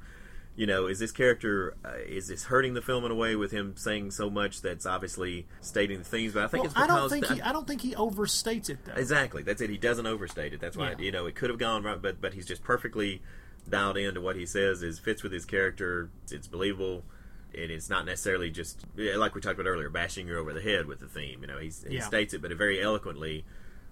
you 0.55 0.67
know 0.67 0.87
is 0.87 0.99
this 0.99 1.13
character 1.13 1.75
uh, 1.85 1.91
is 2.07 2.29
this 2.29 2.45
hurting 2.45 2.73
the 2.75 2.81
film 2.81 3.05
in 3.05 3.11
a 3.11 3.15
way 3.15 3.37
with 3.37 3.51
him 3.51 3.75
saying 3.77 4.11
so 4.13 4.31
much 4.31 4.63
that's 4.63 4.87
obviously 4.87 5.47
stating 5.61 5.99
the 5.99 6.05
themes 6.05 6.33
but 6.33 6.45
I 6.45 6.47
think 6.47 6.63
Well, 6.65 6.71
it's 6.73 6.77
I 6.81 6.87
because 6.87 6.99
don't 7.01 7.11
think 7.11 7.27
the- 7.29 7.35
he. 7.35 7.41
I 7.43 7.53
don't 7.53 7.67
think 7.67 7.81
he 7.83 7.95
overstates 7.95 8.71
it 8.71 8.79
though. 8.87 8.95
Exactly. 8.95 9.43
That's 9.43 9.61
it. 9.61 9.69
He 9.69 9.77
doesn't 9.77 10.07
overstate 10.07 10.55
it. 10.55 10.61
That's 10.61 10.77
why 10.77 10.93
Yeah. 10.93 10.99
you 10.99 11.13
know 11.13 11.27
it 11.27 11.35
could 11.35 11.51
have 11.51 11.59
gone 11.59 11.83
right, 11.83 12.01
but 12.01 12.21
but 12.23 12.33
he's 12.35 12.47
just 12.47 12.63
perfectly 12.63 13.21
dialed 13.69 13.99
into 13.99 14.21
what 14.23 14.37
he 14.37 14.47
says. 14.47 14.83
Is 14.83 14.99
fits 14.99 15.23
with 15.23 15.33
his 15.33 15.45
character. 15.45 16.09
It's 16.31 16.47
believable. 16.47 17.05
And 17.57 17.71
it's 17.71 17.89
not 17.89 18.05
necessarily 18.05 18.51
just 18.51 18.85
like 18.97 19.35
we 19.35 19.41
talked 19.41 19.59
about 19.59 19.69
earlier, 19.69 19.89
bashing 19.89 20.29
you 20.29 20.37
over 20.39 20.53
the 20.53 20.61
head 20.61 20.87
with 20.87 21.01
the 21.01 21.09
theme. 21.09 21.41
You 21.41 21.47
know, 21.47 21.59
he's, 21.59 21.85
he 21.89 21.97
Yeah. 21.97 22.03
states 22.03 22.35
it, 22.35 22.43
but 22.43 22.53
very 22.53 22.83
eloquently. 22.83 23.45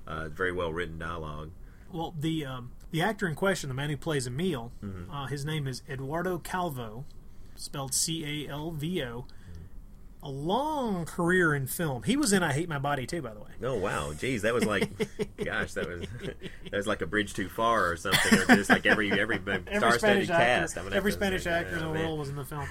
Uh, 0.06 0.28
very 0.28 0.52
well 0.52 0.70
written 0.70 0.98
dialogue. 0.98 1.50
Well, 1.90 2.14
the 2.20 2.44
um, 2.44 2.72
the 2.90 3.00
actor 3.00 3.26
in 3.26 3.34
question, 3.34 3.68
the 3.68 3.74
man 3.74 3.88
who 3.88 3.96
plays 3.96 4.26
Emile, 4.26 4.70
Mm-hmm. 4.84 5.10
uh, 5.10 5.26
his 5.28 5.46
name 5.46 5.66
is 5.66 5.80
Eduardo 5.88 6.36
Calvo, 6.38 7.06
spelled 7.56 7.94
C 7.94 8.46
A 8.46 8.50
L 8.52 8.70
V 8.70 9.02
O. 9.02 9.24
A 10.22 10.28
long 10.30 11.04
career 11.04 11.54
in 11.54 11.66
film. 11.66 12.02
He 12.02 12.16
was 12.16 12.32
in 12.32 12.42
I 12.42 12.54
Hate 12.54 12.66
My 12.66 12.78
Body 12.78 13.06
too, 13.06 13.20
by 13.20 13.34
the 13.34 13.40
way. 13.40 13.50
Oh 13.62 13.76
wow, 13.78 14.12
geez, 14.14 14.40
that 14.42 14.54
was 14.54 14.64
like, 14.64 14.88
gosh, 15.44 15.74
that 15.74 15.86
was 15.86 16.00
that 16.70 16.72
was 16.76 16.86
like 16.86 17.02
a 17.02 17.06
bridge 17.06 17.34
too 17.34 17.48
far 17.50 17.90
or 17.90 17.96
something, 17.98 18.38
or 18.40 18.56
just 18.56 18.70
like 18.70 18.86
every 18.86 19.10
every, 19.12 19.36
every 19.46 19.64
star-studded 19.78 20.26
cast. 20.28 20.78
actor, 20.78 20.94
every 20.94 21.12
Spanish 21.12 21.46
actor 21.46 21.76
in 21.76 21.80
the 21.80 21.90
world 21.90 22.18
was 22.18 22.30
in 22.30 22.36
the 22.36 22.44
film. 22.44 22.66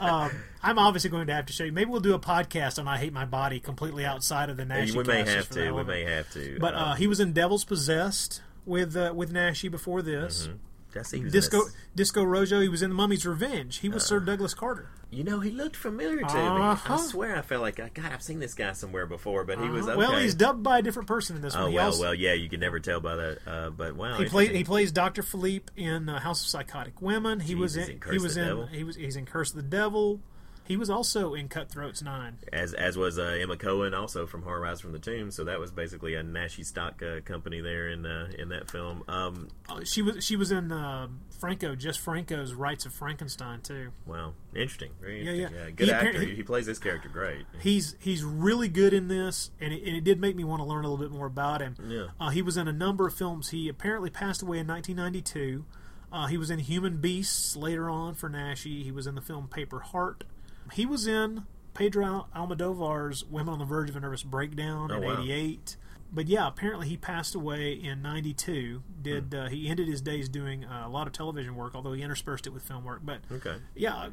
Um, 0.00 0.30
I'm 0.62 0.78
obviously 0.78 1.10
going 1.10 1.26
to 1.28 1.34
have 1.34 1.46
to 1.46 1.52
show 1.52 1.64
you. 1.64 1.72
Maybe 1.72 1.90
we'll 1.90 2.00
do 2.00 2.14
a 2.14 2.18
podcast 2.18 2.78
on 2.78 2.88
"I 2.88 2.98
Hate 2.98 3.12
My 3.12 3.24
Body" 3.24 3.60
completely 3.60 4.04
outside 4.04 4.50
of 4.50 4.56
the 4.56 4.64
Uh, 4.64 4.66
Nash. 4.66 4.92
we 4.92 5.04
may 5.04 5.18
have 5.18 5.26
just 5.26 5.48
for 5.48 5.54
the 5.54 5.64
to. 5.66 5.72
We 5.72 5.84
may 5.84 6.04
have 6.04 6.30
to. 6.32 6.58
But 6.60 6.74
Uh, 6.74 6.78
uh, 6.78 6.94
he 6.94 7.06
was 7.06 7.20
in 7.20 7.32
"Devil's 7.32 7.64
Possessed" 7.64 8.42
with 8.64 8.96
uh, 8.96 9.12
with 9.14 9.32
Naschy 9.32 9.70
before 9.70 10.02
this. 10.02 10.48
Mm-hmm. 10.48 10.56
Did 10.96 11.00
I 11.00 11.02
see 11.04 11.18
he 11.18 11.24
was 11.24 11.32
Disco 11.32 11.62
Disco 11.94 12.24
Rojo. 12.24 12.60
He 12.60 12.68
was 12.68 12.82
in 12.82 12.90
The 12.90 12.96
Mummy's 12.96 13.26
Revenge. 13.26 13.78
He 13.78 13.88
was 13.88 14.04
Sir 14.04 14.18
Douglas 14.20 14.54
Carter. 14.54 14.88
You 15.10 15.22
know, 15.22 15.38
he 15.40 15.50
looked 15.50 15.76
familiar 15.76 16.18
to 16.18 16.34
me. 16.34 16.40
Uh-huh. 16.40 16.94
I 16.94 16.96
swear, 16.96 17.36
I 17.36 17.42
felt 17.42 17.62
like 17.62 17.76
God, 17.76 17.90
I've 18.12 18.22
seen 18.22 18.40
this 18.40 18.54
guy 18.54 18.72
somewhere 18.72 19.06
before, 19.06 19.44
but 19.44 19.58
he 19.60 19.68
was 19.68 19.82
Uh-huh. 19.86 19.92
okay. 19.92 19.98
Well, 19.98 20.18
he's 20.18 20.34
dubbed 20.34 20.62
by 20.64 20.78
a 20.78 20.82
different 20.82 21.06
person 21.06 21.36
in 21.36 21.42
this 21.42 21.54
Oh 21.54 21.62
one. 21.62 21.70
He 21.70 21.76
well, 21.76 21.86
also- 21.86 22.02
well, 22.02 22.14
yeah, 22.14 22.32
you 22.32 22.48
can 22.48 22.58
never 22.60 22.80
tell 22.80 23.00
by 23.00 23.14
that. 23.16 23.38
Uh, 23.46 23.70
but 23.70 23.94
wow, 23.94 24.16
He 24.18 24.24
played. 24.24 24.50
He 24.50 24.64
plays 24.64 24.90
Doctor 24.90 25.22
Philippe 25.22 25.72
in 25.76 26.08
uh, 26.08 26.18
House 26.18 26.42
of 26.42 26.48
Psychotic 26.48 27.00
Women. 27.00 27.38
He 27.40 27.54
was 27.54 27.74
Jesus, 27.74 27.88
in. 27.88 27.94
in 27.94 28.00
Curse 28.00 28.12
He 28.12 28.18
was 28.18 28.34
the 28.34 28.40
in. 28.40 28.46
Devil? 28.48 28.66
He 28.66 28.84
was. 28.84 28.96
He's 28.96 29.16
in 29.16 29.26
Curse 29.26 29.50
of 29.50 29.56
the 29.56 29.62
Devil. 29.62 30.20
He 30.66 30.76
was 30.76 30.90
also 30.90 31.34
in 31.34 31.48
Cutthroats 31.48 32.02
Nine. 32.02 32.38
as 32.52 32.74
as 32.74 32.96
was 32.96 33.18
uh, 33.18 33.38
Emma 33.40 33.56
Cohen, 33.56 33.94
also 33.94 34.26
from 34.26 34.42
Horror 34.42 34.60
Rise 34.60 34.80
from 34.80 34.92
the 34.92 34.98
Tomb. 34.98 35.30
So 35.30 35.44
that 35.44 35.58
was 35.60 35.70
basically 35.70 36.14
a 36.14 36.22
Naschy 36.22 36.64
stock 36.64 37.02
uh, 37.02 37.20
company 37.24 37.60
there 37.60 37.88
in 37.88 38.04
uh, 38.06 38.28
in 38.38 38.48
that 38.50 38.70
film. 38.70 39.02
Um, 39.08 39.48
Uh, 39.68 39.84
she 39.84 40.02
was. 40.02 40.24
She 40.24 40.36
was 40.36 40.50
in 40.50 40.72
uh, 40.72 41.08
Franco. 41.38 41.74
Just 41.76 42.00
Franco's 42.00 42.54
Rites 42.54 42.86
of 42.86 42.92
Frankenstein 42.94 43.60
too. 43.60 43.90
wow, 44.06 44.32
interesting, 44.54 44.90
very 45.00 45.24
Yeah, 45.24 45.30
interesting. 45.32 45.58
yeah. 45.58 45.70
good 45.70 45.86
He 45.88 45.92
actor. 45.92 46.20
He, 46.20 46.34
he 46.36 46.42
plays 46.42 46.66
this 46.66 46.78
character 46.78 47.08
great. 47.08 47.44
He's 47.60 47.94
he's 48.00 48.24
really 48.24 48.68
good 48.68 48.92
in 48.94 49.08
this, 49.08 49.50
and 49.60 49.72
it, 49.72 49.82
and 49.86 49.96
it 49.96 50.04
did 50.04 50.20
make 50.20 50.34
me 50.36 50.44
want 50.44 50.60
to 50.60 50.64
learn 50.64 50.84
a 50.84 50.88
little 50.88 51.04
bit 51.04 51.12
more 51.16 51.26
about 51.26 51.60
him. 51.60 51.76
Yeah. 51.86 52.06
Uh, 52.20 52.30
he 52.30 52.42
was 52.42 52.56
in 52.56 52.66
a 52.68 52.72
number 52.72 53.06
of 53.06 53.14
films. 53.14 53.50
He 53.50 53.68
apparently 53.68 54.10
passed 54.10 54.42
away 54.42 54.58
in 54.58 54.66
1992. 54.66 55.64
Uh, 56.12 56.26
he 56.28 56.36
was 56.38 56.50
in 56.50 56.60
Human 56.60 56.98
Beasts 56.98 57.56
later 57.56 57.90
on 57.90 58.14
for 58.14 58.30
Naschy. 58.30 58.82
He 58.84 58.92
was 58.92 59.06
in 59.06 59.14
the 59.16 59.20
film 59.20 59.48
Paper 59.48 59.80
Heart. 59.80 60.24
He 60.72 60.86
was 60.86 61.06
in 61.06 61.44
Pedro 61.74 62.26
Almodovar's 62.34 63.24
Women 63.24 63.54
on 63.54 63.58
the 63.58 63.64
Verge 63.64 63.90
of 63.90 63.96
a 63.96 64.00
Nervous 64.00 64.22
Breakdown 64.22 64.90
Oh, 64.90 64.96
in 64.96 65.02
wow. 65.04 65.20
'88. 65.20 65.76
But 66.12 66.26
yeah, 66.28 66.46
apparently 66.46 66.88
he 66.88 66.96
passed 66.96 67.34
away 67.34 67.72
in 67.72 68.00
'92. 68.02 68.82
Did 69.02 69.24
Hmm. 69.32 69.38
uh, 69.38 69.48
he 69.48 69.68
ended 69.68 69.88
his 69.88 70.00
days 70.00 70.28
doing 70.28 70.64
uh, 70.64 70.84
a 70.86 70.88
lot 70.88 71.06
of 71.06 71.12
television 71.12 71.56
work, 71.56 71.74
although 71.74 71.92
he 71.92 72.02
interspersed 72.02 72.46
it 72.46 72.50
with 72.50 72.62
film 72.62 72.84
work. 72.84 73.00
But 73.04 73.20
Okay. 73.30 73.56
yeah, 73.74 74.08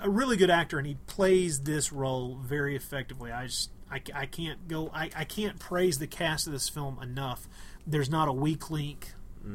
a 0.00 0.10
really 0.10 0.36
good 0.36 0.50
actor, 0.50 0.78
and 0.78 0.86
he 0.86 0.96
plays 1.06 1.60
this 1.60 1.92
role 1.92 2.36
very 2.36 2.74
effectively. 2.76 3.30
I 3.32 3.46
just 3.46 3.70
I, 3.90 4.02
I 4.14 4.26
can't 4.26 4.66
go 4.66 4.90
I, 4.92 5.10
I 5.16 5.24
can't 5.24 5.58
praise 5.60 5.98
the 6.00 6.08
cast 6.08 6.46
of 6.48 6.52
this 6.52 6.68
film 6.68 6.98
enough. 7.00 7.48
There's 7.86 8.10
not 8.10 8.26
a 8.28 8.32
weak 8.32 8.68
link 8.70 9.12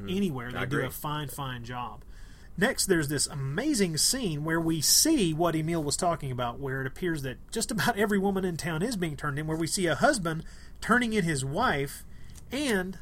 anywhere. 0.07 0.47
Mm-hmm. 0.47 0.57
I 0.57 0.65
They 0.65 0.77
do 0.77 0.85
a 0.85 0.89
fine 0.89 1.27
fine 1.27 1.65
job. 1.65 2.03
Next, 2.57 2.85
there's 2.87 3.07
this 3.07 3.27
amazing 3.27 3.97
scene 3.97 4.43
where 4.43 4.59
we 4.59 4.81
see 4.81 5.33
what 5.33 5.55
Emil 5.55 5.83
was 5.83 5.97
talking 5.97 6.31
about, 6.31 6.59
where 6.59 6.81
it 6.81 6.87
appears 6.87 7.21
that 7.23 7.37
just 7.51 7.71
about 7.71 7.97
every 7.97 8.19
woman 8.19 8.43
in 8.45 8.57
town 8.57 8.81
is 8.83 8.95
being 8.95 9.15
turned 9.15 9.39
in. 9.39 9.47
Where 9.47 9.57
we 9.57 9.67
see 9.67 9.87
a 9.87 9.95
husband 9.95 10.43
turning 10.81 11.13
in 11.13 11.23
his 11.23 11.43
wife, 11.45 12.03
and 12.51 12.97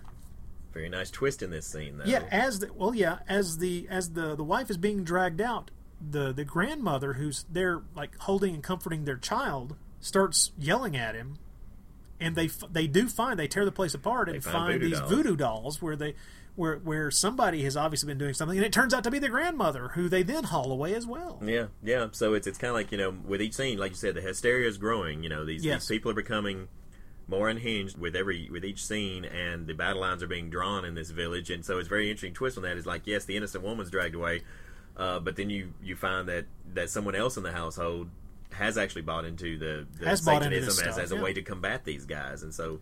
Very 0.72 0.88
nice 0.88 1.10
twist 1.12 1.41
in 1.41 1.50
this 1.50 1.66
scene, 1.66 1.97
though. 1.97 2.06
yeah, 2.06 2.24
as 2.32 2.60
the 2.60 2.72
well, 2.74 2.93
yeah, 2.95 3.20
as 3.28 3.58
the 3.58 3.88
as 3.89 4.12
the 4.12 4.36
the 4.36 4.43
wife 4.43 4.70
is 4.70 4.78
being 4.78 5.04
dragged 5.04 5.41
out, 5.41 5.72
the 6.00 6.32
the 6.32 6.45
grandmother 6.45 7.14
who's 7.14 7.45
there 7.52 7.82
like 7.95 8.16
holding 8.20 8.54
and 8.54 8.64
comforting 8.64 9.06
their 9.06 9.18
child 9.18 9.76
starts 10.00 10.52
yelling 10.58 10.95
at 10.95 11.16
him, 11.16 11.38
and 12.20 12.36
they 12.36 12.47
they 12.72 12.86
do 12.88 13.10
find 13.10 13.38
they 13.39 13.47
tear 13.47 13.66
the 13.66 13.72
place 13.72 13.93
apart 13.95 14.30
and 14.30 14.41
find 14.43 14.54
find 14.54 14.74
voodoo 14.74 14.89
these 14.89 15.00
dolls. 15.00 15.12
voodoo 15.12 15.36
dolls 15.36 15.82
where 15.82 15.95
they 15.95 16.14
where 16.60 16.78
where 16.78 17.10
somebody 17.10 17.64
has 17.64 17.76
obviously 17.78 18.07
been 18.07 18.18
doing 18.18 18.34
something, 18.34 18.57
and 18.57 18.66
it 18.66 18.74
turns 18.74 18.93
out 18.93 19.03
to 19.05 19.12
be 19.12 19.18
the 19.18 19.30
grandmother 19.30 19.88
who 19.89 20.10
they 20.10 20.22
then 20.22 20.43
haul 20.43 20.72
away 20.72 20.93
as 20.93 21.07
well. 21.07 21.41
Yeah, 21.43 21.68
yeah. 21.82 22.07
So 22.12 22.34
it's 22.34 22.45
it's 22.45 22.57
kind 22.57 22.70
of 22.70 22.76
like 22.76 22.91
you 22.91 22.97
know, 22.97 23.12
with 23.26 23.41
each 23.41 23.53
scene, 23.55 23.78
like 23.78 23.91
you 23.91 23.97
said, 23.97 24.14
the 24.16 24.22
hysteria 24.22 24.68
is 24.68 24.78
growing. 24.78 25.24
You 25.24 25.30
know, 25.30 25.45
these, 25.45 25.64
Yes. 25.66 25.88
these 25.88 25.97
people 25.97 26.12
are 26.12 26.16
becoming 26.16 26.68
more 27.28 27.47
unhinged 27.47 27.97
with 27.97 28.16
every 28.16 28.49
with 28.51 28.66
each 28.66 28.86
scene, 28.86 29.24
and 29.26 29.66
the 29.68 29.74
battle 29.74 30.01
lines 30.01 30.22
are 30.22 30.28
being 30.28 30.49
drawn 30.49 30.84
in 30.86 30.95
this 30.95 31.10
village. 31.12 31.49
And 31.49 31.66
so 31.66 31.80
it's 31.80 31.88
very 31.88 32.10
interesting 32.10 32.34
twist 32.34 32.57
on 32.57 32.64
that 32.64 32.76
is 32.78 32.86
like, 32.86 33.07
yes, 33.07 33.26
the 33.26 33.38
innocent 33.38 33.64
woman's 33.64 33.89
dragged 33.89 34.16
away, 34.16 34.41
uh, 34.97 35.20
but 35.20 35.36
then 35.38 35.49
you 35.49 35.74
you 35.82 35.95
find 35.95 36.28
that 36.28 36.45
that 36.74 36.89
someone 36.89 37.16
else 37.16 37.38
in 37.38 37.43
the 37.43 37.51
household 37.53 38.10
has 38.51 38.78
actually 38.78 39.03
bought 39.03 39.26
into 39.26 39.57
the, 39.60 39.88
the 39.99 40.05
Has 40.07 40.22
bought 40.22 40.41
into 40.43 40.57
as, 40.57 40.78
stuff, 40.78 40.97
as 40.97 41.12
a 41.12 41.16
yeah. 41.16 41.22
way 41.22 41.34
to 41.34 41.41
combat 41.41 41.86
these 41.86 42.05
guys, 42.05 42.43
and 42.43 42.53
so. 42.53 42.80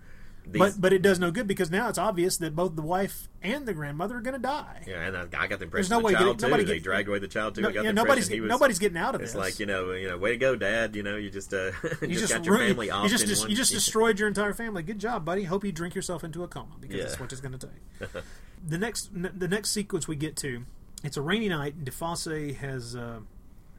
These, 0.49 0.59
But 0.59 0.79
but 0.79 0.93
it 0.93 1.01
does 1.01 1.19
no 1.19 1.29
good 1.29 1.45
because 1.45 1.69
now 1.69 1.89
it's 1.89 1.97
obvious 1.97 2.37
that 2.37 2.55
both 2.55 2.75
the 2.77 2.81
wife 2.81 3.27
and 3.43 3.65
the 3.65 3.73
grandmother 3.73 4.15
are 4.17 4.21
going 4.21 4.33
to 4.35 4.41
die. 4.41 4.81
yeah, 4.87 5.01
and 5.07 5.17
I, 5.17 5.21
I 5.21 5.25
got 5.25 5.59
the 5.59 5.65
There's 5.67 5.89
impression 5.89 5.89
no 5.91 5.99
the 5.99 6.05
way 6.05 6.13
child 6.13 6.23
getting- 6.25 6.37
too. 6.37 6.45
nobody 6.47 6.63
they 6.63 6.79
dragged 6.79 7.09
away 7.09 7.19
the 7.19 7.27
child 7.27 7.55
too. 7.55 7.61
No, 7.61 7.67
I 7.69 7.71
got 7.73 7.83
yeah, 7.83 7.89
the 7.89 7.93
nobody's 7.93 8.29
was, 8.29 8.39
nobody's 8.41 8.79
getting 8.79 8.97
out 8.97 9.13
of 9.13 9.21
It's 9.21 9.33
this. 9.33 9.39
like 9.39 9.59
you 9.59 9.65
know, 9.65 9.91
you 9.91 10.07
know, 10.07 10.17
way 10.17 10.31
to 10.31 10.37
go, 10.37 10.55
Dad. 10.55 10.95
You 10.95 11.03
know, 11.03 11.17
you 11.17 11.29
just 11.29 11.53
uh, 11.53 11.71
You 12.01 12.07
just, 12.07 12.19
just, 12.21 12.33
got 12.33 12.45
your 12.45 12.57
family 12.57 12.89
off. 12.89 13.03
You 13.03 13.09
just 13.09 13.27
dis- 13.27 13.41
one- 13.41 13.49
you 13.49 13.55
just 13.57 13.73
destroyed 13.73 14.19
your 14.19 14.29
entire 14.29 14.53
family. 14.53 14.83
Good 14.83 14.99
job, 14.99 15.25
buddy. 15.25 15.43
Hope 15.43 15.65
you 15.65 15.71
drink 15.73 15.95
yourself 15.95 16.23
into 16.23 16.43
a 16.43 16.47
coma 16.47 16.75
because 16.79 16.95
Yeah. 16.95 17.03
that's 17.03 17.19
what 17.19 17.31
it's 17.31 17.41
going 17.41 17.57
to 17.59 17.67
take. 17.67 18.09
the 18.67 18.77
next 18.77 19.09
n- 19.13 19.33
the 19.35 19.47
next 19.49 19.71
sequence 19.71 20.07
we 20.07 20.15
get 20.15 20.35
to, 20.37 20.63
it's 21.03 21.17
a 21.17 21.21
rainy 21.21 21.49
night, 21.49 21.75
and 21.75 21.85
DeFosse 21.85 22.55
has 22.55 22.95
uh, 22.95 23.19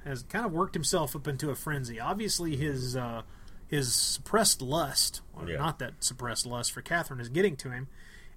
has 0.05 0.23
kind 0.25 0.45
of 0.45 0.53
worked 0.53 0.75
himself 0.75 1.17
up 1.17 1.27
into 1.27 1.49
a 1.51 1.55
frenzy. 1.55 1.99
Obviously, 1.99 2.57
his 2.57 2.95
uh, 2.95 3.23
his 3.69 3.95
suppressed 3.95 4.61
lust, 4.63 5.21
or 5.35 5.49
Yeah. 5.49 5.59
not 5.59 5.79
that 5.79 6.03
suppressed 6.03 6.47
lust 6.47 6.73
for 6.73 6.83
Catherine, 6.83 7.21
is 7.21 7.29
getting 7.29 7.55
to 7.59 7.71
him, 7.71 7.87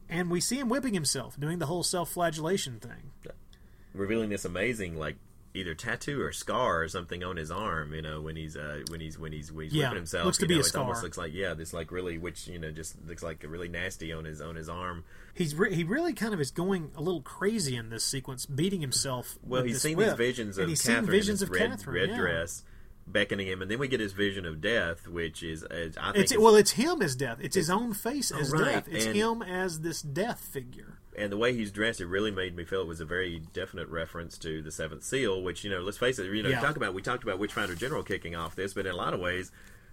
and 0.10 0.30
we 0.30 0.40
see 0.42 0.60
him 0.60 0.70
whipping 0.70 0.94
himself, 0.94 1.40
doing 1.40 1.60
the 1.60 1.66
whole 1.68 1.84
self-flagellation 1.84 2.80
thing. 2.80 3.12
revealing 3.94 4.30
this 4.30 4.46
amazing 4.46 4.96
like 4.98 5.18
either 5.54 5.76
tattoo 5.76 6.22
or 6.22 6.32
scar 6.32 6.82
or 6.82 6.88
something 6.88 7.26
on 7.26 7.36
his 7.36 7.52
arm. 7.52 7.94
You 7.94 8.02
know, 8.02 8.22
when 8.22 8.38
he's 8.38 8.56
uh, 8.56 8.84
when 8.90 9.02
he's 9.02 9.20
when 9.20 9.34
he's 9.34 9.52
when 9.52 9.66
he's 9.66 9.74
Yeah, 9.74 9.88
whipping 9.90 9.98
himself. 9.98 10.26
looks 10.26 10.38
to 10.38 10.48
be 10.48 10.54
know, 10.56 10.62
a 10.62 10.64
It 10.64 10.76
almost 10.78 10.98
scar. 11.00 11.04
looks 11.04 11.18
like 11.18 11.34
yeah, 11.34 11.54
this 11.54 11.74
like 11.74 11.92
really 11.92 12.18
which 12.18 12.48
you 12.48 12.58
know 12.58 12.72
just 12.72 12.96
looks 13.06 13.22
like 13.22 13.44
really 13.46 13.68
nasty 13.68 14.14
on 14.14 14.24
his 14.24 14.40
on 14.40 14.56
his 14.56 14.70
arm. 14.70 15.04
He's 15.34 15.54
re- 15.54 15.74
he 15.76 15.84
really 15.84 16.14
kind 16.14 16.34
of 16.34 16.40
is 16.40 16.52
going 16.52 16.92
a 16.96 17.02
little 17.02 17.22
crazy 17.22 17.76
in 17.76 17.90
this 17.90 18.06
sequence, 18.06 18.46
beating 18.46 18.80
himself. 18.80 19.38
Well, 19.44 19.62
with 19.64 19.72
he's 19.72 19.82
seen 19.82 19.98
whip. 19.98 20.08
these 20.12 20.18
visions 20.18 20.58
and 20.58 20.64
of 20.64 20.70
he's 20.70 20.82
Catherine 20.84 21.04
seen 21.06 21.12
visions 21.12 21.42
in 21.42 21.48
of 21.50 21.54
red, 21.54 21.70
Catherine, 21.72 21.96
red 21.96 22.10
yeah. 22.12 22.18
dress 22.18 22.64
beckoning 23.08 23.48
him, 23.48 23.62
and 23.62 23.70
then 23.70 23.80
we 23.80 23.88
get 23.88 24.00
his 24.00 24.14
vision 24.14 24.46
of 24.46 24.62
death, 24.62 25.08
which 25.08 25.44
is 25.44 25.64
uh, 25.64 25.90
I 26.00 26.12
think 26.12 26.24
It's 26.24 26.32
is- 26.32 26.38
well, 26.38 26.56
it's 26.56 26.72
him 26.72 27.02
as 27.02 27.16
death. 27.16 27.40
It's 27.42 27.56
his 27.56 27.70
own 27.70 27.94
face 27.94 28.32
as 28.32 28.52
right, 28.52 28.64
death. 28.66 28.88
It's 28.90 29.06
and- 29.06 29.16
him 29.16 29.42
as 29.42 29.82
this 29.82 30.02
death 30.02 30.40
figure. 30.40 30.98
and 31.18 31.32
the 31.32 31.38
way 31.38 31.54
he's 31.54 31.72
dressed, 31.72 32.00
it 32.00 32.06
really 32.08 32.32
made 32.32 32.56
me 32.56 32.64
feel 32.64 32.82
it 32.82 32.88
was 32.88 33.02
a 33.02 33.06
very 33.06 33.42
definite 33.54 33.90
reference 33.90 34.38
to 34.40 34.62
the 34.62 34.72
Seventh 34.72 35.04
Seal. 35.04 35.42
Which 35.42 35.64
you 35.64 35.70
know, 35.70 35.82
let's 35.82 35.98
face 35.98 36.20
it, 36.20 36.32
you 36.34 36.42
know, 36.44 36.50
Yeah. 36.50 36.62
talk 36.62 36.78
about 36.78 36.94
we 36.94 37.02
talked 37.02 37.24
about 37.24 37.40
Witchfinder 37.40 37.76
General 37.76 38.04
kicking 38.04 38.36
off 38.36 38.56
this, 38.56 38.74
but 38.74 38.86
in 38.86 38.92
a 38.94 38.96
lot 38.96 39.14
of 39.14 39.20
ways, 39.20 39.52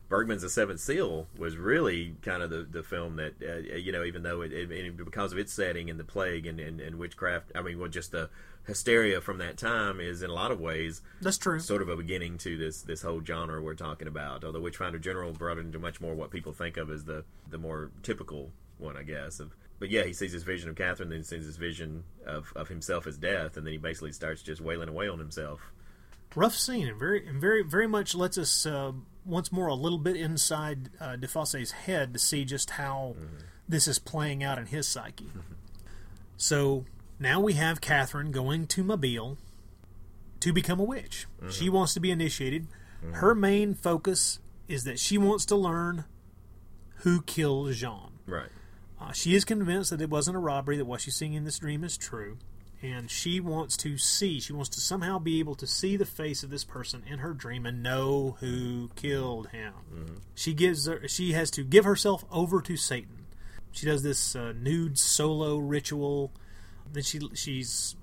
Bergman's 0.09 0.43
The 0.43 0.49
Seventh 0.49 0.81
Seal 0.81 1.27
was 1.37 1.57
really 1.57 2.17
kind 2.23 2.43
of 2.43 2.51
the, 2.51 2.63
the 2.71 2.83
film 2.83 3.17
that 3.17 3.35
uh, 3.43 3.77
you 3.77 3.91
know, 3.93 4.05
even 4.05 4.23
though 4.23 4.43
it, 4.43 4.53
it, 4.53 4.71
it- 4.71 4.97
because 5.05 5.33
of 5.33 5.39
its 5.39 5.53
setting 5.53 5.91
and 5.91 5.99
the 5.99 6.05
plague 6.05 6.47
and, 6.47 6.61
and, 6.61 6.81
and 6.81 6.99
witchcraft, 6.99 7.51
I 7.55 7.63
mean, 7.63 7.79
well, 7.79 7.89
just 7.91 8.13
the 8.13 8.31
hysteria 8.69 9.21
from 9.21 9.39
that 9.39 9.57
time 9.57 9.99
is 9.99 10.23
in 10.23 10.31
a 10.31 10.33
lot 10.33 10.53
of 10.53 10.61
ways 10.61 11.01
That's 11.21 11.39
true. 11.39 11.59
sort 11.59 11.83
of 11.83 11.89
a 11.89 11.97
beginning 11.97 12.39
to 12.39 12.57
this 12.57 12.83
this 12.83 13.03
whole 13.03 13.25
genre 13.25 13.61
we're 13.61 13.75
talking 13.75 14.07
about. 14.07 14.45
Although 14.45 14.61
Witchfinder 14.61 14.99
General 15.01 15.33
brought 15.33 15.59
into 15.59 15.79
much 15.81 16.01
more 16.01 16.15
what 16.15 16.31
people 16.31 16.53
think 16.53 16.77
of 16.77 16.91
as 16.91 17.05
the 17.05 17.25
the 17.51 17.59
more 17.59 17.91
typical 18.03 18.53
one, 18.77 18.97
I 18.97 19.03
guess. 19.03 19.41
Of 19.41 19.57
but 19.81 19.91
yeah, 19.91 20.05
he 20.05 20.13
sees 20.13 20.33
this 20.33 20.43
vision 20.43 20.69
of 20.69 20.77
Catherine, 20.77 21.09
then 21.09 21.19
he 21.19 21.25
sees 21.25 21.47
this 21.47 21.57
vision 21.57 22.05
of, 22.27 22.53
of 22.55 22.69
himself 22.69 23.07
as 23.07 23.17
death, 23.17 23.57
and 23.57 23.67
then 23.67 23.73
he 23.73 23.79
basically 23.79 24.13
starts 24.13 24.43
just 24.43 24.61
wailing 24.61 24.89
away 24.89 25.09
on 25.09 25.19
himself. 25.19 25.61
Rough 26.35 26.55
scene 26.55 26.87
and 26.89 26.99
very 26.99 27.27
and 27.27 27.41
very 27.41 27.63
very 27.63 27.87
much 27.89 28.15
lets 28.15 28.37
us 28.37 28.67
uh, 28.67 28.93
once 29.25 29.51
more 29.51 29.67
a 29.67 29.75
little 29.75 29.99
bit 29.99 30.15
inside 30.15 30.91
uh, 31.01 31.17
DeFosse's 31.17 31.71
head 31.73 32.13
to 32.13 32.19
see 32.19 32.45
just 32.45 32.71
how 32.71 33.17
this 33.69 33.89
is 33.89 33.99
playing 33.99 34.45
out 34.45 34.59
in 34.59 34.67
his 34.67 34.87
psyche. 34.87 35.31
So 36.41 36.85
now 37.19 37.41
we 37.41 37.55
have 37.55 37.81
Catherine 37.81 38.31
going 38.31 38.67
to 38.69 38.85
Mabille 38.85 39.37
to 40.41 40.53
become 40.53 40.79
a 40.79 40.85
witch. 40.85 41.27
She 41.51 41.69
wants 41.69 41.95
to 41.95 42.01
be 42.01 42.11
initiated. 42.11 42.69
Her 43.13 43.35
main 43.35 43.75
focus 43.75 44.41
is 44.67 44.85
that 44.85 44.99
she 44.99 45.19
wants 45.19 45.47
to 45.47 45.57
learn 45.57 46.05
who 47.03 47.23
killed 47.23 47.73
Jean. 47.73 48.19
Right. 48.27 48.51
Uh, 49.01 49.13
she 49.13 49.35
is 49.35 49.45
convinced 49.45 49.91
that 49.91 50.01
it 50.01 50.11
wasn't 50.11 50.37
a 50.37 50.41
robbery, 50.41 50.77
that 50.77 50.85
what 50.85 51.01
she's 51.01 51.17
seeing 51.17 51.35
in 51.35 51.45
this 51.45 51.59
dream 51.59 51.85
is 51.85 51.97
true. 51.97 52.39
And 52.83 53.11
she 53.11 53.41
wants 53.41 53.77
to 53.79 53.99
see, 53.99 54.39
she 54.41 54.53
wants 54.53 54.69
to 54.71 54.81
somehow 54.81 55.19
be 55.19 55.41
able 55.41 55.57
to 55.57 55.67
see 55.67 55.97
the 55.97 56.05
face 56.05 56.43
of 56.43 56.51
this 56.51 56.65
person 56.65 57.03
in 57.09 57.19
her 57.21 57.33
dream 57.33 57.67
and 57.67 57.83
know 57.83 58.37
who 58.41 58.91
killed 58.95 59.49
him. 59.49 60.21
She 60.35 60.55
gives 60.55 60.87
her, 60.87 61.07
she 61.09 61.33
has 61.33 61.51
to 61.53 61.65
give 61.65 61.85
herself 61.85 62.25
over 62.31 62.61
to 62.63 62.77
Satan. 62.77 63.27
She 63.73 63.87
does 63.87 64.03
this 64.03 64.37
uh, 64.37 64.53
nude 64.57 64.99
solo 64.99 65.59
ritual. 65.59 66.33
Then 66.93 67.03
she 67.03 67.21
she's 67.35 67.97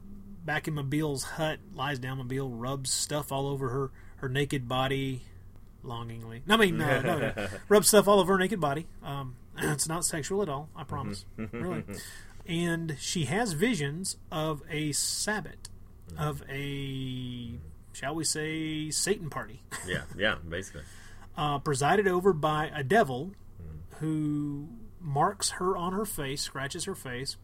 back 0.45 0.67
in 0.67 0.75
Mabille's 0.75 1.23
hut, 1.23 1.59
lies 1.73 1.99
down. 1.99 2.19
Mabille 2.19 2.49
rubs 2.51 2.91
stuff 2.91 3.31
all 3.31 3.47
over 3.47 3.69
her 3.69 3.91
her 4.17 4.29
naked 4.29 4.67
body, 4.67 5.23
longingly. 5.83 6.43
No, 6.45 6.55
I 6.55 6.57
mean, 6.57 6.77
no, 6.77 7.01
no, 7.01 7.19
no. 7.19 7.47
rubs 7.69 7.87
stuff 7.87 8.07
all 8.07 8.19
over 8.19 8.33
her 8.33 8.39
naked 8.39 8.59
body. 8.61 8.87
Um, 9.03 9.35
it's 9.57 9.87
not 9.87 10.05
sexual 10.05 10.41
at 10.41 10.49
all. 10.49 10.69
I 10.75 10.83
promise. 10.83 11.25
really. 11.37 11.83
And 12.47 12.95
she 12.99 13.25
has 13.25 13.53
visions 13.53 14.17
of 14.31 14.61
a 14.69 14.91
Sabbath, 14.91 15.57
of 16.17 16.43
a 16.49 17.57
shall 17.93 18.13
we 18.13 18.23
say 18.23 18.91
Satan 18.91 19.29
party, 19.29 19.63
Yeah, 19.87 20.01
yeah, 20.15 20.35
basically. 20.47 20.83
uh, 21.37 21.57
presided 21.59 22.07
over 22.07 22.33
by 22.33 22.69
a 22.75 22.83
devil 22.83 23.31
who 23.99 24.67
marks 24.99 25.51
her 25.51 25.75
on 25.75 25.93
her 25.93 26.05
face, 26.05 26.41
scratches 26.41 26.83
her 26.85 26.93
face, 26.95 27.37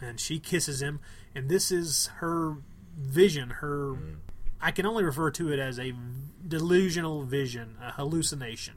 and 0.00 0.18
she 0.20 0.38
kisses 0.38 0.82
him, 0.82 1.00
and 1.34 1.48
this 1.48 1.70
is 1.72 2.06
her 2.18 2.56
vision. 2.96 3.50
Her, 3.50 3.96
I 4.60 4.70
can 4.70 4.86
only 4.86 5.04
refer 5.04 5.30
to 5.32 5.52
it 5.52 5.58
as 5.58 5.78
a 5.78 5.92
delusional 6.46 7.22
vision, 7.24 7.76
a 7.82 7.92
hallucination 7.92 8.74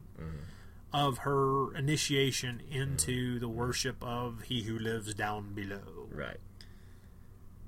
of 0.93 1.19
her 1.19 1.75
initiation 1.75 2.61
into 2.71 3.39
the 3.39 3.49
worship 3.49 3.97
of 4.01 4.43
He 4.43 4.63
who 4.63 4.77
lives 4.79 5.13
down 5.13 5.53
below. 5.53 6.07
Right. 6.11 6.39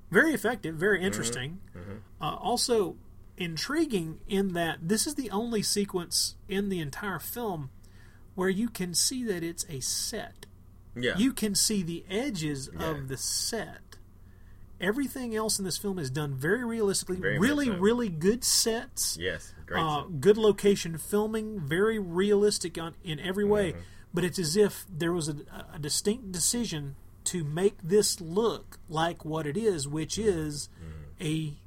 Very 0.10 0.34
effective, 0.34 0.76
very 0.76 1.02
interesting. 1.04 1.60
Mhm. 1.76 2.00
Uh, 2.20 2.36
also 2.36 2.98
intriguing 3.38 4.20
in 4.28 4.54
that 4.54 4.80
this 4.88 5.06
is 5.06 5.16
the 5.16 5.30
only 5.32 5.62
sequence 5.62 6.36
in 6.48 6.70
the 6.70 6.80
entire 6.80 7.20
film 7.20 7.70
where 8.36 8.50
you 8.50 8.70
can 8.70 8.94
see 8.94 9.24
that 9.26 9.44
it's 9.44 9.66
a 9.70 9.80
set. 9.82 10.46
Yeah. 11.02 11.18
You 11.18 11.34
can 11.34 11.56
see 11.56 11.84
the 11.84 12.06
edges 12.10 12.70
Yeah. 12.74 12.90
of 12.92 13.08
the 13.08 13.18
set. 13.18 13.98
Everything 14.82 15.36
else 15.36 15.60
in 15.60 15.66
this 15.66 15.78
film 15.78 16.00
is 16.00 16.10
done 16.10 16.34
very 16.34 16.64
realistically. 16.64 17.18
Very 17.18 17.38
really, 17.38 17.66
so. 17.66 17.78
really 17.78 18.08
good 18.08 18.44
sets. 18.46 19.18
Yes. 19.20 19.54
Great. 19.66 19.82
Uh, 19.82 20.04
good 20.04 20.38
location 20.38 20.98
filming, 20.98 21.60
very 21.60 22.00
realistic 22.00 22.78
on, 22.78 22.96
in 23.04 23.20
every 23.20 23.44
way. 23.44 23.72
Mm-hmm. 23.74 23.82
But 24.14 24.24
it's 24.24 24.40
as 24.40 24.56
if 24.56 24.86
there 24.90 25.12
was 25.12 25.28
a, 25.28 25.36
a 25.74 25.80
distinct 25.80 26.32
decision 26.32 26.96
to 27.26 27.44
make 27.44 27.78
this 27.84 28.22
look 28.22 28.80
like 28.88 29.26
what 29.26 29.46
it 29.46 29.58
is, 29.58 29.88
which 29.88 30.18
is 30.18 30.70
Mm-hmm. 30.82 31.24
a 31.26 31.58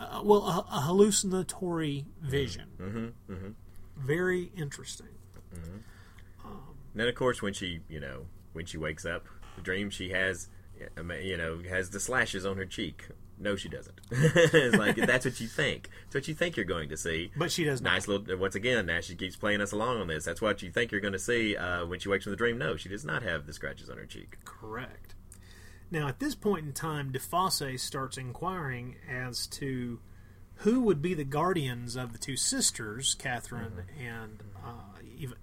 uh, 0.00 0.22
well 0.24 0.42
a, 0.42 0.66
a 0.76 0.80
hallucinatory 0.80 2.06
vision. 2.20 2.68
Mm-hmm. 2.80 3.32
Mm-hmm. 3.32 3.48
Very 3.96 4.50
interesting. 4.56 5.08
And 5.52 5.84
then, 6.94 7.06
of 7.08 7.14
course, 7.14 7.40
when 7.40 7.52
she, 7.52 7.80
you 7.88 8.00
know, 8.00 8.26
when 8.52 8.66
she 8.66 8.78
wakes 8.78 9.04
up, 9.04 9.26
the 9.56 9.62
dream 9.62 9.90
she 9.90 10.10
has, 10.10 10.48
you 11.22 11.36
know, 11.36 11.60
has 11.68 11.90
the 11.90 12.00
slashes 12.00 12.46
on 12.46 12.56
her 12.56 12.66
cheek. 12.66 13.08
No, 13.38 13.56
she 13.56 13.70
doesn't. 13.70 13.98
it's 14.10 14.76
like 14.76 14.96
that's 14.96 15.24
what 15.24 15.40
you 15.40 15.46
think. 15.46 15.88
It's 16.06 16.14
what 16.14 16.28
you 16.28 16.34
think 16.34 16.56
you're 16.56 16.66
going 16.66 16.90
to 16.90 16.96
see. 16.96 17.30
But 17.34 17.50
she 17.50 17.64
does 17.64 17.80
not. 17.80 17.92
Nice 17.92 18.06
little. 18.06 18.36
Once 18.36 18.54
again, 18.54 18.84
now 18.84 19.00
she 19.00 19.14
keeps 19.14 19.34
playing 19.34 19.62
us 19.62 19.72
along 19.72 19.98
on 20.00 20.08
this. 20.08 20.26
That's 20.26 20.42
what 20.42 20.62
you 20.62 20.70
think 20.70 20.92
you're 20.92 21.00
going 21.00 21.14
to 21.14 21.18
see 21.18 21.56
uh, 21.56 21.86
when 21.86 22.00
she 22.00 22.10
wakes 22.10 22.24
from 22.24 22.32
the 22.32 22.36
dream. 22.36 22.58
No, 22.58 22.76
she 22.76 22.90
does 22.90 23.04
not 23.04 23.22
have 23.22 23.46
the 23.46 23.54
scratches 23.54 23.88
on 23.88 23.96
her 23.96 24.04
cheek. 24.04 24.36
Correct. 24.44 25.14
Now, 25.90 26.06
at 26.06 26.20
this 26.20 26.34
point 26.34 26.66
in 26.66 26.72
time, 26.72 27.12
DeFosse 27.12 27.80
starts 27.80 28.16
inquiring 28.18 28.96
as 29.10 29.46
to 29.48 30.00
who 30.56 30.82
would 30.82 31.00
be 31.00 31.14
the 31.14 31.24
guardians 31.24 31.96
of 31.96 32.12
the 32.12 32.18
two 32.18 32.36
sisters, 32.36 33.14
Catherine 33.14 33.84
and 33.98 34.42
uh, 34.64 35.00
Eva- 35.16 35.36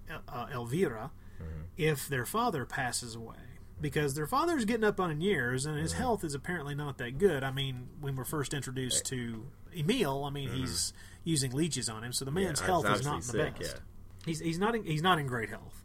Elvira, 1.40 1.64
if 1.76 2.08
their 2.08 2.26
father 2.26 2.64
passes 2.64 3.14
away. 3.14 3.36
Because 3.80 4.14
their 4.14 4.26
father's 4.26 4.64
getting 4.64 4.82
up 4.82 4.98
on 4.98 5.10
in 5.12 5.20
years, 5.20 5.64
and 5.64 5.78
his 5.78 5.92
health 5.92 6.24
is 6.24 6.34
apparently 6.34 6.74
not 6.74 6.98
that 6.98 7.16
good. 7.16 7.44
I 7.44 7.52
mean, 7.52 7.88
when 8.00 8.16
we're 8.16 8.24
first 8.24 8.52
introduced 8.52 9.06
to 9.06 9.46
Emil, 9.72 10.24
I 10.24 10.30
mean, 10.30 10.48
he's 10.48 10.92
using 11.22 11.52
leeches 11.52 11.88
on 11.88 12.02
him, 12.02 12.12
so 12.12 12.24
the 12.24 12.32
man's 12.32 12.58
Yeah, 12.60 12.66
health 12.66 12.86
is 12.90 13.04
not 13.06 13.22
in 13.22 13.26
the 13.28 13.50
best. 13.52 13.60
yeah. 13.76 13.80
He's 14.26 14.40
he's 14.40 14.58
not 14.58 14.74
in, 14.74 14.82
he's 14.82 15.00
not 15.02 15.20
in 15.20 15.28
great 15.28 15.48
health, 15.48 15.84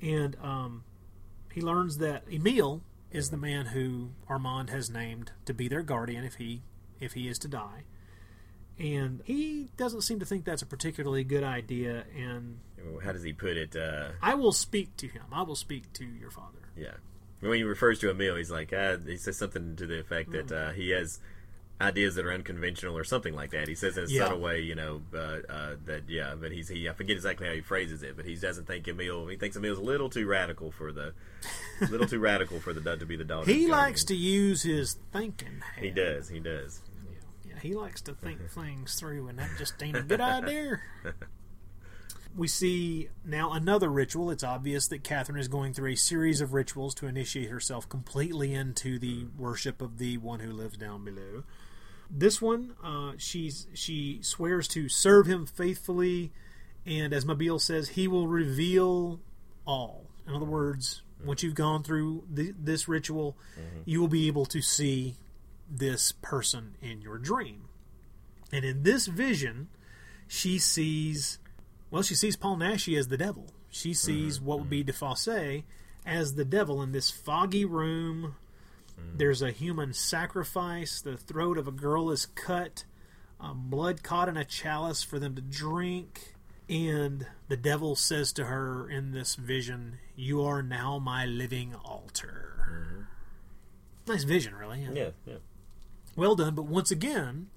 and 0.00 0.34
um, 0.40 0.84
he 1.52 1.60
learns 1.60 1.98
that 1.98 2.24
Emil 2.32 2.82
is 3.10 3.28
the 3.28 3.36
man 3.36 3.66
who 3.66 4.12
Armand 4.26 4.70
has 4.70 4.88
named 4.88 5.32
to 5.44 5.52
be 5.52 5.68
their 5.68 5.82
guardian 5.82 6.24
if 6.24 6.36
he 6.36 6.62
if 7.00 7.12
he 7.12 7.28
is 7.28 7.38
to 7.40 7.48
die, 7.48 7.84
and 8.78 9.20
he 9.26 9.68
doesn't 9.76 10.00
seem 10.02 10.18
to 10.20 10.24
think 10.26 10.46
that's 10.46 10.62
a 10.62 10.66
particularly 10.66 11.22
good 11.24 11.44
idea. 11.44 12.04
And 12.16 12.60
How 13.02 13.12
does 13.12 13.22
he 13.22 13.32
put 13.32 13.56
it? 13.56 13.76
Uh, 13.76 14.10
I 14.22 14.34
will 14.34 14.52
speak 14.52 14.96
to 14.98 15.06
him. 15.08 15.22
I 15.32 15.42
will 15.42 15.56
speak 15.56 15.92
to 15.94 16.04
your 16.04 16.30
father. 16.30 16.58
Yeah. 16.76 16.94
When 17.40 17.54
he 17.54 17.62
refers 17.62 17.98
to 18.00 18.10
Emil, 18.10 18.36
he's 18.36 18.50
like, 18.50 18.72
uh, 18.72 18.98
he 19.06 19.16
says 19.16 19.36
something 19.38 19.74
to 19.76 19.86
the 19.86 19.98
effect 19.98 20.30
that 20.32 20.52
uh, 20.52 20.72
he 20.72 20.90
has 20.90 21.20
ideas 21.80 22.14
that 22.16 22.26
are 22.26 22.32
unconventional 22.32 22.96
or 22.98 23.04
something 23.04 23.34
like 23.34 23.52
that. 23.52 23.66
He 23.66 23.74
says 23.74 23.96
in 23.96 24.04
a 24.04 24.06
Yeah. 24.08 24.24
subtle 24.24 24.40
way, 24.40 24.60
you 24.60 24.74
know, 24.74 25.00
uh, 25.14 25.38
uh, 25.48 25.76
that 25.86 26.02
yeah, 26.08 26.34
but 26.38 26.52
he's 26.52 26.68
he 26.68 26.86
I 26.88 26.92
forget 26.92 27.16
exactly 27.16 27.46
how 27.46 27.54
he 27.54 27.62
phrases 27.62 28.02
it, 28.02 28.16
but 28.16 28.26
he 28.26 28.34
doesn't 28.36 28.66
think 28.66 28.86
Emil. 28.86 29.26
He 29.28 29.36
thinks 29.36 29.56
Emil's 29.56 29.78
a 29.78 29.82
little 29.82 30.10
too 30.10 30.26
radical 30.26 30.70
for 30.70 30.92
the, 30.92 31.14
little 31.90 32.06
too 32.06 32.18
radical 32.18 32.60
for 32.60 32.74
the 32.74 32.96
to 32.96 33.06
be 33.06 33.16
the 33.16 33.24
daughter. 33.24 33.50
He 33.50 33.66
likes 33.66 34.04
to 34.04 34.14
use 34.14 34.62
his 34.62 34.98
thinking. 35.10 35.62
He 35.80 35.88
does. 35.90 36.28
He 36.28 36.40
does. 36.40 36.82
Yeah, 37.48 37.58
he 37.62 37.72
likes 37.72 38.02
to 38.02 38.12
think 38.12 38.50
things 38.50 38.96
through, 38.96 39.28
and 39.28 39.38
that 39.38 39.48
just 39.56 39.82
ain't 39.82 39.96
a 39.96 40.02
good 40.02 40.20
idea. 40.20 40.80
We 42.36 42.46
see 42.48 43.08
now 43.24 43.52
another 43.52 43.90
ritual. 43.90 44.30
It's 44.30 44.44
obvious 44.44 44.86
that 44.88 45.02
Catherine 45.02 45.38
is 45.38 45.48
going 45.48 45.74
through 45.74 45.92
a 45.92 45.96
series 45.96 46.40
of 46.40 46.54
rituals 46.54 46.94
to 46.96 47.06
initiate 47.06 47.50
herself 47.50 47.88
completely 47.88 48.54
into 48.54 48.98
the 48.98 49.24
mm. 49.24 49.36
worship 49.36 49.82
of 49.82 49.98
the 49.98 50.16
one 50.18 50.40
who 50.40 50.52
lives 50.52 50.76
down 50.76 51.04
below. 51.04 51.42
This 52.08 52.40
one, 52.40 52.74
uh, 52.82 53.12
she's 53.18 53.66
she 53.74 54.18
swears 54.22 54.66
to 54.68 54.88
serve 54.88 55.26
him 55.26 55.46
faithfully, 55.46 56.32
and 56.84 57.12
as 57.12 57.24
Mabille 57.24 57.60
says, 57.60 57.90
he 57.90 58.08
will 58.08 58.26
reveal 58.26 59.20
all. 59.66 60.06
In 60.26 60.34
other 60.34 60.46
words, 60.46 61.02
mm-hmm. 61.18 61.28
once 61.28 61.42
you've 61.42 61.54
gone 61.54 61.82
through 61.82 62.24
the, 62.28 62.52
this 62.58 62.88
ritual, 62.88 63.36
mm-hmm. 63.58 63.82
you 63.84 64.00
will 64.00 64.08
be 64.08 64.26
able 64.26 64.46
to 64.46 64.60
see 64.60 65.16
this 65.70 66.12
person 66.12 66.76
in 66.82 67.00
your 67.00 67.18
dream. 67.18 67.68
And 68.52 68.64
in 68.64 68.82
this 68.82 69.06
vision, 69.06 69.68
she 70.26 70.58
sees, 70.58 71.38
well, 71.90 72.02
she 72.02 72.14
sees 72.14 72.36
Paul 72.36 72.56
Naschy 72.56 72.98
as 72.98 73.08
the 73.08 73.16
devil. 73.16 73.52
She 73.70 73.94
sees 73.94 74.38
mm-hmm, 74.38 74.46
what 74.46 74.58
would 74.60 74.70
be 74.70 74.84
mm-hmm. 74.84 74.90
DeFosse 74.90 75.64
as 76.06 76.34
the 76.34 76.44
devil 76.44 76.82
in 76.82 76.92
this 76.92 77.10
foggy 77.10 77.64
room. 77.64 78.36
Mm. 78.98 79.18
There's 79.18 79.42
a 79.42 79.50
human 79.50 79.92
sacrifice. 79.92 81.00
The 81.00 81.16
throat 81.16 81.58
of 81.58 81.68
a 81.68 81.72
girl 81.72 82.10
is 82.10 82.26
cut, 82.26 82.84
uh, 83.40 83.54
blood 83.54 84.02
caught 84.02 84.28
in 84.28 84.36
a 84.36 84.44
chalice 84.44 85.02
for 85.02 85.18
them 85.18 85.34
to 85.34 85.42
drink. 85.42 86.34
And 86.68 87.26
the 87.48 87.56
devil 87.56 87.96
says 87.96 88.32
to 88.34 88.44
her 88.44 88.88
in 88.88 89.10
this 89.10 89.34
vision, 89.34 89.98
You 90.14 90.42
are 90.42 90.62
now 90.62 90.98
my 91.00 91.26
living 91.26 91.74
altar. 91.84 92.54
Mm-hmm. 92.70 94.12
Nice 94.12 94.24
vision, 94.24 94.54
really. 94.54 94.86
Yeah. 94.92 95.10
Yeah. 95.26 95.34
Well 96.16 96.36
done, 96.36 96.54
but 96.54 96.66
once 96.66 96.90
again, 96.90 97.48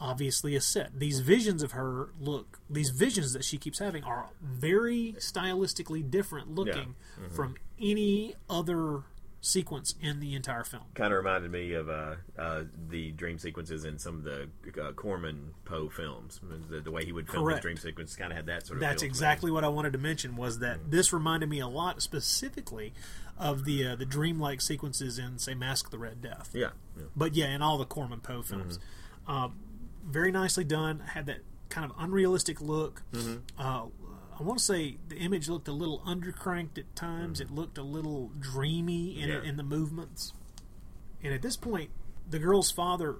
obviously 0.00 0.54
a 0.54 0.60
set. 0.60 0.98
These 0.98 1.20
visions 1.20 1.62
of 1.62 1.72
her 1.72 2.10
look, 2.20 2.60
these 2.70 2.90
visions 2.90 3.32
that 3.32 3.44
she 3.44 3.58
keeps 3.58 3.78
having 3.78 4.04
are 4.04 4.28
very 4.40 5.14
stylistically 5.18 6.08
different 6.08 6.54
looking 6.54 6.94
Mhm. 7.20 7.32
from 7.34 7.56
any 7.80 8.34
other 8.48 9.02
sequence 9.40 9.94
in 10.00 10.18
the 10.18 10.34
entire 10.34 10.64
film. 10.64 10.82
Kind 10.94 11.12
of 11.12 11.18
reminded 11.18 11.50
me 11.52 11.72
of 11.72 11.88
uh, 11.88 12.16
uh, 12.36 12.64
the 12.88 13.12
dream 13.12 13.38
sequences 13.38 13.84
in 13.84 13.96
some 13.98 14.16
of 14.16 14.24
the 14.24 14.48
uh, 14.82 14.92
Corman 14.92 15.54
Poe 15.64 15.88
films. 15.88 16.40
The, 16.68 16.80
the 16.80 16.90
way 16.90 17.04
he 17.04 17.12
would 17.12 17.28
film 17.30 17.44
Correct. 17.44 17.58
his 17.58 17.62
dream 17.62 17.76
sequences 17.76 18.16
kind 18.16 18.32
of 18.32 18.36
had 18.36 18.46
that 18.46 18.66
sort 18.66 18.78
of. 18.78 18.80
That's 18.80 19.02
exactly 19.04 19.50
what 19.52 19.62
I 19.62 19.68
wanted 19.68 19.92
to 19.92 19.98
mention. 19.98 20.34
Was 20.36 20.58
that 20.58 20.90
this 20.90 21.12
reminded 21.12 21.48
me 21.48 21.60
a 21.60 21.68
lot, 21.68 22.02
specifically, 22.02 22.92
of 23.38 23.64
the 23.64 23.86
uh, 23.86 23.96
the 23.96 24.06
dreamlike 24.06 24.60
sequences 24.60 25.18
in, 25.20 25.38
say, 25.38 25.54
Mask 25.54 25.90
the 25.90 25.98
Red 25.98 26.20
Death. 26.20 26.50
Yeah, 26.52 26.70
yeah. 26.96 27.04
But 27.16 27.34
yeah, 27.34 27.46
in 27.54 27.62
all 27.62 27.78
the 27.78 27.86
Corman 27.86 28.20
Poe 28.20 28.42
films, 28.42 28.78
Mm-hmm. 29.28 29.30
uh, 29.30 29.48
very 30.08 30.32
nicely 30.32 30.64
done. 30.64 31.00
Had 31.00 31.26
that 31.26 31.40
kind 31.68 31.90
of 31.90 31.96
unrealistic 31.98 32.60
look. 32.60 33.02
Mhm. 33.12 33.42
Uh, 33.58 33.86
I 34.38 34.42
want 34.42 34.58
to 34.58 34.64
say 34.64 34.98
the 35.08 35.16
image 35.16 35.48
looked 35.48 35.68
a 35.68 35.72
little 35.72 36.00
undercranked 36.00 36.78
at 36.78 36.94
times. 36.96 37.40
It 37.40 37.50
looked 37.50 37.76
a 37.78 37.82
little 37.82 38.30
dreamy 38.38 39.20
in 39.20 39.28
Mm-hmm. 39.28 39.44
Yeah. 39.44 39.50
in 39.50 39.56
the 39.56 39.62
movements. 39.64 40.32
And 41.22 41.34
at 41.34 41.42
this 41.42 41.56
point, 41.56 41.90
the 42.28 42.38
girl's 42.38 42.70
father 42.70 43.16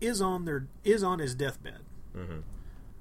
is 0.00 0.20
on 0.22 0.44
their 0.44 0.66
is 0.84 1.02
on 1.02 1.18
his 1.18 1.34
deathbed. 1.34 1.80
Mhm. 2.16 2.42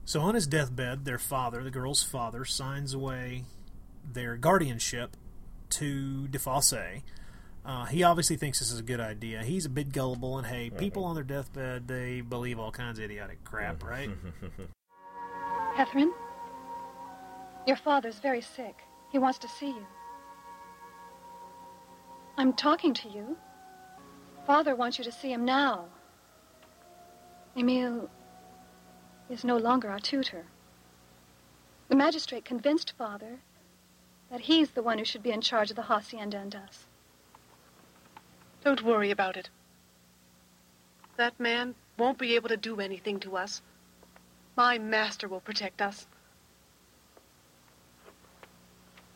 So 0.06 0.22
on 0.22 0.34
his 0.36 0.48
deathbed, 0.48 1.06
their 1.06 1.20
father, 1.20 1.64
the 1.64 1.70
girl's 1.72 2.02
father, 2.04 2.44
signs 2.44 2.94
away 2.94 3.46
their 4.04 4.36
guardianship 4.38 5.16
to 5.70 6.28
DeFosse. 6.30 7.04
Uh, 7.70 7.86
he 7.86 8.02
obviously 8.02 8.36
thinks 8.36 8.58
this 8.58 8.72
is 8.72 8.80
a 8.80 8.84
good 8.84 9.00
idea. 9.00 9.44
He's 9.44 9.68
a 9.68 9.70
bit 9.70 9.92
gullible, 9.92 10.40
and 10.40 10.48
hey, 10.48 10.72
people 10.72 11.04
on 11.04 11.14
their 11.14 11.24
deathbed 11.24 11.88
they 11.88 12.22
believe 12.22 12.58
all 12.58 12.72
kinds 12.72 12.98
of 12.98 13.06
idiotic 13.06 13.44
crap, 13.44 13.84
right? 13.84 14.10
Catherine, 15.76 16.12
your 17.68 17.76
father's 17.76 18.18
very 18.18 18.42
sick. 18.42 18.80
He 19.12 19.20
wants 19.20 19.38
to 19.38 19.48
see 19.48 19.68
you. 19.68 19.86
I'm 22.40 22.54
talking 22.54 22.96
to 22.96 23.08
you. 23.08 23.38
Father 24.48 24.74
wants 24.74 24.98
you 24.98 25.04
to 25.04 25.12
see 25.12 25.32
him 25.32 25.46
now. 25.46 25.86
Emile 27.56 28.10
is 29.30 29.44
no 29.44 29.58
longer 29.58 29.92
our 29.92 30.00
tutor. 30.00 30.48
The 31.88 31.96
magistrate 31.96 32.46
convinced 32.46 32.94
Father 32.98 33.42
that 34.32 34.42
he's 34.42 34.72
the 34.72 34.82
one 34.82 34.98
who 34.98 35.06
should 35.06 35.22
be 35.22 35.32
in 35.32 35.42
charge 35.42 35.70
of 35.70 35.76
the 35.76 35.84
hacienda 35.84 36.40
and 36.40 36.56
us. 36.56 36.88
Don't 38.64 38.84
worry 38.84 39.12
about 39.12 39.38
it. 39.38 39.50
That 41.18 41.40
man 41.40 41.76
won't 41.98 42.18
be 42.18 42.36
able 42.36 42.50
to 42.50 42.58
do 42.58 42.80
anything 42.80 43.20
to 43.22 43.38
us. 43.38 43.62
My 44.56 44.78
master 44.78 45.28
will 45.28 45.40
protect 45.40 45.82
us. 45.82 46.08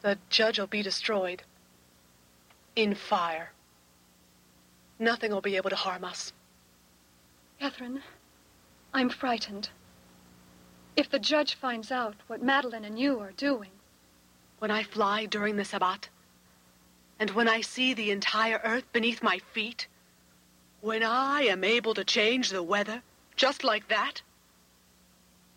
The 0.02 0.18
judge 0.30 0.60
will 0.60 0.68
be 0.68 0.82
destroyed. 0.82 1.44
In 2.76 2.96
fire. 2.96 3.52
Nothing 5.00 5.32
will 5.32 5.42
be 5.42 5.56
able 5.56 5.70
to 5.70 5.76
harm 5.76 6.04
us. 6.04 6.34
Catherine, 7.60 8.04
I'm 8.94 9.10
frightened. 9.10 9.70
If 10.96 11.10
the 11.10 11.20
judge 11.20 11.56
finds 11.56 11.92
out 11.92 12.16
what 12.28 12.44
Madeline 12.44 12.86
and 12.86 13.00
you 13.00 13.20
are 13.20 13.32
doing. 13.32 13.72
When 14.60 14.72
I 14.72 14.84
fly 14.84 15.26
during 15.26 15.56
the 15.56 15.66
Sabbat, 15.66 16.10
and 17.20 17.30
when 17.32 17.48
I 17.48 17.62
see 17.62 17.94
the 17.94 18.12
entire 18.12 18.60
earth 18.64 18.92
beneath 18.92 19.24
my 19.24 19.40
feet, 19.40 19.88
when 20.82 21.04
I 21.04 21.44
am 21.44 21.64
able 21.64 21.94
to 21.94 22.04
change 22.04 22.50
the 22.50 22.64
weather 22.64 23.02
just 23.36 23.64
like 23.64 23.88
that, 23.88 24.22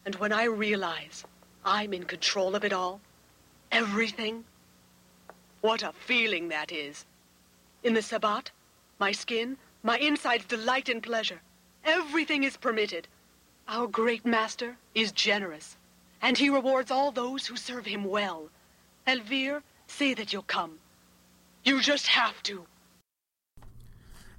and 0.05 0.15
when 0.16 0.33
I 0.33 0.45
realize 0.45 1.24
I'm 1.65 1.93
in 1.93 2.05
control 2.05 2.55
of 2.55 2.65
it 2.65 2.73
all, 2.73 3.01
everything, 3.73 4.45
what 5.61 5.83
a 5.83 5.93
feeling 5.93 6.49
that 6.49 6.70
is. 6.70 7.05
In 7.83 7.95
the 7.95 8.03
Sabbat, 8.03 8.51
my 8.99 9.12
skin, 9.12 9.57
my 9.83 9.99
insides 9.99 10.45
delight 10.45 10.89
in 10.89 11.01
pleasure. 11.01 11.41
Everything 11.85 12.45
is 12.45 12.57
permitted. 12.57 13.09
Our 13.69 13.89
great 13.89 14.24
master 14.24 14.77
is 14.95 15.11
generous, 15.11 15.77
and 16.23 16.39
he 16.39 16.51
rewards 16.51 16.91
all 16.91 17.11
those 17.11 17.47
who 17.47 17.57
serve 17.57 17.87
him 17.87 18.05
well. 18.05 18.49
Elvire, 19.07 19.62
say 19.89 20.15
that 20.15 20.33
you'll 20.33 20.43
come. 20.43 20.78
You 21.66 21.80
just 21.80 22.06
have 22.06 22.40
to. 22.44 22.64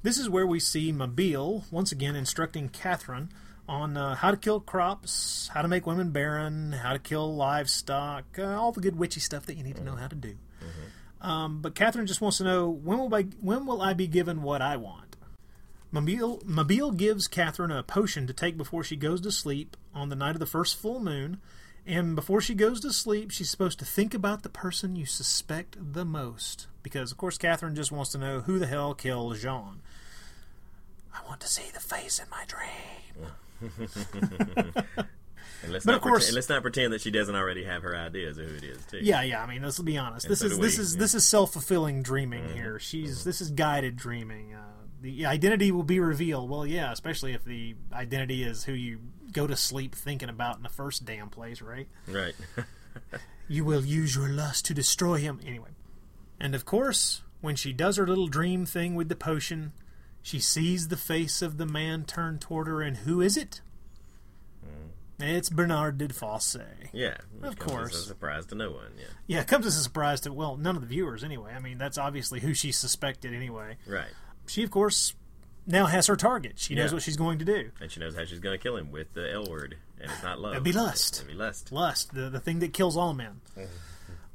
This 0.02 0.18
is 0.18 0.30
where 0.30 0.48
we 0.48 0.62
see 0.62 0.94
Mabille 0.94 1.70
once 1.70 1.92
again 1.92 2.16
instructing 2.16 2.70
Catherine 2.70 3.34
on 3.68 3.98
uh, 3.98 4.16
how 4.16 4.32
to 4.32 4.38
kill 4.38 4.62
crops, 4.62 5.50
how 5.54 5.62
to 5.62 5.68
make 5.68 5.86
women 5.86 6.12
barren, 6.12 6.72
how 6.72 6.94
to 6.94 7.00
kill 7.00 7.36
livestock, 7.36 8.40
uh, 8.40 8.44
all 8.44 8.72
the 8.72 8.80
good 8.80 8.98
witchy 8.98 9.20
stuff 9.20 9.46
that 9.46 9.58
you 9.58 9.64
need 9.64 9.76
to 9.76 9.84
know 9.84 9.96
how 9.96 10.08
to 10.08 10.16
do. 10.16 10.38
Um, 11.20 11.62
but 11.62 11.76
Catherine 11.76 12.08
just 12.08 12.22
wants 12.22 12.38
to 12.38 12.46
know 12.46 12.70
when 12.70 12.98
will 12.98 13.14
I 13.14 13.24
when 13.42 13.66
will 13.66 13.82
I 13.82 13.94
be 13.94 14.08
given 14.08 14.42
what 14.42 14.62
I 14.62 14.78
want? 14.78 15.18
Mabille, 15.94 16.42
Mabille 16.46 16.96
gives 16.96 17.28
Catherine 17.28 17.72
a 17.72 17.84
potion 17.84 18.26
to 18.28 18.34
take 18.34 18.56
before 18.56 18.86
she 18.86 18.96
goes 18.96 19.20
to 19.22 19.32
sleep 19.34 19.76
on 19.94 20.08
the 20.08 20.16
night 20.16 20.36
of 20.36 20.40
the 20.40 20.46
first 20.46 20.78
full 20.78 21.02
moon. 21.02 21.42
And 21.86 22.16
before 22.16 22.40
she 22.40 22.54
goes 22.54 22.82
to 22.82 22.94
sleep, 22.94 23.32
she's 23.32 23.50
supposed 23.50 23.80
to 23.80 23.86
think 23.86 24.14
about 24.14 24.44
the 24.44 24.50
person 24.50 24.96
you 24.96 25.06
suspect 25.06 25.78
the 25.94 26.06
most. 26.06 26.68
Because, 26.88 27.12
of 27.12 27.18
course, 27.18 27.38
Catherine 27.38 27.76
just 27.76 27.92
wants 27.92 28.12
to 28.14 28.18
know 28.18 28.40
who 28.40 28.60
the 28.60 28.68
hell 28.68 28.94
killed 28.94 29.36
Jean. 29.38 29.82
I 31.14 31.20
want 31.28 31.42
to 31.42 31.48
see 31.48 31.70
the 31.74 31.80
face 31.82 32.20
in 32.20 32.26
my 32.30 32.46
dream. 32.48 33.32
And 35.64 35.74
let's 35.74 35.86
But 35.86 35.94
not 35.94 35.98
of 35.98 36.04
course- 36.04 36.26
pretend, 36.26 36.36
let's 36.36 36.50
not 36.50 36.62
pretend 36.62 36.94
that 36.94 37.02
she 37.02 37.10
doesn't 37.10 37.34
already 37.36 37.64
have 37.64 37.82
her 37.82 37.96
ideas 37.96 38.38
of 38.38 38.46
who 38.48 38.56
it 38.58 38.64
is 38.64 38.86
too. 38.86 39.00
Yeah, 39.02 39.24
yeah. 39.24 39.42
I 39.44 39.48
mean, 39.48 39.64
let's 39.64 39.80
be 39.80 39.98
honest. 39.98 40.26
And 40.28 40.32
This 40.32 40.40
so 40.42 40.46
is 40.46 40.60
this 40.60 40.78
we, 40.78 40.84
is 40.84 40.94
yeah. 40.94 41.00
this 41.00 41.16
is 41.16 41.26
self 41.28 41.52
fulfilling 41.54 42.04
dreaming 42.04 42.48
here. 42.54 42.78
She's 42.78 43.24
this 43.24 43.42
is 43.42 43.50
guided 43.50 43.96
dreaming. 43.96 44.54
Uh, 44.54 44.62
the 45.02 45.26
identity 45.26 45.72
will 45.72 45.82
be 45.84 46.00
revealed. 46.00 46.48
Well, 46.48 46.64
yeah, 46.64 46.92
especially 46.92 47.34
if 47.34 47.44
the 47.44 47.76
identity 47.92 48.44
is 48.44 48.66
who 48.66 48.74
you 48.74 49.00
go 49.32 49.48
to 49.48 49.56
sleep 49.56 49.96
thinking 49.96 50.30
about 50.30 50.58
in 50.58 50.64
the 50.64 50.70
first 50.70 51.06
damn 51.06 51.30
place, 51.30 51.60
right? 51.62 51.88
Right. 52.08 52.36
You 53.50 53.64
will 53.64 53.86
use 53.86 54.16
your 54.16 54.28
lust 54.28 54.66
to 54.66 54.74
destroy 54.74 55.16
him 55.20 55.40
anyway. 55.46 55.70
And 56.40 56.54
of 56.56 56.66
course, 56.66 57.22
when 57.42 57.56
she 57.56 57.74
does 57.74 57.98
her 57.98 58.08
little 58.08 58.28
dream 58.28 58.66
thing 58.66 58.96
with 58.96 59.10
the 59.10 59.16
potion, 59.16 59.74
she 60.22 60.40
sees 60.40 60.88
the 60.90 60.98
face 60.98 61.42
of 61.42 61.58
the 61.58 61.66
man 61.66 62.04
turn 62.06 62.38
toward 62.40 62.68
her, 62.68 62.82
and 62.82 62.98
who 62.98 63.22
is 63.22 63.38
it? 63.38 63.62
Hmm. 64.64 65.24
It's 65.24 65.50
Bernard 65.50 65.98
de 65.98 66.10
Fosse. 66.14 66.58
yeah. 66.94 67.18
Of 67.42 67.58
comes 67.58 67.72
as 67.72 67.78
course. 67.78 67.96
a 67.96 68.08
surprise 68.08 68.46
to 68.48 68.56
no 68.56 68.72
one. 68.72 68.92
Yeah. 68.98 69.06
Yeah, 69.28 69.42
it 69.42 69.48
comes 69.48 69.66
as 69.66 69.78
a 69.78 69.82
surprise 69.82 70.22
to, 70.22 70.34
well, 70.34 70.58
none 70.58 70.76
of 70.76 70.82
the 70.82 70.88
viewers 70.88 71.24
anyway. 71.24 71.54
I 71.56 71.60
mean, 71.60 71.78
that's 71.78 71.98
obviously 71.98 72.40
who 72.40 72.54
she 72.54 72.72
suspected 72.72 73.34
anyway. 73.34 73.78
Right. 73.88 74.10
She, 74.48 74.64
of 74.64 74.70
course, 74.72 75.16
now 75.66 75.86
has 75.88 76.08
her 76.08 76.16
target. 76.16 76.54
She 76.60 76.76
knows 76.76 76.92
Yeah. 76.92 76.96
what 76.96 77.04
she's 77.04 77.18
going 77.18 77.40
to 77.40 77.46
do. 77.46 77.72
And 77.82 77.92
she 77.92 78.00
knows 78.00 78.16
how 78.16 78.26
she's 78.26 78.40
going 78.40 78.58
to 78.58 78.62
kill 78.62 78.78
him 78.78 78.92
with 78.92 79.14
the 79.14 79.32
L 79.32 79.46
word, 79.50 79.78
and 80.00 80.12
it's 80.12 80.24
not 80.24 80.40
love. 80.40 80.54
It'd 80.54 80.64
be 80.64 80.72
lust. 80.72 81.16
It'd 81.18 81.28
be 81.28 81.34
lust. 81.34 81.72
Lust, 81.72 82.14
the, 82.14 82.30
the 82.30 82.40
thing 82.40 82.60
that 82.60 82.74
kills 82.74 82.96
all 82.96 83.14
men. 83.14 83.42
Mm-hmm. 83.58 83.72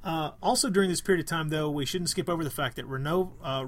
Uh, 0.04 0.32
also, 0.42 0.68
during 0.68 0.90
this 0.90 1.00
period 1.00 1.20
of 1.24 1.28
time, 1.28 1.48
though, 1.48 1.70
we 1.70 1.86
shouldn't 1.86 2.10
skip 2.10 2.28
over 2.28 2.42
the 2.42 2.50
fact 2.50 2.76
that 2.76 2.86
Renault, 2.86 3.34
uh, 3.42 3.64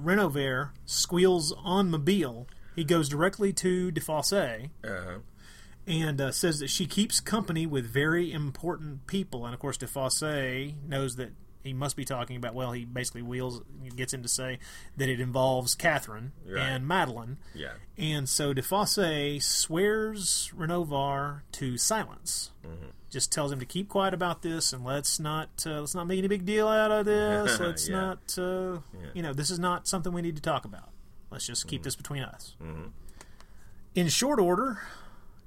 squeals 0.85 1.53
on 1.63 1.91
Mabille. 1.91 2.47
He 2.75 2.83
goes 2.85 3.09
directly 3.09 3.53
to 3.53 3.93
DeFosse 3.93 4.69
Uh-huh. 4.85 5.19
and 5.87 6.21
uh, 6.21 6.33
says 6.33 6.59
that 6.59 6.71
she 6.71 6.87
keeps 6.87 7.21
company 7.21 7.67
with 7.67 7.87
very 7.87 8.33
important 8.33 9.07
people. 9.07 9.45
And 9.45 9.55
of 9.55 9.61
course, 9.61 9.79
DeFosse 9.79 10.75
knows 10.89 11.15
that 11.17 11.31
he 11.65 11.73
must 11.73 11.97
be 11.97 12.05
talking 12.05 12.37
about. 12.37 12.55
Well, 12.55 12.71
he 12.73 12.85
basically 12.85 13.23
wheels 13.23 13.63
gets 13.97 14.15
him 14.15 14.23
to 14.23 14.29
say 14.29 14.59
that 14.97 15.09
it 15.09 15.19
involves 15.19 15.75
Catherine 15.75 16.31
Right. 16.47 16.61
and 16.63 16.87
Madeline. 16.87 17.39
Yeah. 17.55 17.73
And 17.99 18.29
so 18.29 18.55
DeFosse 18.55 19.43
swears 19.43 20.53
Renovar 20.57 21.41
to 21.53 21.77
silence. 21.77 22.51
Mm-hmm. 22.65 22.87
Just 23.11 23.33
tells 23.33 23.51
him 23.53 23.61
to 23.61 23.67
keep 23.67 23.89
quiet 23.89 24.13
about 24.15 24.43
this 24.43 24.73
and 24.73 24.85
let's 24.85 25.19
not 25.19 25.49
uh, 25.67 25.81
let's 25.81 25.95
not 25.95 26.07
make 26.07 26.19
any 26.19 26.29
big 26.29 26.45
deal 26.45 26.69
out 26.69 26.91
of 26.91 27.07
this. 27.07 27.59
Let's 27.61 27.89
Yeah. 27.89 27.97
not 27.97 28.35
uh, 28.39 28.73
Yeah. 28.93 29.11
you 29.15 29.23
know 29.23 29.33
this 29.33 29.51
is 29.51 29.59
not 29.59 29.87
something 29.89 30.13
we 30.13 30.21
need 30.23 30.37
to 30.37 30.43
talk 30.43 30.65
about. 30.65 30.91
Let's 31.31 31.47
just 31.47 31.67
keep 31.69 31.83
this 31.85 31.95
between 31.97 32.23
us. 32.23 32.57
Mhm. 32.63 32.91
In 33.95 34.09
short 34.09 34.41
order, 34.41 34.81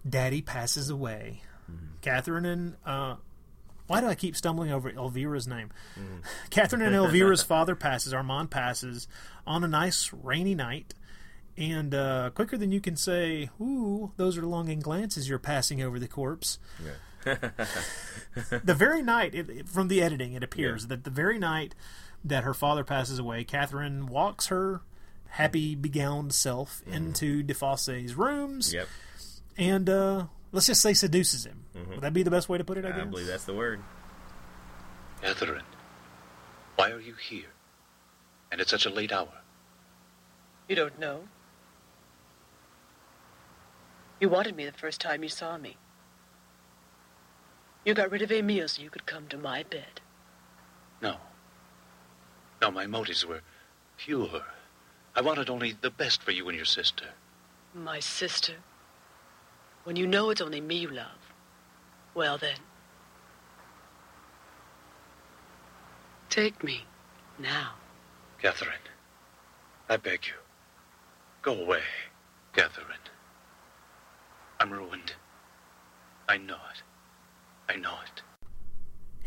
Daddy 0.07 0.41
passes 0.41 0.89
away. 0.89 1.41
Mm-hmm. 1.69 1.85
Catherine 2.01 2.45
and 2.45 2.75
uh, 2.85 3.15
why 3.87 4.01
do 4.01 4.07
I 4.07 4.15
keep 4.15 4.35
stumbling 4.35 4.71
over 4.71 4.91
Elvira's 4.91 5.47
name? 5.47 5.71
Mm. 5.99 6.23
Catherine 6.49 6.81
and 6.81 6.95
Elvira's 6.95 7.41
father 7.53 7.75
passes. 7.75 8.13
Armand 8.13 8.51
passes 8.51 9.07
on 9.45 9.63
a 9.63 9.67
nice 9.67 10.11
rainy 10.13 10.55
night. 10.55 10.93
And 11.57 11.95
uh, 11.95 12.29
quicker 12.35 12.55
than 12.55 12.71
you 12.71 12.79
can 12.79 12.95
say, 12.95 13.49
"Ooh, 13.59 14.11
those 14.17 14.37
are 14.37 14.43
longing 14.43 14.79
glances 14.79 15.27
you're 15.27 15.39
passing 15.39 15.81
over 15.81 15.97
the 15.97 16.07
corpse." 16.07 16.59
the 17.23 18.73
very 18.77 19.01
night, 19.01 19.33
it, 19.33 19.67
from 19.67 19.87
the 19.87 20.01
editing, 20.01 20.33
it 20.33 20.43
appears 20.43 20.87
that 20.87 21.03
the 21.03 21.09
very 21.09 21.39
night 21.39 21.73
that 22.23 22.43
her 22.43 22.53
father 22.53 22.83
passes 22.83 23.19
away, 23.19 23.43
Catherine 23.43 24.05
walks 24.07 24.47
her 24.47 24.81
happy, 25.29 25.75
begowned 25.75 26.31
self 26.33 26.81
into 26.87 27.43
DeFosse's 27.43 28.15
rooms, 28.15 28.73
Yep. 28.73 28.87
and 29.57 29.89
uh, 29.89 30.25
let's 30.51 30.67
just 30.67 30.81
say 30.81 30.93
seduces 30.93 31.45
him. 31.45 31.65
Mhm. 31.77 31.89
Would 31.89 32.01
that 32.01 32.13
be 32.13 32.23
the 32.23 32.31
best 32.31 32.49
way 32.49 32.57
to 32.57 32.63
put 32.63 32.77
it? 32.77 32.85
I, 32.85 32.89
I 32.89 32.91
guess. 32.91 33.05
believe 33.07 33.27
that's 33.27 33.45
the 33.45 33.53
word. 33.53 33.81
Catherine, 35.21 35.63
why 36.75 36.91
are 36.91 36.99
you 36.99 37.13
here? 37.13 37.51
And 38.51 38.61
at 38.61 38.69
such 38.69 38.85
a 38.85 38.89
late 38.89 39.11
hour? 39.11 39.41
You 40.67 40.75
don't 40.75 40.99
know? 40.99 41.27
You 44.19 44.29
wanted 44.29 44.55
me 44.55 44.65
the 44.65 44.71
first 44.71 44.99
time 45.01 45.23
you 45.23 45.29
saw 45.29 45.57
me. 45.57 45.77
You 47.85 47.93
got 47.93 48.11
rid 48.11 48.21
of 48.21 48.31
Emile 48.31 48.67
so 48.67 48.81
you 48.81 48.89
could 48.89 49.05
come 49.05 49.27
to 49.27 49.37
my 49.37 49.63
bed. 49.63 50.01
No. 51.01 51.17
No, 52.61 52.71
my 52.71 52.87
motives 52.87 53.25
were 53.25 53.41
pure. 53.97 54.43
I 55.15 55.21
wanted 55.21 55.49
only 55.49 55.73
the 55.79 55.91
best 55.91 56.21
for 56.23 56.31
you 56.31 56.47
and 56.49 56.55
your 56.55 56.65
sister. 56.65 57.05
My 57.73 57.99
sister? 57.99 58.55
When 59.83 59.95
you 59.95 60.07
know 60.07 60.29
it's 60.31 60.41
only 60.41 60.61
me 60.61 60.75
you 60.77 60.89
love. 60.89 61.16
Well 62.17 62.39
then. 62.39 62.57
Take 66.31 66.63
me. 66.63 66.83
Now. 67.37 67.73
Catherine, 68.41 68.87
I 69.87 69.97
beg 69.97 70.25
you. 70.25 70.33
Go 71.43 71.53
away, 71.53 71.83
Catherine. 72.53 73.05
I'm 74.59 74.71
ruined. 74.71 75.13
I 76.27 76.37
know 76.37 76.55
it. 76.55 76.81
I 77.71 77.75
know 77.75 77.93
it. 78.03 78.23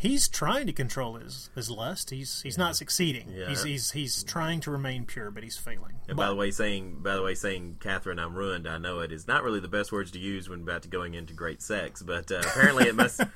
He's 0.01 0.27
trying 0.27 0.65
to 0.65 0.73
control 0.73 1.13
his, 1.17 1.51
his 1.53 1.69
lust. 1.69 2.09
He's 2.09 2.41
he's 2.41 2.57
not 2.57 2.75
succeeding. 2.75 3.29
Yeah. 3.35 3.49
He's, 3.49 3.61
he's 3.63 3.91
he's 3.91 4.23
trying 4.23 4.59
to 4.61 4.71
remain 4.71 5.05
pure, 5.05 5.29
but 5.29 5.43
he's 5.43 5.57
failing. 5.57 5.99
And 6.07 6.17
But- 6.17 6.23
by 6.23 6.29
the 6.29 6.35
way, 6.35 6.49
saying 6.49 6.97
by 7.03 7.15
the 7.15 7.21
way, 7.21 7.35
saying 7.35 7.77
Catherine, 7.79 8.17
I'm 8.17 8.33
ruined. 8.33 8.67
I 8.67 8.79
know 8.79 9.01
it 9.01 9.11
is 9.11 9.27
not 9.27 9.43
really 9.43 9.59
the 9.59 9.67
best 9.67 9.91
words 9.91 10.09
to 10.11 10.19
use 10.19 10.49
when 10.49 10.61
about 10.61 10.81
to 10.81 10.87
going 10.89 11.13
into 11.13 11.33
great 11.35 11.61
sex, 11.61 12.01
but 12.01 12.31
uh, 12.31 12.39
apparently 12.43 12.85
it 12.87 12.95
must. 12.95 13.21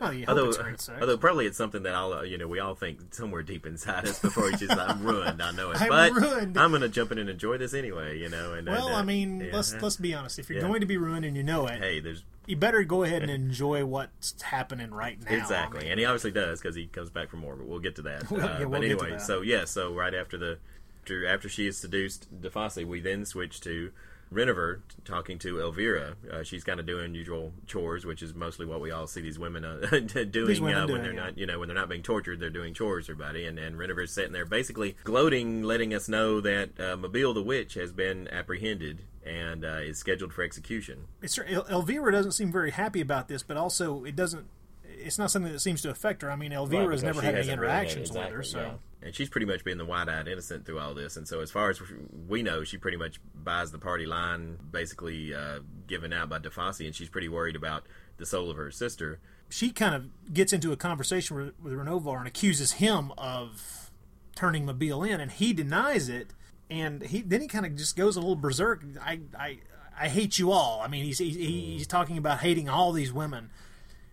Oh, 0.00 0.10
you 0.10 0.24
although, 0.28 0.48
it's 0.48 0.56
great 0.56 0.80
sex. 0.80 0.98
although 0.98 1.18
probably 1.18 1.44
it's 1.44 1.58
something 1.58 1.82
that 1.82 1.94
all 1.94 2.14
uh, 2.14 2.22
you 2.22 2.38
know 2.38 2.48
we 2.48 2.58
all 2.58 2.74
think 2.74 3.12
somewhere 3.14 3.42
deep 3.42 3.66
inside 3.66 4.06
us 4.08 4.18
before 4.18 4.48
he's 4.50 4.60
just 4.60 4.72
I'm 4.78 5.04
ruined. 5.04 5.42
I 5.42 5.50
know 5.50 5.72
it, 5.72 5.82
I'm 5.82 5.88
but 5.90 6.12
ruined. 6.12 6.56
I'm 6.56 6.70
going 6.70 6.80
to 6.80 6.88
jump 6.88 7.12
in 7.12 7.18
and 7.18 7.28
enjoy 7.28 7.58
this 7.58 7.74
anyway. 7.74 8.18
You 8.18 8.30
know, 8.30 8.54
and 8.54 8.66
well, 8.66 8.86
and, 8.86 8.94
uh, 8.94 8.98
I 8.98 9.02
mean, 9.02 9.40
yeah. 9.40 9.50
let's 9.52 9.74
let's 9.82 9.96
be 9.96 10.14
honest. 10.14 10.38
If 10.38 10.48
you're 10.48 10.60
Yeah. 10.60 10.66
going 10.68 10.80
to 10.80 10.86
be 10.86 10.96
ruined 10.96 11.26
and 11.26 11.36
you 11.36 11.42
know 11.42 11.66
it, 11.66 11.78
Hey, 11.80 12.00
there's 12.00 12.24
you 12.46 12.56
better 12.56 12.84
go 12.84 13.02
ahead 13.02 13.22
and 13.22 13.30
enjoy 13.30 13.84
what's 13.84 14.40
happening 14.42 14.90
right 14.92 15.18
now. 15.24 15.36
Exactly, 15.36 15.80
I 15.80 15.82
mean, 15.84 15.90
and 15.92 16.00
he 16.00 16.06
obviously 16.06 16.30
does 16.32 16.60
because 16.60 16.74
he 16.76 16.86
comes 16.86 17.10
back 17.10 17.28
for 17.30 17.36
more. 17.36 17.56
But 17.56 17.66
we'll 17.66 17.78
get 17.80 17.96
to 17.96 18.02
that. 18.02 18.30
Well, 18.30 18.40
Uh, 18.46 18.58
we'll 18.60 18.70
but 18.70 18.84
anyway, 18.84 19.10
that. 19.12 19.22
so 19.22 19.42
yeah, 19.42 19.64
so 19.64 19.92
right 19.94 20.14
after 20.14 20.36
the 20.38 20.58
after, 21.02 21.26
after 21.26 21.48
she 21.48 21.66
is 21.66 21.76
seduced 21.78 22.28
DeFosse, 22.42 22.84
we 22.86 23.00
then 23.00 23.24
switch 23.24 23.60
to 23.62 23.92
Renover 24.32 24.80
talking 25.04 25.38
to 25.40 25.60
Elvira. 25.60 26.16
Uh, 26.30 26.42
she's 26.42 26.64
kind 26.64 26.80
of 26.80 26.86
doing 26.86 27.14
usual 27.14 27.52
chores, 27.66 28.04
which 28.04 28.22
is 28.22 28.34
mostly 28.34 28.66
what 28.66 28.80
we 28.80 28.90
all 28.90 29.06
see 29.06 29.20
these 29.20 29.38
women 29.38 29.64
uh, 29.64 29.76
doing 30.30 30.62
women 30.62 30.74
uh, 30.74 30.86
doing, 30.86 30.92
when 30.92 31.02
they're 31.02 31.12
yeah. 31.14 31.20
not, 31.26 31.38
you 31.38 31.46
know, 31.46 31.58
when 31.58 31.68
they're 31.68 31.76
not 31.76 31.88
being 31.88 32.02
tortured, 32.02 32.40
they're 32.40 32.50
doing 32.50 32.74
chores, 32.74 33.08
everybody. 33.08 33.46
And 33.46 33.58
and 33.58 33.76
Renover's 33.76 34.12
sitting 34.12 34.32
there, 34.32 34.44
basically 34.44 34.96
gloating, 35.04 35.62
letting 35.62 35.94
us 35.94 36.08
know 36.08 36.40
that 36.40 36.70
uh, 36.78 36.96
Mabille 36.96 37.34
the 37.34 37.42
witch 37.42 37.74
has 37.74 37.92
been 37.92 38.28
apprehended 38.28 39.04
and 39.24 39.64
uh, 39.64 39.78
is 39.82 39.98
scheduled 39.98 40.32
for 40.32 40.42
execution. 40.42 41.06
It's 41.22 41.38
El- 41.38 41.66
Elvira 41.68 42.12
doesn't 42.12 42.32
seem 42.32 42.50
very 42.52 42.70
happy 42.72 43.00
about 43.00 43.28
this, 43.28 43.42
but 43.42 43.56
also 43.56 44.04
it 44.04 44.16
doesn't. 44.16 44.46
It's 44.84 45.18
not 45.18 45.30
something 45.30 45.52
that 45.52 45.60
seems 45.60 45.82
to 45.82 45.90
affect 45.90 46.22
her. 46.22 46.30
I 46.30 46.36
mean, 46.36 46.52
Elvira 46.52 46.86
Right, 46.86 46.92
has 46.92 47.02
never 47.02 47.20
had 47.20 47.34
any 47.34 47.38
hasn't 47.38 47.60
really 47.60 47.72
had- 47.72 47.82
interactions 47.82 48.10
with 48.12 48.28
her, 48.28 48.42
so 48.42 48.60
yeah. 48.60 48.72
And 49.02 49.14
she's 49.14 49.28
pretty 49.28 49.46
much 49.46 49.62
been 49.62 49.78
the 49.78 49.84
wide-eyed 49.84 50.26
innocent 50.26 50.64
through 50.64 50.80
all 50.80 50.94
this. 50.94 51.16
And 51.16 51.28
so, 51.28 51.40
as 51.40 51.50
far 51.50 51.70
as 51.70 51.80
we 52.26 52.42
know, 52.42 52.64
she 52.64 52.78
pretty 52.78 52.96
much 52.96 53.20
buys 53.34 53.70
the 53.70 53.78
party 53.78 54.06
line, 54.06 54.56
basically 54.70 55.34
uh, 55.34 55.60
given 55.86 56.12
out 56.12 56.28
by 56.28 56.38
DeFosse, 56.38 56.86
and 56.86 56.94
she's 56.94 57.08
pretty 57.10 57.28
worried 57.28 57.56
about 57.56 57.84
the 58.16 58.26
soul 58.26 58.50
of 58.50 58.56
her 58.56 58.70
sister. 58.70 59.20
she 59.48 59.70
kind 59.70 59.94
of 59.94 60.32
gets 60.32 60.52
into 60.52 60.72
a 60.72 60.76
conversation 60.76 61.36
with, 61.36 61.54
with 61.62 61.72
Renovar 61.74 62.18
and 62.18 62.26
accuses 62.26 62.72
him 62.72 63.12
of 63.18 63.90
turning 64.34 64.66
Mabille 64.66 65.08
in, 65.08 65.20
and 65.20 65.30
he 65.30 65.52
denies 65.52 66.08
it. 66.08 66.32
And 66.68 67.02
he 67.02 67.22
then 67.22 67.40
he 67.42 67.46
kind 67.48 67.64
of 67.64 67.76
just 67.76 67.96
goes 67.96 68.16
a 68.16 68.20
little 68.20 68.34
berserk. 68.34 68.82
I 69.00 69.20
I 69.38 69.58
I 69.98 70.08
hate 70.08 70.38
you 70.38 70.50
all. 70.50 70.80
I 70.82 70.88
mean, 70.88 71.04
he's 71.04 71.18
he's, 71.18 71.36
he's 71.36 71.86
talking 71.86 72.18
about 72.18 72.40
hating 72.40 72.68
all 72.68 72.92
these 72.92 73.12
women. 73.12 73.50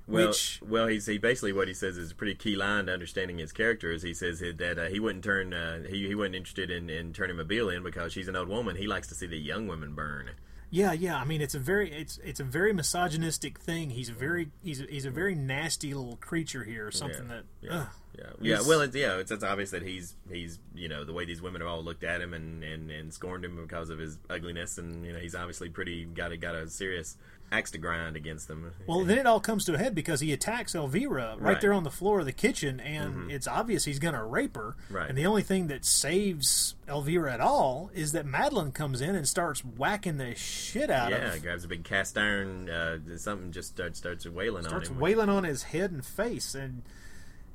Well, 0.07 0.27
which 0.27 0.61
well, 0.67 0.87
he's 0.87 1.05
he 1.05 1.17
basically 1.17 1.53
what 1.53 1.67
he 1.67 1.73
says 1.73 1.97
is 1.97 2.11
a 2.11 2.15
pretty 2.15 2.35
key 2.35 2.55
line 2.55 2.87
to 2.87 2.93
understanding 2.93 3.37
his 3.37 3.53
character. 3.53 3.91
Is 3.91 4.03
he 4.03 4.13
says 4.13 4.39
that 4.39 4.77
uh, 4.77 4.85
he 4.87 4.99
wouldn't 4.99 5.23
turn 5.23 5.53
uh, 5.53 5.83
he 5.83 6.07
he 6.07 6.15
wasn't 6.15 6.35
interested 6.35 6.69
in, 6.69 6.89
in 6.89 7.13
turning 7.13 7.37
Mabille 7.37 7.73
in 7.73 7.83
because 7.83 8.11
she's 8.11 8.27
an 8.27 8.35
old 8.35 8.49
woman. 8.49 8.75
He 8.75 8.87
likes 8.87 9.07
to 9.09 9.15
see 9.15 9.27
the 9.27 9.37
young 9.37 9.67
women 9.67 9.95
burn. 9.95 10.31
Yeah, 10.73 10.91
yeah. 10.91 11.17
I 11.17 11.23
mean, 11.23 11.39
it's 11.39 11.53
a 11.53 11.59
very 11.59 11.91
it's 11.93 12.17
it's 12.23 12.39
a 12.39 12.43
very 12.43 12.73
misogynistic 12.73 13.59
thing. 13.59 13.91
He's 13.91 14.09
a 14.09 14.13
very 14.13 14.49
he's 14.63 14.81
a, 14.81 14.85
he's 14.85 15.05
a 15.05 15.11
very 15.11 15.35
nasty 15.35 15.93
little 15.93 16.17
creature 16.17 16.63
here. 16.63 16.89
Something 16.89 17.29
yeah, 17.29 17.35
that 17.35 17.43
yeah, 17.61 17.69
ugh, 17.71 17.87
yeah, 18.17 18.25
yeah. 18.41 18.61
Well, 18.67 18.81
it's, 18.81 18.95
yeah, 18.95 19.17
it's, 19.17 19.29
it's 19.29 19.43
obvious 19.43 19.69
that 19.69 19.83
he's 19.83 20.15
he's 20.31 20.57
you 20.73 20.89
know 20.89 21.03
the 21.03 21.13
way 21.13 21.25
these 21.25 21.43
women 21.43 21.61
have 21.61 21.69
all 21.69 21.83
looked 21.83 22.03
at 22.03 22.21
him 22.21 22.33
and, 22.33 22.63
and, 22.63 22.89
and 22.89 23.13
scorned 23.13 23.45
him 23.45 23.55
because 23.55 23.91
of 23.91 23.99
his 23.99 24.17
ugliness, 24.31 24.79
and 24.79 25.05
you 25.05 25.13
know 25.13 25.19
he's 25.19 25.35
obviously 25.35 25.69
pretty 25.69 26.05
got 26.05 26.31
a 26.31 26.37
got 26.37 26.55
a 26.55 26.67
serious 26.67 27.17
axe 27.53 27.69
to 27.71 27.77
grind 27.77 28.15
against 28.15 28.47
them. 28.47 28.71
Well, 28.87 29.05
then 29.05 29.19
it 29.19 29.25
all 29.27 29.39
comes 29.39 29.63
to 29.65 29.75
a 29.75 29.77
head 29.77 29.93
because 29.93 30.19
he 30.21 30.33
attacks 30.33 30.73
Elvira 30.73 31.35
right, 31.37 31.41
Right. 31.41 31.61
there 31.61 31.71
on 31.71 31.83
the 31.83 31.91
floor 31.91 32.19
of 32.21 32.25
the 32.25 32.31
kitchen, 32.31 32.79
and 32.79 33.29
Mhm. 33.29 33.31
it's 33.31 33.47
obvious 33.47 33.85
he's 33.85 33.99
going 33.99 34.15
to 34.15 34.23
rape 34.23 34.55
her. 34.55 34.75
Right. 34.89 35.07
And 35.07 35.17
the 35.17 35.25
only 35.27 35.43
thing 35.43 35.67
that 35.67 35.85
saves 35.85 36.75
Elvira 36.87 37.31
at 37.31 37.39
all 37.39 37.91
is 37.93 38.11
that 38.13 38.25
Madeline 38.25 38.71
comes 38.71 39.01
in 39.01 39.15
and 39.15 39.27
starts 39.27 39.63
whacking 39.63 40.17
the 40.17 40.33
shit 40.35 40.89
out 40.89 41.11
yeah, 41.11 41.17
of 41.17 41.33
Yeah, 41.35 41.39
grabs 41.39 41.63
a 41.63 41.67
big 41.67 41.83
cast 41.83 42.17
iron, 42.17 42.69
uh, 42.69 42.97
something 43.17 43.51
just 43.51 43.69
starts 43.69 43.99
starts 43.99 44.25
wailing 44.25 44.63
starts 44.63 44.73
on 44.73 44.79
him. 44.79 44.85
Starts 44.85 44.99
wailing 45.01 45.29
on 45.29 45.43
his 45.43 45.63
head 45.63 45.91
and 45.91 46.03
face, 46.05 46.55
and 46.55 46.81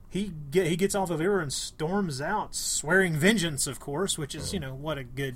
he 0.08 0.32
get, 0.50 0.66
he 0.68 0.76
gets 0.76 0.94
off 0.94 1.10
of 1.10 1.20
Elvira 1.20 1.42
and 1.42 1.52
storms 1.52 2.20
out, 2.20 2.54
swearing 2.54 3.16
vengeance, 3.16 3.66
of 3.66 3.80
course, 3.80 4.16
which 4.16 4.34
is 4.34 4.52
you 4.54 4.60
know 4.60 4.74
what 4.74 4.96
a 4.96 5.04
good 5.04 5.34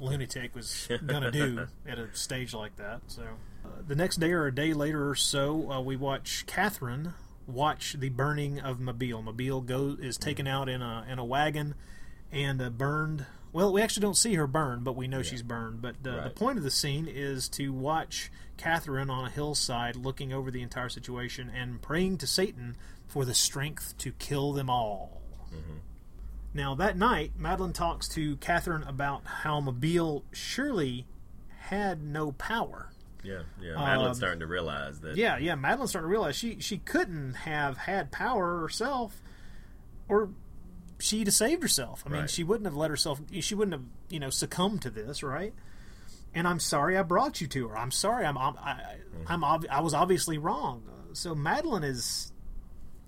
lunatic 0.00 0.54
was 0.54 0.88
going 1.06 1.22
to 1.22 1.30
do 1.30 1.66
at 1.86 1.98
a 1.98 2.08
stage 2.14 2.52
like 2.54 2.74
that. 2.76 3.00
So 3.06 3.22
the 3.86 3.94
next 3.94 4.16
day 4.16 4.32
or 4.32 4.46
a 4.46 4.54
day 4.54 4.72
later 4.72 5.08
or 5.08 5.14
so, 5.14 5.70
uh, 5.70 5.80
we 5.80 5.96
watch 5.96 6.44
Catherine 6.46 7.14
watch 7.46 7.94
the 7.98 8.08
burning 8.08 8.60
of 8.60 8.78
Mabille. 8.78 9.24
Mabille 9.24 9.64
go 9.64 9.96
is 10.00 10.16
taken 10.16 10.46
out 10.46 10.68
in 10.68 10.82
a 10.82 11.04
in 11.08 11.18
a 11.18 11.24
wagon 11.24 11.74
and 12.32 12.60
uh, 12.62 12.70
burned. 12.70 13.26
Well, 13.52 13.72
we 13.72 13.82
actually 13.82 14.02
don't 14.02 14.16
see 14.16 14.34
her 14.34 14.46
burn, 14.46 14.84
but 14.84 14.94
we 14.94 15.08
know 15.08 15.22
she's 15.22 15.42
burned. 15.42 15.82
But 15.82 15.96
uh, 16.06 16.24
the 16.24 16.30
point 16.30 16.58
of 16.58 16.62
the 16.64 16.70
scene 16.70 17.08
is 17.08 17.48
to 17.50 17.72
watch 17.72 18.30
Catherine 18.56 19.10
on 19.10 19.24
a 19.24 19.30
hillside 19.30 19.96
looking 19.96 20.32
over 20.32 20.52
the 20.52 20.62
entire 20.62 20.88
situation 20.88 21.50
and 21.50 21.82
praying 21.82 22.18
to 22.18 22.28
Satan 22.28 22.76
for 23.08 23.24
the 23.24 23.34
strength 23.34 23.98
to 23.98 24.12
kill 24.12 24.52
them 24.52 24.70
all. 24.70 25.20
Now, 26.52 26.74
that 26.76 26.96
night, 26.96 27.32
Madeline 27.36 27.72
talks 27.72 28.08
to 28.10 28.36
Catherine 28.36 28.82
about 28.84 29.24
how 29.24 29.60
Mabille 29.60 30.22
surely 30.32 31.06
had 31.58 32.02
no 32.02 32.32
power. 32.32 32.90
Yeah, 33.22 33.42
yeah. 33.60 33.74
Madeline's 33.74 34.08
Um, 34.08 34.14
starting 34.14 34.40
to 34.40 34.46
realize 34.46 35.00
that. 35.00 35.16
Yeah, 35.16 35.36
yeah. 35.38 35.54
Madeline's 35.54 35.90
starting 35.90 36.06
to 36.06 36.10
realize 36.10 36.36
she 36.36 36.58
she 36.60 36.78
couldn't 36.78 37.34
have 37.34 37.76
had 37.76 38.10
power 38.10 38.60
herself, 38.60 39.20
or 40.08 40.30
she'd 40.98 41.26
have 41.26 41.34
saved 41.34 41.62
herself. 41.62 42.02
I 42.06 42.10
mean, 42.10 42.20
Right. 42.22 42.30
she 42.30 42.44
wouldn't 42.44 42.66
have 42.66 42.76
let 42.76 42.90
herself. 42.90 43.20
She 43.40 43.54
wouldn't 43.54 43.72
have 43.74 43.84
you 44.08 44.20
know 44.20 44.30
succumbed 44.30 44.82
to 44.82 44.90
this, 44.90 45.22
right? 45.22 45.54
And 46.34 46.46
I'm 46.46 46.60
sorry 46.60 46.96
I 46.96 47.02
brought 47.02 47.40
you 47.40 47.46
to 47.48 47.68
her. 47.68 47.76
I'm 47.76 47.90
sorry. 47.90 48.24
I'm 48.24 48.38
I, 48.38 48.96
I'm 49.26 49.42
ob- 49.44 49.66
I 49.70 49.80
was 49.80 49.94
obviously 49.94 50.38
wrong. 50.38 50.82
So 51.12 51.34
Madeline 51.34 51.82
is 51.84 52.32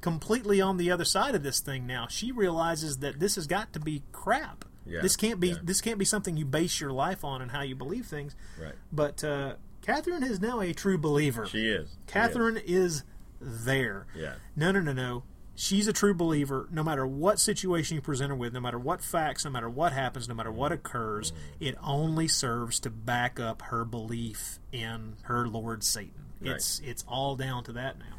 completely 0.01 0.61
on 0.61 0.77
the 0.77 0.91
other 0.91 1.05
side 1.05 1.35
of 1.37 1.43
this 1.45 1.61
thing 1.61 1.87
now. 1.87 2.07
She 2.09 2.33
realizes 2.33 2.99
that 2.99 3.21
this 3.21 3.37
has 3.37 3.47
got 3.47 3.73
to 3.75 3.81
be 3.81 4.03
crap. 4.13 4.65
Yeah, 4.85 5.01
This 5.01 5.15
can't 5.15 5.39
be 5.39 5.51
yeah. 5.51 5.55
this 5.63 5.81
can't 5.81 5.99
be 5.99 6.05
something 6.05 6.37
you 6.37 6.45
base 6.45 6.81
your 6.81 6.91
life 6.93 7.25
on 7.25 7.41
and 7.41 7.53
how 7.53 7.63
you 7.63 7.77
believe 7.77 8.07
things. 8.07 8.35
Right. 8.61 8.75
But 8.91 9.23
uh, 9.23 9.55
Catherine 9.83 10.23
is 10.23 10.41
now 10.41 10.61
a 10.61 10.73
true 10.73 10.97
believer. 10.97 11.47
She 11.47 11.69
is. 11.69 11.89
She 11.91 12.13
Catherine 12.13 12.57
is 12.65 13.05
there. 13.41 14.07
Yeah. 14.15 14.35
No, 14.57 14.73
no, 14.73 14.81
no, 14.81 14.93
no. 14.93 15.25
She's 15.55 15.87
a 15.87 15.93
true 15.93 16.15
believer 16.15 16.67
no 16.71 16.83
matter 16.83 17.07
what 17.07 17.39
situation 17.39 17.97
you 17.97 18.01
present 18.01 18.31
her 18.31 18.35
with, 18.35 18.55
no 18.55 18.61
matter 18.61 18.79
what 18.79 19.03
facts, 19.03 19.45
no 19.45 19.51
matter 19.51 19.69
what 19.69 19.93
happens, 19.93 20.29
no 20.29 20.35
matter 20.35 20.51
what 20.51 20.73
occurs. 20.73 21.33
Mm. 21.33 21.37
It 21.69 21.79
only 21.83 22.27
serves 22.27 22.81
to 22.81 22.91
back 22.91 23.39
up 23.39 23.63
her 23.63 23.85
belief 23.85 24.59
in 24.73 25.17
her 25.25 25.47
Lord 25.47 25.85
Satan. 25.85 26.27
Right. 26.41 26.53
It's 26.55 26.81
it's 26.85 27.05
all 27.07 27.37
down 27.37 27.65
to 27.65 27.73
that 27.73 27.99
now. 27.99 28.17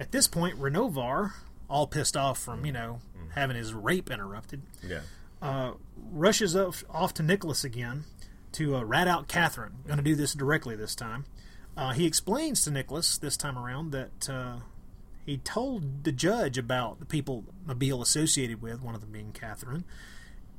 At 0.00 0.10
this 0.10 0.26
point, 0.26 0.58
Renovar, 0.58 1.32
all 1.70 1.86
pissed 1.86 2.16
off 2.16 2.38
from, 2.38 2.66
you 2.66 2.72
know, 2.72 2.98
having 3.34 3.56
his 3.56 3.72
rape 3.72 4.10
interrupted, 4.10 4.62
Yeah. 4.82 5.00
uh, 5.40 5.72
rushes 6.10 6.56
off, 6.56 6.82
off 6.90 7.14
to 7.14 7.22
Nicholas 7.22 7.62
again 7.64 8.04
to 8.54 8.76
uh, 8.76 8.82
rat 8.82 9.08
out 9.08 9.28
Catherine. 9.28 9.74
Going 9.86 9.98
to 9.98 10.02
do 10.02 10.14
this 10.14 10.34
directly 10.34 10.76
this 10.76 10.94
time. 10.94 11.24
Uh, 11.76 11.92
he 11.92 12.06
explains 12.06 12.62
to 12.62 12.70
Nicholas 12.70 13.18
this 13.18 13.36
time 13.36 13.58
around 13.58 13.90
that 13.90 14.28
uh, 14.28 14.56
he 15.26 15.38
told 15.38 16.04
the 16.04 16.12
judge 16.12 16.56
about 16.56 17.00
the 17.00 17.06
people 17.06 17.44
Mabille 17.66 18.00
associated 18.00 18.62
with, 18.62 18.80
one 18.80 18.94
of 18.94 19.00
them 19.00 19.10
being 19.10 19.32
Catherine, 19.32 19.84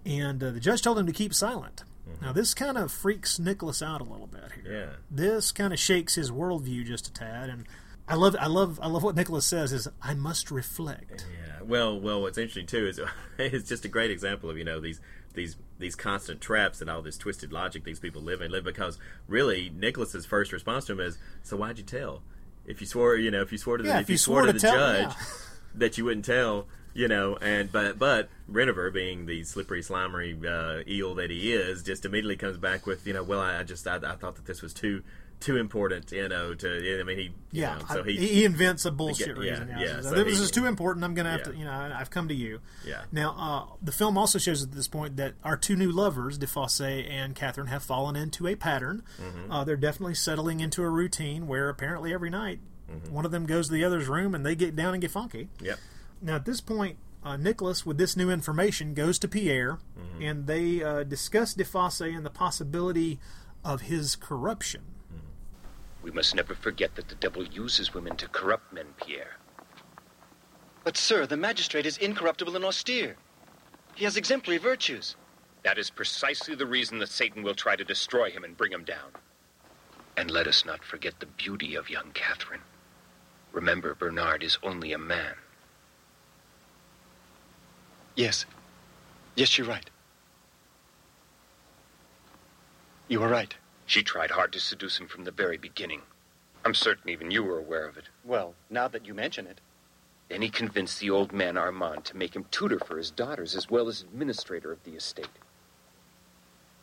and 0.06 0.44
uh, 0.44 0.52
the 0.52 0.60
judge 0.60 0.82
told 0.82 1.00
him 1.00 1.08
to 1.08 1.14
keep 1.14 1.34
silent. 1.34 1.84
Now, 2.22 2.32
this 2.32 2.54
kind 2.54 2.78
of 2.78 2.92
freaks 2.92 3.40
Nicholas 3.40 3.82
out 3.82 4.00
a 4.00 4.04
little 4.04 4.28
bit 4.28 4.52
here. 4.64 4.74
Yeah. 4.74 4.96
This 5.10 5.52
kind 5.52 5.74
of 5.74 5.80
shakes 5.80 6.16
his 6.16 6.30
worldview 6.30 6.86
just 6.86 7.08
a 7.08 7.14
tad, 7.14 7.50
and 7.50 7.66
I 8.08 8.16
love, 8.16 8.36
I 8.40 8.46
love, 8.48 8.80
I 8.82 8.88
love 8.88 9.04
what 9.04 9.16
Nicholas 9.16 9.46
says 9.46 9.74
is, 9.74 9.88
"I 10.02 10.14
must 10.14 10.52
reflect." 10.52 11.26
Yeah. 11.32 11.64
Well, 11.64 12.00
well, 12.00 12.22
what's 12.22 12.38
interesting 12.38 12.68
too 12.68 12.88
is 12.88 13.00
it's 13.40 13.68
just 13.68 13.86
a 13.86 13.88
great 13.88 14.12
example 14.12 14.50
of 14.50 14.58
you 14.58 14.64
know 14.64 14.80
these 14.80 15.02
these 15.36 15.58
these 15.78 15.96
constant 15.96 16.42
traps 16.42 16.82
and 16.82 16.90
all 16.90 17.02
this 17.02 17.18
twisted 17.18 17.52
logic 17.52 17.84
these 17.84 18.00
people 18.00 18.22
live 18.22 18.42
in 18.42 18.52
live 18.52 18.64
because 18.64 18.98
really 19.28 19.70
Nicholas's 19.76 20.26
first 20.26 20.52
response 20.52 20.86
to 20.86 20.94
him 20.94 21.00
is, 21.00 21.18
"So 21.44 21.58
why'd 21.58 21.78
you 21.78 21.84
tell? 21.84 22.24
If 22.66 22.82
you 22.82 22.88
swore, 22.88 23.16
you 23.16 23.30
know, 23.30 23.42
if 23.42 23.52
you 23.52 23.58
swore 23.58 23.78
to 23.78 23.84
the 23.84 23.90
Yeah, 23.90 24.00
if, 24.00 24.10
you 24.10 24.18
swore, 24.18 24.46
to, 24.46 24.54
the 24.54 24.60
tell- 24.60 24.74
judge 24.76 25.10
yeah. 25.10 25.26
that 25.76 25.98
you 25.98 26.06
wouldn't 26.06 26.26
tell." 26.26 26.68
You 26.98 27.10
know, 27.10 27.36
and 27.42 27.70
but 27.70 28.00
but 28.00 28.30
Renover, 28.50 28.92
being 28.94 29.26
the 29.26 29.44
slippery, 29.44 29.82
slimery 29.82 30.34
uh, 30.46 30.84
eel 30.88 31.14
that 31.16 31.30
he 31.30 31.52
is, 31.52 31.84
just 31.84 32.06
immediately 32.06 32.38
comes 32.38 32.58
back 32.58 32.86
with, 32.86 33.06
you 33.06 33.12
know, 33.12 33.22
well, 33.22 33.42
I, 33.42 33.60
I 33.60 33.64
just 33.64 33.86
I, 33.86 33.98
I 33.98 34.16
thought 34.16 34.38
that 34.38 34.46
this 34.46 34.62
was 34.62 34.74
too 34.74 35.04
too 35.40 35.58
important, 35.58 36.12
you 36.12 36.28
know, 36.28 36.54
to 36.54 37.00
I 37.00 37.04
mean 37.04 37.18
he, 37.18 37.24
you 37.26 37.32
Yeah, 37.52 37.78
know, 37.78 37.86
so 37.90 38.04
he 38.04 38.16
he 38.18 38.46
invents 38.46 38.86
a 38.86 38.92
bullshit 38.92 39.28
yeah, 39.28 39.34
reason. 39.34 39.68
Yeah, 39.70 39.80
yeah, 39.80 40.02
So 40.02 40.24
this 40.24 40.38
he- 40.38 40.44
is 40.44 40.52
too 40.52 40.66
important. 40.66 41.04
I'm 41.06 41.14
going 41.14 41.26
to 41.26 41.32
have 41.32 41.40
yeah. 41.42 41.52
to, 41.52 41.58
you 41.58 41.66
know, 41.66 41.72
I've 41.96 42.10
come 42.10 42.28
to 42.30 42.34
you. 42.34 42.62
Yeah. 42.86 43.04
Now, 43.12 43.36
uh, 43.38 43.76
the 43.84 43.92
film 43.92 44.18
also 44.18 44.40
shows 44.40 44.64
at 44.64 44.72
this 44.72 44.88
point 44.88 45.18
that 45.18 45.34
our 45.44 45.58
two 45.58 45.76
new 45.76 45.92
lovers, 45.92 46.38
DeFosse 46.40 46.82
and 47.10 47.36
Catherine, 47.36 47.68
have 47.68 47.84
fallen 47.84 48.16
into 48.16 48.48
a 48.48 48.56
pattern. 48.56 49.04
Mhm. 49.22 49.48
Uh, 49.52 49.64
they're 49.64 49.76
definitely 49.78 50.16
settling 50.16 50.60
into 50.62 50.82
a 50.84 50.90
routine 50.90 51.48
where 51.48 51.70
apparently 51.70 52.14
every 52.14 52.30
night 52.30 52.60
Mhm. 52.90 53.10
one 53.12 53.26
of 53.26 53.32
them 53.32 53.46
goes 53.46 53.68
to 53.68 53.74
the 53.74 53.84
other's 53.84 54.08
room 54.08 54.34
and 54.36 54.46
they 54.46 54.56
get 54.56 54.76
down 54.76 54.94
and 54.94 55.02
get 55.02 55.12
funky. 55.12 55.50
Yep. 55.62 55.80
Now, 56.22 56.36
at 56.36 56.46
this 56.46 56.62
point, 56.62 56.98
uh, 57.24 57.36
Nicholas, 57.38 57.86
with 57.86 57.98
this 57.98 58.16
new 58.16 58.30
information, 58.30 58.94
goes 58.94 59.20
to 59.20 59.28
Pierre 59.28 59.80
Mm-hmm. 60.00 60.22
and 60.22 60.48
they 60.48 60.84
uh, 60.84 61.04
discuss 61.04 61.54
DeFosse 61.54 62.16
and 62.16 62.26
the 62.26 62.30
possibility 62.30 63.20
of 63.64 63.82
his 63.82 64.16
corruption. 64.16 64.82
We 66.06 66.12
must 66.12 66.36
never 66.36 66.54
forget 66.54 66.94
that 66.96 67.08
the 67.08 67.16
devil 67.16 67.44
uses 67.44 67.96
women 67.96 68.16
to 68.18 68.28
corrupt 68.28 68.72
men, 68.72 68.94
Pierre. 69.04 69.38
But, 70.84 70.98
sir, 70.98 71.26
the 71.26 71.36
magistrate 71.36 71.88
is 71.88 71.98
incorruptible 71.98 72.56
and 72.56 72.64
austere. 72.64 73.16
He 73.96 74.06
has 74.06 74.16
exemplary 74.16 74.60
virtues. 74.60 75.16
That 75.64 75.80
is 75.80 75.90
precisely 75.90 76.54
the 76.54 76.68
reason 76.68 77.00
that 77.00 77.10
Satan 77.10 77.42
will 77.42 77.56
try 77.56 77.76
to 77.76 77.84
destroy 77.84 78.30
him 78.30 78.44
and 78.44 78.56
bring 78.56 78.72
him 78.72 78.84
down. 78.84 79.14
And 80.16 80.30
let 80.30 80.46
us 80.46 80.64
not 80.64 80.84
forget 80.84 81.20
the 81.20 81.26
beauty 81.26 81.74
of 81.74 81.90
young 81.90 82.12
Catherine. 82.14 82.62
Remember, 83.52 83.96
Bernard 83.96 84.44
is 84.44 84.60
only 84.62 84.94
a 84.94 85.00
man. 85.00 85.34
Yes. 88.16 88.46
Yes, 89.34 89.58
you're 89.58 89.66
right. 89.66 89.90
You 93.08 93.24
are 93.24 93.28
right. 93.28 93.56
She 93.86 94.04
tried 94.04 94.32
hard 94.32 94.52
to 94.54 94.60
seduce 94.60 94.98
him 94.98 95.08
from 95.08 95.24
the 95.24 95.32
very 95.32 95.58
beginning. 95.58 96.02
I'm 96.64 96.74
certain 96.74 97.10
even 97.10 97.30
you 97.30 97.44
were 97.44 97.60
aware 97.60 97.88
of 97.88 97.98
it. 97.98 98.06
Well, 98.24 98.56
now 98.70 98.88
that 98.88 99.06
you 99.06 99.14
mention 99.14 99.46
it. 99.46 99.62
Then 100.30 100.42
he 100.42 100.50
convinced 100.50 101.00
the 101.00 101.12
old 101.12 101.32
man 101.32 101.56
Armand 101.56 102.06
to 102.06 102.18
make 102.18 102.36
him 102.36 102.46
tutor 102.50 102.80
for 102.80 102.98
his 102.98 103.12
daughters 103.12 103.56
as 103.56 103.70
well 103.70 103.88
as 103.88 104.02
administrator 104.02 104.72
of 104.72 104.84
the 104.84 104.96
estate. 104.96 105.28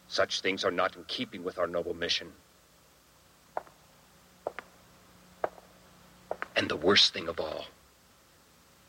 Such 0.07 0.41
things 0.41 0.65
are 0.65 0.71
not 0.71 0.95
in 0.95 1.05
keeping 1.05 1.43
with 1.43 1.59
our 1.59 1.67
noble 1.67 1.95
mission. 1.95 2.33
And 6.55 6.69
the 6.69 6.77
worst 6.77 7.13
thing 7.13 7.29
of 7.29 7.41
all 7.41 7.67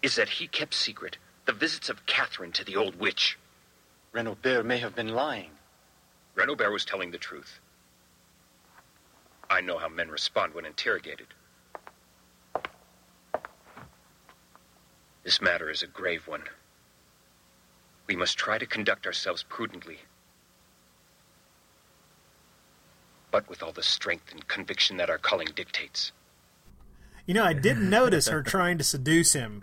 is 0.04 0.16
that 0.16 0.30
he 0.30 0.48
kept 0.48 0.76
secret 0.76 1.18
the 1.46 1.54
visits 1.54 1.90
of 1.90 2.06
Catherine 2.06 2.52
to 2.52 2.64
the 2.64 2.76
old 2.76 3.00
witch. 3.00 3.40
Renobert 4.14 4.66
may 4.66 4.78
have 4.78 4.96
been 4.96 5.16
lying. 5.16 5.52
Renobert 6.36 6.72
was 6.72 6.86
telling 6.86 7.12
the 7.12 7.18
truth. 7.18 7.60
I 9.54 9.62
know 9.62 9.78
how 9.78 9.88
men 9.88 10.10
respond 10.10 10.56
when 10.56 10.66
interrogated. 10.66 11.28
This 15.24 15.42
matter 15.42 15.70
is 15.70 15.84
a 15.84 15.88
grave 15.88 16.28
one. 16.28 16.46
We 18.08 18.16
must 18.16 18.36
try 18.36 18.58
to 18.58 18.66
conduct 18.66 19.06
ourselves 19.06 19.44
prudently. 19.44 20.00
But 23.30 23.48
with 23.48 23.62
all 23.62 23.72
the 23.72 23.84
strength 23.84 24.32
and 24.32 24.48
conviction 24.48 24.98
that 24.98 25.12
our 25.12 25.20
calling 25.20 25.50
dictates. 25.54 26.14
You 27.26 27.34
know, 27.34 27.44
I 27.46 27.54
didn't 27.54 27.90
notice 27.90 28.28
her 28.28 28.44
trying 28.44 28.78
to 28.80 28.84
seduce 28.84 29.32
him 29.32 29.62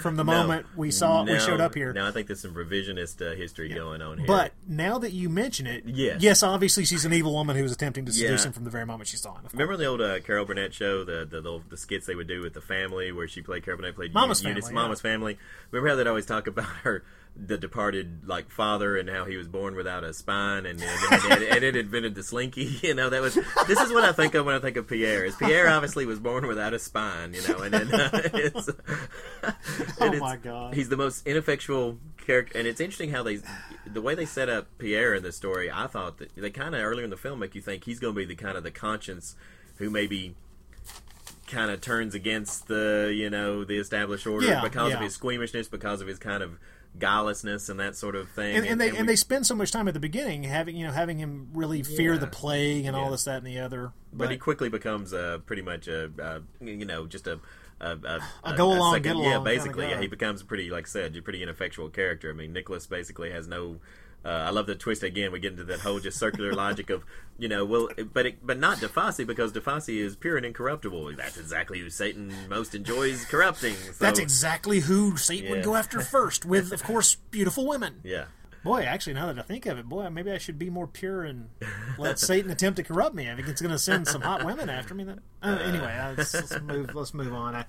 from 0.00 0.14
the 0.16 0.22
No. 0.22 0.32
moment 0.32 0.66
we 0.76 0.92
saw 0.92 1.24
we 1.24 1.40
showed 1.40 1.60
up 1.60 1.74
here. 1.74 1.92
No, 1.92 2.06
I 2.06 2.12
think 2.12 2.28
there's 2.28 2.40
some 2.40 2.54
revisionist 2.54 3.20
uh, 3.20 3.34
history 3.34 3.68
going 3.68 4.00
on 4.00 4.18
here. 4.18 4.26
But 4.28 4.52
now 4.68 4.98
that 4.98 5.10
you 5.12 5.28
mention 5.28 5.66
it, 5.66 5.82
Yes. 5.86 6.22
yes, 6.22 6.42
obviously 6.44 6.84
she's 6.84 7.04
an 7.04 7.12
evil 7.12 7.32
woman 7.32 7.56
who 7.56 7.64
was 7.64 7.72
attempting 7.72 8.06
to 8.06 8.12
seduce 8.12 8.42
Yeah. 8.42 8.46
him 8.48 8.52
from 8.52 8.62
the 8.64 8.70
very 8.70 8.86
moment 8.86 9.08
she 9.08 9.16
saw 9.16 9.34
him. 9.34 9.42
Remember 9.52 9.76
the 9.76 9.86
old 9.86 10.00
uh, 10.00 10.20
Carol 10.20 10.44
Burnett 10.44 10.72
show, 10.72 11.02
the, 11.04 11.26
the 11.28 11.40
the 11.40 11.60
the 11.70 11.76
skits 11.76 12.06
they 12.06 12.14
would 12.14 12.28
do 12.28 12.42
with 12.42 12.54
the 12.54 12.60
family, 12.60 13.10
where 13.10 13.26
she 13.26 13.42
played 13.42 13.64
Carol 13.64 13.78
Burnett 13.80 13.96
played 13.96 14.14
Mama's 14.14 14.42
Eunice, 14.44 14.66
Family, 14.66 14.76
yeah. 14.78 14.82
Mama's 14.82 15.00
family. 15.00 15.38
Remember 15.72 15.88
how 15.90 15.96
they'd 15.96 16.06
always 16.06 16.26
talk 16.26 16.46
about 16.46 16.64
her, 16.84 17.02
the 17.36 17.56
departed 17.56 18.26
like 18.26 18.50
father, 18.50 18.96
and 18.96 19.08
how 19.08 19.24
he 19.24 19.36
was 19.36 19.48
born 19.48 19.74
without 19.74 20.04
a 20.04 20.12
spine, 20.12 20.66
and 20.66 20.80
and, 20.82 21.24
and, 21.32 21.42
and 21.42 21.64
it 21.64 21.76
invented 21.76 22.14
the 22.14 22.22
slinky. 22.22 22.64
You 22.82 22.94
know, 22.94 23.10
that 23.10 23.20
was 23.22 23.34
this 23.66 23.80
is 23.80 23.92
what 23.92 24.04
I 24.04 24.12
think 24.12 24.34
of 24.34 24.46
when 24.46 24.54
I 24.54 24.58
think 24.58 24.76
of 24.76 24.86
Pierre. 24.88 25.24
Is 25.24 25.36
Pierre 25.36 25.68
obviously 25.68 26.06
was 26.06 26.18
born 26.18 26.46
without 26.46 26.74
a 26.74 26.78
spine, 26.78 27.34
you 27.34 27.46
know, 27.48 27.58
and 27.60 27.72
then 27.74 27.92
uh, 27.94 28.10
it's, 28.34 28.68
Oh 30.00 30.06
and 30.06 30.18
my 30.18 30.36
God. 30.36 30.74
he's 30.74 30.88
the 30.88 30.96
most 30.96 31.26
ineffectual 31.26 31.98
character, 32.26 32.58
and 32.58 32.66
it's 32.66 32.80
interesting 32.80 33.10
how 33.10 33.22
they, 33.22 33.40
the 33.86 34.02
way 34.02 34.14
they 34.14 34.24
set 34.26 34.48
up 34.48 34.66
Pierre 34.78 35.14
in 35.14 35.22
this 35.22 35.36
story. 35.36 35.70
I 35.72 35.86
thought 35.86 36.18
that 36.18 36.34
they 36.36 36.50
kind 36.50 36.74
of 36.74 36.82
earlier 36.82 37.04
in 37.04 37.10
the 37.10 37.16
film 37.16 37.38
make 37.38 37.54
you 37.54 37.60
think 37.62 37.84
he's 37.84 37.98
going 38.00 38.14
to 38.14 38.18
be 38.18 38.24
the 38.26 38.34
kind 38.34 38.56
of 38.56 38.64
the 38.64 38.70
conscience 38.70 39.36
who 39.76 39.90
maybe 39.90 40.34
kind 41.46 41.70
of 41.70 41.80
turns 41.80 42.14
against 42.14 42.68
the 42.68 43.12
you 43.14 43.28
know 43.28 43.64
the 43.64 43.76
established 43.78 44.26
order 44.26 44.46
Yeah, 44.46 44.62
because 44.62 44.90
yeah. 44.90 44.96
of 44.96 45.02
his 45.02 45.14
squeamishness, 45.14 45.68
because 45.68 46.00
of 46.00 46.06
his 46.08 46.18
kind 46.18 46.42
of 46.42 46.58
guilelessness 46.98 47.68
and 47.68 47.80
that 47.80 47.96
sort 47.96 48.14
of 48.16 48.28
thing. 48.30 48.56
and, 48.56 48.66
and 48.66 48.80
they 48.80 48.88
and, 48.90 48.98
we- 49.00 49.06
they 49.06 49.16
spend 49.16 49.46
so 49.46 49.54
much 49.54 49.70
time 49.72 49.88
at 49.88 49.94
the 49.94 50.00
beginning 50.00 50.42
having 50.44 50.76
you 50.76 50.86
know 50.86 50.92
having 50.92 51.18
him 51.18 51.48
really 51.54 51.82
fear 51.82 52.14
Yeah. 52.14 52.18
the 52.20 52.26
plague 52.26 52.84
and 52.86 52.96
all 52.96 53.10
this 53.10 53.24
that 53.24 53.38
and 53.38 53.46
the 53.46 53.58
other. 53.60 53.92
but, 54.12 54.30
he 54.30 54.36
quickly 54.36 54.68
becomes 54.68 55.12
uh, 55.14 55.38
pretty 55.46 55.62
much 55.62 55.88
a, 55.88 56.10
uh, 56.20 56.40
you 56.60 56.84
know 56.84 57.06
just 57.06 57.26
a 57.26 57.38
a, 57.82 57.92
a, 58.04 58.20
A 58.44 58.56
go 58.56 58.72
along, 58.72 58.94
second- 58.94 59.02
get 59.04 59.14
along 59.16 59.24
yeah 59.24 59.30
kinda 59.36 59.44
basically 59.50 59.88
yeah 59.88 60.00
he 60.00 60.06
becomes 60.06 60.42
pretty 60.42 60.68
like 60.70 60.84
I 60.86 60.88
said 60.90 61.16
a 61.16 61.22
pretty 61.22 61.42
ineffectual 61.42 61.88
character 61.88 62.28
I 62.28 62.34
mean 62.34 62.52
Nicholas 62.52 62.86
basically 62.86 63.30
has 63.30 63.48
no 63.48 63.76
uh, 64.24 64.28
I 64.28 64.50
love 64.50 64.66
the 64.66 64.74
twist 64.74 65.02
again 65.02 65.32
we 65.32 65.40
get 65.40 65.52
into 65.52 65.64
that 65.64 65.80
whole 65.80 65.98
just 66.00 66.18
circular 66.18 66.52
logic 66.52 66.90
of 66.90 67.04
you 67.38 67.48
know 67.48 67.64
well 67.64 67.88
but 68.12 68.26
it, 68.26 68.46
but 68.46 68.58
not 68.58 68.78
DeFosse 68.78 69.26
because 69.26 69.52
DeFosse 69.52 69.88
is 69.88 70.16
pure 70.16 70.36
and 70.36 70.44
incorruptible 70.44 71.14
that's 71.16 71.38
exactly 71.38 71.78
who 71.80 71.90
Satan 71.90 72.32
most 72.48 72.74
enjoys 72.74 73.24
corrupting 73.24 73.74
so, 73.74 73.92
That's 73.98 74.18
exactly 74.18 74.80
who 74.80 75.16
Satan 75.16 75.46
Yeah. 75.46 75.50
would 75.52 75.64
go 75.64 75.74
after 75.74 76.00
first, 76.00 76.44
with 76.44 76.72
of 76.72 76.82
course 76.82 77.14
beautiful 77.30 77.66
women. 77.66 78.00
yeah 78.04 78.26
Boy, 78.62 78.82
actually, 78.82 79.14
now 79.14 79.32
that 79.32 79.38
I 79.38 79.42
think 79.42 79.64
of 79.64 79.78
it, 79.78 79.88
boy, 79.88 80.10
maybe 80.10 80.30
I 80.30 80.36
should 80.36 80.58
be 80.58 80.68
more 80.68 80.86
pure 80.86 81.22
and 81.22 81.48
let 81.96 82.18
Satan 82.18 82.50
attempt 82.50 82.76
to 82.76 82.82
corrupt 82.82 83.14
me. 83.14 83.30
I 83.30 83.34
think 83.34 83.48
it's 83.48 83.62
going 83.62 83.72
to 83.72 83.78
send 83.78 84.06
some 84.06 84.20
hot 84.20 84.44
women 84.44 84.68
after 84.68 84.92
me. 84.94 85.04
Then, 85.04 85.20
uh, 85.42 85.58
anyway, 85.62 85.96
uh, 85.96 86.12
let's, 86.18 86.34
let's 86.34 86.60
move. 86.60 86.94
Let's 86.94 87.14
move 87.14 87.32
on. 87.32 87.54
I, 87.54 87.64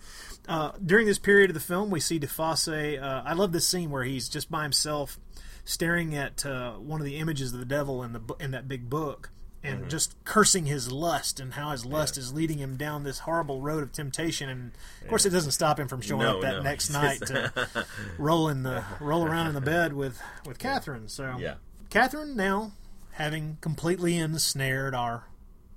uh, 0.50 0.74
during 0.86 1.06
this 1.06 1.18
period 1.18 1.50
of 1.50 1.54
the 1.54 1.62
film, 1.62 1.92
we 1.92 2.02
see 2.02 2.20
DeFosse. 2.20 3.02
Uh, 3.02 3.24
I 3.26 3.34
love 3.36 3.54
this 3.54 3.66
scene 3.66 3.90
where 3.90 4.04
he's 4.04 4.28
just 4.28 4.52
by 4.52 4.64
himself, 4.64 5.18
staring 5.66 6.16
at 6.16 6.46
uh, 6.46 6.74
one 6.74 7.00
of 7.02 7.06
the 7.06 7.18
images 7.18 7.54
of 7.54 7.60
the 7.60 7.66
devil 7.66 8.04
in 8.04 8.14
the 8.14 8.22
in 8.40 8.52
that 8.52 8.68
big 8.68 8.90
book, 8.90 9.30
and 9.64 9.86
Mhm. 9.86 9.90
just 9.90 10.16
cursing 10.26 10.66
his 10.66 10.92
lust 10.92 11.40
and 11.40 11.54
how 11.54 11.72
his 11.72 11.86
lust 11.86 12.18
is 12.18 12.34
leading 12.34 12.58
him 12.58 12.78
down 12.78 13.04
this 13.04 13.20
horrible 13.20 13.62
road 13.62 13.84
of 13.84 13.92
temptation. 13.92 14.50
And 14.50 14.72
of 15.04 15.08
course, 15.08 15.26
it 15.26 15.30
doesn't 15.30 15.52
stop 15.52 15.80
him 15.80 15.88
from 15.88 16.02
showing 16.02 16.22
No, 16.24 16.36
up 16.38 16.42
that 16.42 16.58
no. 16.58 16.62
next 16.64 16.90
night 17.02 17.20
to 17.28 17.86
roll 18.18 18.48
in 18.50 18.64
the 18.64 18.84
roll 19.00 19.24
around 19.26 19.48
in 19.48 19.54
the 19.54 19.62
bed 19.62 19.94
with 19.94 20.20
with 20.46 20.58
Catherine. 20.60 21.08
So 21.10 21.36
Yeah. 21.38 21.56
Catherine 21.90 22.36
now 22.36 22.72
having 23.12 23.58
completely 23.62 24.18
ensnared 24.18 24.96
our 24.96 25.26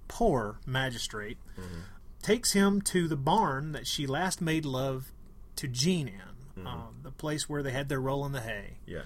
poor 0.08 0.58
magistrate 0.66 1.38
Mm-hmm. 1.58 1.80
takes 2.22 2.52
him 2.52 2.80
to 2.82 3.06
the 3.06 3.16
barn 3.16 3.72
that 3.72 3.86
she 3.86 4.06
last 4.06 4.40
made 4.40 4.64
love 4.64 5.12
to 5.56 5.68
Jean 5.68 6.08
in, 6.08 6.62
Mhm. 6.62 6.66
uh, 6.66 6.90
the 7.02 7.10
place 7.10 7.48
where 7.48 7.62
they 7.62 7.70
had 7.72 7.88
their 7.88 8.00
roll 8.00 8.24
in 8.24 8.32
the 8.32 8.40
hay. 8.40 8.78
yeah 8.86 9.02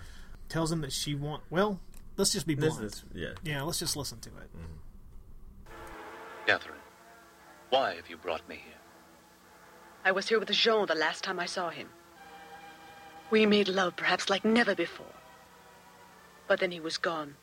Tells 0.49 0.73
him 0.73 0.81
that 0.81 0.93
she 0.93 1.15
want 1.15 1.43
well. 1.51 1.81
Let's 2.17 2.33
just 2.33 2.47
be 2.47 2.55
This 2.55 2.75
blunt. 2.75 2.87
is- 2.93 3.05
yeah. 3.15 3.29
yeah. 3.45 3.63
Let's 3.63 3.79
just 3.79 3.97
listen 3.97 4.19
to 4.21 4.29
it. 4.31 4.57
Mm-hmm. 4.57 5.73
Catherine, 6.47 6.79
why 7.71 7.95
have 7.95 8.09
you 8.09 8.17
brought 8.17 8.49
me 8.49 8.57
here? 8.57 8.75
I 10.05 10.13
was 10.13 10.29
here 10.29 10.39
with 10.39 10.51
Jean 10.51 10.87
the 10.87 10.95
last 10.95 11.23
time 11.23 11.39
I 11.39 11.47
saw 11.47 11.69
him. 11.71 11.89
We 13.31 13.45
made 13.45 13.69
love 13.69 13.95
perhaps 13.97 14.31
like 14.31 14.45
never 14.45 14.75
before. 14.75 15.05
But 16.47 16.61
then 16.61 16.71
he 16.71 16.81
was 16.81 16.97
gone, 16.97 17.35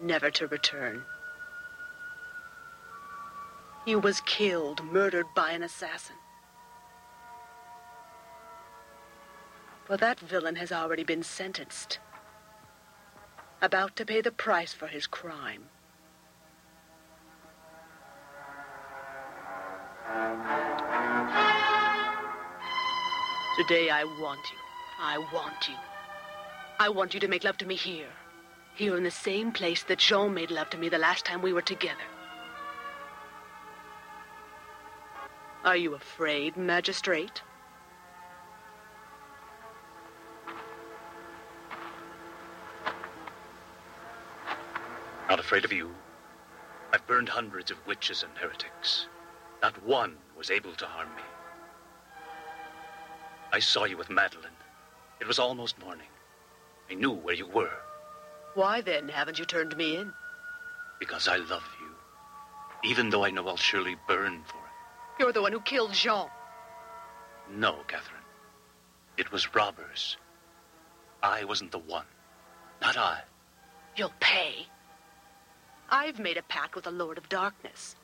never 0.00 0.30
to 0.30 0.46
return. 0.46 1.02
He 3.84 3.94
was 3.94 4.22
killed, 4.22 4.82
murdered 4.84 5.26
by 5.34 5.50
an 5.52 5.62
assassin. 5.62 6.16
For 9.90 9.96
that 9.96 10.20
villain 10.20 10.54
has 10.54 10.70
already 10.70 11.02
been 11.02 11.24
sentenced, 11.24 11.98
about 13.60 13.96
to 13.96 14.06
pay 14.06 14.20
the 14.20 14.30
price 14.30 14.72
for 14.72 14.86
his 14.86 15.08
crime. 15.08 15.64
Today 23.56 23.90
I 23.90 24.04
want 24.20 24.38
you. 24.52 24.58
I 25.00 25.18
want 25.34 25.68
you. 25.68 25.74
I 26.78 26.88
want 26.88 27.12
you 27.12 27.18
to 27.18 27.26
make 27.26 27.42
love 27.42 27.58
to 27.58 27.66
me 27.66 27.74
here. 27.74 28.12
Here 28.76 28.96
in 28.96 29.02
the 29.02 29.10
same 29.10 29.50
place 29.50 29.82
that 29.82 29.98
Jean 29.98 30.32
made 30.32 30.52
love 30.52 30.70
to 30.70 30.78
me 30.78 30.88
the 30.88 30.98
last 30.98 31.24
time 31.24 31.42
we 31.42 31.52
were 31.52 31.62
together. 31.62 32.06
Are 35.64 35.76
you 35.76 35.96
afraid, 35.96 36.56
magistrate? 36.56 37.42
Not 45.30 45.38
afraid 45.38 45.64
of 45.64 45.72
you. 45.72 45.94
I've 46.92 47.06
burned 47.06 47.28
hundreds 47.28 47.70
of 47.70 47.86
witches 47.86 48.24
and 48.24 48.36
heretics. 48.36 49.06
Not 49.62 49.80
one 49.84 50.16
was 50.36 50.50
able 50.50 50.72
to 50.72 50.86
harm 50.86 51.08
me. 51.14 51.22
I 53.52 53.60
saw 53.60 53.84
you 53.84 53.96
with 53.96 54.10
Madeline. 54.10 54.50
It 55.20 55.28
was 55.28 55.38
almost 55.38 55.78
morning. 55.78 56.08
I 56.90 56.94
knew 56.94 57.12
where 57.12 57.36
you 57.36 57.46
were 57.46 57.70
Why 58.54 58.80
then 58.80 59.08
haven't 59.08 59.38
you 59.38 59.44
turned 59.44 59.76
me 59.76 59.96
in? 59.96 60.12
because 60.98 61.28
I 61.28 61.36
love 61.36 61.64
you. 61.80 62.90
Even 62.90 63.08
though 63.08 63.24
I 63.24 63.30
know 63.30 63.46
I'll 63.46 63.56
surely 63.56 63.96
burn 64.08 64.42
for 64.44 64.56
it. 64.56 65.20
You're 65.20 65.32
the 65.32 65.40
one 65.42 65.52
who 65.52 65.60
killed 65.60 65.94
Jean. 65.94 66.26
No, 67.50 67.76
Catherine. 67.86 68.20
It 69.16 69.30
was 69.32 69.54
robbers. 69.54 70.16
I 71.22 71.44
wasn't 71.44 71.70
the 71.70 71.78
one. 71.78 72.04
Not 72.82 72.98
I. 72.98 73.20
You'll 73.96 74.12
pay. 74.20 74.66
I've 75.90 76.18
made 76.18 76.36
a 76.36 76.42
pact 76.42 76.74
with 76.74 76.84
the 76.84 76.90
Lord 76.90 77.18
of 77.18 77.28
Darkness. 77.28 77.96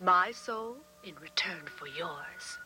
My 0.00 0.32
soul 0.32 0.76
in 1.04 1.14
return 1.16 1.62
for 1.66 1.86
yours. 1.86 2.58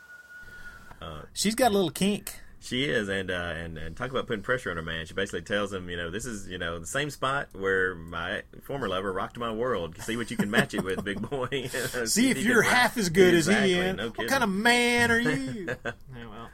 Uh, 1.01 1.23
She's 1.32 1.55
got 1.55 1.70
a 1.70 1.74
little 1.74 1.90
kink. 1.90 2.32
She 2.62 2.85
is, 2.85 3.09
and 3.09 3.31
uh, 3.31 3.55
and 3.57 3.78
and 3.78 3.97
talk 3.97 4.11
about 4.11 4.27
putting 4.27 4.43
pressure 4.43 4.70
on 4.70 4.77
her 4.77 4.82
man. 4.82 5.07
She 5.07 5.15
basically 5.15 5.40
tells 5.40 5.73
him, 5.73 5.89
you 5.89 5.97
know, 5.97 6.11
this 6.11 6.27
is 6.27 6.47
you 6.47 6.59
know 6.59 6.78
the 6.78 6.86
same 6.86 7.09
spot 7.09 7.48
where 7.52 7.94
my 7.94 8.43
former 8.65 8.86
lover 8.86 9.11
rocked 9.11 9.39
my 9.39 9.51
world. 9.51 9.97
See 10.02 10.19
what 10.19 10.31
you 10.31 10.36
can 10.36 10.51
match 10.51 10.74
it 10.74 10.85
with, 10.85 11.02
big 11.02 11.23
boy. 11.31 11.69
See 12.05 12.31
if 12.31 12.36
you're 12.44 12.62
can- 12.62 12.73
half 12.73 12.98
as 12.98 13.09
good 13.09 13.32
Exactly, 13.35 13.74
as 13.74 13.81
he 13.81 13.89
is. 13.89 13.97
no 13.97 14.09
what 14.15 14.28
kind 14.28 14.44
of 14.44 14.51
man 14.51 15.11
are 15.11 15.19
you? 15.19 15.69
yeah, 15.85 15.93
well, 16.16 16.51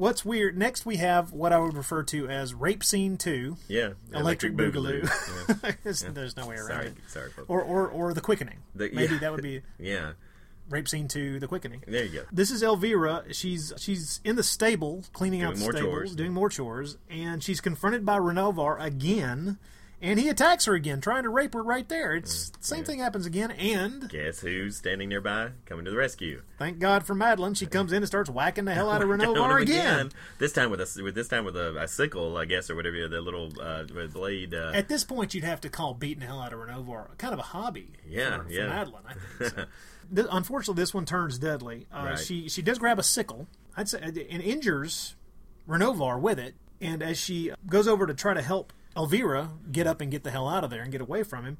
What's 0.00 0.24
weird? 0.24 0.56
Next, 0.56 0.86
we 0.86 0.96
have 0.96 1.32
what 1.32 1.52
I 1.52 1.58
would 1.58 1.76
refer 1.76 2.02
to 2.04 2.26
as 2.26 2.54
rape 2.54 2.82
scene 2.82 3.18
two. 3.18 3.58
Yeah, 3.68 3.90
Electric, 4.14 4.54
Electric 4.54 4.56
Boogaloo. 4.56 5.02
Boogaloo. 5.02 5.60
Yeah. 5.62 5.72
There's- 5.84 6.02
Yeah. 6.02 6.10
There's 6.14 6.36
no 6.38 6.46
way 6.46 6.54
around 6.56 6.66
Sorry- 6.68 6.86
it. 6.86 6.94
sorry, 7.08 7.30
folks. 7.30 7.48
Or, 7.50 7.60
or 7.60 7.86
or 7.88 8.14
the 8.14 8.22
quickening. 8.22 8.56
The- 8.74 8.90
Maybe 8.94 9.12
yeah. 9.14 9.20
that 9.20 9.30
would 9.32 9.42
be 9.42 9.60
Yeah, 9.78 10.12
rape 10.70 10.88
scene 10.88 11.06
two, 11.06 11.38
the 11.38 11.46
quickening. 11.46 11.84
there 11.86 12.04
you 12.04 12.20
go. 12.20 12.24
This 12.32 12.50
is 12.50 12.62
Elvira. 12.62 13.24
She's 13.32 13.74
she's 13.76 14.20
in 14.24 14.36
the 14.36 14.42
stable 14.42 15.04
cleaning 15.12 15.42
out 15.42 15.56
the 15.56 15.60
stable, 15.60 15.80
chores. 15.80 16.14
doing 16.16 16.32
more 16.32 16.48
chores, 16.48 16.96
and 17.10 17.42
she's 17.44 17.60
confronted 17.60 18.06
by 18.06 18.18
Renovar 18.18 18.82
again, 18.82 19.58
and 20.02 20.18
he 20.18 20.28
attacks 20.28 20.64
her 20.64 20.74
again, 20.74 21.00
trying 21.00 21.22
to 21.24 21.28
rape 21.28 21.54
her 21.54 21.62
right 21.62 21.88
there. 21.88 22.14
It's 22.14 22.50
Mm, 22.50 22.64
same 22.64 22.84
thing 22.84 22.98
happens 23.00 23.26
again, 23.26 23.50
and 23.52 24.08
Guess 24.08 24.40
who's 24.40 24.76
standing 24.76 25.08
nearby, 25.08 25.50
coming 25.66 25.84
to 25.84 25.90
the 25.90 25.96
rescue? 25.96 26.42
thank 26.58 26.78
God 26.78 27.04
for 27.04 27.14
Madeline, 27.14 27.54
she 27.54 27.66
comes 27.66 27.92
in 27.92 27.98
and 27.98 28.06
starts 28.06 28.28
whacking 28.30 28.64
the 28.64 28.74
hell 28.74 28.90
out 28.90 29.02
of 29.02 29.08
Renovar 29.08 29.56
him 29.56 29.62
again. 29.62 30.12
This 30.38 30.52
time 30.52 30.70
with 30.70 30.80
a 30.80 31.02
with 31.02 31.14
this 31.14 31.28
time 31.28 31.44
with 31.44 31.56
a, 31.56 31.76
a 31.78 31.88
sickle, 31.88 32.36
I 32.36 32.44
guess, 32.44 32.70
or 32.70 32.76
whatever 32.76 33.08
the 33.08 33.20
little 33.20 33.50
uh, 33.60 33.84
blade. 34.12 34.54
Uh, 34.54 34.72
At 34.74 34.88
this 34.88 35.04
point, 35.04 35.34
you'd 35.34 35.44
have 35.44 35.60
to 35.62 35.68
call 35.68 35.94
beating 35.94 36.20
the 36.20 36.26
hell 36.26 36.40
out 36.40 36.52
of 36.52 36.58
Renovar 36.60 37.16
kind 37.18 37.32
of 37.32 37.38
a 37.38 37.42
hobby. 37.42 37.92
Yeah, 38.08 38.38
for, 38.38 38.44
for 38.44 38.50
yeah. 38.50 38.66
Madeline, 38.68 39.02
I 39.08 39.12
think. 39.38 39.54
So. 39.54 39.66
Unfortunately, 40.32 40.80
this 40.82 40.92
one 40.92 41.04
turns 41.06 41.38
deadly. 41.38 41.86
Uh, 41.92 42.02
Right. 42.04 42.18
She 42.18 42.48
she 42.48 42.62
does 42.62 42.78
grab 42.78 42.98
a 42.98 43.02
sickle, 43.02 43.46
I'd 43.76 43.88
say, 43.88 44.00
and 44.02 44.42
injures 44.42 45.14
Renovar 45.68 46.20
with 46.20 46.38
it. 46.38 46.54
And 46.80 47.02
as 47.02 47.18
she 47.18 47.52
goes 47.68 47.86
over 47.86 48.06
to 48.06 48.14
try 48.14 48.34
to 48.34 48.42
help 48.42 48.72
Elvira 48.96 49.50
get 49.70 49.86
up 49.86 50.00
and 50.00 50.10
get 50.10 50.24
the 50.24 50.30
hell 50.30 50.48
out 50.48 50.64
of 50.64 50.70
there 50.70 50.82
and 50.82 50.90
get 50.92 51.00
away 51.00 51.22
from 51.22 51.44
him, 51.44 51.58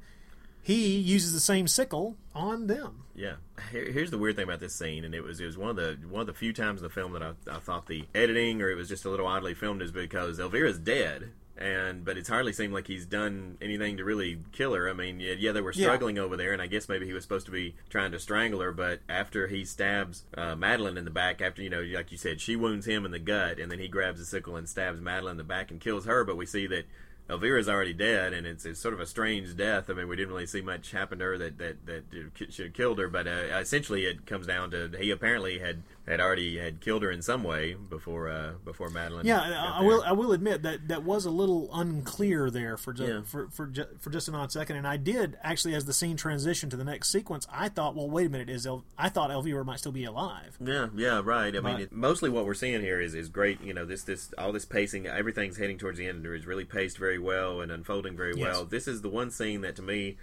he 0.61 0.97
uses 0.97 1.33
the 1.33 1.39
same 1.39 1.67
sickle 1.67 2.15
on 2.35 2.67
them. 2.67 3.03
Yeah. 3.15 3.35
Here, 3.71 3.91
here's 3.91 4.11
the 4.11 4.17
weird 4.17 4.35
thing 4.35 4.43
about 4.43 4.59
this 4.59 4.75
scene, 4.75 5.03
and 5.03 5.13
it 5.15 5.21
was 5.23 5.39
it 5.39 5.45
was 5.45 5.57
one 5.57 5.69
of 5.69 5.75
the 5.75 5.97
one 6.07 6.21
of 6.21 6.27
the 6.27 6.33
few 6.33 6.53
times 6.53 6.79
in 6.79 6.83
the 6.83 6.89
film 6.93 7.13
that 7.13 7.23
I, 7.23 7.31
I 7.49 7.59
thought 7.59 7.87
the 7.87 8.05
editing 8.13 8.61
or 8.61 8.69
it 8.69 8.75
was 8.75 8.87
just 8.89 9.05
a 9.05 9.09
little 9.09 9.27
oddly 9.27 9.53
filmed 9.53 9.81
is 9.81 9.91
because 9.91 10.39
Elvira's 10.39 10.77
dead, 10.77 11.31
and 11.57 12.05
but 12.05 12.15
it's 12.17 12.29
hardly 12.29 12.53
seemed 12.53 12.73
like 12.73 12.85
he's 12.87 13.05
done 13.07 13.57
anything 13.61 13.97
to 13.97 14.03
really 14.03 14.39
kill 14.51 14.73
her. 14.75 14.87
I 14.89 14.93
mean, 14.93 15.19
yeah, 15.19 15.33
yeah 15.37 15.51
they 15.51 15.61
were 15.61 15.73
Yeah. 15.73 15.85
struggling 15.87 16.19
over 16.19 16.37
there, 16.37 16.53
and 16.53 16.61
I 16.61 16.67
guess 16.67 16.87
maybe 16.87 17.05
he 17.07 17.13
was 17.13 17.23
supposed 17.23 17.47
to 17.47 17.51
be 17.51 17.75
trying 17.89 18.11
to 18.11 18.19
strangle 18.19 18.61
her, 18.61 18.71
but 18.71 18.99
after 19.09 19.47
he 19.47 19.65
stabs 19.65 20.25
uh, 20.37 20.55
Madeline 20.55 20.97
in 20.97 21.05
the 21.05 21.11
back, 21.11 21.41
after 21.41 21.61
you 21.63 21.69
know, 21.71 21.81
like 21.81 22.11
you 22.11 22.17
said, 22.17 22.39
she 22.39 22.55
wounds 22.55 22.85
him 22.85 23.03
in 23.03 23.11
the 23.11 23.19
gut, 23.19 23.57
and 23.59 23.71
then 23.71 23.79
he 23.79 23.87
grabs 23.87 24.19
the 24.19 24.25
sickle 24.25 24.55
and 24.55 24.69
stabs 24.69 25.01
Madeline 25.01 25.31
in 25.33 25.37
the 25.37 25.43
back 25.43 25.71
and 25.71 25.81
kills 25.81 26.05
her. 26.05 26.23
But 26.23 26.37
we 26.37 26.45
see 26.45 26.67
that. 26.67 26.85
Elvira's 27.31 27.69
already 27.69 27.93
dead, 27.93 28.33
and 28.33 28.45
it's, 28.45 28.65
it's 28.65 28.79
sort 28.79 28.93
of 28.93 28.99
a 28.99 29.05
strange 29.05 29.55
death. 29.55 29.89
I 29.89 29.93
mean, 29.93 30.09
we 30.09 30.17
didn't 30.17 30.33
really 30.33 30.45
see 30.45 30.61
much 30.61 30.91
happen 30.91 31.19
to 31.19 31.25
her 31.25 31.37
that 31.37 31.57
that, 31.59 31.85
that 31.85 32.03
should 32.49 32.65
have 32.65 32.73
killed 32.73 32.99
her, 32.99 33.07
but 33.07 33.25
uh, 33.25 33.57
essentially 33.57 34.03
it 34.05 34.25
comes 34.25 34.47
down 34.47 34.71
to 34.71 34.91
he 34.99 35.11
apparently 35.11 35.59
had, 35.59 35.81
had 36.11 36.19
already 36.19 36.57
had 36.57 36.81
killed 36.81 37.01
her 37.03 37.09
in 37.09 37.21
some 37.21 37.43
way 37.43 37.73
before 37.73 38.27
uh, 38.29 38.51
before 38.65 38.89
Madeline. 38.89 39.25
Yeah, 39.25 39.39
I, 39.41 39.79
I 39.79 39.83
will. 39.83 40.03
I 40.03 40.11
will 40.11 40.33
admit 40.33 40.61
that 40.63 40.89
that 40.89 41.03
was 41.03 41.25
a 41.25 41.31
little 41.31 41.69
unclear 41.73 42.51
there 42.51 42.75
for 42.77 42.91
just, 42.93 43.09
Yeah. 43.09 43.21
for 43.23 43.47
for, 43.49 43.67
ju- 43.67 43.85
for 43.99 44.09
just 44.09 44.27
an 44.27 44.35
odd 44.35 44.51
second, 44.51 44.75
and 44.75 44.85
I 44.87 44.97
did 44.97 45.37
actually, 45.41 45.73
as 45.73 45.85
the 45.85 45.93
scene 45.93 46.17
transitioned 46.17 46.69
to 46.71 46.75
the 46.77 46.83
next 46.83 47.09
sequence, 47.11 47.47
I 47.51 47.69
thought, 47.69 47.95
well, 47.95 48.09
wait 48.09 48.27
a 48.27 48.29
minute, 48.29 48.49
is 48.49 48.67
El- 48.67 48.83
I 48.97 49.09
thought 49.09 49.31
Elvira 49.31 49.63
might 49.63 49.79
still 49.79 49.91
be 49.93 50.03
alive. 50.03 50.57
Yeah, 50.59 50.89
yeah, 50.95 51.21
right. 51.23 51.55
I 51.55 51.59
But- 51.59 51.63
mean, 51.71 51.81
it, 51.81 51.91
mostly 51.93 52.29
what 52.29 52.45
we're 52.45 52.53
seeing 52.53 52.81
here 52.81 52.99
is, 52.99 53.15
is 53.15 53.29
great. 53.29 53.61
You 53.63 53.73
know, 53.73 53.85
this 53.85 54.03
this 54.03 54.33
all 54.37 54.51
this 54.51 54.65
pacing, 54.65 55.07
everything's 55.07 55.57
heading 55.57 55.77
towards 55.77 55.97
the 55.97 56.07
end. 56.07 56.25
It 56.25 56.35
is 56.35 56.45
really 56.45 56.65
paced 56.65 56.97
very 56.97 57.17
well 57.19 57.61
and 57.61 57.71
unfolding 57.71 58.17
very 58.17 58.33
Yes. 58.35 58.45
well. 58.53 58.65
This 58.65 58.87
is 58.87 59.01
the 59.01 59.09
one 59.09 59.31
scene 59.31 59.61
that 59.61 59.75
to 59.77 59.81
me 59.81 60.17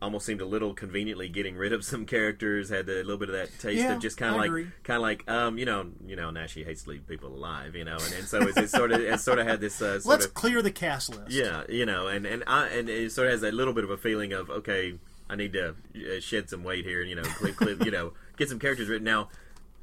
almost 0.00 0.26
seemed 0.26 0.40
a 0.40 0.44
little 0.46 0.74
conveniently 0.74 1.28
getting 1.28 1.56
rid 1.56 1.72
of 1.72 1.84
some 1.84 2.06
characters. 2.06 2.68
Had 2.70 2.88
a 2.88 2.96
little 3.02 3.16
bit 3.16 3.28
of 3.28 3.34
that 3.34 3.58
taste 3.58 3.82
Yeah, 3.82 3.94
of 3.94 4.00
just 4.00 4.16
kind 4.16 4.34
of 4.34 4.40
like, 4.40 4.66
kind 4.84 4.96
of 4.96 5.02
like, 5.02 5.28
um, 5.28 5.58
you 5.58 5.64
know, 5.64 5.90
you 6.06 6.16
know, 6.16 6.30
now 6.30 6.46
she 6.46 6.64
hates 6.64 6.84
to 6.84 6.90
leave 6.90 7.06
people 7.06 7.28
alive. 7.34 7.74
You 7.74 7.84
know, 7.84 7.96
and, 7.96 8.14
and 8.14 8.26
so 8.26 8.40
it's, 8.42 8.56
it's 8.56 8.72
sort 8.72 8.92
of 8.92 9.00
it 9.00 9.20
sort 9.20 9.38
of 9.38 9.46
had 9.46 9.60
this 9.60 9.80
uh, 9.82 10.00
sort 10.00 10.06
Let's 10.06 10.26
of 10.26 10.34
clear 10.34 10.62
the 10.62 10.70
cast 10.70 11.10
list. 11.10 11.30
yeah, 11.30 11.64
you 11.68 11.86
know, 11.86 12.06
and 12.08 12.26
and 12.26 12.44
I 12.46 12.68
and 12.68 12.88
it 12.88 13.12
sort 13.12 13.26
of 13.28 13.32
has 13.32 13.42
a 13.42 13.50
little 13.50 13.72
bit 13.74 13.84
of 13.84 13.90
a 13.90 13.96
feeling 13.96 14.32
of 14.32 14.50
okay, 14.50 14.94
I 15.28 15.36
need 15.36 15.52
to 15.54 15.70
uh, 15.96 16.20
shed 16.20 16.48
some 16.48 16.64
weight 16.64 16.84
here, 16.84 17.00
and 17.00 17.10
you 17.10 17.16
know, 17.16 17.22
clip, 17.22 17.56
clip, 17.56 17.84
you 17.84 17.90
know, 17.90 18.12
get 18.36 18.48
some 18.48 18.58
characters 18.58 18.88
written 18.88 19.04
now. 19.04 19.28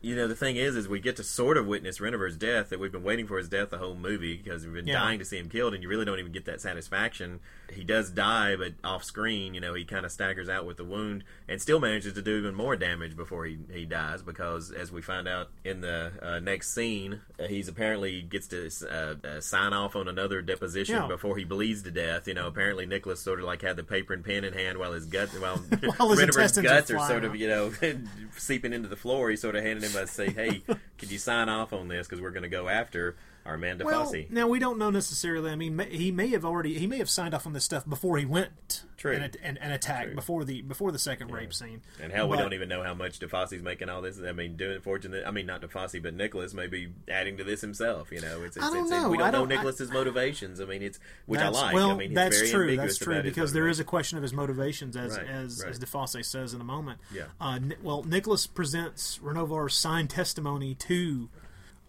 You 0.06 0.16
know, 0.16 0.28
the 0.28 0.36
thing 0.36 0.56
is, 0.56 0.76
is 0.76 0.88
we 0.88 1.00
get 1.00 1.16
to 1.16 1.24
sort 1.24 1.58
of 1.58 1.66
witness 1.66 1.98
Renovar's 1.98 2.38
death 2.38 2.70
that 2.70 2.80
we've 2.80 2.92
been 2.92 3.02
waiting 3.02 3.26
for 3.26 3.40
his 3.40 3.50
death 3.50 3.72
the 3.72 3.80
whole 3.80 3.96
movie 3.96 4.38
because 4.38 4.64
we've 4.64 4.76
been 4.76 4.86
Yeah. 4.86 5.00
dying 5.00 5.18
to 5.18 5.26
see 5.26 5.40
him 5.40 5.50
killed, 5.50 5.74
and 5.74 5.82
you 5.82 5.90
really 5.90 6.06
don't 6.06 6.20
even 6.20 6.32
get 6.32 6.46
that 6.46 6.62
satisfaction. 6.62 7.40
He 7.74 7.84
does 7.84 8.12
die, 8.12 8.56
but 8.56 8.74
off 8.84 9.04
screen, 9.04 9.56
you 9.56 9.62
know, 9.62 9.74
he 9.74 9.84
kind 9.84 10.06
of 10.06 10.12
staggers 10.12 10.48
out 10.48 10.68
with 10.68 10.78
the 10.78 10.84
wound 10.84 11.24
and 11.48 11.60
still 11.60 11.80
manages 11.80 12.14
to 12.14 12.22
do 12.22 12.38
even 12.38 12.54
more 12.54 12.76
damage 12.76 13.18
before 13.18 13.46
he, 13.46 13.58
he 13.74 13.86
dies 13.86 14.22
because, 14.22 14.70
as 14.72 14.92
we 14.92 15.02
find 15.02 15.28
out 15.28 15.50
in 15.64 15.82
the 15.82 16.12
uh, 16.22 16.40
next 16.40 16.76
scene, 16.76 17.22
uh, 17.40 17.46
he's 17.48 17.68
apparently 17.68 18.22
gets 18.22 18.48
to 18.50 18.70
uh, 18.88 19.16
uh, 19.28 19.42
sign 19.42 19.74
off 19.74 19.96
on 19.96 20.08
another 20.08 20.44
deposition 20.44 20.98
Yeah. 20.98 21.08
before 21.08 21.36
he 21.36 21.46
bleeds 21.46 21.82
to 21.82 21.90
death. 21.90 22.28
You 22.28 22.36
know, 22.36 22.46
apparently 22.46 22.86
Nicholas 22.86 23.22
sort 23.22 23.40
of 23.40 23.46
like 23.46 23.64
had 23.64 23.76
the 23.76 23.84
paper 23.84 24.14
and 24.14 24.24
pen 24.24 24.44
in 24.44 24.54
hand 24.54 24.78
while 24.78 24.94
his 24.94 25.08
gut, 25.08 25.30
while, 25.40 25.58
While 25.98 26.10
his 26.12 26.22
are 26.22 26.62
guts 26.62 26.92
are, 26.92 26.98
flying 26.98 27.10
sort 27.10 27.24
of 27.24 27.36
you 27.36 27.48
know 27.48 27.72
seeping 28.38 28.72
into 28.72 28.88
the 28.88 28.96
floor. 28.96 29.32
He 29.32 29.36
sort 29.36 29.56
of 29.56 29.64
handed 29.64 29.84
him 29.84 29.95
a 29.96 30.08
say, 30.08 30.30
"Hey, 30.30 30.62
could 30.98 31.12
you 31.12 31.18
sign 31.18 31.50
off 31.50 31.74
on 31.74 31.88
this? 31.88 32.08
Because 32.08 32.22
we're 32.22 32.32
going 32.32 32.44
to 32.44 32.50
go 32.50 32.68
after 32.68 33.16
our 33.46 33.58
man 33.58 33.80
Well, 33.84 34.06
DeFosse." 34.12 34.30
now 34.32 34.48
we 34.48 34.60
don't 34.60 34.78
know 34.78 34.90
necessarily. 34.90 35.52
I 35.52 35.56
mean, 35.56 35.78
he 35.92 36.12
may 36.12 36.28
have 36.30 36.44
already 36.46 36.78
he 36.80 36.88
may 36.88 36.98
have 36.98 37.10
signed 37.10 37.34
off 37.34 37.46
on 37.46 37.54
this 37.54 37.64
stuff 37.66 37.88
before 37.88 38.18
he 38.18 38.26
went 38.26 38.84
True. 38.98 39.14
and, 39.14 39.38
and, 39.44 39.58
and 39.62 39.72
attacked 39.74 40.16
before 40.16 40.44
the 40.46 40.62
before 40.64 40.92
the 40.92 40.98
second 41.00 41.32
rape 41.32 41.54
scene. 41.54 41.82
And 42.02 42.12
hell, 42.12 42.28
we 42.28 42.38
don't 42.38 42.54
even 42.54 42.70
know 42.70 42.82
how 42.82 42.94
much 42.94 43.20
DeFosse's 43.20 43.62
making 43.62 43.90
all 43.90 44.02
this. 44.02 44.20
I 44.20 44.32
mean, 44.32 44.56
doing 44.58 44.80
fortunate. 44.82 45.26
I 45.28 45.32
mean, 45.32 45.46
not 45.46 45.62
DeFosse, 45.62 46.02
but 46.02 46.14
Nicholas 46.16 46.54
may 46.54 46.68
be 46.68 46.90
adding 47.10 47.38
to 47.38 47.44
this 47.44 47.62
himself. 47.62 48.12
You 48.12 48.22
know, 48.22 48.42
it's, 48.44 48.58
it's, 48.58 48.66
I 48.66 48.70
don't 48.70 48.82
it's, 48.84 48.90
know. 48.92 49.10
we 49.10 49.18
don't, 49.18 49.32
don't- 49.32 49.48
know 49.50 49.54
I- 49.56 49.58
Nicholas's 49.58 49.92
motivations. 49.92 50.60
I 50.60 50.66
mean, 50.66 50.82
it's 50.82 51.00
which 51.28 51.40
I 51.40 51.50
like. 51.50 51.74
Well, 51.74 51.92
I 51.92 51.96
mean, 51.96 52.14
that's 52.14 52.38
very 52.40 52.50
true. 52.52 52.76
That's 52.76 52.98
true 52.98 53.22
because 53.22 53.54
there 53.54 53.68
is 53.68 53.80
a 53.80 53.84
question 53.84 54.18
of 54.18 54.24
his 54.24 54.34
motivations, 54.34 54.96
as 54.98 55.18
Right, 55.18 55.28
as, 55.28 55.62
right. 55.64 55.70
as 55.72 55.80
DeFosse 55.80 56.26
says 56.26 56.54
in 56.54 56.62
a 56.62 56.66
moment. 56.66 57.00
Yeah. 57.14 57.26
Uh, 57.40 57.60
well, 57.84 58.04
Nicholas 58.04 58.48
presents 58.48 59.20
Renovar's 59.22 59.76
signed 59.76 60.10
testimony 60.10 60.74
to 60.76 61.30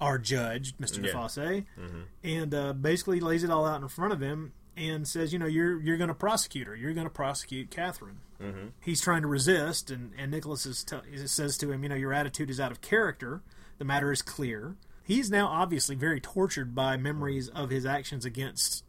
our 0.00 0.18
judge, 0.18 0.76
Mr. 0.78 1.02
Yeah. 1.04 1.12
DeFosse, 1.12 1.64
Mhm. 1.78 2.02
and 2.22 2.54
uh, 2.54 2.72
basically 2.74 3.20
lays 3.20 3.44
it 3.44 3.50
all 3.50 3.64
out 3.66 3.80
in 3.80 3.88
front 3.88 4.12
of 4.12 4.20
him 4.20 4.52
and 4.76 5.08
says, 5.08 5.32
you 5.32 5.38
know, 5.38 5.46
you're 5.46 5.80
you're 5.80 5.96
going 5.96 6.08
to 6.08 6.14
prosecute 6.14 6.66
her. 6.66 6.76
You're 6.76 6.92
going 6.92 7.06
to 7.06 7.12
prosecute 7.12 7.70
Catherine. 7.70 8.18
Mhm. 8.40 8.72
He's 8.80 9.00
trying 9.00 9.22
to 9.22 9.28
resist, 9.28 9.90
and 9.90 10.12
and 10.18 10.30
Nicholas 10.30 10.66
is 10.66 10.84
t- 10.84 11.26
says 11.26 11.56
to 11.58 11.72
him, 11.72 11.82
you 11.82 11.88
know, 11.88 11.94
your 11.94 12.12
attitude 12.12 12.50
is 12.50 12.60
out 12.60 12.70
of 12.72 12.80
character. 12.82 13.40
The 13.78 13.84
matter 13.84 14.12
is 14.12 14.20
clear. 14.22 14.76
He's 15.02 15.30
now 15.30 15.46
obviously 15.46 15.94
very 15.94 16.20
tortured 16.20 16.74
by 16.74 16.96
memories 16.96 17.48
of 17.48 17.70
his 17.70 17.86
actions 17.86 18.24
against 18.24 18.84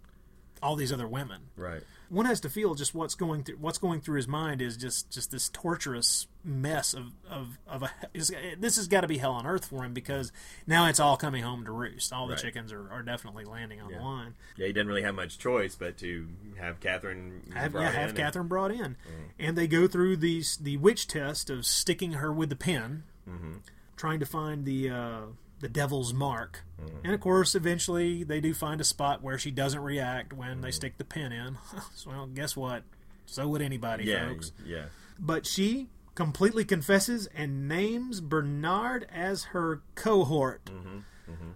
all 0.64 0.76
these 0.76 0.92
other 0.92 1.08
women. 1.08 1.42
Right. 1.56 1.84
One 2.10 2.26
has 2.26 2.40
to 2.42 2.50
feel 2.50 2.74
just 2.74 2.96
what's 2.96 3.16
going 3.16 3.44
through 3.44 3.58
what's 3.58 3.78
going 3.78 4.02
through 4.02 4.16
his 4.18 4.28
mind 4.28 4.62
is 4.62 4.76
just 4.78 5.10
just 5.12 5.30
this 5.32 5.48
torturous 5.50 6.28
mess 6.48 6.94
of 6.94 7.12
of 7.30 7.58
of 7.68 7.84
a. 7.84 7.92
This 8.14 8.78
has 8.78 8.88
got 8.88 9.02
to 9.02 9.08
be 9.08 9.18
hell 9.18 9.34
on 9.34 9.46
earth 9.46 9.66
for 9.66 9.84
him 9.84 9.94
because 9.94 10.32
now 10.66 10.88
it's 10.88 11.00
all 11.00 11.18
coming 11.18 11.44
home 11.44 11.66
to 11.66 11.72
roost. 11.72 12.12
All 12.14 12.26
the 12.28 12.34
Right. 12.34 12.42
chickens 12.42 12.72
are, 12.72 12.90
are 12.92 13.04
definitely 13.04 13.46
landing 13.46 13.82
on 13.82 13.90
Yeah. 13.90 13.98
the 13.98 14.04
line. 14.04 14.34
Yeah, 14.56 14.68
he 14.68 14.74
doesn't 14.74 14.88
really 14.88 15.02
have 15.04 15.16
much 15.16 15.38
choice 15.38 15.76
but 15.76 15.98
to 15.98 16.28
have 16.58 16.80
Catherine 16.80 17.52
Have, 17.54 17.74
brought 17.74 17.82
yeah, 17.82 17.90
in 17.90 17.96
have 17.96 18.10
and- 18.10 18.18
Catherine 18.18 18.48
brought 18.48 18.72
in, 18.72 18.96
Mm. 18.96 19.30
and 19.40 19.58
they 19.58 19.68
go 19.68 19.88
through 19.88 20.18
these 20.18 20.58
the 20.58 20.78
witch 20.78 21.08
test 21.08 21.50
of 21.50 21.66
sticking 21.66 22.14
her 22.14 22.32
with 22.32 22.50
the 22.50 22.56
pin, 22.56 23.04
Mhm. 23.30 23.60
trying 23.96 24.20
to 24.20 24.26
find 24.26 24.66
the 24.66 24.90
uh, 24.90 25.22
the 25.60 25.68
devil's 25.70 26.14
mark, 26.14 26.64
Mm. 26.80 27.04
and 27.04 27.14
of 27.14 27.20
course, 27.20 27.56
eventually 27.56 28.24
they 28.24 28.40
do 28.40 28.54
find 28.54 28.80
a 28.80 28.84
spot 28.84 29.24
where 29.24 29.40
she 29.40 29.50
doesn't 29.52 29.82
react 29.82 30.32
when 30.32 30.60
Mm. 30.60 30.62
they 30.62 30.72
stick 30.72 30.98
the 31.00 31.04
pin 31.04 31.32
in. 31.32 31.58
so, 31.96 32.10
well, 32.12 32.28
guess 32.28 32.56
what? 32.56 32.84
So 33.26 33.48
would 33.50 33.62
anybody, 33.62 34.06
Yeah, 34.06 34.28
folks. 34.30 34.52
yeah. 34.64 34.86
But 35.20 35.46
she 35.48 35.90
completely 36.18 36.66
confesses 36.66 37.28
and 37.28 37.68
names 37.68 38.20
Bernard 38.22 39.08
as 39.14 39.44
her 39.54 39.82
cohort. 39.94 40.66
Mhm. 40.66 41.04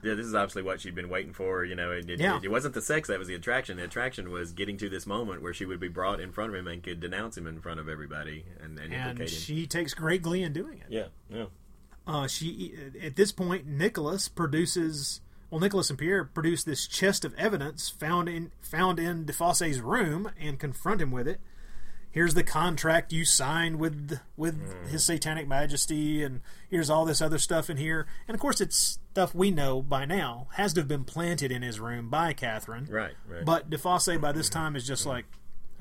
Yeah, 0.03 0.13
this 0.13 0.25
is 0.27 0.35
obviously 0.35 0.61
what 0.61 0.79
she'd 0.81 0.93
been 0.93 1.09
waiting 1.09 1.33
for. 1.33 1.65
You 1.65 1.73
know, 1.75 1.91
it, 1.91 2.07
it, 2.09 2.19
Yeah. 2.19 2.39
it 2.43 2.51
wasn't 2.51 2.75
the 2.75 2.81
sex 2.81 3.07
that 3.07 3.17
was 3.17 3.27
the 3.27 3.33
attraction. 3.33 3.77
The 3.77 3.85
attraction 3.85 4.29
was 4.29 4.51
getting 4.51 4.77
to 4.77 4.87
this 4.89 5.07
moment 5.07 5.41
where 5.41 5.53
she 5.53 5.65
would 5.65 5.79
be 5.79 5.87
brought 5.87 6.19
in 6.19 6.31
front 6.31 6.51
of 6.53 6.59
him 6.59 6.67
and 6.67 6.83
could 6.83 6.99
denounce 6.99 7.37
him 7.37 7.47
in 7.47 7.59
front 7.59 7.79
of 7.79 7.89
everybody 7.89 8.45
and, 8.61 8.77
and, 8.77 8.93
And 8.93 9.17
him. 9.19 9.27
she 9.27 9.65
takes 9.65 9.93
great 9.95 10.21
glee 10.21 10.43
in 10.43 10.53
doing 10.53 10.77
it. 10.79 10.85
Yeah, 10.89 11.07
yeah. 11.29 11.45
Uh, 12.05 12.27
she 12.27 12.75
at 13.01 13.15
this 13.15 13.31
point, 13.31 13.65
Nicholas 13.65 14.27
produces. 14.27 15.21
Well, 15.49 15.59
Nicholas 15.59 15.89
and 15.89 15.97
Pierre 15.97 16.23
produce 16.25 16.63
this 16.63 16.85
chest 16.87 17.25
of 17.25 17.33
evidence 17.35 17.89
found 17.89 18.29
in 18.29 18.51
found 18.61 18.99
in 18.99 19.25
DeFosse's 19.25 19.81
room 19.81 20.29
and 20.39 20.59
confront 20.59 21.01
him 21.01 21.09
with 21.11 21.27
it. 21.27 21.39
Here's 22.11 22.33
the 22.33 22.43
contract 22.43 23.13
you 23.13 23.23
signed 23.23 23.79
with 23.79 24.19
with 24.35 24.55
hmm. 24.55 24.87
His 24.87 25.03
Satanic 25.03 25.47
Majesty, 25.47 26.23
and 26.23 26.41
here's 26.69 26.89
all 26.89 27.05
this 27.05 27.21
other 27.21 27.37
stuff 27.37 27.69
in 27.69 27.77
here. 27.77 28.05
And 28.27 28.35
of 28.35 28.41
course, 28.41 28.59
it's 28.59 28.75
stuff 28.75 29.33
we 29.33 29.49
know 29.49 29.81
by 29.81 30.05
now 30.05 30.47
has 30.53 30.73
to 30.73 30.81
have 30.81 30.87
been 30.89 31.05
planted 31.05 31.51
in 31.51 31.61
his 31.61 31.79
room 31.79 32.09
by 32.09 32.33
Catherine. 32.33 32.87
Right, 32.89 33.13
right. 33.27 33.45
But 33.45 33.69
DeFosse 33.69 34.19
by 34.19 34.33
this 34.33 34.49
hmm. 34.49 34.53
time 34.53 34.75
is 34.75 34.85
just 34.85 35.03
hmm. 35.03 35.09
like, 35.09 35.25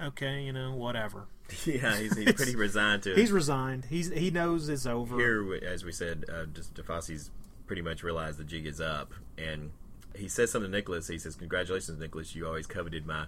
okay, 0.00 0.42
you 0.42 0.52
know, 0.52 0.74
whatever. 0.74 1.26
Yeah, 1.66 1.96
he's, 1.98 2.16
he's 2.16 2.32
pretty 2.32 2.54
resigned 2.56 3.02
to 3.02 3.12
it. 3.12 3.18
He's 3.18 3.32
resigned. 3.32 3.86
He's 3.86 4.08
he 4.08 4.30
knows 4.30 4.68
it's 4.68 4.86
over. 4.86 5.16
Here, 5.16 5.58
as 5.66 5.84
we 5.84 5.90
said, 5.90 6.24
uh, 6.32 6.44
just 6.44 6.74
DeFosse's 6.74 7.30
pretty 7.66 7.82
much 7.82 8.04
realized 8.04 8.38
the 8.38 8.44
jig 8.44 8.66
is 8.66 8.80
up. 8.80 9.12
And 9.36 9.72
he 10.14 10.28
says 10.28 10.52
something 10.52 10.70
to 10.70 10.76
Nicholas. 10.76 11.08
He 11.08 11.18
says, 11.18 11.34
"Congratulations, 11.34 11.98
Nicholas. 11.98 12.36
You 12.36 12.46
always 12.46 12.68
coveted 12.68 13.04
my 13.04 13.26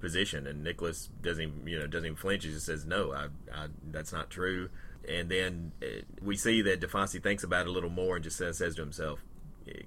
position." 0.00 0.46
And 0.46 0.62
Nicholas 0.62 1.08
doesn't 1.22 1.42
even, 1.42 1.66
you 1.66 1.78
know 1.78 1.86
doesn't 1.86 2.06
even 2.06 2.16
flinch. 2.16 2.44
He 2.44 2.50
just 2.50 2.66
says, 2.66 2.84
"No, 2.84 3.12
I, 3.12 3.26
I 3.54 3.68
that's 3.90 4.12
not 4.12 4.30
true." 4.30 4.70
And 5.08 5.30
then 5.30 5.72
uh, 5.82 6.02
we 6.20 6.36
see 6.36 6.60
that 6.62 6.80
DeFosse 6.80 7.22
thinks 7.22 7.42
about 7.42 7.66
it 7.66 7.68
a 7.68 7.72
little 7.72 7.88
more 7.88 8.16
and 8.16 8.22
just 8.22 8.36
says, 8.36 8.58
says 8.58 8.74
to 8.74 8.82
himself, 8.82 9.20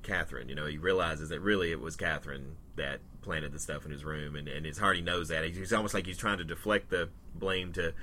Catherine. 0.04 0.50
You 0.50 0.56
know, 0.56 0.66
he 0.66 0.78
realizes 0.78 1.30
that 1.30 1.40
really 1.40 1.72
it 1.72 1.80
was 1.80 1.96
Catherine 1.96 2.56
that 2.76 3.00
planted 3.22 3.52
the 3.52 3.60
stuff 3.60 3.86
in 3.86 3.92
his 3.92 4.04
room, 4.04 4.36
and, 4.36 4.48
and 4.48 4.66
his 4.66 4.78
heart 4.78 4.96
he 4.96 5.02
knows 5.02 5.30
that. 5.30 5.44
He's 5.46 5.74
almost 5.74 5.94
like 5.94 6.06
he's 6.06 6.18
trying 6.18 6.38
to 6.40 6.44
deflect 6.44 6.90
the 6.90 7.10
blame 7.36 7.72
to 7.74 7.94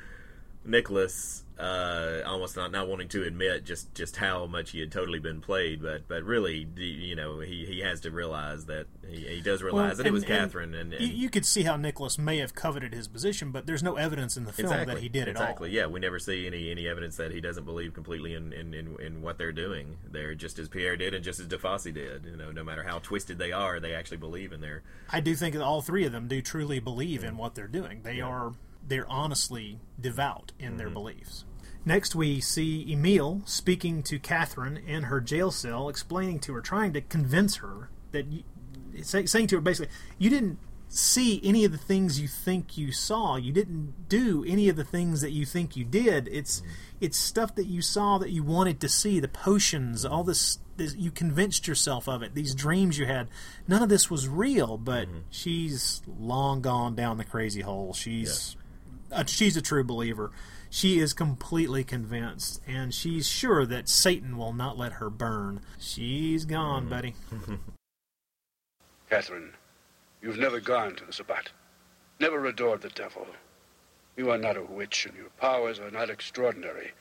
Nicholas, 0.65 1.45
uh, 1.59 2.23
almost 2.25 2.57
not, 2.57 2.71
not 2.71 2.89
wanting 2.89 3.09
to 3.09 3.25
admit 3.25 3.65
just, 3.65 3.93
just 3.95 4.17
how 4.17 4.47
much 4.47 4.71
he 4.71 4.81
had 4.81 4.93
totally 4.93 5.19
been 5.19 5.41
played, 5.41 5.83
but 5.83 6.07
but 6.07 6.23
really, 6.23 6.69
you 6.77 7.17
know, 7.17 7.41
he, 7.41 7.67
he 7.67 7.81
has 7.81 8.01
to 8.01 8.11
realize 8.11 8.67
that 8.67 8.87
he, 9.09 9.27
he 9.27 9.41
does 9.41 9.63
realize 9.63 9.89
Well, 9.89 9.97
that 9.97 10.07
it 10.07 10.13
was 10.13 10.23
and- 10.23 10.33
and 10.33 10.41
Catherine, 10.43 10.75
and, 10.75 10.93
and 10.95 11.05
you, 11.05 11.29
could 11.29 11.45
see 11.45 11.63
how 11.63 11.77
Nicholas 11.77 12.17
may 12.19 12.39
have 12.39 12.55
coveted 12.55 12.95
his 12.95 13.09
position, 13.09 13.51
but 13.51 13.67
there's 13.67 13.83
no 13.83 13.97
evidence 13.97 14.37
in 14.37 14.45
the 14.45 14.53
film 14.53 14.67
exactly, 14.73 14.95
that 14.95 15.03
he 15.03 15.09
did 15.09 15.27
it 15.29 15.37
all. 15.37 15.43
exactly. 15.43 15.71
Yeah, 15.71 15.87
we 15.87 15.99
never 16.01 16.19
see 16.19 16.47
any 16.47 16.71
any 16.71 16.87
evidence 16.87 17.17
that 17.17 17.33
he 17.33 17.41
doesn't 17.41 17.65
believe 17.65 17.93
completely 17.93 18.35
in, 18.35 18.53
in, 18.53 18.73
in, 18.75 18.97
in 19.01 19.23
what 19.23 19.39
they're 19.39 19.53
doing. 19.53 19.97
They're 20.11 20.35
just 20.35 20.59
as 20.59 20.69
Pierre 20.69 20.97
did, 20.97 21.13
and 21.15 21.25
just 21.25 21.41
as 21.41 21.47
DeFosse 21.49 21.93
did. 21.93 22.25
You 22.25 22.37
know, 22.37 22.53
no 22.53 22.63
matter 22.63 22.83
how 22.85 22.99
twisted 23.01 23.39
they 23.39 23.53
are, 23.53 23.81
they 23.81 23.95
actually 23.95 24.19
believe 24.19 24.53
in 24.53 24.61
their. 24.61 24.83
I 25.11 25.21
do 25.21 25.35
think 25.35 25.55
that 25.55 25.63
all 25.63 25.83
three 25.83 26.05
of 26.07 26.13
them 26.13 26.29
do 26.29 26.41
truly 26.41 26.79
believe 26.79 27.25
in 27.25 27.37
what 27.37 27.55
they're 27.55 27.67
doing. 27.67 28.03
They 28.03 28.21
are 28.21 28.53
they're 28.87 29.09
honestly 29.09 29.81
devout 30.01 30.53
in 30.59 30.77
their 30.77 30.89
beliefs. 30.91 31.45
Next, 31.89 32.15
we 32.15 32.39
see 32.43 32.87
Emile 32.93 33.41
speaking 33.47 34.03
to 34.03 34.19
Catherine 34.19 34.77
in 34.77 35.05
her 35.05 35.23
jail 35.23 35.51
cell, 35.51 35.89
explaining 35.89 36.39
to 36.41 36.53
her, 36.53 36.61
trying 36.61 36.93
to 36.93 37.01
convince 37.01 37.57
her 37.57 37.89
that, 38.13 38.27
you, 38.27 38.43
saying 39.03 39.47
to 39.47 39.57
her 39.57 39.63
basically, 39.63 39.91
you 40.19 40.29
didn't 40.29 40.59
see 40.91 41.41
any 41.43 41.65
of 41.65 41.73
the 41.73 41.79
things 41.79 42.21
you 42.21 42.29
think 42.29 42.77
you 42.77 42.93
saw. 42.93 43.37
You 43.37 43.55
didn't 43.55 44.07
do 44.07 44.45
any 44.47 44.69
of 44.69 44.77
the 44.77 44.85
things 44.85 45.23
that 45.23 45.31
you 45.31 45.47
think 45.47 45.77
you 45.77 45.85
did. 45.87 46.29
It's 46.29 46.63
it's 47.01 47.17
stuff 47.17 47.55
that 47.55 47.65
you 47.65 47.81
saw 47.81 48.19
that 48.19 48.33
you 48.33 48.43
wanted 48.43 48.81
to 48.81 48.89
see. 48.91 49.19
The 49.19 49.27
potions, 49.27 50.05
all 50.05 50.25
this, 50.25 50.59
this 50.77 50.95
you 50.95 51.11
convinced 51.11 51.67
yourself 51.67 52.07
of 52.07 52.23
it. 52.23 52.35
These 52.35 52.55
dreams 52.55 52.99
you 52.99 53.07
had, 53.07 53.29
none 53.67 53.83
of 53.83 53.89
this 53.89 54.11
was 54.11 54.29
real. 54.29 54.77
But 54.77 55.09
she's 55.31 56.03
long 56.07 56.61
gone 56.61 56.95
down 56.95 57.17
the 57.17 57.25
crazy 57.25 57.63
hole. 57.63 57.95
She's 57.95 58.57
uh, 59.11 59.25
she's 59.25 59.57
a 59.57 59.63
true 59.63 59.85
believer. 59.85 60.33
She 60.71 60.99
is 60.99 61.15
completely 61.15 61.83
convinced, 61.83 62.61
and 62.67 62.93
she's 62.93 63.27
sure 63.27 63.65
that 63.67 63.89
Satan 63.89 64.37
will 64.37 64.53
not 64.53 64.77
let 64.77 64.93
her 64.95 65.09
burn. 65.09 65.61
She's 65.79 66.45
gone, 66.45 66.87
mm. 66.87 66.91
buddy. 66.91 67.15
Catherine, 69.11 69.55
you've 70.21 70.39
never 70.39 70.61
gone 70.61 70.95
to 70.97 71.05
the 71.07 71.13
Sabbat, 71.13 71.51
never 72.21 72.45
adored 72.45 72.83
the 72.83 72.91
devil. 72.91 73.27
You 74.17 74.31
are 74.31 74.39
not 74.39 74.57
a 74.57 74.63
witch, 74.63 75.07
and 75.07 75.17
your 75.17 75.31
powers 75.41 75.79
are 75.79 75.91
not 75.91 76.11
extraordinary. 76.11 76.93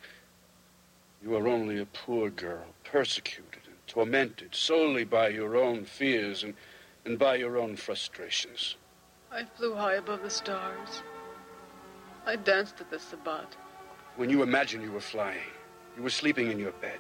You 1.22 1.36
are 1.36 1.48
only 1.48 1.80
a 1.80 1.86
poor 1.86 2.30
girl, 2.30 2.68
persecuted 2.84 3.64
and 3.66 3.76
tormented 3.88 4.56
solely 4.56 5.04
by 5.04 5.30
your 5.30 5.58
own 5.58 5.84
fears 5.84 6.44
and, 6.44 6.54
and 7.04 7.20
by 7.20 7.36
your 7.36 7.58
own 7.58 7.76
frustrations. 7.76 8.76
I 9.32 9.44
flew 9.44 9.76
high 9.76 9.96
above 9.96 10.22
the 10.22 10.30
stars. 10.30 11.02
I 12.28 12.36
danced 12.36 12.82
at 12.82 12.92
the 12.92 13.00
Sabbat. 13.00 13.56
When 14.18 14.30
you 14.30 14.44
imagined 14.44 14.84
you 14.84 14.92
were 14.92 15.00
flying, 15.00 15.50
you 15.96 16.04
were 16.04 16.10
sleeping 16.10 16.52
in 16.52 16.60
your 16.60 16.74
bed. 16.74 17.00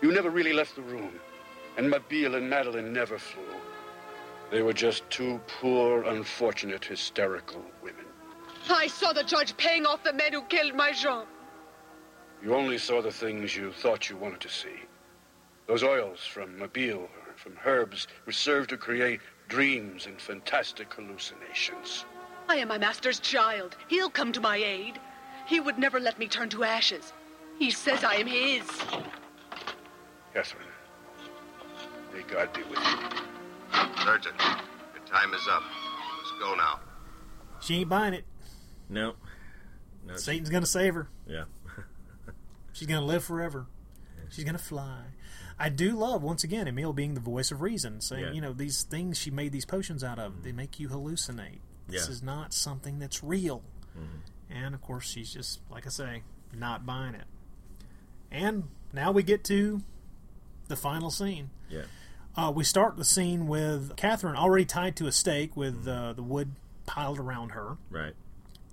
You 0.00 0.10
never 0.10 0.30
really 0.30 0.54
left 0.54 0.76
the 0.76 0.82
room. 0.82 1.12
And 1.76 1.92
Mabille 1.92 2.36
and 2.36 2.48
Madeline 2.48 2.90
never 2.90 3.18
flew. 3.18 3.42
They 4.50 4.62
were 4.62 4.72
just 4.72 5.08
two 5.10 5.38
poor, 5.46 6.04
unfortunate, 6.04 6.86
hysterical 6.86 7.62
women. 7.82 8.06
I 8.70 8.86
saw 8.86 9.12
the 9.12 9.24
judge 9.24 9.54
paying 9.58 9.84
off 9.84 10.02
the 10.02 10.14
men 10.14 10.32
who 10.32 10.40
killed 10.44 10.74
my 10.74 10.92
Jean. 10.92 11.26
You 12.42 12.54
only 12.54 12.78
saw 12.78 13.02
the 13.02 13.12
things 13.12 13.54
you 13.54 13.72
thought 13.72 14.08
you 14.08 14.16
wanted 14.16 14.40
to 14.40 14.48
see. 14.48 14.80
Those 15.66 15.82
oils 15.82 16.20
from 16.24 16.58
Mabille 16.58 17.02
or 17.02 17.34
from 17.36 17.58
herbs 17.66 18.08
were 18.24 18.32
served 18.32 18.70
to 18.70 18.78
create 18.78 19.20
dreams 19.48 20.06
and 20.06 20.18
fantastic 20.18 20.94
hallucinations. 20.94 22.06
I 22.48 22.56
am 22.56 22.68
my 22.68 22.78
master's 22.78 23.18
child. 23.20 23.76
He'll 23.88 24.10
come 24.10 24.32
to 24.32 24.40
my 24.40 24.56
aid. 24.56 24.98
He 25.46 25.60
would 25.60 25.78
never 25.78 26.00
let 26.00 26.18
me 26.18 26.28
turn 26.28 26.48
to 26.50 26.64
ashes. 26.64 27.12
He 27.58 27.70
says 27.70 28.04
I 28.04 28.14
am 28.16 28.26
his. 28.26 28.64
Yes, 30.34 30.52
Catherine, 30.52 30.68
may 32.14 32.22
God 32.30 32.52
be 32.52 32.62
with 32.64 32.78
you. 32.78 34.04
Surgeon, 34.04 34.32
your 34.38 35.04
time 35.06 35.32
is 35.34 35.46
up. 35.50 35.62
Let's 36.18 36.32
go 36.40 36.54
now. 36.54 36.80
She 37.60 37.76
ain't 37.76 37.88
buying 37.88 38.14
it. 38.14 38.24
No. 38.88 39.14
No. 40.06 40.16
Satan's 40.16 40.50
gonna 40.50 40.66
save 40.66 40.94
her. 40.94 41.08
Yeah. 41.26 41.44
She's 42.72 42.86
gonna 42.86 43.06
live 43.06 43.24
forever. 43.24 43.66
She's 44.28 44.44
gonna 44.44 44.58
fly. 44.58 45.04
I 45.58 45.70
do 45.70 45.92
love 45.92 46.22
once 46.22 46.44
again 46.44 46.68
Emil 46.68 46.92
being 46.92 47.14
the 47.14 47.20
voice 47.20 47.50
of 47.50 47.62
reason, 47.62 48.00
saying 48.02 48.24
Yeah. 48.24 48.32
you 48.32 48.40
know 48.42 48.52
these 48.52 48.82
things 48.82 49.18
she 49.18 49.30
made 49.30 49.52
these 49.52 49.64
potions 49.64 50.04
out 50.04 50.18
of. 50.18 50.42
They 50.42 50.52
make 50.52 50.78
you 50.78 50.88
hallucinate. 50.88 51.60
This 51.88 52.06
Yeah. 52.06 52.12
is 52.12 52.22
not 52.22 52.52
something 52.52 52.98
that's 52.98 53.22
real. 53.22 53.62
Mhm. 53.96 54.20
And 54.50 54.74
of 54.74 54.80
course, 54.80 55.06
she's 55.06 55.32
just 55.32 55.60
like 55.70 55.86
I 55.86 55.90
say, 55.90 56.22
not 56.52 56.84
buying 56.86 57.14
it. 57.14 57.26
And 58.30 58.68
now 58.92 59.12
we 59.12 59.22
get 59.22 59.44
to 59.44 59.82
the 60.68 60.76
final 60.76 61.10
scene. 61.10 61.50
Yeah. 61.68 61.84
Uh, 62.36 62.52
we 62.54 62.64
start 62.64 62.96
the 62.96 63.04
scene 63.04 63.46
with 63.46 63.96
Catherine 63.96 64.36
already 64.36 64.64
tied 64.66 64.96
to 64.96 65.06
a 65.06 65.12
stake 65.12 65.56
with 65.56 65.86
uh, 65.88 66.12
the 66.12 66.22
wood 66.22 66.52
piled 66.84 67.18
around 67.18 67.50
her, 67.50 67.78
Right. 67.90 68.14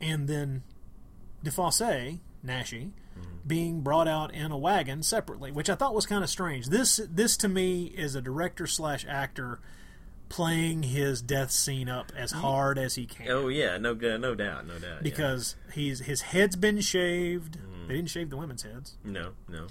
and 0.01 0.27
then 0.27 0.63
DeFosse, 1.43 2.19
Naschy, 2.45 2.91
Mm-hmm. 3.17 3.47
being 3.47 3.81
brought 3.81 4.07
out 4.07 4.33
in 4.33 4.51
a 4.51 4.57
wagon 4.57 5.03
separately, 5.03 5.51
which 5.51 5.69
I 5.69 5.75
thought 5.75 5.93
was 5.93 6.07
kind 6.07 6.23
of 6.23 6.29
strange. 6.31 6.67
This 6.69 6.99
this 7.09 7.37
to 7.37 7.47
me 7.47 7.85
is 7.85 8.15
a 8.15 8.21
director 8.23 8.65
slash 8.65 9.05
actor 9.07 9.59
playing 10.33 10.81
his 10.81 11.21
death 11.21 11.51
scene 11.51 11.87
up 11.87 12.11
as 12.17 12.31
hard 12.31 12.79
as 12.79 12.95
he 12.95 13.05
can 13.05 13.27
Oh 13.29 13.49
yeah, 13.49 13.77
no 13.77 13.93
no 13.93 14.17
no 14.17 14.33
doubt, 14.33 14.65
no 14.65 14.73
doubt. 14.79 14.95
yeah. 14.95 14.99
because 15.03 15.55
he's 15.73 15.99
his 16.01 16.21
head's 16.21 16.55
been 16.55 16.81
shaved. 16.81 17.59
They 17.87 17.93
didn't 17.95 18.09
shave 18.09 18.29
the 18.31 18.37
women's 18.37 18.63
heads, 18.63 18.95
no, 19.03 19.33
no. 19.47 19.67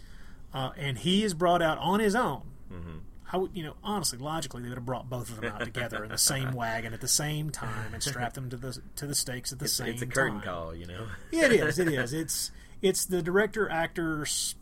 uh, 0.54 0.70
and 0.76 0.98
he 0.98 1.24
is 1.24 1.34
brought 1.34 1.62
out 1.62 1.78
on 1.78 1.98
his 1.98 2.14
own. 2.14 2.42
Mhm. 2.72 3.00
I 3.32 3.38
would, 3.38 3.50
you 3.54 3.64
know, 3.64 3.74
honestly, 3.82 4.18
logically, 4.18 4.62
they 4.62 4.68
would 4.68 4.76
have 4.76 4.84
brought 4.84 5.08
both 5.10 5.30
of 5.30 5.40
them 5.40 5.50
out 5.50 5.60
together 5.60 6.04
in 6.04 6.10
the 6.10 6.18
same 6.18 6.52
wagon 6.54 6.92
at 6.92 7.00
the 7.00 7.08
same 7.08 7.48
time 7.50 7.94
and 7.94 8.02
strapped 8.02 8.34
them 8.36 8.50
to 8.50 8.56
the 8.58 8.78
to 8.96 9.06
the 9.06 9.14
stakes 9.16 9.50
at 9.52 9.58
the 9.58 9.64
It's, 9.64 9.74
same 9.74 9.88
it's 9.88 10.02
a 10.02 10.06
curtain 10.06 10.34
time. 10.34 10.42
call, 10.44 10.74
you 10.76 10.86
know. 10.86 11.06
Yeah, 11.32 11.46
it 11.46 11.52
is. 11.52 11.78
It 11.78 11.88
is. 11.88 12.12
It's 12.22 12.50
it's 12.82 13.04
the 13.06 13.20
director 13.22 13.68
actors 13.68 14.54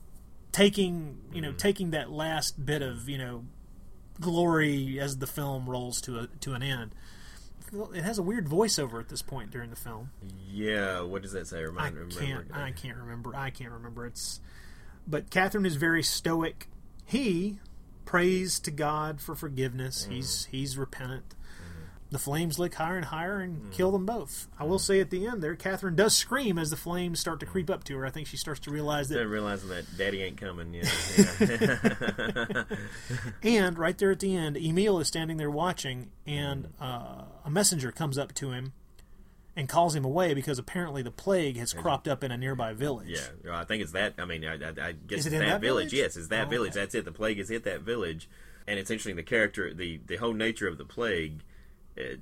taking 0.53 1.19
you 1.33 1.41
know 1.41 1.53
taking 1.53 1.91
that 1.91 2.11
last 2.11 2.65
bit 2.65 2.83
of 2.83 3.09
you 3.09 3.19
know 3.19 3.45
glory 4.21 5.01
as 5.01 5.19
the 5.19 5.27
film 5.27 5.69
rolls 5.69 6.01
to 6.03 6.19
a 6.19 6.27
to 6.41 6.53
an 6.53 6.63
end. 6.63 6.95
It 7.95 8.03
has 8.03 8.19
a 8.19 8.23
weird 8.23 8.49
voiceover 8.49 8.99
at 9.01 9.09
this 9.09 9.23
point 9.23 9.51
during 9.53 9.71
the 9.71 9.77
film. 9.77 10.11
Yeah, 10.51 11.03
what 11.03 11.23
does 11.23 11.33
that 11.33 11.47
say? 11.47 11.59
I 11.59 11.63
Remind, 11.63 11.95
remember. 11.95 12.21
can't. 12.21 12.47
I 12.53 12.73
can't 12.73 12.97
remember. 12.97 13.35
I 13.35 13.51
can't 13.51 13.73
remember. 13.73 14.07
It's. 14.07 14.41
But 15.07 15.31
Catherine 15.31 15.65
is 15.67 15.77
very 15.77 16.03
stoic. 16.03 16.69
He 17.05 17.59
prays 18.05 18.59
to 18.61 18.71
God 18.71 19.21
for 19.21 19.35
forgiveness. 19.37 20.03
Mm-hmm. 20.03 20.13
He's 20.13 20.45
he's 20.51 20.77
repentant. 20.77 21.35
The 22.11 22.19
flames 22.19 22.59
lick 22.59 22.74
higher 22.74 22.97
and 22.97 23.05
higher 23.07 23.39
and 23.39 23.57
hmm. 23.57 23.70
kill 23.70 23.93
them 23.93 24.05
both. 24.05 24.49
I 24.59 24.65
will 24.65 24.78
hmm. 24.78 24.82
say 24.82 25.01
at 25.01 25.11
the 25.11 25.27
end 25.27 25.43
there, 25.43 25.55
Catherine 25.55 25.95
does 25.95 26.16
scream 26.16 26.59
as 26.59 26.70
the 26.70 26.77
flames 26.77 27.20
start 27.20 27.39
to 27.41 27.47
hmm. 27.47 27.53
creep 27.53 27.70
up 27.70 27.85
to 27.85 27.97
her. 27.99 28.07
I 28.07 28.11
think 28.11 28.27
she 28.27 28.37
starts 28.37 28.61
to 28.61 28.70
realize 28.70 29.09
that. 29.09 29.27
Realizing 29.27 29.69
that 29.69 29.85
Daddy 29.97 30.23
ain't 30.23 30.37
coming. 30.37 30.74
Yeah. 30.74 30.89
yeah. 33.43 33.61
And 33.61 33.78
right 33.78 33.97
there 33.97 34.11
at 34.11 34.20
the 34.20 34.35
end, 34.35 34.57
Emil 34.57 34.99
is 34.99 35.07
standing 35.09 35.37
there 35.37 35.51
watching, 35.51 36.11
and 36.27 36.73
uh, 36.81 37.24
a 37.45 37.51
messenger 37.51 37.93
comes 37.93 38.19
up 38.19 38.35
to 38.35 38.51
him 38.51 38.73
and 39.57 39.69
calls 39.69 39.95
him 39.95 40.05
away 40.05 40.35
because 40.35 40.59
apparently 40.59 41.03
the 41.03 41.11
plague 41.11 41.57
has 41.57 41.73
cropped 41.73 42.09
up 42.09 42.24
in 42.24 42.31
a 42.31 42.37
nearby 42.37 42.73
village. 42.73 43.11
Yeah, 43.45 43.59
I 43.61 43.65
think 43.65 43.82
it's 43.82 43.93
that. 43.93 44.15
I 44.19 44.24
mean, 44.24 44.45
I, 44.45 44.55
I, 44.55 44.89
I 44.89 44.93
guess 44.93 45.27
it 45.27 45.27
it's 45.27 45.31
that, 45.31 45.39
that 45.39 45.61
village. 45.61 45.91
village? 45.91 45.93
Yes, 45.93 46.16
it's 46.16 46.28
that 46.28 46.47
Oh, 46.47 46.51
village. 46.51 46.70
okay. 46.70 46.81
That's 46.81 46.95
it. 46.95 47.05
The 47.05 47.12
plague 47.12 47.39
has 47.39 47.49
hit 47.49 47.65
that 47.65 47.82
village, 47.82 48.28
and 48.66 48.78
it's 48.78 48.91
interesting. 48.91 49.16
The 49.16 49.23
character, 49.23 49.74
the 49.74 50.01
the 50.07 50.16
whole 50.16 50.32
nature 50.32 50.66
of 50.66 50.78
the 50.78 50.85
plague, 50.85 51.43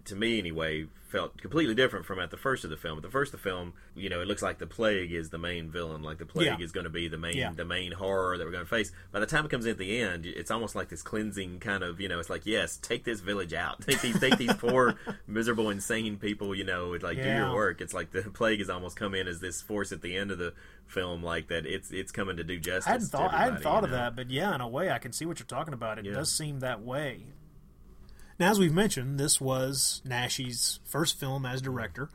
to 0.04 0.14
me 0.16 0.38
anyway, 0.38 0.86
felt 1.08 1.40
completely 1.40 1.74
different 1.74 2.04
from 2.04 2.18
at 2.18 2.30
the 2.30 2.36
first 2.36 2.64
of 2.64 2.70
the 2.70 2.76
film. 2.76 2.98
At 2.98 3.02
the 3.02 3.10
first 3.10 3.32
of 3.32 3.40
the 3.42 3.48
film, 3.48 3.72
you 3.94 4.10
know, 4.10 4.20
it 4.20 4.28
looks 4.28 4.42
like 4.42 4.58
the 4.58 4.66
plague 4.66 5.10
is 5.10 5.30
the 5.30 5.38
main 5.38 5.70
villain, 5.70 6.02
like 6.02 6.18
the 6.18 6.26
plague 6.26 6.58
Yeah. 6.58 6.64
is 6.64 6.70
going 6.70 6.84
to 6.84 6.90
be 6.90 7.08
the 7.08 7.16
main 7.16 7.36
Yeah. 7.36 7.52
the 7.52 7.64
main 7.64 7.92
horror 7.92 8.36
that 8.36 8.44
we're 8.44 8.50
going 8.52 8.64
to 8.64 8.68
face. 8.68 8.92
By 9.10 9.20
the 9.20 9.26
time 9.26 9.46
it 9.46 9.50
comes 9.50 9.64
in 9.64 9.70
at 9.72 9.78
the 9.78 9.98
end, 10.00 10.26
it's 10.26 10.50
almost 10.50 10.74
like 10.74 10.90
this 10.90 11.00
cleansing 11.02 11.60
kind 11.60 11.82
of, 11.82 11.98
you 11.98 12.08
know, 12.08 12.18
it's 12.18 12.28
like 12.28 12.44
yes, 12.44 12.76
take 12.76 13.04
this 13.04 13.20
village 13.20 13.54
out, 13.54 13.80
take 13.86 14.00
these 14.02 14.20
take 14.20 14.36
these 14.36 14.52
poor 14.54 14.96
miserable 15.26 15.70
insane 15.70 16.18
people, 16.18 16.54
you 16.54 16.64
know, 16.64 16.90
like 17.00 17.16
do 17.16 17.22
your 17.28 17.54
work. 17.54 17.80
It's 17.80 17.94
like 17.94 18.10
the 18.10 18.22
plague 18.34 18.58
has 18.58 18.68
almost 18.68 18.96
come 18.96 19.14
in 19.14 19.26
as 19.28 19.40
this 19.40 19.62
force 19.62 19.92
at 19.92 20.02
the 20.02 20.14
end 20.14 20.30
of 20.30 20.36
the 20.38 20.52
film, 20.86 21.22
like 21.22 21.48
that. 21.48 21.64
It's 21.64 21.90
it's 21.90 22.12
coming 22.12 22.36
to 22.36 22.44
do 22.44 22.58
justice. 22.60 22.86
I 22.86 22.90
hadn't 22.92 23.06
thought 23.08 23.32
I 23.32 23.38
hadn't 23.44 23.62
thought 23.62 23.80
you 23.80 23.84
of 23.86 23.90
that, 23.92 24.14
but 24.14 24.30
yeah, 24.30 24.54
in 24.54 24.60
a 24.60 24.68
way, 24.68 24.90
I 24.90 24.98
can 24.98 25.12
see 25.12 25.24
what 25.24 25.38
you're 25.38 25.46
talking 25.46 25.72
about. 25.72 25.98
It 25.98 26.04
Yeah. 26.04 26.12
does 26.12 26.30
seem 26.36 26.60
that 26.60 26.82
way. 26.82 27.24
Now, 28.38 28.50
as 28.50 28.58
we've 28.58 28.72
mentioned, 28.72 29.18
this 29.18 29.40
was 29.40 30.00
Naschy's 30.06 30.80
first 30.84 31.18
film 31.18 31.44
as 31.44 31.60
director, 31.60 32.10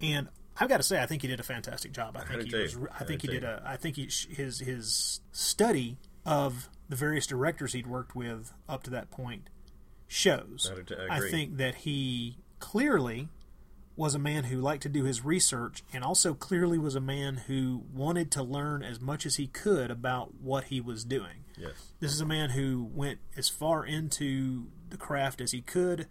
and 0.00 0.28
I've 0.58 0.68
got 0.68 0.78
to 0.78 0.82
say, 0.82 1.02
I 1.02 1.06
think 1.06 1.22
he 1.22 1.28
did 1.28 1.40
a 1.40 1.42
fantastic 1.42 1.92
job. 1.92 2.16
I 2.16 2.20
Mm-hmm. 2.20 2.32
I 2.32 2.36
think 2.36 2.50
he 2.50 2.62
was. 2.62 2.76
I 2.76 3.02
I 3.02 3.04
think 3.04 3.22
he 3.22 3.28
did 3.28 3.44
a. 3.44 3.62
I 3.64 3.76
think 3.76 3.96
he, 3.96 4.08
his 4.30 4.60
his 4.60 5.20
study 5.32 5.98
of 6.24 6.68
the 6.88 6.96
various 6.96 7.26
directors 7.26 7.72
he'd 7.72 7.86
worked 7.86 8.14
with 8.14 8.52
up 8.68 8.82
to 8.84 8.90
that 8.90 9.10
point 9.10 9.50
shows. 10.08 10.70
I 10.70 10.74
I 11.10 11.20
think 11.30 11.56
that 11.58 11.76
he 11.76 12.38
clearly 12.58 13.28
was 13.96 14.14
a 14.14 14.18
man 14.18 14.44
who 14.44 14.60
liked 14.60 14.82
to 14.82 14.88
do 14.90 15.04
his 15.04 15.24
research 15.24 15.82
and 15.92 16.04
also 16.04 16.34
clearly 16.34 16.78
was 16.78 16.94
a 16.94 17.00
man 17.00 17.36
who 17.46 17.82
wanted 17.94 18.30
to 18.30 18.42
learn 18.42 18.82
as 18.82 19.00
much 19.00 19.24
as 19.24 19.36
he 19.36 19.46
could 19.46 19.90
about 19.90 20.34
what 20.34 20.64
he 20.64 20.80
was 20.80 21.02
doing. 21.02 21.44
Yes. 21.56 21.92
This 21.98 22.12
is 22.12 22.20
a 22.20 22.26
man 22.26 22.50
who 22.50 22.90
went 22.92 23.20
as 23.38 23.48
far 23.48 23.86
into 23.86 24.66
the 24.90 24.96
craft 24.96 25.40
as 25.40 25.52
he 25.52 25.60
could, 25.60 26.06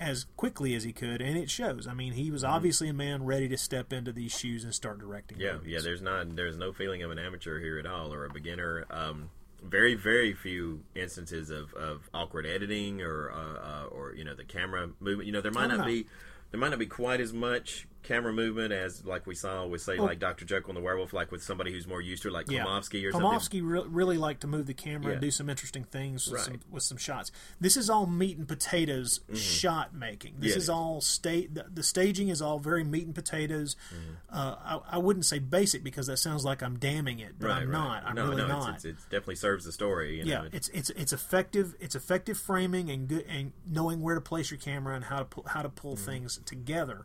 as 0.00 0.26
quickly 0.36 0.74
as 0.74 0.84
he 0.84 0.92
could, 0.92 1.20
and 1.20 1.36
it 1.36 1.50
shows. 1.50 1.86
I 1.86 1.94
mean, 1.94 2.12
he 2.12 2.30
was 2.30 2.44
obviously 2.44 2.88
a 2.88 2.92
man 2.92 3.24
ready 3.24 3.48
to 3.48 3.56
step 3.56 3.92
into 3.92 4.12
these 4.12 4.36
shoes 4.36 4.64
and 4.64 4.74
start 4.74 4.98
directing. 4.98 5.38
Mm-hmm. 5.38 5.46
Yeah, 5.46 5.52
movies. 5.54 5.72
yeah. 5.72 5.80
There's 5.82 6.02
not 6.02 6.36
there's 6.36 6.56
no 6.56 6.72
feeling 6.72 7.02
of 7.02 7.10
an 7.10 7.18
amateur 7.18 7.60
here 7.60 7.78
at 7.78 7.86
all 7.86 8.12
or 8.12 8.24
a 8.24 8.30
beginner. 8.30 8.84
Um, 8.90 9.30
very 9.62 9.94
very 9.94 10.34
few 10.34 10.84
instances 10.94 11.50
of, 11.50 11.74
of 11.74 12.08
awkward 12.14 12.46
editing 12.46 13.02
or 13.02 13.32
uh, 13.32 13.36
uh, 13.36 13.84
or 13.86 14.14
you 14.14 14.24
know 14.24 14.34
the 14.34 14.44
camera 14.44 14.88
movement. 15.00 15.26
You 15.26 15.32
know 15.32 15.40
there 15.40 15.52
might 15.52 15.68
not 15.68 15.80
no. 15.80 15.84
be 15.84 16.06
there 16.50 16.60
might 16.60 16.70
not 16.70 16.78
be 16.78 16.86
quite 16.86 17.20
as 17.20 17.32
much 17.32 17.86
camera 18.08 18.32
movement 18.32 18.72
as 18.72 19.04
like 19.04 19.26
we 19.26 19.34
saw 19.34 19.66
with 19.66 19.82
say 19.82 19.98
Well- 19.98 20.06
like 20.06 20.18
Doctor 20.18 20.44
Jekyll 20.44 20.70
and 20.70 20.76
the 20.76 20.80
Werewolf, 20.80 21.12
like 21.12 21.30
with 21.30 21.42
somebody 21.42 21.70
who's 21.72 21.86
more 21.86 22.00
used 22.00 22.22
to 22.22 22.28
it, 22.28 22.32
like 22.32 22.50
Yeah. 22.50 22.64
Klimovsky 22.64 23.04
or 23.04 23.12
Klimovsky 23.12 23.60
re- 23.62 23.84
really 23.86 24.16
liked 24.16 24.40
to 24.40 24.46
move 24.46 24.66
the 24.66 24.74
camera 24.74 25.12
and 25.12 25.20
do 25.20 25.30
some 25.30 25.50
interesting 25.50 25.84
things 25.84 26.26
with, 26.26 26.34
Right. 26.36 26.44
some, 26.46 26.60
with 26.70 26.82
some 26.82 26.96
shots. 26.96 27.30
This 27.60 27.76
is 27.76 27.90
all 27.90 28.06
meat 28.06 28.38
and 28.38 28.48
potatoes 28.48 29.20
Mhm. 29.30 29.36
shot 29.36 29.94
making. 29.94 30.36
This 30.40 30.50
Yeah, 30.50 30.54
it 30.56 30.58
is 30.62 30.68
all 30.70 31.00
state. 31.02 31.54
The, 31.54 31.66
the 31.72 31.82
staging 31.82 32.28
is 32.28 32.40
all 32.40 32.58
very 32.58 32.82
meat 32.82 33.04
and 33.04 33.14
potatoes. 33.14 33.76
Mm-hmm. 33.94 34.12
Uh, 34.36 34.56
I, 34.58 34.80
I 34.96 34.98
wouldn't 34.98 35.26
say 35.26 35.38
basic 35.38 35.84
because 35.84 36.06
that 36.06 36.16
sounds 36.18 36.44
like 36.44 36.62
I'm 36.62 36.78
damning 36.78 37.18
it, 37.18 37.34
but 37.38 37.48
right, 37.48 37.62
I'm 37.62 37.68
right. 37.70 37.78
not. 37.78 38.04
I'm 38.06 38.14
no, 38.14 38.28
really 38.28 38.42
no, 38.42 38.48
not. 38.48 38.74
It's, 38.76 38.84
it's, 38.86 39.02
definitely 39.04 39.36
serves 39.36 39.64
the 39.66 39.72
story. 39.72 40.18
You 40.18 40.24
know? 40.24 40.30
yeah, 40.44 40.48
it's 40.52 40.68
it's 40.70 40.88
it's 40.90 41.12
effective. 41.12 41.74
It's 41.78 41.94
effective 41.94 42.38
framing 42.38 42.90
and 42.90 43.06
good 43.06 43.24
and 43.28 43.52
knowing 43.66 44.00
where 44.00 44.14
to 44.14 44.20
place 44.20 44.50
your 44.50 44.58
camera 44.58 44.94
and 44.94 45.04
how 45.04 45.18
to 45.18 45.24
pull, 45.26 45.44
how 45.48 45.60
to 45.62 45.68
pull 45.68 45.94
Mm-hmm. 45.96 46.04
things 46.06 46.40
together. 46.44 47.04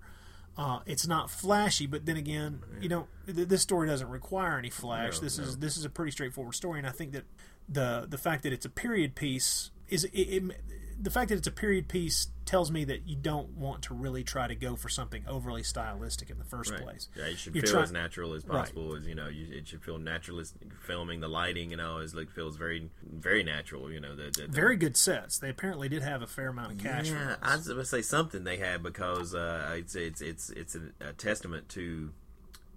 Uh, 0.56 0.80
it's 0.86 1.08
not 1.08 1.32
flashy, 1.32 1.88
but 1.88 2.06
then 2.06 2.16
again, 2.16 2.62
you 2.80 2.88
know, 2.88 3.08
th- 3.26 3.48
this 3.48 3.62
story 3.62 3.88
doesn't 3.88 4.10
require 4.10 4.60
any 4.60 4.70
flash. 4.70 5.16
No, 5.16 5.22
this 5.22 5.40
is 5.40 5.58
this 5.58 5.78
is 5.78 5.86
a 5.86 5.90
pretty 5.90 6.12
straightforward 6.12 6.54
story, 6.54 6.78
and 6.78 6.88
I 6.88 6.92
think 6.92 7.12
that 7.14 7.24
the 7.68 8.06
the 8.08 8.18
fact 8.20 8.44
that 8.44 8.54
it's 8.54 8.66
a 8.66 8.70
period 8.70 9.16
piece 9.16 9.72
is 9.90 10.04
it, 10.06 10.12
it, 10.12 10.62
the 11.04 11.10
fact 11.12 11.30
that 11.30 11.36
it's 11.36 11.48
a 11.48 11.52
period 11.52 11.88
piece 11.90 12.28
tells 12.46 12.72
me 12.72 12.86
that 12.86 13.08
you 13.08 13.16
don't 13.16 13.50
want 13.58 13.82
to 13.84 13.94
really 13.94 14.24
try 14.24 14.48
to 14.48 14.56
go 14.56 14.76
for 14.76 14.88
something 14.88 15.24
overly 15.28 15.62
stylistic 15.64 16.30
in 16.30 16.38
the 16.38 16.44
first 16.46 16.72
Right. 16.72 16.82
place. 16.82 17.10
Yeah, 17.16 17.26
it 17.26 17.38
should 17.38 17.54
You're 17.56 17.64
feel 17.64 17.74
try- 17.74 17.84
as 17.84 17.92
natural 17.92 18.34
as 18.34 18.46
Right. 18.46 18.60
possible. 18.60 18.96
As 18.96 19.06
you 19.06 19.14
know, 19.14 19.28
you, 19.28 19.48
it 19.54 19.68
should 19.68 19.84
feel 19.84 19.98
naturalist 19.98 20.56
filming. 20.82 21.20
The 21.20 21.28
lighting, 21.28 21.72
you 21.72 21.78
know, 21.78 21.98
is 21.98 22.16
like 22.16 22.32
feels 22.32 22.56
very, 22.56 22.90
very 23.02 23.44
natural. 23.44 23.92
You 23.92 24.00
know, 24.00 24.16
the, 24.16 24.32
the, 24.34 24.42
the- 24.44 24.48
Very 24.48 24.78
good 24.78 24.96
sets. 24.96 25.38
They 25.38 25.50
apparently 25.50 25.90
did 25.90 26.04
have 26.04 26.22
a 26.22 26.28
fair 26.28 26.48
amount 26.50 26.72
of 26.74 26.78
cash. 26.80 27.10
Yeah. 27.10 27.36
I 27.42 27.56
was 27.58 27.68
going 27.68 27.80
to 27.80 27.86
say 27.86 28.02
something 28.02 28.44
they 28.46 28.58
had 28.58 28.82
because 28.82 29.36
uh, 29.36 29.76
it's 29.78 29.96
it's 29.96 30.22
it's 30.22 30.50
it's 30.52 30.76
a, 30.76 30.82
a 31.10 31.14
testament 31.14 31.68
to 31.70 32.14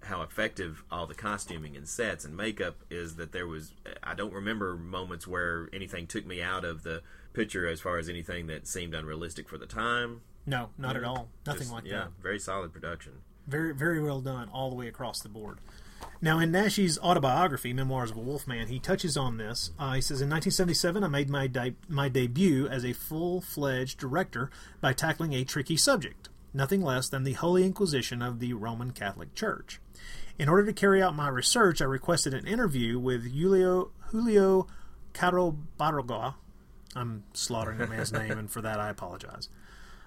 how 0.03 0.21
effective 0.21 0.83
all 0.91 1.05
the 1.07 1.15
costuming 1.15 1.75
and 1.75 1.87
sets 1.87 2.23
and 2.25 2.35
makeup 2.37 2.77
is. 2.89 3.15
That 3.15 3.31
there 3.31 3.47
was 3.47 3.73
I 4.03 4.13
don't 4.15 4.33
remember 4.33 4.75
moments 4.75 5.27
where 5.27 5.69
anything 5.73 6.07
took 6.07 6.25
me 6.25 6.41
out 6.41 6.63
of 6.65 6.83
the 6.83 7.01
picture 7.37 7.67
as 7.67 7.79
far 7.79 7.97
as 7.97 8.09
anything 8.09 8.47
that 8.47 8.67
seemed 8.67 8.93
unrealistic 8.93 9.47
for 9.47 9.57
the 9.57 9.65
time. 9.67 10.21
No, 10.45 10.69
not 10.77 10.95
You 10.95 11.01
at 11.01 11.07
all. 11.07 11.29
Nothing 11.45 11.61
just- 11.61 11.71
like 11.73 11.85
yeah, 11.85 11.99
that. 11.99 12.11
very 12.21 12.39
solid 12.39 12.73
production. 12.73 13.13
Very, 13.47 13.73
very 13.73 14.01
well 14.01 14.19
done 14.19 14.49
all 14.49 14.69
the 14.69 14.75
way 14.75 14.87
across 14.87 15.21
the 15.21 15.29
board. 15.29 15.59
Now, 16.21 16.39
in 16.39 16.51
Naschy's 16.51 16.99
autobiography, 16.99 17.73
Memoirs 17.73 18.11
of 18.11 18.17
a 18.17 18.19
Wolfman, 18.19 18.67
he 18.67 18.79
touches 18.79 19.15
on 19.15 19.37
this. 19.37 19.71
Uh, 19.79 19.93
he 19.93 20.01
says, 20.01 20.19
In 20.21 20.29
1977, 20.29 21.03
I 21.03 21.07
made 21.07 21.29
my, 21.29 21.47
de- 21.47 21.75
my 21.87 22.09
debut 22.09 22.67
as 22.67 22.83
a 22.83 22.93
full 22.93 23.39
fledged 23.41 23.99
director 23.99 24.49
by 24.81 24.93
tackling 24.93 25.33
a 25.33 25.43
tricky 25.43 25.77
subject, 25.77 26.29
nothing 26.53 26.81
less 26.81 27.07
than 27.09 27.23
the 27.23 27.33
Holy 27.33 27.63
Inquisition 27.65 28.21
of 28.21 28.39
the 28.39 28.53
Roman 28.53 28.91
Catholic 28.91 29.33
Church. 29.35 29.79
In 30.39 30.49
order 30.49 30.65
to 30.65 30.73
carry 30.73 31.01
out 31.01 31.15
my 31.15 31.29
research, 31.29 31.81
I 31.81 31.85
requested 31.85 32.33
an 32.33 32.45
interview 32.47 32.99
with 32.99 33.31
Julio, 33.33 33.91
Julio 34.11 34.67
Caro 35.13 35.57
Baroja. 35.79 36.35
I'm 36.95 37.23
slaughtering 37.33 37.77
the 37.77 37.87
man's 37.87 38.11
name, 38.11 38.31
and 38.31 38.49
for 38.49 38.61
that 38.61 38.79
I 38.79 38.89
apologize. 38.89 39.49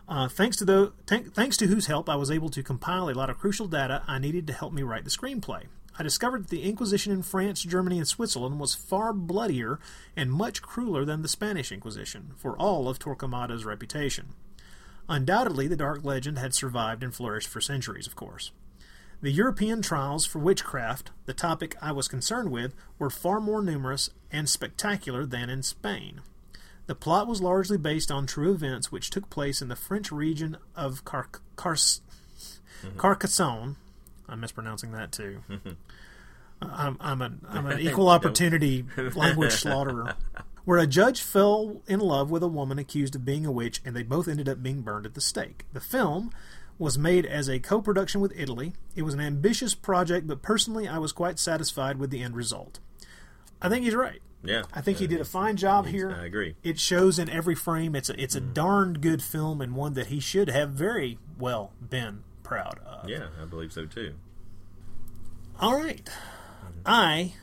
Uh, 0.08 0.28
thanks 0.28 0.56
to 0.56 0.64
the 0.64 0.92
thank, 1.06 1.34
thanks 1.34 1.56
to 1.58 1.66
whose 1.66 1.86
help 1.86 2.08
I 2.08 2.16
was 2.16 2.30
able 2.30 2.48
to 2.50 2.62
compile 2.62 3.08
a 3.08 3.14
lot 3.14 3.30
of 3.30 3.38
crucial 3.38 3.68
data 3.68 4.02
I 4.08 4.18
needed 4.18 4.46
to 4.48 4.52
help 4.52 4.72
me 4.72 4.82
write 4.82 5.04
the 5.04 5.10
screenplay. 5.10 5.66
I 5.98 6.02
discovered 6.02 6.44
that 6.44 6.50
the 6.50 6.62
Inquisition 6.62 7.12
in 7.12 7.22
France, 7.22 7.62
Germany, 7.62 7.98
and 7.98 8.08
Switzerland 8.08 8.58
was 8.58 8.74
far 8.74 9.12
bloodier 9.12 9.78
and 10.16 10.32
much 10.32 10.62
crueler 10.62 11.04
than 11.04 11.22
the 11.22 11.28
Spanish 11.28 11.70
Inquisition, 11.70 12.32
for 12.36 12.56
all 12.56 12.88
of 12.88 12.98
Torquemada's 12.98 13.64
reputation. 13.64 14.28
Undoubtedly, 15.08 15.66
the 15.66 15.76
dark 15.76 16.04
legend 16.04 16.38
had 16.38 16.54
survived 16.54 17.02
and 17.02 17.14
flourished 17.14 17.48
for 17.48 17.60
centuries, 17.60 18.06
of 18.06 18.16
course. 18.16 18.50
The 19.22 19.30
European 19.30 19.82
trials 19.82 20.24
for 20.24 20.38
witchcraft, 20.38 21.10
the 21.26 21.34
topic 21.34 21.76
I 21.82 21.92
was 21.92 22.08
concerned 22.08 22.50
with, 22.50 22.74
were 22.98 23.10
far 23.10 23.38
more 23.38 23.60
numerous 23.60 24.08
and 24.32 24.48
spectacular 24.48 25.26
than 25.26 25.50
in 25.50 25.62
Spain. 25.62 26.22
The 26.90 26.96
plot 26.96 27.28
was 27.28 27.40
largely 27.40 27.78
based 27.78 28.10
on 28.10 28.26
true 28.26 28.50
events 28.50 28.90
which 28.90 29.10
took 29.10 29.30
place 29.30 29.62
in 29.62 29.68
the 29.68 29.76
French 29.76 30.10
region 30.10 30.56
of 30.74 31.04
Car- 31.04 31.28
Car- 31.54 31.74
mm-hmm. 31.74 32.96
Carcassonne. 32.96 33.76
I'm 34.28 34.40
mispronouncing 34.40 34.90
that 34.90 35.12
too. 35.12 35.44
Mm-hmm. 35.48 35.68
Uh, 36.60 36.68
I'm, 36.68 36.96
I'm, 36.98 37.22
an, 37.22 37.46
I'm 37.48 37.66
an 37.66 37.78
equal 37.88 38.08
opportunity 38.08 38.86
language 39.14 39.52
slaughterer. 39.52 40.16
Where 40.64 40.80
a 40.80 40.86
judge 40.88 41.22
fell 41.22 41.80
in 41.86 42.00
love 42.00 42.28
with 42.28 42.42
a 42.42 42.48
woman 42.48 42.80
accused 42.80 43.14
of 43.14 43.24
being 43.24 43.46
a 43.46 43.52
witch, 43.52 43.80
and 43.84 43.94
they 43.94 44.02
both 44.02 44.26
ended 44.26 44.48
up 44.48 44.60
being 44.60 44.82
burned 44.82 45.06
at 45.06 45.14
the 45.14 45.20
stake. 45.20 45.66
The 45.72 45.78
film 45.78 46.32
was 46.76 46.98
made 46.98 47.24
as 47.24 47.48
a 47.48 47.60
co 47.60 47.80
production 47.80 48.20
with 48.20 48.32
Italy. 48.34 48.72
It 48.96 49.02
was 49.02 49.14
an 49.14 49.20
ambitious 49.20 49.76
project, 49.76 50.26
but 50.26 50.42
personally, 50.42 50.88
I 50.88 50.98
was 50.98 51.12
quite 51.12 51.38
satisfied 51.38 51.98
with 51.98 52.10
the 52.10 52.24
end 52.24 52.34
result. 52.34 52.80
I 53.62 53.68
think 53.68 53.84
he's 53.84 53.94
right. 53.94 54.20
Yeah, 54.42 54.62
I 54.72 54.80
think 54.80 54.98
he 54.98 55.04
Uh, 55.04 55.08
did 55.08 55.20
a 55.20 55.24
fine 55.24 55.56
job 55.56 55.86
here. 55.86 56.10
I 56.18 56.24
agree. 56.24 56.56
It 56.62 56.78
shows 56.78 57.18
in 57.18 57.28
every 57.28 57.54
frame. 57.54 57.94
It's 57.94 58.08
a 58.08 58.20
it's 58.22 58.34
a 58.34 58.40
Mm. 58.40 58.54
darned 58.54 59.00
good 59.02 59.22
film 59.22 59.60
and 59.60 59.74
one 59.76 59.92
that 59.94 60.06
he 60.06 60.18
should 60.20 60.48
have 60.48 60.70
very 60.70 61.18
well 61.38 61.72
been 61.86 62.22
proud 62.42 62.78
of. 62.86 63.08
Yeah, 63.08 63.26
I 63.40 63.44
believe 63.44 63.72
so 63.72 63.84
too. 63.86 64.14
All 65.58 65.76
right. 65.78 66.08
I 66.86 67.34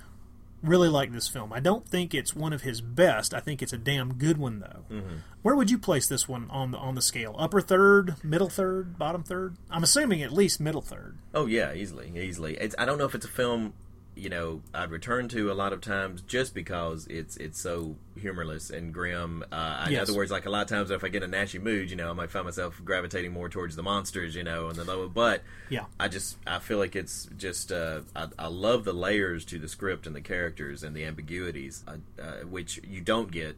really 0.64 0.90
like 0.90 1.12
this 1.12 1.28
film. 1.28 1.54
I 1.54 1.60
don't 1.60 1.88
think 1.88 2.16
it's 2.16 2.36
one 2.36 2.52
of 2.52 2.64
his 2.64 2.82
best. 2.82 3.32
I 3.34 3.40
think 3.40 3.62
it's 3.62 3.74
a 3.74 3.78
damn 3.78 4.16
good 4.16 4.38
one 4.40 4.60
though. 4.60 4.86
Mhm. 4.92 5.20
Where 5.44 5.56
would 5.56 5.70
you 5.70 5.78
place 5.78 6.08
this 6.08 6.28
one 6.28 6.50
on 6.50 6.72
the 6.72 6.78
on 6.80 6.96
the 6.96 7.02
scale? 7.02 7.36
Upper 7.38 7.62
third, 7.62 8.16
middle 8.24 8.50
third, 8.50 8.98
bottom 8.98 9.22
third? 9.24 9.56
I'm 9.70 9.84
assuming 9.84 10.24
at 10.24 10.34
least 10.34 10.60
middle 10.60 10.82
third. 10.82 11.18
Oh 11.34 11.46
yeah, 11.46 11.74
easily, 11.74 12.12
easily. 12.20 12.56
It's, 12.58 12.74
I 12.80 12.86
don't 12.86 12.98
know 12.98 13.06
if 13.06 13.14
it's 13.14 13.26
a 13.26 13.30
film, 13.30 13.74
you 14.18 14.30
know, 14.30 14.62
I'd 14.74 14.92
return 14.92 15.28
to 15.30 15.52
a 15.52 15.54
lot 15.54 15.74
of 15.74 15.82
times 15.82 16.22
just 16.22 16.54
because 16.54 17.06
it's 17.08 17.38
it's 17.38 17.60
so 17.60 17.96
humorless 18.20 18.70
and 18.70 18.94
grim. 18.94 19.44
Uh, 19.52 19.86
In 19.88 19.94
other 20.02 20.14
words, 20.16 20.32
like 20.32 20.46
a 20.46 20.50
lot 20.50 20.64
of 20.64 20.68
times 20.68 20.90
if 20.92 21.04
I 21.04 21.10
get 21.10 21.24
a 21.24 21.28
nasty 21.28 21.60
mood, 21.60 21.90
you 21.90 21.96
know, 21.96 22.10
I 22.10 22.14
might 22.14 22.32
find 22.32 22.46
myself 22.46 22.82
gravitating 22.84 23.32
more 23.32 23.48
towards 23.48 23.76
the 23.76 23.84
monsters, 23.84 24.36
you 24.36 24.44
know, 24.44 24.68
and 24.68 24.76
the 24.76 24.84
lower. 24.84 25.08
But 25.08 25.44
Yeah. 25.70 25.86
I 26.00 26.08
just 26.08 26.38
I 26.48 26.60
feel 26.60 26.80
like 26.80 26.96
it's 26.96 27.30
just 27.38 27.72
uh, 27.72 28.02
I, 28.16 28.28
I 28.40 28.48
love 28.48 28.84
the 28.86 28.94
layers 28.94 29.46
to 29.46 29.60
the 29.60 29.68
script 29.68 30.08
and 30.08 30.16
the 30.16 30.22
characters 30.22 30.84
and 30.84 30.96
the 30.96 31.06
ambiguities, 31.06 31.84
uh, 31.88 31.98
uh, 32.22 32.46
which 32.46 32.80
you 32.84 33.02
don't 33.02 33.32
get 33.32 33.56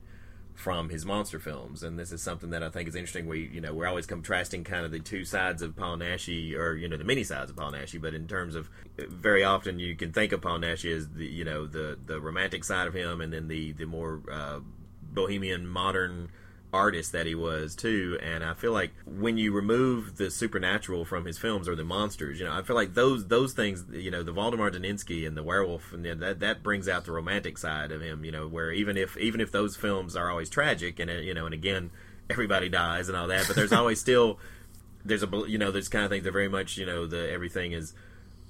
from 0.60 0.90
his 0.90 1.06
monster 1.06 1.40
films, 1.40 1.84
and 1.84 1.98
this 1.98 2.12
is 2.12 2.22
something 2.22 2.50
that 2.50 2.62
I 2.62 2.70
think 2.70 2.90
is 2.90 2.96
interesting. 2.96 3.28
We, 3.28 3.50
you 3.54 3.62
know, 3.62 3.74
we're 3.74 3.88
always 3.88 4.06
contrasting 4.06 4.66
kind 4.66 4.86
of 4.86 4.92
the 4.92 5.00
two 5.00 5.24
sides 5.24 5.62
of 5.62 5.74
Paul 5.74 5.96
Naschy, 5.98 6.54
or 6.54 6.76
you 6.76 6.90
know, 6.90 6.98
the 6.98 7.06
many 7.06 7.24
sides 7.24 7.50
of 7.50 7.56
Paul 7.56 7.72
Naschy. 7.72 8.02
But 8.02 8.14
in 8.14 8.28
terms 8.28 8.56
of, 8.56 8.70
very 8.98 9.42
often 9.42 9.80
you 9.80 9.96
can 9.96 10.12
think 10.12 10.34
of 10.34 10.42
Paul 10.42 10.60
Naschy 10.60 10.94
as 10.94 11.08
the, 11.12 11.26
you 11.26 11.46
know, 11.46 11.66
the 11.66 11.98
the 12.06 12.20
romantic 12.20 12.66
side 12.66 12.88
of 12.88 12.94
him, 12.94 13.22
and 13.22 13.32
then 13.32 13.48
the 13.48 13.72
the 13.72 13.86
more 13.86 14.22
uh, 14.30 14.60
bohemian, 15.02 15.66
modern 15.66 16.30
artist 16.72 17.12
that 17.12 17.26
he 17.26 17.34
was 17.34 17.76
too 17.76 18.18
and 18.22 18.44
i 18.44 18.54
feel 18.54 18.72
like 18.72 18.92
when 19.06 19.38
you 19.38 19.52
remove 19.52 20.18
the 20.18 20.30
supernatural 20.30 21.04
from 21.04 21.26
his 21.26 21.38
films 21.38 21.68
or 21.68 21.76
the 21.76 21.84
monsters 21.84 22.40
you 22.40 22.46
know 22.46 22.54
i 22.54 22.62
feel 22.62 22.76
like 22.76 22.94
those 22.94 23.28
those 23.28 23.54
things 23.54 23.86
you 23.92 24.12
know 24.12 24.22
the 24.22 24.32
Waldemar 24.32 24.70
Daninsky 24.70 25.26
and 25.26 25.36
the 25.36 25.42
werewolf 25.42 25.92
and 25.92 26.06
that 26.06 26.40
that 26.40 26.62
brings 26.62 26.88
out 26.88 27.06
the 27.06 27.12
romantic 27.12 27.58
side 27.58 27.92
of 27.92 28.02
him 28.02 28.24
you 28.24 28.32
know 28.32 28.48
where 28.48 28.72
even 28.72 28.98
if 28.98 29.18
even 29.18 29.42
if 29.42 29.52
those 29.52 29.76
films 29.76 30.16
are 30.16 30.30
always 30.30 30.50
tragic 30.50 31.00
and 31.00 31.10
you 31.26 31.34
know 31.34 31.46
and 31.46 31.56
again 31.56 31.90
everybody 32.30 32.70
dies 32.70 33.10
and 33.10 33.18
all 33.18 33.28
that 33.28 33.48
but 33.48 33.56
there's 33.56 33.74
always 33.74 34.00
still 34.00 34.38
there's 35.04 35.24
a 35.24 35.30
you 35.48 35.58
know 35.58 35.72
there's 35.72 35.90
kind 35.90 36.06
of 36.06 36.12
things 36.12 36.24
that 36.24 36.32
very 36.32 36.50
much 36.50 36.78
you 36.78 36.86
know 36.86 37.08
the 37.08 37.32
everything 37.32 37.72
is 37.72 37.94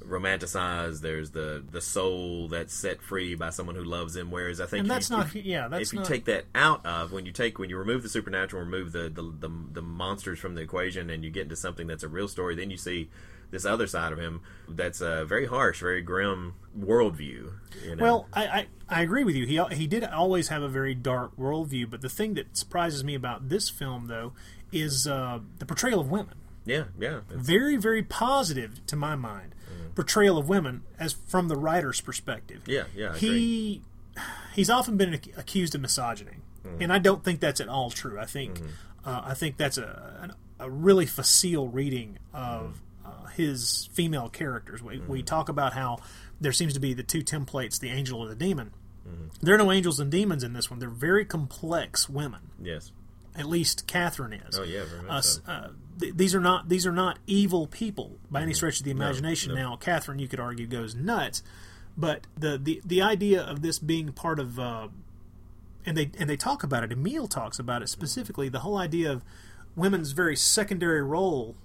romanticized. 0.10 1.02
There's 1.02 1.32
the 1.32 1.64
the 1.72 1.82
soul 1.82 2.48
that's 2.48 2.74
set 2.74 3.02
free 3.02 3.36
by 3.36 3.50
someone 3.50 3.76
who 3.76 3.84
loves 3.84 4.16
him. 4.16 4.32
Whereas 4.32 4.60
I 4.62 4.66
think 4.66 4.80
And 4.82 4.88
you- 4.88 4.94
that's 4.94 5.10
not- 5.10 5.28
if, 5.28 5.36
yeah, 5.36 5.68
that's 5.68 5.88
if 5.90 5.94
you 5.94 6.00
not- 6.00 6.08
take 6.08 6.26
that 6.26 6.46
out 6.56 6.86
of 6.86 7.12
when 7.12 7.26
you 7.26 7.32
take 7.32 7.60
when 7.60 7.70
you 7.70 7.78
remove 7.78 8.04
the 8.04 8.10
supernatural, 8.10 8.64
remove 8.64 8.92
the 8.92 9.10
the, 9.10 9.22
the 9.24 9.50
the 9.74 9.82
monsters 9.82 10.40
from 10.40 10.56
the 10.56 10.62
equation, 10.62 11.10
and 11.10 11.24
you 11.24 11.30
get 11.30 11.44
into 11.44 11.56
something 11.56 11.88
that's 11.88 12.04
a 12.04 12.08
real 12.10 12.28
story, 12.28 12.56
then 12.56 12.70
you 12.72 12.78
see 12.78 13.10
this 13.52 13.66
other 13.66 13.88
side 13.88 14.14
of 14.14 14.20
him 14.20 14.42
that's 14.68 15.02
a 15.02 15.26
very 15.26 15.48
harsh, 15.48 15.80
very 15.80 16.04
grim 16.04 16.54
worldview. 16.78 17.52
You 17.84 17.96
know? 17.96 18.04
Well, 18.04 18.28
I, 18.32 18.46
I, 18.46 18.68
I 18.88 19.02
agree 19.02 19.24
with 19.24 19.36
you. 19.36 19.46
He 19.48 19.76
he 19.76 19.88
did 19.88 20.04
always 20.04 20.50
have 20.50 20.62
a 20.62 20.68
very 20.70 20.94
dark 20.94 21.36
worldview, 21.38 21.90
but 21.90 22.02
the 22.02 22.10
thing 22.10 22.36
that 22.36 22.56
surprises 22.56 23.04
me 23.04 23.16
about 23.16 23.50
this 23.50 23.68
film, 23.70 24.06
though, 24.08 24.34
is 24.72 25.08
uh, 25.08 25.40
the 25.58 25.66
portrayal 25.66 26.00
of 26.00 26.12
women. 26.12 26.36
yeah, 26.66 26.84
yeah, 27.00 27.22
Very, 27.30 27.76
very 27.78 28.04
positive 28.04 28.86
to 28.86 28.96
my 28.96 29.16
mind. 29.16 29.56
Portrayal 30.00 30.38
of 30.38 30.48
women 30.48 30.84
as 30.98 31.12
from 31.28 31.50
the 31.50 31.58
writer's 31.58 32.00
perspective. 32.00 32.62
Yeah, 32.68 32.84
yeah, 32.96 33.12
I 33.14 33.18
he 33.18 33.82
he's 34.56 34.70
often 34.70 34.96
been 34.96 35.16
ac- 35.16 35.34
accused 35.36 35.76
of 35.76 35.82
misogyny, 35.82 36.38
Mhm. 36.66 36.78
and 36.84 36.94
I 36.94 37.00
don't 37.00 37.22
think 37.22 37.42
that's 37.42 37.60
at 37.60 37.68
all 37.68 37.90
true. 37.92 38.18
I 38.18 38.24
think 38.26 38.62
uh, 39.06 39.22
I 39.26 39.34
think 39.34 39.58
that's 39.58 39.78
a 39.78 40.18
an, 40.22 40.34
a 40.58 40.70
really 40.70 41.06
facile 41.06 41.68
reading 41.68 42.18
of 42.34 42.80
uh, 43.06 43.26
his 43.36 43.90
female 43.92 44.30
characters. 44.30 44.82
We, 44.82 45.00
we 45.00 45.22
talk 45.22 45.50
about 45.50 45.74
how 45.74 46.00
there 46.40 46.54
seems 46.54 46.74
to 46.76 46.80
be 46.80 46.94
the 46.94 47.04
two 47.04 47.22
templates: 47.22 47.78
the 47.78 47.90
angel 47.90 48.22
or 48.22 48.30
the 48.30 48.36
demon. 48.36 48.72
There 49.42 49.54
are 49.56 49.58
no 49.58 49.72
angels 49.72 50.00
and 50.00 50.10
demons 50.10 50.44
in 50.46 50.54
this 50.54 50.70
one. 50.72 50.80
They're 50.80 50.88
very 50.90 51.26
complex 51.26 52.08
women. 52.08 52.52
yes. 52.62 52.94
At 53.36 53.46
least 53.48 53.86
Catherine 53.88 54.34
is. 54.34 54.58
Oh, 54.58 54.64
yeah, 54.64 54.84
very 54.86 55.02
much 55.04 55.12
Uh, 55.12 55.22
so. 55.22 55.42
Th- 56.00 56.16
these 56.16 56.34
are 56.36 56.40
not 56.42 56.70
these 56.70 56.86
are 56.88 56.92
not 56.92 57.20
evil 57.28 57.68
people 57.68 58.18
by 58.32 58.40
Mm-hmm. 58.40 58.44
any 58.44 58.54
stretch 58.54 58.80
of 58.80 58.86
the 58.86 58.92
imagination. 58.92 59.54
no. 59.54 59.62
Now, 59.72 59.76
Catherine, 59.76 60.20
you 60.20 60.28
could 60.28 60.40
argue, 60.40 60.66
goes 60.68 60.96
nuts, 60.96 61.44
but 61.98 62.26
the 62.38 62.58
the, 62.58 62.82
the 62.86 63.02
idea 63.02 63.42
of 63.42 63.62
this 63.62 63.80
being 63.80 64.12
part 64.12 64.40
of 64.40 64.60
uh, 64.60 64.88
and 65.86 65.96
they 65.98 66.12
and 66.20 66.30
they 66.30 66.38
talk 66.38 66.64
about 66.64 66.84
it. 66.84 66.92
Emil 66.92 67.28
talks 67.28 67.60
about 67.60 67.82
it 67.82 67.90
specifically. 67.90 68.50
The 68.50 68.60
whole 68.60 68.78
idea 68.78 69.12
of 69.12 69.24
women's 69.76 70.12
very 70.12 70.36
secondary 70.36 71.02
role 71.02 71.56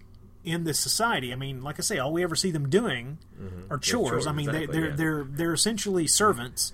in 0.44 0.64
this 0.64 0.78
society. 0.78 1.32
I 1.32 1.36
mean, 1.36 1.62
like 1.62 1.78
I 1.78 1.82
say, 1.82 1.98
all 1.98 2.12
we 2.12 2.22
ever 2.22 2.36
see 2.36 2.50
them 2.50 2.68
doing 2.68 3.18
Mhm. 3.40 3.70
are 3.70 3.78
chores. 3.78 4.10
chores, 4.10 4.26
I 4.26 4.32
mean, 4.32 4.48
exactly, 4.48 4.66
they, 4.66 4.72
they're 4.72 4.90
yeah. 4.90 4.96
they're 4.96 5.24
they're 5.28 5.52
essentially 5.54 6.06
servants. 6.06 6.72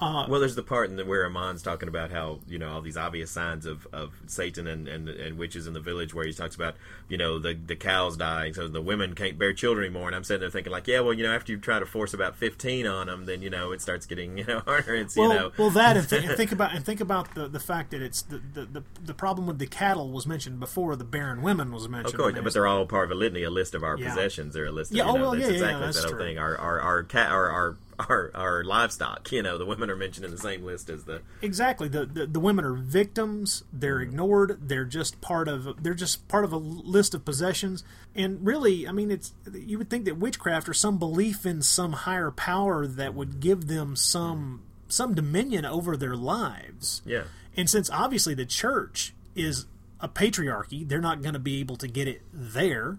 Uh, 0.00 0.26
well, 0.28 0.40
there's 0.40 0.54
the 0.54 0.62
part 0.62 0.88
in 0.88 0.96
the, 0.96 1.04
where 1.04 1.26
Amon's 1.26 1.62
talking 1.62 1.88
about 1.88 2.10
how 2.10 2.40
you 2.48 2.58
know 2.58 2.70
all 2.70 2.80
these 2.80 2.96
obvious 2.96 3.30
signs 3.30 3.66
of, 3.66 3.86
of 3.92 4.12
Satan 4.26 4.66
and, 4.66 4.88
and, 4.88 5.08
and 5.08 5.36
witches 5.36 5.66
in 5.66 5.74
the 5.74 5.80
village, 5.80 6.14
where 6.14 6.24
he 6.24 6.32
talks 6.32 6.54
about 6.54 6.74
you 7.08 7.18
know 7.18 7.38
the 7.38 7.52
the 7.54 7.76
cows 7.76 8.16
dying, 8.16 8.54
so 8.54 8.66
the 8.66 8.80
women 8.80 9.14
can't 9.14 9.38
bear 9.38 9.52
children 9.52 9.84
anymore. 9.84 10.06
And 10.08 10.16
I'm 10.16 10.24
sitting 10.24 10.40
there 10.40 10.50
thinking 10.50 10.72
like, 10.72 10.86
yeah, 10.86 11.00
well, 11.00 11.12
you 11.12 11.22
know, 11.22 11.32
after 11.34 11.52
you 11.52 11.58
try 11.58 11.78
to 11.78 11.84
force 11.86 12.14
about 12.14 12.36
15 12.36 12.86
on 12.86 13.08
them, 13.08 13.26
then 13.26 13.42
you 13.42 13.50
know 13.50 13.72
it 13.72 13.82
starts 13.82 14.06
getting 14.06 14.38
you 14.38 14.44
know 14.44 14.60
harder. 14.60 14.94
It's 14.94 15.16
well, 15.16 15.28
you 15.32 15.38
know, 15.38 15.52
well, 15.58 15.70
that 15.70 15.96
and, 15.98 16.08
th- 16.08 16.24
and 16.24 16.36
think 16.36 16.52
about 16.58 16.74
and 16.74 16.84
think 16.84 17.00
about 17.00 17.34
the, 17.34 17.46
the 17.48 17.60
fact 17.60 17.90
that 17.90 18.00
it's 18.00 18.22
the, 18.22 18.38
the, 18.54 18.64
the, 18.64 18.82
the 19.04 19.14
problem 19.14 19.46
with 19.46 19.58
the 19.58 19.66
cattle 19.66 20.10
was 20.10 20.26
mentioned 20.26 20.60
before 20.60 20.96
the 20.96 21.04
barren 21.04 21.42
women 21.42 21.72
was 21.72 21.88
mentioned. 21.88 22.14
Of 22.14 22.20
course, 22.20 22.34
but 22.42 22.52
they're 22.54 22.66
all 22.66 22.86
part 22.86 23.04
of 23.04 23.10
a 23.10 23.14
litany, 23.20 23.42
a 23.42 23.50
list 23.50 23.74
of 23.74 23.82
our 23.84 23.98
Yeah. 23.98 24.08
possessions. 24.08 24.54
They're 24.54 24.66
a 24.66 24.72
list. 24.72 24.92
Of, 24.92 24.96
Yeah, 24.96 25.04
oh, 25.04 25.14
know, 25.16 25.20
well, 25.20 25.36
yeah, 25.36 25.46
yeah, 25.48 25.52
exactly 25.52 25.84
that's 25.84 25.96
that 25.98 26.02
whole 26.08 26.16
true. 26.16 26.24
thing. 26.26 26.38
Our 26.38 26.56
our 26.56 26.80
our 26.80 27.02
cat, 27.02 27.30
our, 27.30 27.50
our 27.50 27.76
our 28.08 28.30
our 28.34 28.64
livestock. 28.64 29.30
You 29.32 29.42
know, 29.42 29.58
the 29.58 29.66
women 29.66 29.90
are 29.90 29.96
mentioned 29.96 30.24
in 30.24 30.30
the 30.30 30.38
same 30.38 30.64
list 30.64 30.88
as 30.90 31.04
the. 31.04 31.22
Exactly. 31.42 31.88
The, 31.88 32.06
the 32.06 32.26
the 32.26 32.40
women 32.40 32.64
are 32.64 32.74
victims. 32.74 33.64
They're 33.72 33.96
Mm-hmm. 34.00 34.10
ignored. 34.10 34.58
They're 34.68 34.84
just 34.84 35.20
part 35.20 35.48
of. 35.48 35.82
They're 35.82 35.94
just 35.94 36.26
part 36.28 36.44
of 36.44 36.52
a 36.52 36.56
list 36.56 37.14
of 37.14 37.24
possessions. 37.24 37.84
And 38.14 38.44
really, 38.44 38.86
I 38.88 38.92
mean, 38.92 39.10
it's 39.10 39.32
you 39.52 39.78
would 39.78 39.90
think 39.90 40.04
that 40.06 40.16
witchcraft 40.18 40.68
or 40.68 40.74
some 40.74 40.98
belief 40.98 41.44
in 41.46 41.62
some 41.62 41.92
higher 41.92 42.30
power 42.30 42.86
that 42.86 43.14
would 43.14 43.40
give 43.40 43.66
them 43.68 43.96
some 43.96 44.62
some 44.88 45.14
dominion 45.14 45.64
over 45.64 45.96
their 45.96 46.16
lives. 46.16 47.02
Yeah. 47.04 47.24
And 47.56 47.68
since 47.70 47.90
obviously 47.90 48.34
the 48.34 48.46
church 48.46 49.14
is 49.34 49.66
a 50.00 50.08
patriarchy, 50.08 50.88
they're 50.88 51.00
not 51.00 51.20
going 51.22 51.34
to 51.34 51.38
be 51.40 51.60
able 51.60 51.76
to 51.76 51.86
get 51.86 52.08
it 52.08 52.22
there. 52.32 52.98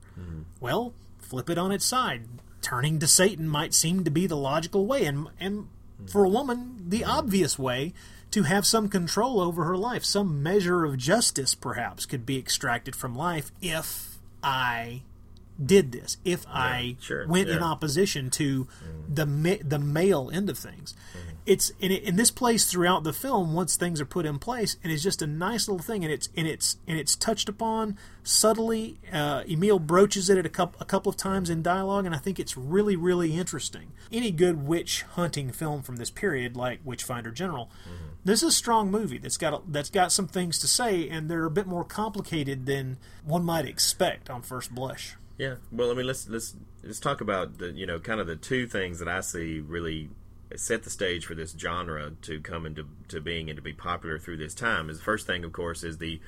Well, 0.59 0.93
flip 1.19 1.49
it 1.49 1.57
on 1.57 1.71
its 1.71 1.83
side. 1.85 2.25
Turning 2.61 2.99
to 2.99 3.07
Satan 3.07 3.47
might 3.47 3.73
seem 3.73 4.03
to 4.03 4.11
be 4.11 4.27
the 4.27 4.37
logical 4.37 4.85
way, 4.85 5.05
and 5.05 5.27
and 5.39 5.67
for 6.07 6.23
a 6.23 6.29
woman, 6.29 6.85
the 6.89 7.03
obvious 7.03 7.59
way 7.59 7.93
to 8.31 8.43
have 8.43 8.65
some 8.65 8.87
control 8.87 9.41
over 9.41 9.65
her 9.65 9.77
life, 9.77 10.05
some 10.05 10.41
measure 10.41 10.85
of 10.85 10.97
justice, 10.97 11.53
perhaps, 11.53 12.05
could 12.05 12.25
be 12.25 12.37
extracted 12.37 12.95
from 12.95 13.15
life 13.15 13.51
if 13.61 14.17
I 14.41 15.03
did 15.63 15.91
this, 15.91 16.17
if 16.25 16.45
I 16.47 16.97
sure, 16.99 17.27
went 17.27 17.49
in 17.49 17.61
opposition 17.61 18.29
to 18.31 18.65
mm. 18.65 19.15
the 19.15 19.25
ma- 19.25 19.63
the 19.63 19.79
male 19.79 20.29
end 20.33 20.49
of 20.49 20.57
things. 20.57 20.93
Mm-hmm. 20.93 21.29
It's 21.45 21.71
and, 21.81 21.91
it, 21.91 22.03
and 22.03 22.19
this 22.19 22.31
plays 22.31 22.65
throughout 22.65 23.03
the 23.03 23.13
film 23.13 23.53
once 23.53 23.75
things 23.75 23.99
are 23.99 24.05
put 24.05 24.25
in 24.25 24.39
place, 24.39 24.77
and 24.83 24.91
it's 24.91 25.03
just 25.03 25.21
a 25.21 25.27
nice 25.27 25.67
little 25.67 25.83
thing, 25.83 26.03
and 26.03 26.13
it's 26.13 26.29
and 26.37 26.47
it's 26.47 26.77
and 26.87 26.97
it's 26.99 27.15
touched 27.15 27.49
upon 27.49 27.97
subtly. 28.23 28.99
Uh, 29.11 29.43
Emil 29.49 29.79
broaches 29.79 30.29
it 30.29 30.37
at 30.37 30.45
a 30.45 30.49
couple 30.49 30.79
a 30.79 30.85
couple 30.85 31.09
of 31.09 31.17
times 31.17 31.49
in 31.49 31.61
dialogue, 31.63 32.05
and 32.05 32.13
I 32.13 32.19
think 32.19 32.39
it's 32.39 32.55
really 32.55 32.95
really 32.95 33.37
interesting. 33.37 33.91
Any 34.11 34.31
good 34.31 34.67
witch 34.67 35.03
hunting 35.13 35.51
film 35.51 35.81
from 35.81 35.95
this 35.97 36.11
period, 36.11 36.55
like 36.55 36.79
Witchfinder 36.83 37.31
General, 37.31 37.71
mm-hmm. 37.85 38.05
this 38.23 38.43
is 38.43 38.49
a 38.49 38.55
strong 38.55 38.91
movie 38.91 39.17
that's 39.17 39.37
got 39.37 39.53
a, 39.53 39.61
that's 39.67 39.89
got 39.89 40.11
some 40.11 40.27
things 40.27 40.59
to 40.59 40.67
say, 40.67 41.09
and 41.09 41.29
they're 41.29 41.45
a 41.45 41.51
bit 41.51 41.67
more 41.67 41.83
complicated 41.83 42.65
than 42.65 42.97
one 43.23 43.43
might 43.43 43.65
expect 43.65 44.29
on 44.29 44.41
first 44.41 44.73
blush. 44.73 45.15
Yeah. 45.37 45.55
Well, 45.71 45.91
I 45.91 45.93
mean, 45.93 46.07
let's 46.07 46.27
let's 46.27 46.55
let's 46.83 46.99
talk 46.99 47.21
about 47.21 47.57
the 47.57 47.71
you 47.71 47.85
know 47.85 47.99
kind 47.99 48.19
of 48.19 48.27
the 48.27 48.35
two 48.35 48.67
things 48.67 48.99
that 48.99 49.07
I 49.07 49.21
see 49.21 49.59
really 49.59 50.09
set 50.55 50.83
the 50.83 50.89
stage 50.89 51.25
for 51.25 51.35
this 51.35 51.55
genre 51.57 52.11
to 52.21 52.39
come 52.41 52.65
into 52.65 52.85
to 53.07 53.21
being 53.21 53.49
and 53.49 53.55
to 53.57 53.61
be 53.61 53.73
popular 53.73 54.19
through 54.19 54.37
this 54.37 54.53
time. 54.53 54.89
Is 54.89 54.97
the 54.97 55.03
first 55.03 55.27
thing, 55.27 55.43
of 55.43 55.51
course, 55.51 55.83
is 55.83 55.97
the 55.97 56.19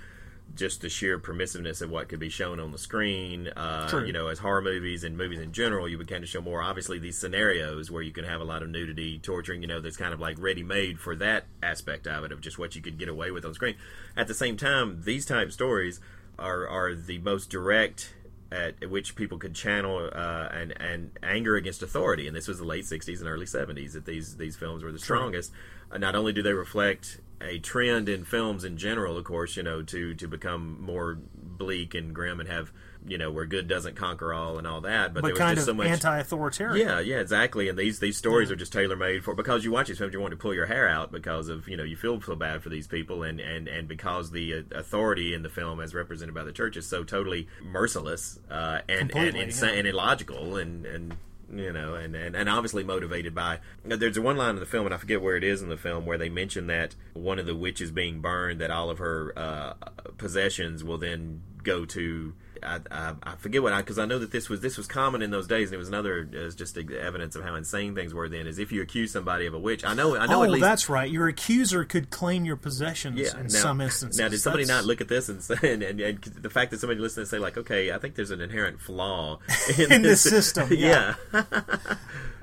just 0.55 0.81
the 0.81 0.89
sheer 0.89 1.17
permissiveness 1.17 1.81
of 1.81 1.89
what 1.89 2.09
could 2.09 2.19
be 2.19 2.29
shown 2.29 2.59
on 2.59 2.71
the 2.71 2.77
screen. 2.77 3.47
Uh, 3.47 4.03
you 4.05 4.13
know, 4.13 4.27
as 4.27 4.39
horror 4.39 4.61
movies 4.61 5.03
and 5.03 5.17
movies 5.17 5.39
in 5.39 5.51
general, 5.51 5.87
you 5.87 5.97
began 5.97 6.21
to 6.21 6.27
show 6.27 6.41
more 6.41 6.61
obviously 6.61 6.99
these 6.99 7.17
scenarios 7.17 7.89
where 7.89 8.03
you 8.03 8.11
can 8.11 8.23
have 8.23 8.41
a 8.41 8.43
lot 8.43 8.61
of 8.61 8.69
nudity, 8.69 9.19
torturing. 9.19 9.61
You 9.61 9.67
know, 9.67 9.79
that's 9.79 9.97
kind 9.97 10.13
of 10.13 10.19
like 10.19 10.37
ready 10.39 10.63
made 10.63 10.99
for 10.99 11.15
that 11.17 11.45
aspect 11.61 12.07
of 12.07 12.23
it 12.23 12.31
of 12.31 12.41
just 12.41 12.59
what 12.59 12.75
you 12.75 12.81
could 12.81 12.97
get 12.97 13.09
away 13.09 13.31
with 13.31 13.45
on 13.45 13.53
screen. 13.53 13.75
At 14.15 14.27
the 14.27 14.33
same 14.33 14.57
time, 14.57 15.01
these 15.03 15.25
type 15.25 15.51
stories 15.51 15.99
are 16.37 16.67
are 16.67 16.93
the 16.93 17.19
most 17.19 17.49
direct 17.49 18.13
at 18.53 18.89
which 18.89 19.15
people 19.15 19.37
could 19.37 19.55
channel 19.55 20.09
uh, 20.13 20.47
and 20.51 20.73
and 20.79 21.11
anger 21.21 21.55
against 21.55 21.81
authority. 21.81 22.27
And 22.27 22.35
this 22.35 22.47
was 22.47 22.59
the 22.59 22.65
late 22.65 22.85
'60s 22.85 23.19
and 23.19 23.27
early 23.27 23.45
'70s 23.45 23.93
that 23.93 24.05
these 24.05 24.37
these 24.37 24.55
films 24.55 24.83
were 24.83 24.91
the 24.91 24.99
strongest. 24.99 25.51
Uh, 25.91 25.97
not 25.97 26.15
only 26.15 26.33
do 26.33 26.41
they 26.41 26.53
reflect 26.53 27.19
a 27.41 27.59
trend 27.59 28.07
in 28.07 28.23
films 28.23 28.63
in 28.63 28.77
general, 28.77 29.17
of 29.17 29.25
course, 29.25 29.57
you 29.57 29.63
know, 29.63 29.81
to 29.81 30.13
to 30.13 30.27
become 30.27 30.81
more 30.81 31.17
bleak 31.35 31.93
and 31.93 32.13
grim 32.13 32.39
and 32.39 32.49
have 32.49 32.71
you 33.07 33.17
know 33.17 33.31
where 33.31 33.45
good 33.45 33.67
doesn't 33.67 33.95
conquer 33.95 34.33
all 34.33 34.57
and 34.57 34.67
all 34.67 34.81
that, 34.81 35.13
but, 35.13 35.21
But, 35.21 35.27
there 35.27 35.33
was 35.33 35.39
kind 35.39 35.55
just 35.55 35.67
of 35.67 35.73
so 35.73 35.77
much 35.77 35.87
anti-authoritarian. 35.87 36.87
yeah, 36.87 36.99
yeah, 36.99 37.19
exactly. 37.19 37.69
And 37.69 37.77
these 37.77 37.99
these 37.99 38.17
stories 38.17 38.51
are 38.51 38.55
just 38.55 38.73
tailor 38.73 38.95
made 38.95 39.23
for 39.23 39.35
because 39.35 39.65
you 39.65 39.71
watch 39.71 39.87
these 39.87 39.97
films, 39.97 40.13
you 40.13 40.19
want 40.19 40.31
to 40.31 40.37
pull 40.37 40.53
your 40.53 40.65
hair 40.65 40.87
out 40.87 41.11
because 41.11 41.49
of 41.49 41.67
you 41.67 41.77
know 41.77 41.83
you 41.83 41.95
feel 41.95 42.21
so 42.21 42.35
bad 42.35 42.63
for 42.63 42.69
these 42.69 42.87
people, 42.87 43.23
and 43.23 43.39
and 43.39 43.67
and 43.67 43.87
because 43.87 44.31
the 44.31 44.53
uh, 44.53 44.61
authority 44.75 45.33
in 45.33 45.43
the 45.43 45.49
film, 45.49 45.79
as 45.79 45.93
represented 45.93 46.33
by 46.33 46.43
the 46.43 46.51
church, 46.51 46.77
is 46.77 46.85
so 46.85 47.03
totally 47.03 47.47
merciless 47.63 48.39
uh, 48.49 48.79
and 48.87 49.15
and 49.15 49.35
insane 49.35 49.73
yeah. 49.73 49.79
and 49.79 49.87
illogical 49.87 50.57
and 50.57 50.85
and. 50.85 51.15
You 51.53 51.71
know, 51.71 51.93
and, 51.93 52.15
and, 52.15 52.35
and 52.35 52.49
obviously 52.49 52.83
motivated 52.83 53.35
by. 53.35 53.59
There's 53.85 54.17
one 54.17 54.37
line 54.37 54.55
in 54.55 54.59
the 54.59 54.65
film, 54.65 54.87
and 54.87 54.95
I 54.95 54.97
forget 54.97 55.21
where 55.21 55.35
it 55.35 55.43
is 55.43 55.61
in 55.61 55.69
the 55.69 55.77
film, 55.77 56.03
where 56.03 56.17
they 56.17 56.29
mention 56.29 56.65
that 56.67 56.95
one 57.13 57.37
of 57.37 57.45
the 57.45 57.55
witches 57.55 57.91
being 57.91 58.21
burned, 58.21 58.59
that 58.59 58.71
all 58.71 58.89
of 58.89 58.97
her 58.97 59.33
uh, 59.37 59.73
possessions 60.17 60.83
will 60.83 60.97
then 60.97 61.43
go 61.61 61.85
to 61.85 62.33
I, 62.63 62.79
I, 62.91 63.13
I 63.23 63.35
forget 63.35 63.61
what 63.61 63.73
I 63.73 63.81
because 63.81 63.99
I 63.99 64.05
know 64.05 64.19
that 64.19 64.31
this 64.31 64.49
was 64.49 64.61
this 64.61 64.77
was 64.77 64.87
common 64.87 65.21
in 65.21 65.31
those 65.31 65.47
days, 65.47 65.69
and 65.69 65.75
it 65.75 65.77
was 65.77 65.87
another 65.87 66.27
as 66.35 66.55
just 66.55 66.77
evidence 66.77 67.35
of 67.35 67.43
how 67.43 67.55
insane 67.55 67.95
things 67.95 68.13
were 68.13 68.29
then. 68.29 68.47
Is 68.47 68.59
if 68.59 68.71
you 68.71 68.81
accuse 68.81 69.11
somebody 69.11 69.45
of 69.45 69.53
a 69.53 69.59
witch, 69.59 69.83
I 69.83 69.93
know 69.93 70.15
I 70.17 70.25
know 70.27 70.41
oh, 70.41 70.43
at 70.43 70.51
least 70.51 70.61
that's 70.61 70.89
right. 70.89 71.09
Your 71.09 71.27
accuser 71.27 71.83
could 71.85 72.09
claim 72.09 72.45
your 72.45 72.55
possessions 72.55 73.19
yeah. 73.19 73.39
in 73.39 73.47
now, 73.47 73.59
some 73.59 73.81
instances. 73.81 74.19
now, 74.19 74.29
did 74.29 74.39
somebody 74.39 74.65
That's- 74.65 74.83
not 74.83 74.87
look 74.87 75.01
at 75.01 75.07
this 75.07 75.29
and 75.29 75.43
say, 75.43 75.55
and, 75.63 75.83
and, 75.83 75.99
and 75.99 76.23
the 76.23 76.49
fact 76.49 76.71
that 76.71 76.79
somebody 76.79 76.99
listened 76.99 77.23
and 77.23 77.29
say 77.29 77.39
like, 77.39 77.57
okay, 77.57 77.91
I 77.91 77.97
think 77.97 78.15
there's 78.15 78.31
an 78.31 78.41
inherent 78.41 78.81
flaw 78.81 79.39
in, 79.77 79.91
in 79.91 80.01
this 80.01 80.21
system? 80.21 80.69
yeah. 80.71 81.15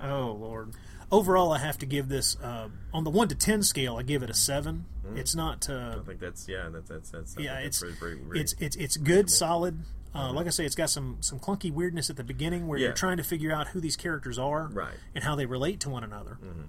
oh 0.02 0.36
Lord. 0.38 0.72
overall, 1.10 1.52
I 1.52 1.58
have 1.58 1.78
to 1.78 1.86
give 1.86 2.08
this 2.08 2.36
uh, 2.42 2.68
on 2.92 3.04
the 3.04 3.10
one 3.10 3.28
to 3.28 3.34
ten 3.34 3.62
scale. 3.62 3.96
I 3.96 4.02
give 4.02 4.22
it 4.22 4.30
a 4.30 4.34
7 4.34 4.86
Mm. 5.10 5.18
It's 5.18 5.34
not. 5.34 5.68
Uh, 5.68 5.96
I 6.00 6.06
think 6.06 6.20
that's 6.20 6.48
yeah. 6.48 6.68
That's 6.70 6.88
that's 6.88 7.10
that's. 7.10 7.36
Yeah, 7.38 7.58
it's 7.58 7.80
that's 7.80 7.98
pretty, 7.98 8.16
pretty, 8.16 8.28
pretty 8.28 8.40
it's 8.40 8.54
it's 8.60 8.76
it's 8.76 8.96
good, 8.96 9.30
solid. 9.30 9.78
Uh, 10.14 10.32
like 10.32 10.46
I 10.46 10.50
say, 10.50 10.64
it's 10.66 10.74
got 10.74 10.90
some 10.90 11.18
some 11.20 11.38
clunky 11.38 11.72
weirdness 11.72 12.10
at 12.10 12.16
the 12.16 12.24
beginning 12.24 12.66
where 12.66 12.78
Yeah. 12.78 12.86
you're 12.86 12.94
trying 12.94 13.16
to 13.18 13.22
figure 13.22 13.52
out 13.52 13.68
who 13.68 13.80
these 13.80 13.96
characters 13.96 14.38
are 14.38 14.68
Right. 14.72 14.96
and 15.14 15.22
how 15.24 15.36
they 15.36 15.46
relate 15.46 15.78
to 15.80 15.90
one 15.90 16.02
another. 16.02 16.38
Mhm. 16.42 16.66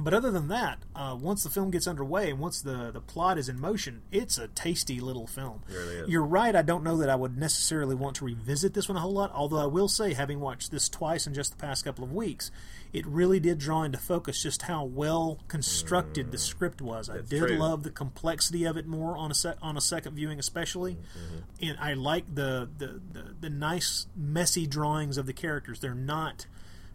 But 0.00 0.14
other 0.14 0.30
than 0.30 0.48
that, 0.48 0.78
uh, 0.96 1.16
once 1.20 1.44
the 1.44 1.50
film 1.50 1.70
gets 1.70 1.86
underway 1.86 2.30
and 2.30 2.40
once 2.40 2.62
the, 2.62 2.90
the 2.90 3.00
plot 3.00 3.36
is 3.38 3.48
in 3.48 3.60
motion, 3.60 4.02
it's 4.10 4.38
a 4.38 4.48
tasty 4.48 5.00
little 5.00 5.26
film. 5.26 5.62
Really. 5.70 6.10
You're 6.10 6.24
right. 6.24 6.56
I 6.56 6.62
don't 6.62 6.82
know 6.82 6.96
that 6.96 7.10
I 7.10 7.14
would 7.14 7.36
necessarily 7.36 7.94
want 7.94 8.16
to 8.16 8.24
revisit 8.24 8.72
this 8.74 8.88
one 8.88 8.96
a 8.96 9.00
whole 9.00 9.12
lot. 9.12 9.30
Although 9.34 9.58
I 9.58 9.66
will 9.66 9.88
say, 9.88 10.14
having 10.14 10.40
watched 10.40 10.70
this 10.70 10.88
twice 10.88 11.26
in 11.26 11.34
just 11.34 11.50
the 11.52 11.58
past 11.58 11.84
couple 11.84 12.02
of 12.04 12.12
weeks, 12.12 12.50
it 12.92 13.06
really 13.06 13.38
did 13.38 13.58
draw 13.58 13.82
into 13.82 13.98
focus 13.98 14.42
just 14.42 14.62
how 14.62 14.82
well 14.84 15.38
constructed 15.46 16.32
the 16.32 16.38
script 16.38 16.80
was. 16.80 17.08
I 17.10 17.18
did 17.18 17.38
true. 17.46 17.56
love 17.56 17.82
the 17.82 17.90
complexity 17.90 18.64
of 18.64 18.76
it 18.78 18.86
more 18.86 19.16
on 19.16 19.30
a 19.30 19.34
sec- 19.34 19.58
on 19.62 19.76
a 19.76 19.80
second 19.80 20.14
viewing, 20.14 20.38
especially, 20.38 20.94
Mm-hmm. 20.94 21.38
and 21.68 21.78
I 21.78 21.92
like 21.94 22.34
the, 22.34 22.68
the 22.78 23.00
the 23.12 23.34
the 23.42 23.50
nice 23.50 24.06
messy 24.16 24.66
drawings 24.66 25.16
of 25.18 25.26
the 25.26 25.32
characters. 25.34 25.80
They're 25.80 25.94
not 25.94 26.46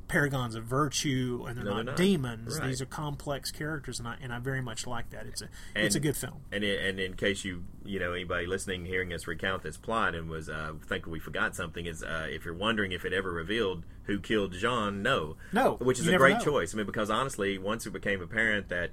paragons 0.07 0.55
of 0.55 0.63
virtue 0.63 1.45
and 1.47 1.57
they're 1.57 1.63
No, 1.65 1.71
not, 1.71 1.75
they're 1.77 1.85
not. 1.85 1.97
demons. 1.97 2.59
Right. 2.59 2.67
These 2.69 2.81
are 2.81 2.85
complex 2.85 3.51
characters, 3.51 3.99
and 3.99 4.07
I 4.07 4.15
and 4.21 4.31
I 4.33 4.39
very 4.39 4.61
much 4.61 4.87
like 4.87 5.09
that. 5.09 5.25
It's 5.25 5.41
a 5.41 5.49
And, 5.75 5.85
it's 5.85 5.95
a 5.95 5.99
good 5.99 6.15
film. 6.15 6.41
And 6.51 6.63
i 6.63 6.67
and 6.67 6.99
in 6.99 7.13
case 7.15 7.43
you 7.43 7.63
you 7.85 7.99
know 7.99 8.13
anybody 8.13 8.45
listening, 8.47 8.85
hearing 8.85 9.11
us 9.13 9.27
recount 9.27 9.63
this 9.63 9.77
plot 9.77 10.15
and 10.15 10.29
was 10.29 10.49
uh, 10.49 10.73
thinking 10.87 11.11
we 11.11 11.19
forgot 11.19 11.55
something, 11.55 11.85
is 11.85 12.03
uh, 12.03 12.27
if 12.29 12.45
you're 12.45 12.53
wondering 12.53 12.91
if 12.91 13.05
it 13.05 13.13
ever 13.13 13.31
revealed 13.31 13.83
who 14.03 14.19
killed 14.19 14.53
Jean, 14.53 15.01
no, 15.03 15.35
No, 15.51 15.75
which 15.75 15.99
is 15.99 16.07
a 16.07 16.15
great 16.17 16.37
know. 16.37 16.43
choice. 16.43 16.73
I 16.73 16.77
mean, 16.77 16.85
because 16.85 17.09
honestly, 17.09 17.57
once 17.57 17.85
it 17.85 17.91
became 17.91 18.21
apparent 18.21 18.69
that 18.69 18.91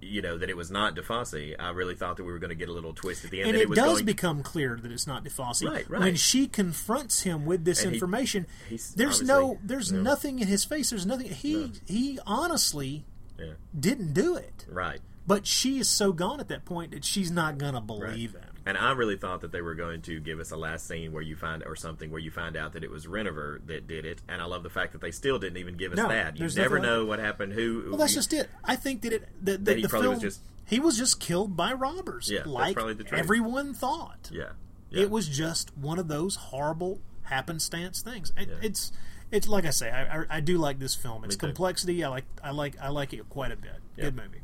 you 0.00 0.20
know 0.22 0.36
that 0.38 0.50
it 0.50 0.56
was 0.56 0.70
not 0.70 0.94
DeFosse, 0.94 1.54
I 1.58 1.70
really 1.70 1.94
thought 1.94 2.16
that 2.18 2.24
we 2.24 2.32
were 2.32 2.38
going 2.38 2.50
to 2.50 2.54
get 2.56 2.68
a 2.68 2.72
little 2.72 2.92
twist 2.92 3.24
at 3.24 3.30
the 3.30 3.40
end. 3.40 3.48
And 3.50 3.56
that 3.58 3.62
it 3.62 3.68
was 3.68 3.76
does 3.78 3.86
going 3.94 4.04
become 4.04 4.42
clear 4.42 4.78
that 4.82 4.92
it's 4.92 5.06
not 5.06 5.24
DeFosse 5.24 5.64
Right, 5.64 5.88
right. 5.90 6.00
when 6.00 6.16
she 6.16 6.46
confronts 6.46 7.22
him 7.22 7.46
with 7.46 7.64
this 7.64 7.82
And 7.84 7.94
information. 7.94 8.46
he's 8.68 8.94
there's 8.94 9.22
no, 9.22 9.58
there's 9.62 9.90
no. 9.92 10.02
nothing 10.02 10.38
in 10.40 10.48
his 10.48 10.64
face. 10.64 10.90
There's 10.90 11.06
nothing. 11.06 11.28
He 11.30 11.72
he 11.86 12.18
honestly 12.26 13.04
Yeah. 13.38 13.54
didn't 13.78 14.12
do 14.12 14.36
it. 14.36 14.66
Right. 14.68 15.00
But 15.26 15.46
she 15.46 15.78
is 15.78 15.88
so 15.88 16.12
gone 16.12 16.38
at 16.40 16.48
that 16.48 16.64
point 16.64 16.92
that 16.92 17.04
she's 17.04 17.30
not 17.30 17.58
gonna 17.58 17.80
believe 17.80 18.32
him. 18.34 18.45
And 18.66 18.76
I 18.76 18.90
really 18.92 19.16
thought 19.16 19.42
that 19.42 19.52
they 19.52 19.62
were 19.62 19.74
going 19.76 20.02
to 20.02 20.18
give 20.18 20.40
us 20.40 20.50
a 20.50 20.56
last 20.56 20.88
scene 20.88 21.12
where 21.12 21.22
you 21.22 21.36
find 21.36 21.62
or 21.64 21.76
something 21.76 22.10
where 22.10 22.20
you 22.20 22.32
find 22.32 22.56
out 22.56 22.72
that 22.72 22.82
it 22.82 22.90
was 22.90 23.06
Renover 23.06 23.64
that 23.68 23.86
did 23.86 24.04
it. 24.04 24.20
And 24.28 24.42
I 24.42 24.44
love 24.46 24.64
the 24.64 24.70
fact 24.70 24.92
that 24.92 25.00
they 25.00 25.12
still 25.12 25.38
didn't 25.38 25.58
even 25.58 25.76
give 25.76 25.92
us 25.92 25.96
No, 25.98 26.08
that. 26.08 26.36
You 26.36 26.48
never 26.56 26.80
like 26.80 26.82
know 26.88 27.04
what 27.04 27.20
happened. 27.20 27.52
Who? 27.52 27.84
Well, 27.90 27.98
that's 27.98 28.12
you- 28.12 28.16
just 28.18 28.32
it. 28.32 28.50
I 28.64 28.74
think 28.74 29.02
that 29.02 29.12
it 29.12 29.28
the, 29.40 29.56
That 29.56 29.76
he 29.76 29.82
the 29.82 29.88
probably 29.88 30.06
film 30.06 30.14
was 30.16 30.22
just- 30.22 30.40
he 30.64 30.80
was 30.80 30.98
just 30.98 31.20
killed 31.20 31.56
by 31.56 31.72
robbers, 31.72 32.28
Yeah, 32.28 32.38
that's 32.38 32.48
like 32.48 32.74
probably 32.74 32.94
the 32.94 33.04
truth. 33.04 33.20
everyone 33.20 33.72
thought. 33.72 34.30
Yeah. 34.32 34.50
It 34.90 35.10
was 35.10 35.28
just 35.28 35.76
one 35.78 35.98
of 36.00 36.08
those 36.08 36.34
horrible 36.36 37.00
happenstance 37.22 38.02
things. 38.02 38.32
It, 38.36 38.48
It's 38.62 38.90
it's 39.30 39.46
like 39.48 39.64
I 39.64 39.70
say, 39.70 39.90
I, 39.90 40.22
I, 40.22 40.24
I 40.30 40.40
do 40.40 40.58
like 40.58 40.78
this 40.80 40.94
film. 40.94 41.22
Its 41.24 41.36
complexity, 41.36 42.02
I 42.02 42.08
like 42.08 42.24
I 42.42 42.50
like 42.50 42.74
I 42.80 42.88
like 42.88 43.12
it 43.12 43.28
quite 43.28 43.52
a 43.52 43.56
bit. 43.56 43.72
Yeah. 43.96 44.04
Good 44.06 44.16
movie. 44.16 44.40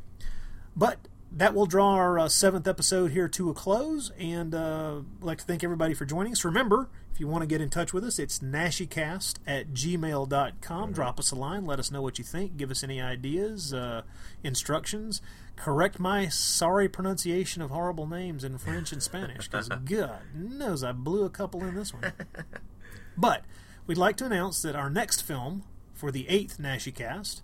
But 0.75 0.99
that 1.35 1.55
will 1.55 1.65
draw 1.65 1.93
our 1.93 2.19
uh, 2.19 2.29
seventh 2.29 2.67
episode 2.67 3.11
here 3.11 3.27
to 3.27 3.49
a 3.49 3.53
close, 3.53 4.11
and 4.19 4.53
uh, 4.53 5.01
I'd 5.19 5.23
like 5.23 5.39
to 5.39 5.45
thank 5.45 5.63
everybody 5.63 5.95
for 5.95 6.05
joining 6.05 6.31
us. 6.31 6.45
Remember, 6.45 6.89
if 7.11 7.19
you 7.19 7.27
want 7.27 7.41
to 7.41 7.47
get 7.47 7.59
in 7.59 7.69
touch 7.69 7.91
with 7.91 8.03
us, 8.03 8.19
it's 8.19 8.39
naschycast 8.39 9.35
at 9.47 9.73
gmail.com. 9.73 10.51
Mm-hmm. 10.59 10.91
Drop 10.93 11.19
us 11.19 11.31
a 11.31 11.35
line, 11.35 11.65
let 11.65 11.79
us 11.79 11.89
know 11.89 12.03
what 12.03 12.19
you 12.19 12.23
think, 12.23 12.55
give 12.55 12.69
us 12.69 12.83
any 12.83 13.01
ideas, 13.01 13.73
uh, 13.73 14.03
instructions. 14.43 15.21
Correct 15.55 15.99
my 15.99 16.27
sorry 16.27 16.87
pronunciation 16.87 17.61
of 17.61 17.71
horrible 17.71 18.07
names 18.07 18.43
in 18.43 18.59
French 18.59 18.91
and 18.91 19.01
Spanish, 19.01 19.47
because 19.47 19.69
God 19.85 20.21
knows 20.35 20.83
I 20.83 20.91
blew 20.91 21.25
a 21.25 21.29
couple 21.29 21.63
in 21.63 21.73
this 21.73 21.93
one. 21.93 22.13
But 23.17 23.43
we'd 23.87 23.97
like 23.97 24.17
to 24.17 24.25
announce 24.25 24.61
that 24.61 24.75
our 24.75 24.89
next 24.89 25.21
film 25.21 25.63
for 25.93 26.11
the 26.11 26.27
eighth 26.29 26.57
Naschycast 26.59 27.41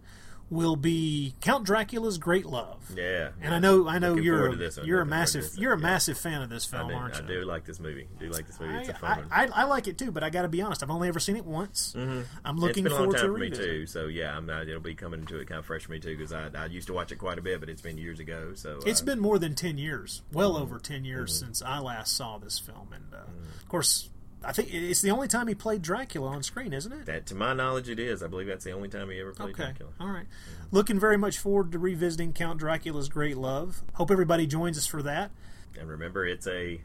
will 0.50 0.76
be 0.76 1.36
Count 1.42 1.66
Dracula's 1.66 2.18
Great 2.18 2.46
Love. 2.46 2.78
Yeah. 2.96 3.30
And 3.42 3.54
I 3.54 3.60
know, 3.60 3.88
I 3.88 4.00
know 4.00 4.10
Looking 4.10 4.24
you're 4.24 4.48
a, 4.48 4.56
you're 4.84 5.02
a 5.02 5.06
forward 5.06 5.10
massive 5.10 5.52
you're 5.58 5.74
a 5.74 5.78
Yeah. 5.78 5.82
massive 5.84 6.18
fan 6.18 6.42
of 6.42 6.50
this 6.50 6.66
film, 6.66 6.88
do, 6.90 6.94
aren't 6.96 7.18
you? 7.20 7.24
I 7.24 7.28
do 7.28 7.42
like 7.46 7.66
this 7.66 7.80
movie. 7.80 8.08
I 8.18 8.20
do 8.20 8.30
like 8.30 8.48
this 8.48 8.60
movie. 8.60 8.74
It's 8.78 8.90
a 8.90 8.94
fun 8.96 9.12
I, 9.12 9.18
one. 9.20 9.28
I, 9.32 9.44
I, 9.46 9.62
I 9.62 9.64
like 9.66 9.88
it 9.88 9.98
too, 10.00 10.12
but 10.12 10.24
I 10.24 10.30
got 10.32 10.42
to 10.42 10.48
be 10.48 10.62
honest. 10.62 10.82
I've 10.82 10.90
only 10.90 11.08
ever 11.08 11.20
seen 11.20 11.36
it 11.36 11.46
once. 11.46 11.94
Mhm. 11.96 12.24
I'm 12.44 12.58
looking 12.58 12.86
it's 12.86 12.94
been 12.96 13.02
a 13.02 13.04
long 13.06 13.14
forward 13.14 13.18
time 13.18 13.28
to 13.28 13.34
for 13.34 13.40
me 13.40 13.50
too. 13.52 13.86
So 13.86 14.08
yeah, 14.08 14.36
I'm, 14.36 14.50
uh, 14.50 14.62
it'll 14.64 14.80
be 14.80 14.96
coming 14.96 15.26
to 15.28 15.38
it 15.40 15.46
kind 15.48 15.60
of 15.60 15.66
fresh 15.66 15.86
for 15.86 15.92
me 15.92 16.00
too 16.00 16.18
because 16.18 16.34
I, 16.34 16.50
I 16.56 16.66
used 16.66 16.88
to 16.88 16.94
watch 16.94 17.12
it 17.12 17.18
quite 17.18 17.38
a 17.38 17.42
bit, 17.42 17.60
but 17.60 17.70
it's 17.70 17.82
been 17.82 17.98
years 18.00 18.20
ago. 18.20 18.54
So 18.56 18.80
It's 18.86 19.02
uh, 19.02 19.06
been 19.06 19.20
more 19.20 19.38
than 19.38 19.54
ten 19.54 19.78
years, 19.78 20.24
well 20.34 20.54
Mhm. 20.56 20.62
over 20.62 20.80
ten 20.80 21.06
years 21.06 21.32
Mhm. 21.36 21.40
since 21.46 21.62
I 21.62 21.78
last 21.80 22.16
saw 22.18 22.40
this 22.40 22.58
film, 22.58 22.90
and 22.94 23.14
uh, 23.14 23.18
Mm. 23.18 23.62
of 23.62 23.68
course, 23.68 24.10
I 24.44 24.54
think 24.54 24.74
it's 24.74 25.02
the 25.02 25.12
only 25.12 25.28
time 25.28 25.48
he 25.48 25.56
played 25.56 25.82
Dracula 25.82 26.30
on 26.30 26.44
screen, 26.44 26.72
isn't 26.72 26.92
it? 26.94 27.06
that 27.08 27.26
to 27.28 27.36
my 27.36 27.54
knowledge 27.54 27.90
it 27.90 28.00
is. 28.00 28.24
I 28.24 28.28
believe 28.28 28.48
that's 28.48 28.64
the 28.64 28.72
only 28.72 28.88
time 28.88 29.10
he 29.10 29.20
ever 29.20 29.34
played 29.34 29.50
Okay. 29.50 29.64
Dracula. 29.64 29.92
All 30.00 30.08
right. 30.10 30.28
Looking 30.72 30.98
very 31.00 31.18
much 31.18 31.38
forward 31.38 31.72
to 31.74 31.80
revisiting 31.80 32.32
Count 32.32 32.60
Dracula's 32.60 33.10
Great 33.10 33.38
Love. 33.38 33.84
Hope 33.96 34.12
everybody 34.12 34.48
joins 34.48 34.78
us 34.78 34.88
for 34.88 35.04
that. 35.04 35.32
And 35.78 35.90
remember, 35.90 36.26
it's 36.26 36.48
a 36.48 36.82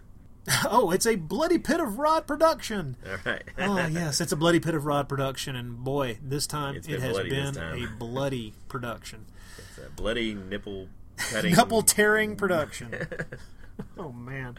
oh, 0.67 0.91
it's 0.91 1.07
a 1.07 1.17
Bloody 1.17 1.59
Pit 1.59 1.81
of 1.81 1.99
Rod 1.99 2.27
production. 2.27 2.97
all 3.07 3.17
right. 3.25 3.43
oh 3.59 3.87
yes, 3.87 4.21
it's 4.21 4.33
a 4.33 4.37
Bloody 4.37 4.61
Pit 4.61 4.75
of 4.75 4.85
Rod 4.85 5.09
production, 5.09 5.55
and 5.57 5.79
boy, 5.79 6.19
this 6.23 6.47
time 6.47 6.77
it 6.77 7.01
has 7.01 7.19
been 7.21 7.57
a 7.57 7.87
bloody 7.99 8.53
production, 8.69 9.27
It's 9.57 9.79
a 9.79 9.91
bloody 9.91 10.35
nipple 10.35 10.89
cutting. 11.17 11.53
nipple 11.57 11.83
tearing 11.83 12.37
production. 12.37 12.95
oh 13.97 14.13
man! 14.13 14.59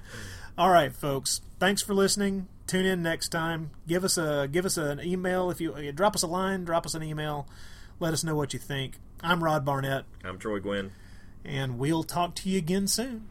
All 0.58 0.72
right, 0.72 0.92
folks. 0.92 1.42
Thanks 1.60 1.82
for 1.84 1.94
listening. 1.94 2.48
Tune 2.68 2.86
in 2.86 3.04
next 3.04 3.30
time. 3.30 3.72
Give 3.88 4.04
us 4.04 4.18
a 4.18 4.48
give 4.52 4.66
us 4.66 4.78
an 4.78 5.00
email 5.00 5.52
if 5.52 5.62
you 5.62 5.92
drop 5.92 6.16
us 6.16 6.24
a 6.24 6.28
line. 6.28 6.64
Drop 6.66 6.86
us 6.86 6.96
an 6.96 7.04
email. 7.04 7.48
Let 8.00 8.14
us 8.14 8.24
know 8.24 8.36
what 8.36 8.54
you 8.54 8.60
think. 8.60 8.98
I'm 9.22 9.44
Rod 9.44 9.64
Barnett, 9.64 10.06
I'm 10.24 10.38
Troy 10.38 10.60
Gwynn. 10.60 10.92
and 11.44 11.78
we'll 11.80 12.04
talk 12.04 12.36
to 12.36 12.50
you 12.50 12.58
again 12.58 12.88
soon. 12.88 13.28